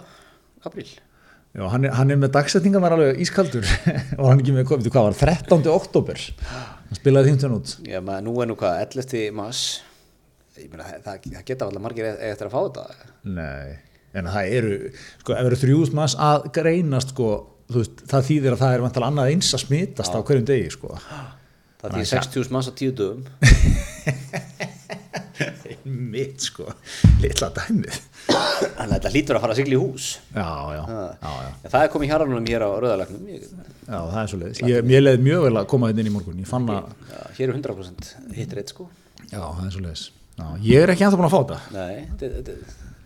apríl 0.68 0.88
já, 0.90 1.64
hann 1.74 1.88
er, 1.88 1.96
hann 2.00 2.14
er 2.14 2.20
með 2.22 2.34
dagsetninga 2.38 2.82
var 2.84 2.98
alveg 2.98 3.24
ískaldur, 3.24 3.70
var 4.20 4.30
hann 4.32 4.44
ekki 4.44 4.56
með, 4.56 4.68
hvað, 4.70 4.84
veitu 4.84 4.94
hvað 4.96 5.10
var, 5.10 5.18
13. 5.24 5.72
oktober, 5.74 6.28
hann 6.50 7.00
spilaði 7.00 7.32
þingtján 7.32 7.58
út, 7.58 7.74
Já, 7.88 8.00
maður, 8.04 8.28
nú 8.28 8.36
er 8.44 8.52
nú 8.52 8.60
hvað, 8.60 8.84
11. 8.90 9.26
mars 9.38 9.64
ég 10.60 10.70
meina, 10.70 10.86
það, 11.02 11.26
það 11.32 11.48
geta 11.48 11.68
allar 11.70 11.84
margir 11.84 12.12
e- 12.12 12.18
eftir 12.30 12.50
að 12.50 12.54
fá 12.54 12.62
þetta 12.68 13.14
nei, 13.40 13.78
en 14.14 14.30
það 14.30 14.58
eru, 14.60 14.76
sko, 15.24 15.38
ef 15.38 15.48
eru 15.50 15.62
þrjúðust 15.64 15.96
maður 15.98 16.20
að 16.28 16.50
greinast, 16.58 17.14
sko, 17.16 17.30
veist, 17.74 18.04
það 18.12 18.28
þýðir 18.30 18.58
að 18.58 18.62
það 18.64 18.76
er 18.76 19.08
annað 19.08 19.32
eins 19.32 19.54
að 19.56 19.64
smitast 19.64 20.14
á 20.14 20.20
hverjum 20.22 20.46
degi, 20.50 20.70
sko. 20.76 20.98
Það 21.84 22.00
er 22.00 22.08
60.000 22.10 22.54
manns 22.56 22.70
á 22.70 22.74
tíu 22.80 22.94
dögum. 22.96 23.22
Mitt 26.14 26.44
sko, 26.46 26.66
litla 27.22 27.50
dæmið. 27.54 27.96
Þannig 28.30 28.80
að 28.80 28.94
þetta 28.94 29.12
hlýtur 29.12 29.38
að 29.38 29.44
fara 29.44 29.56
að 29.56 29.60
sigla 29.60 29.76
í 29.76 29.80
hús. 29.82 30.06
Já, 30.32 30.48
já, 30.78 30.84
já, 30.88 31.02
já, 31.20 31.50
En 31.60 31.74
það 31.74 31.82
er 31.82 31.92
komið 31.96 32.12
hjarranum 32.14 32.48
hér 32.48 32.64
á 32.64 32.70
Rauðalagnum 32.72 33.24
já 33.34 33.98
það 34.00 34.20
er 34.22 34.30
svo 34.32 34.40
leiðis 34.40 34.62
ég, 34.64 34.92
leiði 35.04 35.24
mjög 35.26 35.42
vel 35.48 35.58
að 35.60 35.68
koma 35.74 35.90
þetta 35.90 36.04
inn 36.04 36.12
í 36.12 36.14
morgun. 36.14 36.40
Ég 36.40 36.50
fann 36.50 36.70
að, 36.72 36.94
já, 37.10 37.20
hér 37.40 37.48
er 37.50 37.58
100% 37.60 38.12
hitt 38.38 38.56
reitt 38.58 38.72
sko. 38.72 38.88
Já, 39.28 39.42
það 39.42 39.66
er 39.66 39.74
svo 39.76 39.84
leiðis 39.84 40.06
já, 40.38 40.46
ég 40.70 40.86
er 40.86 40.94
ekki 40.94 41.08
ennþá 41.08 41.20
búin 41.20 41.30
að 41.30 41.36
fá 41.36 41.42
þetta. 41.42 41.60
Nei, 41.76 41.96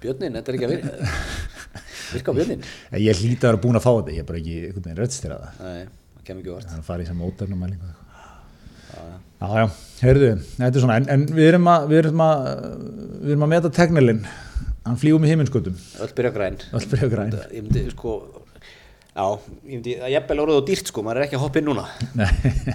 björnin, 0.04 0.38
þetta 0.38 0.54
er 0.54 0.60
ekki 0.60 0.68
að 0.70 0.76
virka. 0.76 0.92
Virka 2.14 2.34
björnin 2.36 2.62
ég 3.04 3.22
hlýta 3.22 3.48
að 3.48 3.52
vera 3.52 3.62
búin 3.64 3.80
að 3.80 3.84
fá 3.84 3.92
þetta, 3.92 4.14
ég 4.16 4.24
er 4.24 4.28
bara 4.28 4.40
ekki 4.40 4.58
veginn 4.76 5.00
röddstýra 5.00 5.40
það 5.42 5.64
Nei, 5.66 5.88
það 6.14 6.28
kemur 6.30 6.44
ekki 6.44 6.54
vart 6.54 6.68
það 6.68 6.78
er 6.78 6.84
að 6.84 6.88
fara 6.88 7.04
í 7.04 7.10
sem 7.10 7.20
mótefnum 7.22 7.64
mælingu 7.64 7.90
já, 9.42 9.48
já, 9.62 9.68
heyrðu 10.06 10.34
þetta 10.56 10.74
er 10.74 10.84
svona, 10.86 11.00
en, 11.02 11.08
en 11.14 11.28
við 11.38 11.52
erum 11.52 11.72
að 11.72 11.88
við 11.92 12.04
erum 12.04 12.26
að, 12.26 12.50
við 13.22 13.36
erum 13.36 13.48
að 13.48 13.54
meta 13.54 13.74
tegnilinn 13.78 14.26
hann 14.88 15.00
flýgum 15.02 15.28
í 15.28 15.32
himinskutum 15.34 15.80
öll 16.04 16.12
byrja 16.18 16.34
græn 16.36 16.60
öll 16.72 16.90
byrja 16.94 17.12
græn 17.14 17.40
ég 17.52 17.64
myndi 17.64 17.88
sko 17.92 18.20
já, 19.18 19.26
ég 19.66 19.78
myndi, 19.78 19.96
það 19.98 20.08
er 20.08 20.14
jafnvel 20.14 20.42
orðið 20.44 20.60
og 20.62 20.68
dýrt 20.68 20.92
sko 20.92 21.04
maður 21.06 21.20
er 21.20 21.28
ekki 21.28 21.38
að 21.38 21.44
hoppa 21.46 21.62
inn 21.62 21.68
núna. 21.72 21.86
Nei, 22.18 22.30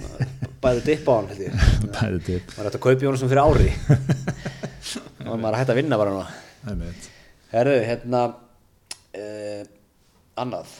bæði 0.63 0.83
dipp 0.89 1.07
á 1.07 1.13
hann 1.13 1.29
held 1.31 1.43
ég. 1.45 1.61
Bæði 1.93 2.19
til 2.27 2.39
maður 2.41 2.59
er 2.59 2.67
hægt 2.67 2.79
að 2.79 2.83
kaupa 2.85 2.97
í 2.97 3.07
honum 3.07 3.21
sem 3.21 3.31
fyrir 3.31 3.43
ári. 3.43 3.69
Og 5.29 5.37
maður 5.37 5.53
er 5.53 5.59
hægt 5.61 5.71
að 5.73 5.79
vinna 5.79 5.99
bara 6.01 6.15
núna. 6.15 6.27
Einmitt. 6.67 7.07
herru, 7.53 7.77
hérna 7.87 8.25
uh, 8.33 9.63
annað. 10.43 10.75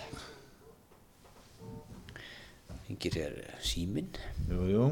Hengir 2.90 3.18
hér 3.22 3.40
síminn? 3.64 4.12
Jú, 4.52 4.68
jú, 4.68 4.90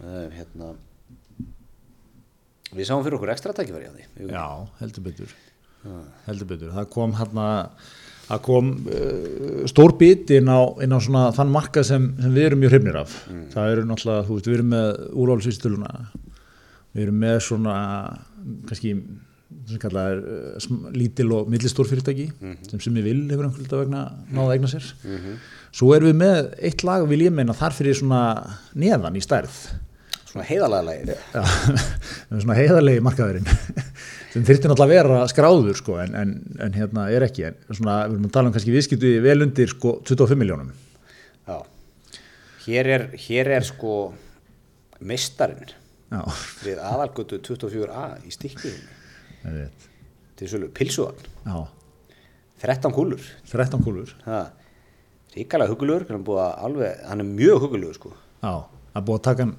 uh, 0.00 0.26
hérna 0.34 0.72
við 2.76 2.86
sáum 2.86 3.02
fyrir 3.04 3.18
okkur 3.18 3.32
ekstra 3.34 3.54
tækifæri 3.56 3.88
á 3.90 3.92
því. 3.94 4.04
Já, 4.30 4.44
heldur 4.80 5.06
betur. 5.08 5.32
Heldur 6.28 6.48
betur, 6.50 6.70
það 6.76 6.88
kom 6.92 7.14
hérna 7.18 7.46
það 8.30 8.42
kom 8.46 8.68
uh, 8.86 9.62
stór 9.70 9.96
bit 9.98 10.30
inn 10.36 10.50
á, 10.52 10.60
inn 10.84 10.94
á 10.94 10.98
svona 11.02 11.24
þann 11.34 11.50
marka 11.54 11.82
sem, 11.86 12.10
sem 12.20 12.36
við 12.36 12.50
erum 12.50 12.60
mjög 12.62 12.76
hrifnir 12.76 13.00
af. 13.00 13.16
Það 13.54 13.72
eru 13.74 13.86
náttúrulega, 13.88 14.26
þú 14.28 14.36
veist, 14.36 14.50
við 14.52 14.58
erum 14.60 14.70
með 14.76 15.00
úrvalsvístöluna 15.24 15.94
við 16.94 17.02
erum 17.06 17.18
með 17.24 17.36
svona 17.46 17.74
kannski 18.70 18.92
er 19.74 20.20
uh, 20.22 20.54
sm- 20.62 20.92
lítil 20.94 21.26
og 21.34 21.48
millistór 21.50 21.88
fyrirtæki 21.90 22.28
sem 22.70 22.78
sem 22.82 22.96
ég 23.00 23.06
vil 23.08 23.24
hefur 23.32 23.48
einhverjum 23.48 23.80
vegna 23.82 24.04
náða 24.30 24.46
að 24.46 24.54
eigna 24.54 24.70
sér. 24.70 24.86
Svo 25.74 25.90
erum 25.96 26.12
við 26.12 26.18
með 26.22 26.52
eitt 26.70 26.84
lag 26.86 27.08
vil 27.10 27.24
ég 27.26 27.34
meina 27.34 27.54
þar 27.58 27.74
fyrir 27.74 27.98
svona 27.98 28.20
neðan 28.78 29.18
í 29.18 29.22
stærð 29.26 29.58
svona 30.30 30.46
heiðalega 30.46 30.86
lagið. 30.86 31.10
Já, 31.34 31.42
svona 32.44 32.56
heiðarlegi 32.58 33.02
markaðurinn 33.04 33.50
sem 34.32 34.46
þyrfti 34.46 34.70
náttúrulega 34.70 34.86
að 34.86 34.94
vera 34.94 35.18
skráður 35.32 35.78
sko, 35.80 35.98
en, 36.04 36.14
en, 36.20 36.36
en 36.62 36.78
hérna 36.78 37.08
er 37.10 37.26
ekki. 37.26 37.48
En 37.50 37.58
svona, 37.74 37.96
við 38.06 38.16
erum 38.16 38.30
að 38.30 38.34
tala 38.38 38.50
um 38.50 38.54
kannski 38.56 38.74
viðskiptu 38.76 39.12
vel 39.26 39.36
undir 39.46 39.72
sko, 39.74 39.96
25 40.06 40.38
miljónum 40.40 40.70
já, 41.50 41.58
hér 42.68 42.90
er, 42.94 43.06
hér 43.26 43.50
er 43.58 43.66
sko 43.66 43.94
meistarinn 45.02 45.74
Já, 46.10 46.24
við 46.66 46.80
aðalgötu 46.82 47.38
24a 47.46 48.06
í 48.26 48.32
veit. 49.60 49.84
til 50.40 50.48
sölu 50.50 50.70
pilsuðan, 50.74 51.20
Já, 51.44 51.58
13 52.60 52.92
kúlur. 52.92 53.22
13 53.50 53.82
kúlur. 53.84 54.10
það, 54.26 54.40
hugulur 55.70 56.02
er, 56.02 56.08
að 56.42 56.64
alveg, 56.66 57.04
hann 57.08 57.22
er 57.22 57.28
mjög 57.28 57.62
hugulur 57.66 57.94
sko. 57.96 58.10
Já, 58.42 58.66
það 58.90 58.98
er 59.00 59.06
búið 59.06 59.20
að 59.20 59.26
taka 59.28 59.46
hann, 59.46 59.54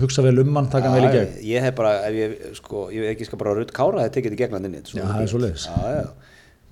hugsa 0.00 0.24
vel 0.24 0.42
um 0.42 0.56
hann, 0.58 0.68
taka 0.72 0.90
hann 0.90 0.98
vel 1.00 1.08
í 1.08 1.14
gegn. 1.14 1.38
Ég 1.50 1.64
hef 1.64 1.78
bara, 1.78 1.94
ef 2.08 2.18
ég, 2.18 2.34
sko, 2.58 2.88
ég 2.94 3.12
ekki 3.14 3.28
skal 3.28 3.40
bara 3.40 3.56
rutt 3.58 3.72
kára 3.76 4.04
það 4.04 4.12
tekið 4.18 4.36
í 4.36 4.42
gegn 4.42 4.58
hann 4.58 6.12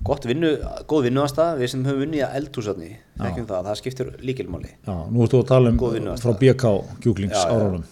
gott 0.05 0.23
vinnu, 0.27 0.53
góð 0.87 1.09
vinnuasta 1.09 1.49
við 1.59 1.73
sem 1.73 1.81
höfum 1.83 2.05
vunnið 2.05 2.21
að 2.23 2.35
eldhúsatni 2.39 2.91
þekkjum 3.19 3.47
það, 3.49 3.65
það 3.67 3.79
skiptir 3.81 4.11
líkilmáli 4.23 4.69
Já, 4.71 4.93
nú 5.11 5.25
ertu 5.25 5.41
að 5.41 5.49
tala 5.49 5.73
um 5.73 5.79
frá 6.21 6.31
BK 6.39 6.71
kjúklings 7.03 7.41
árálum. 7.43 7.83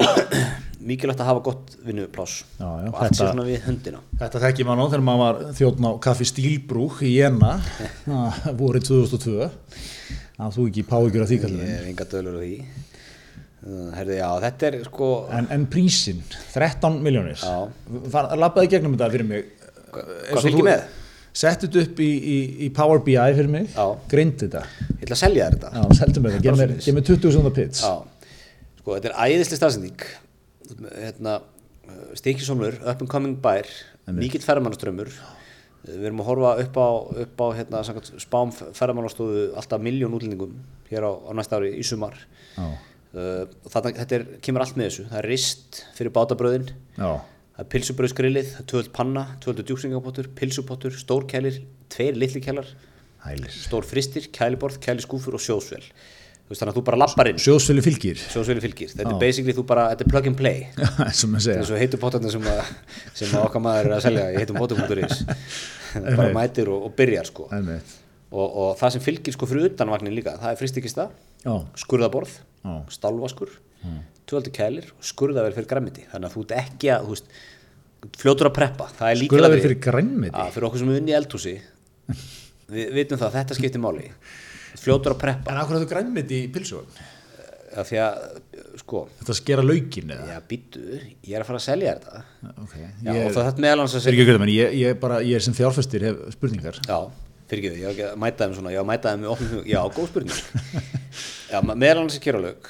mikilvægt 0.90 1.20
að 1.20 1.28
hafa 1.28 1.42
gott 1.44 1.74
vinnupláss 1.84 2.44
og 2.60 3.00
allt 3.00 3.16
sé 3.16 3.26
svona 3.26 3.44
við 3.44 3.64
höndina. 3.66 4.00
Þetta 4.20 4.40
þekki 4.46 4.64
maður 4.64 4.80
nú 4.80 4.86
þegar 4.92 5.04
maður 5.08 5.22
var 5.24 5.56
þjóðn 5.58 5.88
á 5.88 5.92
kaffi 6.06 6.28
Stílbrúk 6.28 7.02
í 7.04 7.10
Jena 7.18 7.52
vorið 8.60 8.86
2002 8.88 9.50
að 10.40 10.54
þú 10.56 10.64
ekki 10.70 10.84
pá 10.88 10.96
ykkur 11.06 11.24
að 11.24 11.30
því 11.30 11.36
ég 11.38 11.42
kallið 11.44 11.66
hef 11.70 11.88
enga 11.90 12.06
dölur 12.14 12.38
á 12.38 12.40
því. 12.40 12.54
Herði, 13.96 14.14
já, 14.16 14.28
þetta 14.46 14.68
er 14.70 14.76
sko 14.86 15.08
en, 15.36 15.48
en 15.52 15.66
prísin, 15.68 16.22
13 16.54 16.94
miljónir 17.04 17.42
lappaði 18.40 18.70
gegnum 18.72 18.94
þetta 18.96 19.10
fyrir 19.12 19.28
mig. 19.28 19.50
Hvað 19.92 20.46
fylgir 20.46 20.66
með? 20.70 20.86
Sett 21.40 21.62
þetta 21.66 21.82
upp 21.84 22.00
í, 22.02 22.08
í, 22.08 22.36
í 22.66 22.68
Power 22.74 23.02
BI 23.06 23.18
fyrir 23.36 23.50
mig. 23.52 23.68
Já. 23.76 23.84
Grind 24.10 24.38
þetta. 24.40 24.64
Ég 24.96 25.04
ætla 25.04 25.18
að 25.18 25.20
selja 25.20 25.50
þetta. 25.52 25.70
Já, 25.76 25.84
seldum 26.00 26.24
við 26.26 26.32
þetta, 26.38 26.46
gef 26.48 26.58
mér- 26.62 26.72
gef 26.86 26.96
mér 26.96 27.06
20 27.10 27.34
sekundar 27.36 27.54
pits 27.60 27.84
Já, 27.84 27.92
sko, 28.80 28.96
þetta 28.96 29.10
er 29.12 29.18
æðislega 29.28 29.60
stafsending 29.60 30.08
hérna, 31.04 31.36
Stíkisónur, 32.18 32.80
up 32.86 33.00
and 33.04 33.10
coming 33.10 33.36
bær 33.44 33.66
mikill 34.16 34.42
ferðamannaströmmur 34.42 35.12
við 35.86 36.06
erum 36.10 36.22
að 36.22 36.28
horfa 36.28 36.52
upp 36.64 36.78
á, 36.78 36.88
upp 37.24 37.42
á 37.42 37.46
hérna, 37.56 37.82
spám 38.20 38.52
ferðamannastofu 38.52 39.48
alltaf 39.58 39.82
miljón 39.82 40.14
útlendingum 40.16 40.54
hér 40.90 41.06
á, 41.08 41.12
á 41.12 41.30
næsta 41.36 41.60
ári 41.60 41.72
í 41.78 41.84
sumar. 41.86 42.18
Uh, 42.56 43.48
þarna, 43.66 43.94
þetta 44.02 44.18
er, 44.18 44.26
kemur 44.44 44.64
allt 44.64 44.76
með 44.78 44.90
þessu. 44.90 45.08
Það 45.10 45.22
er 45.22 45.28
rist 45.32 45.80
fyrir 45.96 46.14
bátabröðin. 46.14 46.70
Já, 46.98 47.10
það 47.56 47.64
er 47.64 47.70
pilsubröðsgrillið, 47.74 48.54
tvöld 48.70 48.92
panna 48.96 49.26
tvöldu 49.42 49.66
djúksingapottur, 49.66 50.30
pilsupottur, 50.38 50.94
stór 51.00 51.26
kælir 51.30 51.62
tveir 51.90 52.18
litli 52.18 52.42
kælar, 52.44 52.68
hælis. 53.24 53.64
stór 53.66 53.88
fristir 53.88 54.30
kæliborð, 54.32 54.78
kæliskúfur 54.84 55.36
og 55.36 55.42
sjósvel 55.44 55.84
veist 56.50 56.64
þannig 56.64 56.74
að 56.74 56.78
þú 56.80 56.82
bara 56.88 56.98
lappar 56.98 57.30
inn. 57.30 57.38
Sjóðsvili 57.40 57.82
fylgir. 57.84 58.20
Sjósveli 58.32 58.62
fylgir, 58.64 58.90
þetta 58.90 59.12
er 59.12 59.18
basically 59.22 59.54
þú 59.54 59.64
bara, 59.70 59.86
þetta 59.92 60.06
er 60.06 60.10
plug 60.10 60.28
and 60.30 60.38
play. 60.38 60.64
Að 61.06 61.10
eins 61.54 61.70
og 61.70 61.78
heitu 61.78 62.00
pottarnir 62.02 62.34
sem, 62.34 62.48
að, 62.50 62.72
sem 63.14 63.34
að 63.36 63.46
okkar 63.46 63.62
maður 63.62 63.90
er 63.90 63.96
að 63.96 64.04
selja 64.08 64.24
í 64.34 64.40
heitum 64.40 64.58
potum.is 64.58 65.22
bara 66.18 66.28
mætir 66.34 66.72
og, 66.72 66.88
og 66.88 66.96
byrjar 66.98 67.30
sko. 67.30 67.46
Og, 67.50 68.42
og 68.46 68.74
það 68.80 68.96
sem 68.96 69.04
fylgir 69.06 69.36
sko 69.36 69.46
fyrir 69.50 69.70
utan 69.70 69.90
vagnin 69.94 70.14
líka 70.14 70.36
það 70.42 70.52
er 70.52 70.60
fristikista, 70.60 71.08
skurðaborð 71.78 72.34
stálvaskur, 72.94 73.54
tvöldu 74.30 74.52
kælir 74.54 74.90
og 74.92 75.06
skurðavel 75.06 75.54
fyrir 75.54 75.70
græmiti 75.70 76.04
þannig 76.10 76.28
að 76.28 76.36
þú 76.36 76.44
ert 76.44 76.58
ekki 76.60 76.92
að 76.94 77.08
veist, 77.14 77.32
fljótur 78.20 78.50
að 78.50 78.56
preppa. 78.58 78.90
Skurðavél 79.22 79.62
fyrir 79.62 79.80
grænmeti? 79.82 80.34
að, 80.34 80.52
fyrir 80.54 80.68
okkur 80.68 80.82
sem 80.82 80.92
er 80.92 81.00
unni 81.00 81.14
í 81.14 81.18
eldhúsi. 81.18 81.56
Við 82.74 82.94
vitum 82.94 83.18
það, 83.18 83.34
þetta 83.38 83.58
skiptir 83.58 83.82
máli 83.82 84.10
fljótur 84.78 85.14
að 85.16 85.20
preppa 85.24 85.50
En 85.54 85.58
akkur 85.62 85.78
að 85.78 85.84
þú 85.86 85.88
grænmeti 85.94 86.42
í 86.44 86.50
pilsuvagn? 86.54 87.00
af 87.80 87.86
því 87.86 87.98
að, 88.02 88.14
sko 88.82 89.00
Þetta 89.20 89.34
skera 89.38 89.62
laukin 89.62 90.10
eða? 90.10 90.24
já, 90.32 90.38
býtu, 90.50 90.80
ég 91.22 91.34
er 91.38 91.44
að 91.44 91.46
fara 91.50 91.58
að 91.60 91.66
selja 91.68 91.92
þetta 92.00 92.22
Ok, 92.64 92.72
já, 92.80 93.10
ég 93.14 93.26
og 93.26 93.34
það 93.36 93.44
að 93.44 93.50
er 94.10 94.16
ekki 94.16 94.24
að 94.24 94.30
menn 94.42 94.50
ég, 94.54 94.72
ég, 94.80 94.96
ég 95.28 95.38
er 95.38 95.44
sem 95.46 95.54
fjárfæstir 95.54 96.06
hef 96.08 96.16
spurningar 96.34 96.80
Já, 96.88 96.98
fyrir 97.50 97.68
ekki, 97.70 97.82
ég 97.82 97.86
ekki 97.94 98.06
að 98.08 98.18
mæta 98.24 98.46
þeim 98.48 98.56
svona, 98.58 98.72
ég 98.74 98.82
að 98.82 98.88
mæta 98.90 99.12
þeim 99.14 99.22
með 99.22 99.32
opnum 99.36 99.52
hug, 99.54 99.70
já, 99.70 99.80
góð 99.94 100.10
spurning. 100.10 100.42
já, 101.52 101.60
ma- 101.66 101.78
meðal 101.78 102.02
annars 102.02 102.18
er 102.18 102.24
kéralaug, 102.26 102.68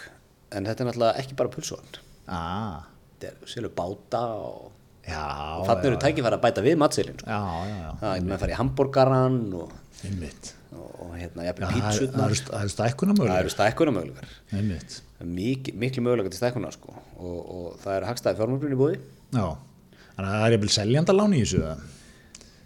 en 0.53 0.69
þetta 0.69 0.85
er 0.85 0.91
náttúrulega 0.91 1.25
ekki 1.25 1.37
bara 1.41 1.53
pulsvagn. 1.57 1.99
ah, 2.29 2.87
Þetta 3.21 3.33
er 3.33 3.51
selur 3.53 3.73
báta 3.77 4.21
og, 4.37 4.71
Já, 5.11 5.25
þannig 5.67 5.89
eru 5.91 5.99
tækifæri 6.05 6.37
að 6.37 6.43
bæta 6.45 6.63
við 6.65 6.77
matseilin. 6.81 7.17
Sko. 7.21 7.29
Já, 7.29 7.41
já, 7.67 7.77
já, 7.81 7.91
Það 8.05 8.13
er 8.15 8.25
með 8.29 8.35
að 8.37 8.43
fara 8.45 8.53
í 8.53 8.59
hambúrgaran 8.61 9.39
og, 9.65 9.73
einmitt 10.09 10.53
og, 10.73 10.91
hérna, 11.19 11.45
jafnir 11.49 11.67
Já, 11.67 11.71
það 11.71 11.87
er- 11.91 12.27
eru 12.27 12.37
st- 12.39 12.51
það 12.55 12.61
eru 12.67 12.73
stækkuna 12.75 13.15
Það 13.15 13.21
mögulegur 13.21 13.41
eru 13.45 13.53
stækkuna 13.55 13.95
mögulegar. 13.97 14.29
Einmitt 14.53 14.99
Mikið, 15.21 15.75
miklu 15.83 16.03
mögulegar 16.07 16.31
til 16.33 16.41
stækkuna, 16.41 16.71
sko. 16.73 16.95
Og, 17.19 17.41
og 17.55 17.81
það 17.83 17.97
er 17.99 18.07
hagstæði 18.09 18.39
búði. 18.81 19.01
Já, 19.35 19.47
þannig 20.15 20.29
að 20.31 20.37
það 20.37 20.47
er 20.47 20.55
jafnvel 20.57 20.75
seljandalán 20.77 21.35
í 21.37 21.41
þessu? 21.45 21.61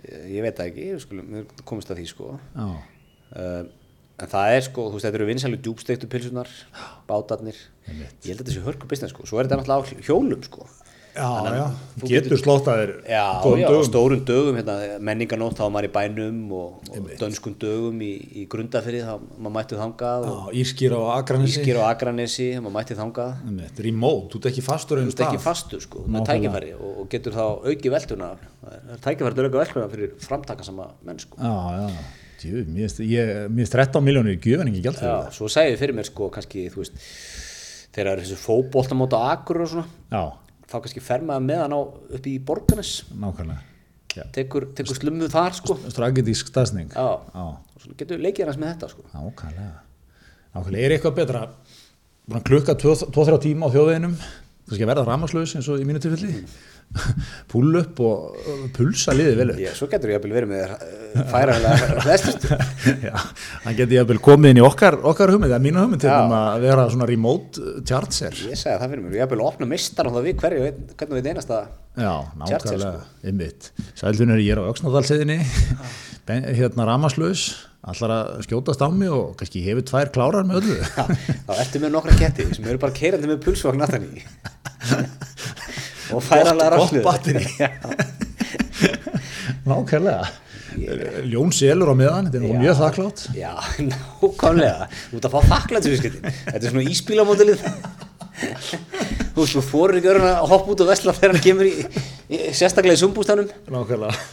Ég, 0.05 0.21
ég 0.37 0.45
veit 0.45 0.61
ekki, 0.67 0.85
við 0.93 1.01
skulum, 1.03 1.33
við 1.35 1.65
komumst 1.65 1.91
að 1.91 1.99
því, 2.03 2.07
sko. 2.13 2.29
Uh, 2.55 3.65
en 4.23 4.31
það 4.31 4.55
er 4.55 4.63
sko, 4.69 4.85
þú 4.87 4.99
veist, 4.99 5.07
þetta 5.09 5.19
eru 5.19 5.27
vinsælu 5.33 5.59
djúbsteiktu 5.65 6.07
pilsunar, 6.13 6.51
bátarnir. 7.09 7.59
Ég 7.89 8.31
held 8.31 8.39
að 8.39 8.45
þetta 8.45 8.55
sé 8.55 8.63
hörku 8.69 8.87
business 8.91 9.13
sko, 9.17 9.27
svo 9.27 9.41
er 9.41 9.49
þetta 9.49 9.59
náttúrulega 9.65 9.99
á 9.99 10.07
hjólum 10.07 10.45
sko 10.47 10.69
já, 13.07 13.23
þú 13.45 13.53
getur 13.55 13.71
á 13.71 13.75
dögum. 13.75 13.87
stórum 13.87 14.23
dögum 14.27 14.57
hérna, 14.59 14.75
menninganótt, 14.99 15.55
þá 15.59 15.63
var 15.65 15.73
maður 15.77 15.87
í 15.87 15.93
bænum 15.95 16.41
og, 16.59 16.89
og 16.91 17.13
dönskum 17.21 17.55
dögum 17.61 18.01
í, 18.03 18.11
í 18.43 18.47
grundafyrði 18.51 19.05
þá 19.07 19.13
maður 19.39 19.55
mætti 19.55 19.79
þangað 19.79 20.27
Írskir 20.63 20.97
á 20.99 21.01
Akranesi. 21.15 21.61
Ískir 21.61 21.79
á 21.79 21.83
Akranesi, 21.87 22.49
maður 22.59 22.77
mætti 22.81 22.99
þangað. 22.99 23.39
Einmitt, 23.47 23.85
remote, 23.87 24.27
þú 24.33 24.43
ert 24.43 24.51
ekki 24.51 24.67
fastur 24.67 25.03
þú 25.05 25.15
ert 25.15 25.25
ekki 25.29 25.43
fastur 25.45 25.87
sko, 25.87 26.03
með 26.09 26.19
Nákvæmlega. 26.19 26.35
tækifæri 26.35 26.75
og, 26.81 26.99
og 27.05 27.09
getur 27.15 27.39
þá 27.39 27.45
auki 27.71 27.95
veltuna 27.95 28.35
það 28.65 28.77
er 28.77 29.07
tækifæri 29.07 29.39
til 29.39 29.45
að 29.47 29.51
auka 29.51 29.63
veltuna 29.63 29.89
fyrir 29.95 30.15
framtaka 30.27 30.67
sama 30.67 30.91
menn 31.07 31.23
sko. 31.23 31.39
Já, 31.39 31.55
já, 31.79 32.05
Djú, 32.45 32.61
mér 32.75 32.91
finnst 32.91 33.73
13 33.73 34.05
miljónir 34.05 34.35
í 34.35 34.41
gjöfin 34.43 34.69
ekki 34.69 34.83
gjald 34.85 34.99
fyrir 34.99 35.15
Já, 35.15 35.35
svo 35.39 35.49
segir 35.53 35.79
fyrir 35.81 35.97
mér 35.97 36.09
sko 36.11 36.27
kannski, 36.35 36.67
þú 36.73 36.83
veist 36.83 36.99
þegar 37.95 38.09
það 38.11 38.15
er 38.17 38.23
þessu 38.25 38.41
fótboltamót 38.43 39.15
á 39.17 39.19
Akur 39.31 39.63
og 39.65 39.71
svona. 39.71 39.87
Það 40.11 40.19
Já, 40.19 40.25
þá 40.71 40.77
kannski 40.81 41.03
fer 41.05 41.25
maður 41.27 41.47
með 41.49 41.63
hann 41.65 41.77
á 41.77 41.81
upp 42.19 42.29
í 42.31 42.35
Borganes 42.51 42.93
nákvæmlega. 43.13 43.71
Tekur, 44.35 44.69
tekur 44.79 44.95
slummu 44.95 45.27
þar 45.33 45.57
sko. 45.57 45.75
og 47.75 47.83
svona 47.83 47.99
getur 47.99 48.23
leikið 48.23 48.51
hans 48.51 48.61
með 48.63 48.75
þetta 48.75 48.91
sko. 48.93 49.07
Nákvæmlega. 49.15 49.73
Nákvæmlega, 50.55 50.85
er 50.85 50.95
eitthvað 50.95 51.17
betra? 51.19 51.43
Klukka 52.47 52.77
2-3 52.81 53.41
tíma 53.43 53.69
á 53.69 53.75
þjóðveginum? 53.75 54.15
Kannski 54.65 54.87
að 54.87 54.93
verða 54.95 55.09
ramaslaus 55.09 55.57
eins 55.59 55.67
og 55.69 55.83
í 55.83 55.89
mínu 55.89 56.01
tilfelli 56.01 56.45
pull 57.53 57.79
upp 57.81 58.01
og 58.05 58.51
pulsa 58.77 59.15
liðið 59.17 59.39
vel 59.41 59.49
upp 59.55 59.63
ég, 59.65 59.77
svo 59.77 59.89
getur 59.91 60.13
ég 60.13 60.21
að 60.21 60.35
verið 60.37 60.53
með 60.53 60.61
þér 60.65 61.31
færaðlega 61.33 62.05
hlæstust 62.05 62.47
Já, 63.09 63.15
hann 63.65 63.79
geti 63.79 63.99
jafnvel 63.99 64.21
komið 64.25 64.55
inn 64.55 64.61
í 64.63 64.67
okkar, 64.67 64.99
okkar 65.13 65.35
hugmynd, 65.35 65.51
eða 65.53 65.63
mínu 65.65 65.83
hugmynd 65.83 66.05
til 66.05 66.13
Já. 66.13 66.19
um 66.23 66.37
að 66.39 66.67
vera 66.69 66.89
svona 66.93 67.09
remote 67.11 67.63
uh, 67.63 67.81
charger. 67.87 68.37
ég 68.51 68.59
segi 68.59 68.77
það 68.79 68.95
fyrir 68.95 69.07
mér, 69.07 69.19
ég 69.23 69.33
vil 69.35 69.43
opna 69.47 69.71
mistar 69.71 70.11
og 70.11 70.19
það 70.19 70.29
við 70.29 70.45
hverju, 70.45 70.71
hvernig 70.95 71.19
við 71.19 71.33
einasta 71.33 71.65
Já, 71.95 72.27
Charger, 72.27 72.73
nákvæmlega, 72.75 73.03
einmitt. 73.23 73.69
Sælðunir, 73.95 74.41
ég 74.43 74.57
er 74.57 74.59
á 74.59 74.67
Öxnadalsiðinni, 74.67 75.37
hérna 76.59 76.89
ramaslaus, 76.89 77.45
allar 77.87 78.15
að 78.17 78.41
skjótast 78.49 78.83
á 78.83 78.91
mig 78.91 79.15
og 79.15 79.37
kannski 79.39 79.63
hefur 79.63 79.87
tvær 79.87 80.11
klárar 80.17 80.49
með 80.49 80.65
öllu. 80.65 80.81
Já, 80.83 81.07
þá 81.47 81.53
ertu 81.55 81.85
með 81.85 81.95
nokkra 81.95 82.17
ketti 82.19 82.49
sem 82.51 82.67
eru 82.67 82.83
bara 82.83 82.97
keirandi 82.99 83.31
með 83.31 83.45
pulsvagn 83.47 83.87
og 86.13 86.21
gott 86.77 86.99
batteri. 87.05 87.47
nákvæmlega. 89.69 90.25
Ljón 91.31 91.53
selur 91.55 91.93
á 91.93 91.97
meðan, 91.97 92.29
þetta 92.33 92.41
er 92.41 92.63
mjög 92.63 92.79
þakklátt. 92.81 93.23
Já, 93.39 93.53
nákvæmlega. 93.91 94.89
Ert 95.15 95.29
að 95.29 95.35
fá 95.37 95.51
þakklætsviðskiptin 95.53 96.25
Þetta 96.49 96.61
er 96.61 96.73
svona 96.73 96.87
íspílamótilið 96.91 97.63
Þú 98.35 99.43
veist, 99.43 99.55
þú 99.55 99.63
fórir 99.63 100.01
ekki 100.01 100.11
öðrun 100.11 100.27
að 100.33 100.49
hoppa 100.51 100.75
út 100.75 100.83
og 100.83 100.91
vesla 100.91 101.15
þegar 101.15 101.35
hann 101.35 101.45
kemur 101.45 101.69
í, 101.69 101.75
í 102.27 102.41
sérstaklega 102.55 102.99
í 102.99 103.03
sumbústanum. 103.03 103.53
Nákvæmlega. 103.71 104.25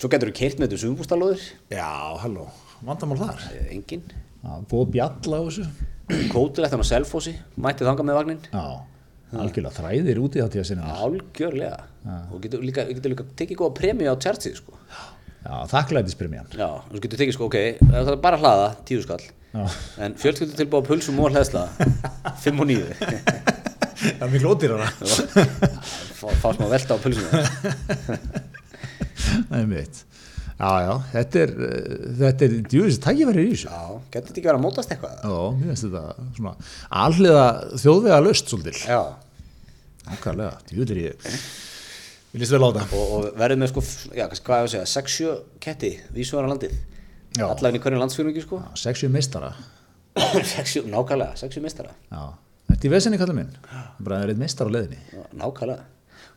Svo 0.00 0.10
getur 0.10 0.32
þú 0.32 0.34
keirt 0.40 0.58
með 0.58 0.72
þetta 0.72 0.82
sumbústalóður 0.82 1.44
Já, 1.70 1.88
halló, 2.24 2.48
vandamál 2.86 3.18
þar. 3.22 3.46
Engin. 3.70 4.04
Já, 4.42 4.50
búið 4.70 4.84
að 4.84 4.92
bjalla 4.96 5.38
á 5.38 5.42
þessu. 5.46 5.66
Kótilegt 6.32 6.74
hann 6.74 6.82
á 6.82 6.90
Selfossi. 6.90 7.34
Mætti 7.60 7.86
þangað 7.86 8.08
með 8.08 8.18
vagnin 8.18 8.44
Já, 8.50 8.64
algjörlega 9.36 9.74
þræðir 9.76 10.20
út 10.24 10.36
í 10.36 10.40
það 10.42 10.52
tíða 10.54 10.66
sinna. 10.70 10.92
Algjörlega 11.04 11.78
Og 12.32 12.38
getur 12.44 12.62
líka, 12.64 12.84
getur 12.88 13.12
líka 13.12 13.24
tekið 13.36 13.58
góða 13.60 13.74
premju 13.76 14.08
á 14.08 14.16
tjartið 14.16 14.54
sko. 14.62 14.72
Já, 15.44 15.54
þakklæðispremjan. 15.72 16.48
Já, 16.56 16.68
og 16.80 16.88
svo 16.94 17.02
getur 17.04 17.20
tekið 17.20 17.34
sko, 17.36 17.48
ok 17.50 17.58
Það 17.92 18.08
er 18.14 18.16
bara 18.24 18.38
að 18.38 18.42
hlaða, 18.46 18.68
tíu 18.88 19.02
skall 19.04 19.20
Já. 19.22 19.62
En 20.04 20.16
fjölskyldu 20.20 20.56
tilbúið 20.58 20.82
á 20.84 20.88
pulsum 20.88 21.20
og 21.24 21.30
hlæðsla 21.32 21.62
Fimm 22.42 22.60
og 22.64 22.68
níu 22.68 22.84
Það 23.98 24.24
er 24.26 24.30
miklu 24.30 24.52
ódýrara. 24.54 24.88
Fá, 26.14 26.28
fá 26.38 26.48
smá 26.54 26.66
velta 26.70 26.94
á 26.94 26.98
pulsum 27.02 27.26
Það 29.48 29.58
er 29.60 29.66
mitt. 29.70 30.02
Já, 30.58 30.70
já, 30.82 30.92
þetta 31.12 31.40
er, 31.44 31.50
þetta 32.18 32.46
er 32.48 32.54
djúðis 32.72 32.96
tækifæri 33.04 33.44
í 33.46 33.50
þessu. 33.52 33.68
Já, 33.70 33.82
getur 34.10 34.26
þetta 34.32 34.40
ekki 34.40 34.48
verið 34.48 34.58
að 34.58 34.64
mótast 34.64 34.90
eitthvað? 34.94 35.16
Já, 35.22 35.36
mér 35.54 35.68
finnst 35.70 35.84
þetta 35.86 36.28
svona 36.38 36.54
alliða 37.04 37.44
þjóðvega 37.84 38.18
löst 38.26 38.50
svolítil. 38.50 38.76
Já, 38.82 39.00
Nákvæmlega, 40.08 40.54
djúðir 40.70 40.98
ég. 41.02 41.26
Við 42.32 42.42
líst 42.42 42.54
vel 42.54 42.62
á 42.64 42.68
þetta. 42.72 42.84
og, 42.96 43.10
og 43.18 43.26
verðum 43.40 43.60
með 43.62 43.70
sko, 43.74 43.82
já, 44.16 44.24
hvað 44.28 44.62
ég 44.62 44.66
að 44.66 44.72
segja, 44.72 44.88
6-7 44.94 45.34
ketti, 45.64 45.90
vísvara 46.16 46.48
landið. 46.50 46.74
Já. 47.36 47.44
Allavega 47.44 47.76
í 47.78 47.82
hvernig 47.84 48.02
landsfjörningi, 48.02 48.42
sko. 48.44 48.60
Sexju 48.80 49.10
meistara. 49.12 49.52
6-7, 50.56 50.86
nákvæmlega, 50.90 51.36
6-7 51.42 51.62
mistara. 51.64 51.92
Já. 52.10 52.24
Þetta 52.72 52.88
er 52.88 52.94
vesenni 52.96 53.20
kallið 53.20 53.38
minn. 53.38 53.52
Bara 54.00 54.18
það 54.18 54.24
er 54.26 54.32
eitt 54.34 54.42
meistar 54.42 54.68
á 54.68 54.74
leiðinni. 54.74 54.98
Já, 55.12 55.22
Nákvæmlega. 55.44 55.86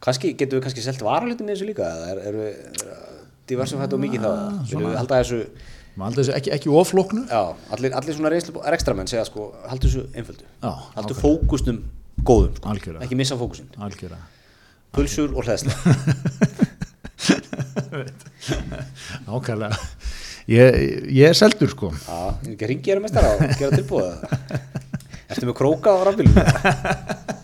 Kannski, 0.02 0.32
getum 0.38 0.60
við 0.60 0.66
kannski 0.68 0.84
selt 0.86 1.02
varalitin 1.06 1.48
með 1.48 1.58
þessu 1.58 1.70
líka, 1.72 1.88
eða 1.96 2.12
er, 2.12 2.22
erum 2.32 3.21
við 3.52 3.58
diversum 3.58 3.82
hættu 3.84 3.98
og 3.98 4.04
mikið 4.06 4.26
þá? 4.26 4.32
Viljum 4.72 4.88
við 4.88 5.00
þessu, 5.22 5.40
Maður 5.92 6.08
haldi 6.08 6.22
þessu 6.22 6.34
ekki, 6.38 6.52
ekki 6.56 6.70
ofloknu. 6.82 7.22
já, 7.28 7.42
allir, 7.76 7.94
allir 8.00 8.16
svona 8.16 8.30
reynslu 8.32 8.62
rekstramenn 8.72 9.10
segja 9.12 9.26
sko, 9.28 9.50
haldu 9.68 9.90
þessu 9.90 10.04
einföldu. 10.16 10.46
Já, 10.64 10.72
Haldu 10.96 11.18
fókusnum 11.20 11.82
góðum, 12.24 12.54
sko. 12.56 13.02
Ekki 13.04 13.18
missa 13.20 13.36
fókusin. 13.36 13.68
Algjörða. 13.76 14.22
Pulsur 14.96 15.36
og 15.36 15.44
hlæðsla. 15.44 15.76
Nákvæmlega. 19.28 19.76
Ég, 20.52 20.74
ég 21.14 21.28
er 21.30 21.38
seldur 21.38 21.70
sko. 21.72 21.92
Já, 21.94 22.34
ég 22.50 22.56
að 22.58 22.72
ringi 22.72 22.90
þér 22.90 23.04
mestar 23.04 23.28
á, 23.30 23.32
gera 23.60 23.78
tilbúða. 23.78 24.16
Ertu 25.32 25.48
með 25.48 25.56
króka 25.60 25.94
á 25.94 26.00
rafbílunum? 26.08 26.40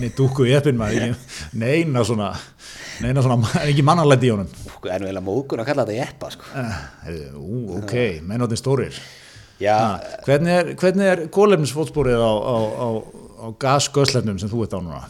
Nei, 0.00 0.10
dúku 0.16 0.46
í 0.48 0.52
eppin 0.56 0.78
maður. 0.80 1.16
Neina 1.58 2.04
svona, 2.06 2.30
neina 3.04 3.24
svona, 3.24 3.50
ekki 3.66 3.84
mannanlæti 3.86 4.28
í 4.28 4.32
honum. 4.34 4.50
Það 4.82 4.92
er 4.94 5.02
nú 5.02 5.08
eiginlega 5.08 5.26
móðgun 5.26 5.62
að 5.62 5.68
kalla 5.70 5.86
þetta 5.88 5.98
jeppa, 5.98 6.30
sko. 6.34 6.48
Uh, 6.52 7.80
ok, 7.80 7.96
mennotni 8.28 8.58
stórir. 8.60 8.96
Já, 9.62 9.76
Ha, 9.78 10.14
hvernig 10.26 10.54
er, 10.58 10.70
hvernig 10.80 11.06
er 11.06 11.20
kólefnisfótsporið 11.30 12.18
á, 12.18 12.32
á, 12.34 12.56
á, 12.82 12.88
á 13.38 13.46
gasgöslefnum 13.62 14.40
sem 14.42 14.50
þú 14.50 14.64
ert 14.64 14.74
á 14.74 14.80
núna? 14.82 15.02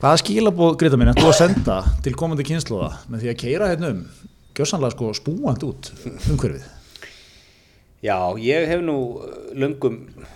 Hvaða 0.00 0.20
skilabóð, 0.22 0.78
Greta 0.80 0.96
mín, 1.00 1.10
þú 1.16 1.26
að 1.28 1.36
senda 1.42 1.76
til 2.04 2.14
komandi 2.16 2.46
kynnslóða 2.48 2.94
með 3.12 3.26
því 3.26 3.30
að 3.32 3.38
keira 3.42 3.68
hérna 3.72 3.92
um, 3.92 4.00
gjössanlega 4.56 4.94
sko 4.96 5.12
spúand 5.16 5.66
út 5.68 5.90
umhverfið? 6.32 6.64
já, 8.04 8.16
ég 8.40 8.66
hef 8.70 8.82
nú 8.84 8.96
uh, 9.20 9.36
löngum 9.56 10.00
uh, 10.16 10.32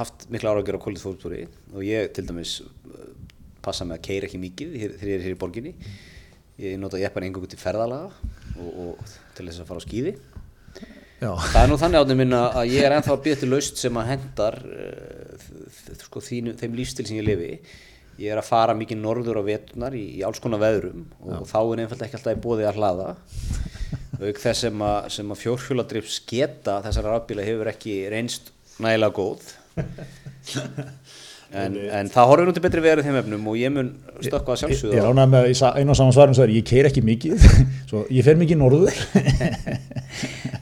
haft 0.00 0.26
mikla 0.32 0.52
áragjör 0.54 0.78
á 0.78 0.84
kólið 0.84 1.04
fótspúri 1.04 1.42
og 1.74 1.84
ég 1.86 2.12
til 2.16 2.24
dæmis 2.28 2.58
uh, 2.62 3.08
passa 3.64 3.84
mig 3.88 3.98
að 3.98 4.06
keira 4.08 4.28
ekki 4.28 4.40
mikið 4.42 4.76
þegar 4.78 5.10
ég 5.12 5.18
er 5.18 5.26
hér 5.28 5.36
í 5.36 5.40
borginni. 5.40 5.74
Ég 6.58 6.78
nota 6.82 6.98
jeppan 6.98 7.26
einhverjum 7.28 7.52
til 7.52 7.60
ferðalaga 7.60 8.08
og, 8.58 8.70
og 8.98 9.12
til 9.38 9.46
þess 9.46 9.62
að 9.62 9.68
fara 9.70 9.82
á 9.82 9.86
skýði. 9.86 10.14
Já, 11.18 11.30
Það 11.34 11.60
er 11.64 11.70
nú 11.72 11.76
þannig 11.82 11.98
áttum 12.04 12.18
minna 12.22 12.40
að 12.60 12.72
ég 12.76 12.84
er 12.86 12.94
ennþá 12.94 13.14
að 13.16 13.22
býða 13.24 13.38
til 13.40 13.48
laust 13.50 13.78
sem 13.82 13.96
að 13.98 14.08
hendar 14.12 14.56
þ- 15.42 15.96
sko, 16.06 16.22
þínu, 16.22 16.52
þeim 16.60 16.76
lífstil 16.78 17.06
sem 17.08 17.18
ég 17.18 17.26
lifi. 17.26 17.48
Ég 18.18 18.32
er 18.34 18.40
að 18.40 18.48
fara 18.50 18.74
mikið 18.74 18.98
norður 19.02 19.38
á 19.38 19.42
vetunar 19.46 19.94
í, 19.98 20.04
í 20.18 20.22
alls 20.26 20.40
konar 20.42 20.58
veðrum 20.62 21.04
og 21.22 21.44
þá 21.50 21.58
er 21.62 21.82
einfalda 21.84 22.06
ekki 22.08 22.18
alltaf 22.18 22.38
í 22.38 22.42
bóði 22.42 22.66
að 22.66 22.78
hlaða. 22.80 23.08
Auk 24.18 24.40
þess 24.42 24.64
sem 24.66 24.80
að, 24.82 25.18
að 25.22 25.42
fjórhjóladrips 25.44 26.16
geta 26.26 26.80
þessara 26.86 27.12
rafbíla 27.14 27.44
hefur 27.46 27.70
ekki 27.70 27.98
reynst 28.10 28.50
nægilega 28.82 29.14
góð. 29.18 29.52
En, 31.48 31.72
en 31.96 32.10
það 32.12 32.28
nú 32.44 32.52
til 32.52 32.60
betri 32.60 32.80
verið 32.84 33.06
þeim 33.06 33.14
efnum 33.22 33.46
og 33.48 33.54
ég 33.56 33.70
mun 33.72 33.86
stökkva 34.20 34.52
að 34.52 34.58
ég 34.58 34.60
sjálfsögða. 34.60 35.04
ánægð 35.08 35.30
með 35.32 35.46
í 35.48 35.54
sa- 35.56 35.70
einu 35.80 35.94
og 35.94 35.96
saman 35.96 36.12
svarum 36.12 36.34
svo 36.36 36.44
er 36.44 36.50
ég 36.52 36.66
keir 36.68 36.88
ekki 36.90 37.00
mikið, 37.08 37.46
svo 37.88 38.02
ég 38.12 38.26
fer 38.26 38.36
mikið 38.36 38.58
norður. 38.60 38.92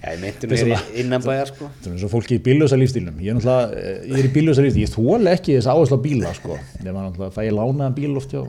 Já, 0.06 0.12
ég 0.14 0.20
hér 0.62 0.70
í 0.70 1.00
innanbæjar 1.02 1.50
sko. 1.50 1.66
Það 1.82 1.88
er 1.90 1.96
eins 1.96 2.04
og 2.06 2.12
fólki 2.12 2.36
í 2.38 2.42
bíllösa 2.46 2.78
lífstílnum. 2.78 3.18
Ég 3.18 3.32
er 3.32 3.38
náttúrulega, 3.40 3.82
ég 4.06 4.20
er 4.20 4.28
í 4.28 4.32
bíllösa 4.36 4.62
lífstíl, 4.62 4.84
ég 4.86 4.92
þóla 4.94 5.34
ekki 5.34 5.56
þess 5.56 5.70
áherslu 5.72 5.98
á 5.98 6.00
bíla, 6.06 6.30
sko. 6.38 6.58
Ég 6.84 6.86
var 6.94 7.02
náttúrulega, 7.08 7.34
fæ 7.34 7.40
ég 7.48 7.56
lánaðan 7.56 7.96
bíl 7.98 8.14
oft 8.20 8.30
hjá 8.36 8.44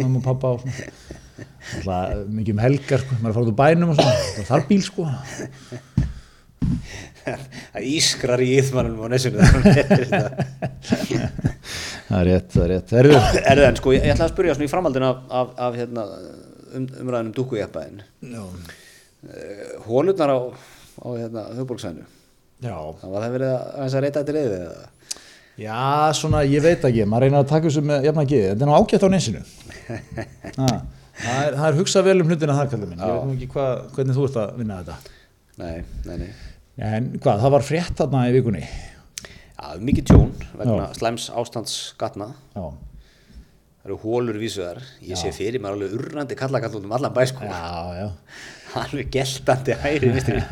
mamma 0.00 0.22
og 0.22 0.24
pappa 0.24 0.54
og 0.56 0.64
svona. 0.64 0.88
Náttúrulega 1.36 2.24
mikið 2.38 2.56
um 2.56 2.64
helgar, 2.64 3.04
sko, 3.04 3.20
maður 3.20 3.36
er 3.36 3.44
út 3.44 3.52
úr 3.52 3.58
bænum 3.60 3.92
og 3.92 4.00
svona, 4.00 4.16
það 4.48 4.64
sko. 4.88 5.04
Það 7.26 7.86
ískrar 7.90 8.42
í 8.44 8.48
íþmannum 8.60 9.02
á 9.02 9.06
nesinu. 9.12 9.36
það 9.42 9.54
Það 12.06 12.18
er 12.20 12.28
rétt, 12.28 12.50
það 12.54 12.64
er 12.64 12.72
rétt. 12.76 12.92
Er 13.50 13.60
það 13.60 13.68
en 13.68 13.78
sko, 13.80 13.94
ég, 13.96 14.04
ég 14.06 14.14
ætla 14.14 14.28
að 14.28 14.34
spyrja 14.34 14.54
svona 14.56 14.68
í 14.68 14.70
framhaldin 14.70 15.06
af, 15.06 15.22
af, 15.40 15.54
af 15.66 15.78
hérna, 15.80 16.04
um, 16.70 16.84
umræðin 17.02 17.30
um 17.30 17.32
dúkujeppaðin. 17.34 18.02
Já. 18.30 18.44
Hólurnar 19.88 20.30
á, 20.30 20.38
á 21.02 21.08
hérna, 21.16 21.46
höfbólksæðinu. 21.58 22.06
Já. 22.62 22.76
Það 23.00 23.14
var 23.14 23.24
það 23.26 23.34
verið 23.36 23.54
að, 23.54 23.64
aðeins 23.74 23.96
að 23.98 24.04
reyta 24.06 24.22
þetta 24.22 24.36
leiðið 24.36 24.58
eða? 24.60 24.92
Já, 25.56 26.12
svona, 26.16 26.42
ég 26.44 26.62
veit 26.62 26.84
ekki, 26.84 27.06
maður 27.08 27.26
reynir 27.26 27.40
að 27.40 27.50
taka 27.50 27.66
þessu 27.70 27.82
með 27.88 28.06
jafn 28.06 28.22
að 28.22 28.32
geði, 28.32 28.48
þetta 28.50 28.64
er 28.66 28.70
nú 28.70 28.76
ágætt 28.76 29.06
á 29.06 29.08
nesinu. 29.16 29.42
Ha, 31.16 31.30
það, 31.32 31.38
er, 31.46 31.54
það 31.56 31.66
er 31.66 31.76
hugsað 31.78 32.02
vel 32.04 32.14
um 32.20 32.28
hlutina 32.28 32.54
þar, 32.58 32.66
kallið 32.68 32.90
minn, 32.90 32.98
ég 33.00 33.14
veit 33.14 33.22
nú 33.24 33.36
ekki 33.38 33.46
hva, 33.54 33.62
hvernig 33.96 34.16
þú 34.18 34.26
ert 34.26 34.34
að 34.42 34.50
vinna 34.60 34.76
þetta. 34.82 35.14
Nei, 35.62 35.78
nei, 36.04 36.16
nei. 36.20 36.26
En 36.76 37.06
hvað, 37.22 37.40
það 37.44 37.54
var 37.56 37.64
frétt 37.64 37.94
þarna 38.00 38.24
í 38.28 38.34
vikunni? 38.36 38.64
Já, 39.56 39.68
mikið 39.80 40.04
tjón 40.10 40.32
vegna 40.58 40.90
slæms 40.98 41.30
ástands 41.32 41.76
gatna. 42.00 42.32
Já. 42.52 42.66
Það 43.80 43.88
eru 43.88 43.96
hólur 44.02 44.36
vísuðar. 44.42 44.82
Ég 45.06 45.16
sé 45.20 45.30
fyrir 45.32 45.62
mér 45.62 45.76
alveg 45.76 45.94
urrandi 45.96 46.36
kallakall 46.36 46.74
út 46.76 46.84
um 46.88 46.92
allan 46.96 47.14
bæ 47.16 47.22
sko. 47.30 47.46
Já, 47.48 48.02
já. 48.02 48.08
Alveg 48.82 49.08
geltandi 49.14 49.76
hæri 49.80 50.10
vistri. 50.12 50.40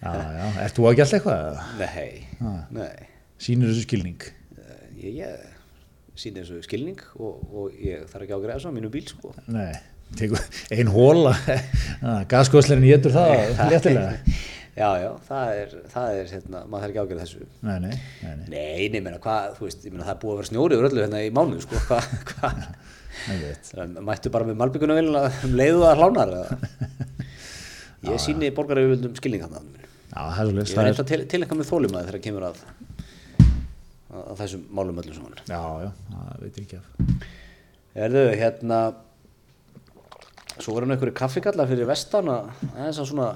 Já, 0.00 0.10
já, 0.14 0.44
ert 0.64 0.76
þú 0.76 0.84
að 0.88 0.94
gæla 1.00 1.16
eitthvað? 1.18 1.56
nei, 1.80 2.12
nei. 2.72 3.06
Sýnir 3.42 3.68
þessu 3.72 3.82
skilning? 3.84 4.22
Eh, 4.54 4.84
Ég, 5.02 5.16
ég 5.18 5.40
síni 6.16 6.40
þessu 6.40 6.60
skilning 6.64 7.00
og, 7.18 7.40
og 7.50 7.74
ég 7.82 8.04
þarf 8.08 8.22
ekki 8.24 8.32
á 8.32 8.38
að 8.38 8.44
greiða 8.46 8.60
svo 8.62 8.70
á 8.72 8.76
mínu 8.76 8.90
bíl 8.94 9.02
sko. 9.10 9.32
Nei, 9.50 9.74
tekur 10.16 10.40
ein 10.72 10.92
hóla, 10.94 11.34
gaskoslerin 12.32 12.86
getur 12.86 13.12
það 13.16 13.66
léttilega. 13.74 14.14
Já, 14.74 14.88
já, 14.98 15.10
það 15.28 15.56
er, 15.60 15.74
það 15.92 16.16
er 16.18 16.30
hérna, 16.32 16.60
maður 16.66 16.82
þarf 16.82 16.90
ekki 16.90 16.98
á 16.98 17.04
að 17.04 17.10
greiða 17.12 17.24
þessu. 17.24 17.44
Nei, 17.62 17.74
nei, 17.84 17.92
nei, 18.24 18.32
nei, 18.40 18.48
Nei, 18.90 19.02
meina, 19.04 19.20
hvað, 19.22 19.52
þú 19.58 19.68
veist, 19.68 19.84
meina, 19.86 20.06
það 20.08 20.14
er 20.16 20.20
búið 20.24 20.32
að 20.32 20.40
vera 20.40 20.48
snjóri 20.50 20.78
yfir 20.78 20.88
öllu 20.88 21.04
hérna 21.04 21.20
í 21.22 21.28
mánuð, 21.36 21.62
sko, 21.62 21.82
veit. 23.44 23.70
Það 23.70 23.94
mættu 24.08 24.32
bara 24.34 24.48
með 24.48 24.58
malbygguna 24.64 24.96
um 24.98 25.54
leiðu 25.54 25.86
að 25.86 26.02
hlánar 26.02 26.34
eða? 26.40 26.58
Ég 28.10 28.20
síni 28.20 28.50
borgaryfjöldum 28.52 29.14
skilning 29.16 29.46
hann 29.46 29.70
Já, 30.10 30.20
það 30.34 30.42
er 30.42 30.50
Ég 30.50 30.60
er 30.64 30.68
það 30.74 30.82
er, 30.82 30.90
eitthvað 30.90 31.08
til, 31.12 31.22
til 31.30 31.40
eitthvað 31.40 31.60
með 31.62 31.70
þólum 31.70 31.96
að 31.96 32.10
þegar 32.10 32.24
kemur 32.26 32.48
að, 32.50 32.60
að, 34.10 34.20
að 34.24 34.42
þessum 34.42 34.66
málum 34.74 35.00
öllum 35.02 35.16
saman 35.16 35.40
já, 35.48 35.62
já, 35.86 35.90
það 36.10 36.42
veit 36.42 36.60
ég 36.60 36.66
ekki 36.66 36.82
af. 36.82 37.24
Erðu, 38.04 38.28
hérna 38.42 38.84
Svo 40.54 40.76
hann 40.76 40.94
einhverju 40.94 41.16
kaffikalla 41.18 41.64
fyrir 41.66 41.88
vestan 41.88 42.28
að 42.30 42.52
aðeins 42.76 43.00
að 43.02 43.08
svona. 43.10 43.30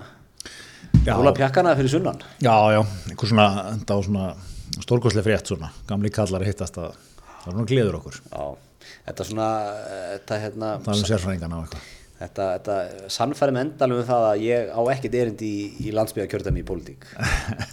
Óla 1.08 1.32
pjakkana 1.36 1.72
fyrir 1.78 1.90
sunnan 1.92 2.18
Já, 2.44 2.54
já, 2.74 2.80
einhver 3.10 3.30
svona, 3.30 3.46
á 3.74 3.96
svona 4.04 4.24
stórkoslega 4.84 5.24
frétt 5.26 5.48
svona, 5.52 5.70
gamli 5.88 6.10
kallar 6.12 6.44
hittast 6.46 6.76
að 6.80 6.90
það 6.92 7.46
er 7.48 7.54
svona 7.54 7.68
gleður 7.70 7.96
okkur. 8.00 8.18
Já, 8.28 8.42
þetta 9.08 9.24
svona 9.30 9.46
þetta, 10.16 10.40
hérna, 10.44 10.72
Það 10.84 10.92
er 10.92 11.00
um 11.00 11.08
sérfræðingana 11.08 11.58
og 11.58 11.64
eitthvað. 11.64 11.86
þetta, 12.18 12.46
þetta 12.58 12.76
sannfæri 13.14 13.54
með 13.56 13.64
endalum 13.66 14.02
um 14.02 14.06
það 14.10 14.26
að 14.28 14.44
ég 14.44 14.70
á 14.74 14.80
ekkert 14.92 15.16
erindi 15.22 15.48
í, 15.48 15.64
í 15.88 15.94
landsbyggakjördæmi 15.96 16.60
í 16.62 16.66
pólitík 16.68 17.08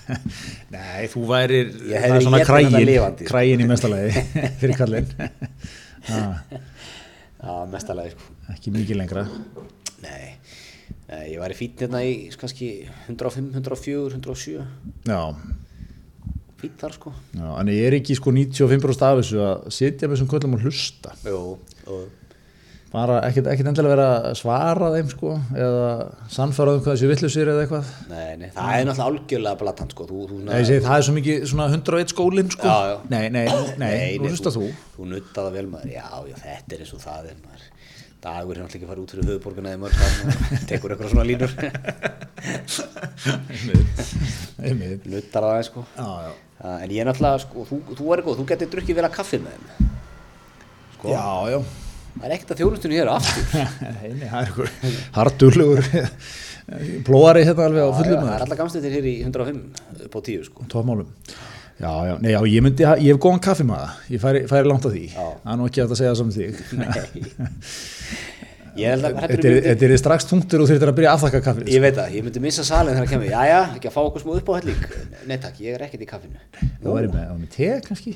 Nei, 0.75 1.07
þú 1.11 1.25
værir, 1.33 1.71
það 1.81 2.15
er 2.19 2.25
svona 2.29 2.41
krægin, 2.45 2.79
lifandi. 2.87 3.27
krægin 3.29 3.65
í 3.65 3.69
mestalagi 3.69 4.25
fyrir 4.61 4.77
kallinn. 4.79 5.11
Já, 7.45 7.51
mestalagi 7.69 8.13
sko 8.15 8.33
Ekki 8.55 8.71
mikið 8.73 8.99
lengra. 9.01 9.23
Nei, 10.05 10.34
Nei 11.11 11.35
ég 11.35 11.39
var 11.41 11.53
í 11.53 11.57
fýtt 11.57 11.85
hérna 11.85 12.01
í 12.01 12.15
kannski 12.33 12.71
105, 13.05 13.51
104, 13.61 14.17
107 14.17 14.65
Já, 15.05 15.21
fýtt 16.61 16.81
þar 16.81 16.95
sko 16.97 17.13
já, 17.35 17.47
en 17.61 17.73
ég 17.73 17.87
er 17.91 17.99
ekki 17.99 18.17
sko 18.17 18.33
95% 18.33 19.05
af 19.05 19.21
þessu 19.21 19.41
að 19.45 19.65
sitja 19.75 20.09
með 20.09 20.15
þessum 20.15 20.31
köllum 20.33 20.57
og 20.57 20.65
hlusta. 20.65 21.13
Og 21.35 22.05
Bara 22.95 23.17
ekkert, 23.27 23.49
ekkert 23.51 23.67
endilega 23.67 23.91
vera 23.91 24.03
að 24.29 24.35
svara 24.39 24.89
þeim 24.93 25.09
sko, 25.11 25.33
eða 25.51 25.87
sannfæra 26.31 26.75
um 26.77 26.83
hvað 26.83 26.93
þessi 26.93 27.09
vittlusir 27.09 27.49
eða 27.51 27.65
eitthvað. 27.65 27.89
Nei, 28.07 28.37
nei, 28.39 28.45
það 28.55 28.69
er 28.75 28.85
náttúrulega 28.87 29.07
algjörlega 29.09 29.59
blatant 29.59 29.95
sko 29.95 30.05
þú, 30.07 30.19
þú, 30.29 30.37
Nei, 30.45 30.53
ég 30.61 30.69
segi, 30.69 30.83
það 30.85 30.99
er 31.01 31.07
svo 31.07 31.15
mikið 31.17 31.43
svona 31.51 31.65
101 31.73 32.13
skólinn 32.13 32.53
sko. 32.55 32.69
Já, 32.71 32.93
já. 32.93 32.95
Nei, 33.11 33.25
nei, 33.35 33.43
nei, 33.81 33.97
nú 34.21 34.31
hlusta 34.31 34.53
þú. 34.55 34.69
Þú 34.95 35.09
nuttaða 35.11 35.51
vel 35.57 35.65
maður, 35.73 35.91
já, 35.91 36.05
já, 36.29 36.37
þetta 36.45 36.77
er 36.77 36.85
eins 36.85 36.93
og 36.95 37.03
það 37.03 37.27
er 37.33 37.41
maður 37.41 37.67
Dagur 38.25 38.57
er 38.57 38.61
náttúrulega 38.65 38.79
ekki 38.79 38.87
að 38.87 38.91
fara 38.91 39.03
út 39.05 39.11
fyrir 39.13 39.27
höfuborguna 39.29 39.69
eða 39.75 39.83
mörg 39.83 39.97
tekur 40.71 40.89
eitthvað 40.95 41.11
svona 41.13 41.27
línur. 41.29 41.51
Nuttar 45.13 45.43
það 45.45 45.61
sko. 45.69 45.79
Já, 45.97 46.09
já. 46.25 46.31
Já, 46.55 46.69
En 46.81 46.89
ég 46.95 46.99
er 47.03 47.07
náttúrulega, 47.09 47.39
sko, 47.43 47.57
þú, 47.69 47.75
þú 47.99 48.05
er 48.15 48.19
góð, 48.25 48.35
þú 48.39 48.45
getur 48.51 48.69
drukkið 48.73 48.95
vel 48.97 49.07
að 49.09 49.15
kaffið 49.17 49.41
með 49.45 49.53
þeim 49.59 49.65
Sko, 50.95 51.05
Já, 51.11 51.25
já. 51.51 51.59
það 52.15 52.25
er 52.29 52.33
ekkert 52.37 52.53
að 52.55 52.59
þjónustunni 52.61 52.95
hér 53.01 53.09
aftur. 53.11 53.43
Nei, 53.99 54.09
það 54.23 54.39
er 54.39 54.47
ykkur 54.53 54.69
hardulugur 55.17 55.81
plóari 57.05 57.41
hérna 57.45 57.63
alveg 57.69 57.83
á 57.85 57.91
fullum 57.99 58.23
það 58.23 58.35
er 58.39 58.43
alla 58.47 58.59
gamstöðir 58.61 58.95
hér 58.97 59.05
í 59.11 59.13
105 59.27 59.59
upp 60.07 60.15
á 60.15 60.19
10 60.31 60.47
sko. 60.47 60.59
Tómálum 60.71 61.09
já, 61.79 61.91
já, 62.07 62.13
nei, 62.21 62.31
já, 62.31 62.39
ég 62.51 62.63
myndi, 62.65 62.85
ég 62.85 63.09
hef 63.11 63.19
góðan 63.25 63.43
kaffi 63.43 63.65
maður 63.67 64.13
ég 64.13 64.21
færi, 64.23 64.45
færi 64.51 64.69
langt 64.71 64.87
að 64.87 64.95
því. 64.95 65.05
Já. 65.11 65.25
það 65.43 65.51
er 65.53 65.59
nú 65.59 65.67
ekki 65.69 65.83
hægt 65.83 65.95
að 65.95 65.99
segja 66.01 66.13
það 66.13 66.19
saman 66.21 66.37
þig. 66.39 66.53
Nei. 66.79 66.95
Ég 68.75 68.91
held 68.91 69.05
að 69.07 69.13
þetta 69.21 69.47
er, 69.47 69.53
er 69.55 69.63
þetta 69.69 69.87
er 69.87 69.99
strax 70.01 70.25
punktur 70.27 70.59
og 70.59 70.67
þurftir 70.67 70.89
að 70.91 70.97
byrja 70.97 71.11
að 71.13 71.15
afþakka 71.15 71.39
kaffi 71.45 71.61
Ég 71.71 71.79
veit 71.79 71.95
það, 71.95 72.09
ég 72.17 72.25
myndi 72.25 72.41
missa 72.43 72.63
salin 72.67 72.91
þegar 72.91 73.05
það 73.05 73.13
kemur. 73.13 73.29
Jæja, 73.31 73.59
ekki 73.77 73.87
að 73.87 73.93
fá 73.95 74.01
okkur 74.01 74.23
smá 74.25 74.31
upp 74.35 74.49
á 74.51 74.53
helling 74.57 74.81
Nei 75.29 75.37
takk, 75.45 75.61
ég 75.63 75.77
er 75.77 75.85
ekkert 75.85 76.03
í 76.03 76.09
kaffinu. 76.09 76.41
Það 76.59 76.97
væri 76.97 77.11
með, 77.13 77.29
með 77.39 77.49
te 77.53 77.69
kannski? 77.85 78.11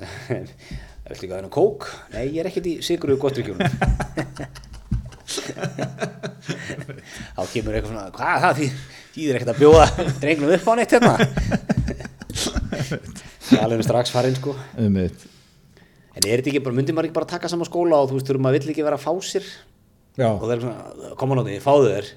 Það 0.00 1.10
vil 1.10 1.18
líka 1.20 1.36
að 1.36 1.50
kók? 1.52 1.84
Nei, 2.14 2.22
ég 2.30 2.40
er 2.40 2.48
ekkert 2.48 2.70
í 2.70 2.74
sigruðu 2.86 3.20
gottrykkjunum 3.26 3.60
Þá 7.36 7.42
kemur 7.52 7.76
eitthvað 7.76 7.90
svona 7.90 8.08
Hvað 8.16 8.46
það? 8.46 8.64
Þýðir 9.10 9.36
ekkert 9.36 9.52
að 9.52 9.60
bjóða 9.60 9.84
drengnum 10.22 10.56
upp 10.56 10.64
á 10.64 10.72
neitt 10.80 10.96
hérna 10.96 11.14
Er 12.30 13.82
strax 13.86 14.12
farinn 14.14 14.36
sko. 14.38 14.54
Um 14.78 14.96
En 16.20 16.26
er 16.26 16.40
þetta 16.42 16.50
ekki 16.50 16.60
bara, 16.64 16.74
myndi 16.74 16.92
maður 16.92 17.06
ekki 17.08 17.16
bara 17.20 17.28
taka 17.30 17.48
saman 17.48 17.68
skóla 17.68 18.00
og 18.02 18.10
þú 18.10 18.16
veist, 18.18 18.26
þegar 18.28 18.42
maður 18.42 18.56
vill 18.58 18.72
ekki 18.72 18.82
vera 18.84 18.96
að 18.98 19.04
fá 19.04 19.12
sér? 19.24 19.44
Já, 20.18 20.26
og 20.32 20.42
það 20.42 20.52
er 20.56 20.62
svona, 20.64 21.10
koma 21.20 21.36
nátti, 21.38 21.58
fáðu 21.62 21.86
þér. 21.92 22.08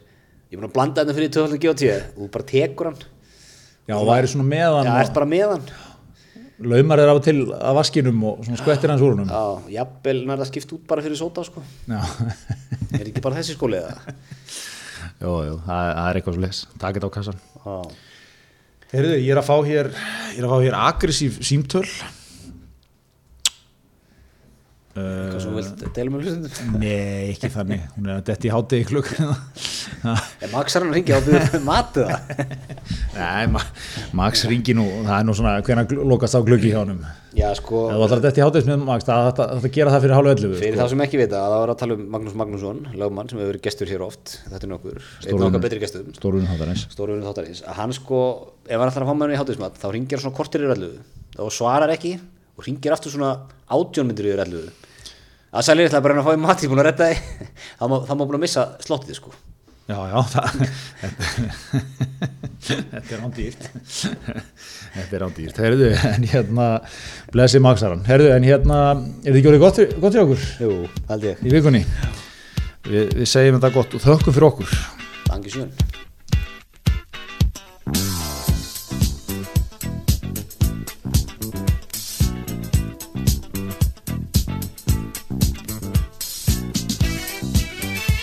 Ég 0.49 0.56
er 0.57 0.60
búin 0.60 0.68
að 0.68 0.73
blanda 0.73 1.03
þetta 1.03 1.15
fyrir 1.19 1.30
2090 1.35 1.91
og 1.94 2.23
þú 2.23 2.30
bara 2.34 2.48
tekur 2.49 2.90
hann. 2.90 3.03
Já, 3.88 3.94
og 3.99 4.07
væri 4.10 4.31
svona 4.31 4.48
meðan 4.49 4.90
Já, 4.90 4.94
og 4.95 5.03
ert 5.06 5.14
bara 5.15 5.27
með 5.30 5.53
hann. 5.53 5.68
laumar 6.73 7.02
er 7.03 7.11
af 7.11 7.19
og 7.19 7.23
til 7.26 7.35
að 7.53 7.77
vaskinum 7.77 8.23
og 8.31 8.49
skvettir 8.49 8.91
hans 8.94 9.03
úr 9.06 9.14
honum. 9.14 9.30
Já, 9.30 9.77
jafnvel 9.77 10.23
nærða 10.30 10.48
skipt 10.49 10.73
út 10.73 10.84
bara 10.90 11.03
fyrir 11.06 11.19
sóta 11.19 11.44
sko. 11.45 11.61
já, 11.88 12.02
Er 12.98 13.06
ekki 13.10 13.22
bara 13.23 13.38
þessi 13.40 13.56
skóli 13.57 13.77
eða? 13.77 13.98
jú, 15.22 15.34
jú, 15.48 15.56
það, 15.68 15.94
það 15.94 16.10
er 16.10 16.19
eitthvað 16.19 16.38
svo 16.38 16.44
les 16.48 16.64
þetta 16.81 17.07
á 17.07 17.10
kassan 17.14 17.40
Já. 17.61 17.77
Heyrðu, 18.94 19.14
ég 19.18 19.32
er 19.34 19.40
að 19.41 19.48
fá 19.48 19.56
hér 19.65 19.88
að 20.45 20.52
fá 20.52 20.60
hér 20.61 20.76
aggressív 20.78 21.38
símtöl 21.41 21.88
Hvað 24.94 25.40
svo 25.41 25.52
vilt 25.56 25.80
deila 25.95 26.11
með 26.14 26.28
hlustundum? 26.28 26.74
Nei, 26.78 27.32
ekki 27.32 27.49
þannig, 27.49 27.86
hún 27.95 28.10
er 28.11 28.20
að 28.20 28.28
detti 28.28 28.45
í 28.45 28.52
hátegi 28.53 28.86
klukk 28.91 29.10
Max 30.52 30.76
er 30.76 30.84
hann 30.84 30.91
að 30.91 30.98
ringja 30.99 31.18
og 31.18 31.24
byrja 31.26 31.61
matið 31.65 32.03
það? 32.11 32.22
Nei, 33.18 33.45
Ma 33.49 33.61
Max 34.20 34.45
ringi 34.49 34.74
nú. 34.78 34.86
Það 35.07 35.15
er 35.18 35.26
nú 35.26 35.34
svona, 35.40 35.53
hvenær 35.65 35.90
lokast 36.14 36.38
á 36.38 36.45
klukki 36.45 36.70
hjá 36.70 36.80
honum? 36.84 37.02
Já, 37.34 37.49
sko, 37.57 37.90
Ef 37.90 37.95
þú 37.98 38.03
ætlar 38.06 38.20
að 38.20 38.26
detti 38.28 38.41
í 38.44 38.45
hátegi 38.45 38.70
með 38.70 38.86
Max, 38.86 39.07
það 39.07 39.30
ætti 39.32 39.41
að 39.48 39.65
gera 39.80 39.94
það 39.95 40.03
fyrir 40.03 40.15
hálfu 40.20 40.32
ellu 40.36 40.49
fyrir 40.60 40.78
þá 40.78 40.86
sem 40.91 41.03
ekki 41.07 41.22
vita 41.24 41.38
að 41.40 41.49
það 41.56 41.61
var 41.64 41.72
að 41.74 41.80
tala 41.82 41.94
um 41.98 42.03
Magnús 42.14 42.36
Magnússon, 42.44 42.80
lögmann 42.94 43.30
sem 43.32 43.41
hefur 43.41 43.49
verið 43.49 43.65
gestur 43.65 43.90
hér 43.90 44.06
oft. 44.06 44.26
Þetta 44.52 44.65
er 44.68 44.72
nokkur, 44.76 44.98
einn 45.26 45.48
okkar 45.48 45.64
betri 45.65 45.82
gestum. 45.82 46.14
Stórun 46.20 46.45
hátarins 46.52 46.86
stórunum 46.94 47.26
þáttarins, 47.26 47.65
að 47.65 47.76
hann 47.82 47.98
sko 47.98 48.20
ef 48.70 48.78
hann 48.78 48.91
ætlar 48.91 49.03
að 49.07 49.10
fá 49.10 49.15
með 49.18 49.26
hann 49.26 49.34
í 49.34 49.41
hátuðismat, 49.41 49.74
í 52.54 52.58
og 52.58 52.68
ringir 52.68 52.94
aftur 52.94 53.14
svona 53.14 53.34
átjónmyndir 53.74 54.30
í 54.30 54.36
ralluðu 54.38 54.70
að 55.54 55.66
sælir 55.68 55.90
ætla 55.90 56.02
bara 56.04 56.22
að 56.22 56.28
fá 56.28 56.36
í 56.36 56.42
mat, 56.42 56.62
ég 56.62 56.68
er 56.68 56.74
búin 56.74 56.82
að 56.82 56.88
redda 56.90 57.10
þig 57.10 57.50
þá 57.80 57.84
má, 57.90 57.98
má 58.06 58.24
búin 58.24 58.38
að 58.40 58.46
missa 58.46 58.68
slottið 58.84 59.20
sko. 59.20 59.34
Já, 59.84 59.98
já, 60.08 60.20
það 60.34 60.46
Þetta 62.64 63.16
er 63.18 63.24
ándýrt 63.26 63.66
Þetta 64.94 65.18
er 65.18 65.26
ándýrt 65.26 65.60
Herðu, 65.60 65.90
en 66.08 66.28
hérna 66.32 66.68
blessi 67.34 67.60
Maxaran 67.60 68.06
Herðu, 68.08 68.30
en 68.32 68.48
hérna, 68.48 68.78
er 69.26 69.36
þið 69.36 69.50
orðið 69.52 69.66
gott, 69.66 69.82
gott 70.06 70.16
hjá 70.16 70.24
okkur? 70.24 70.46
Jú, 70.64 70.78
held 71.12 71.28
ég, 71.28 71.44
í 71.44 71.52
vikunni? 71.52 71.84
Við, 72.88 73.12
við 73.12 73.28
segjum 73.28 73.60
þetta 73.60 73.74
gott 73.76 74.00
og 74.00 74.06
þökkum 74.08 74.38
fyrir 74.38 74.50
okkur. 74.54 74.80
Tangi 75.28 75.52
sjön 75.52 75.76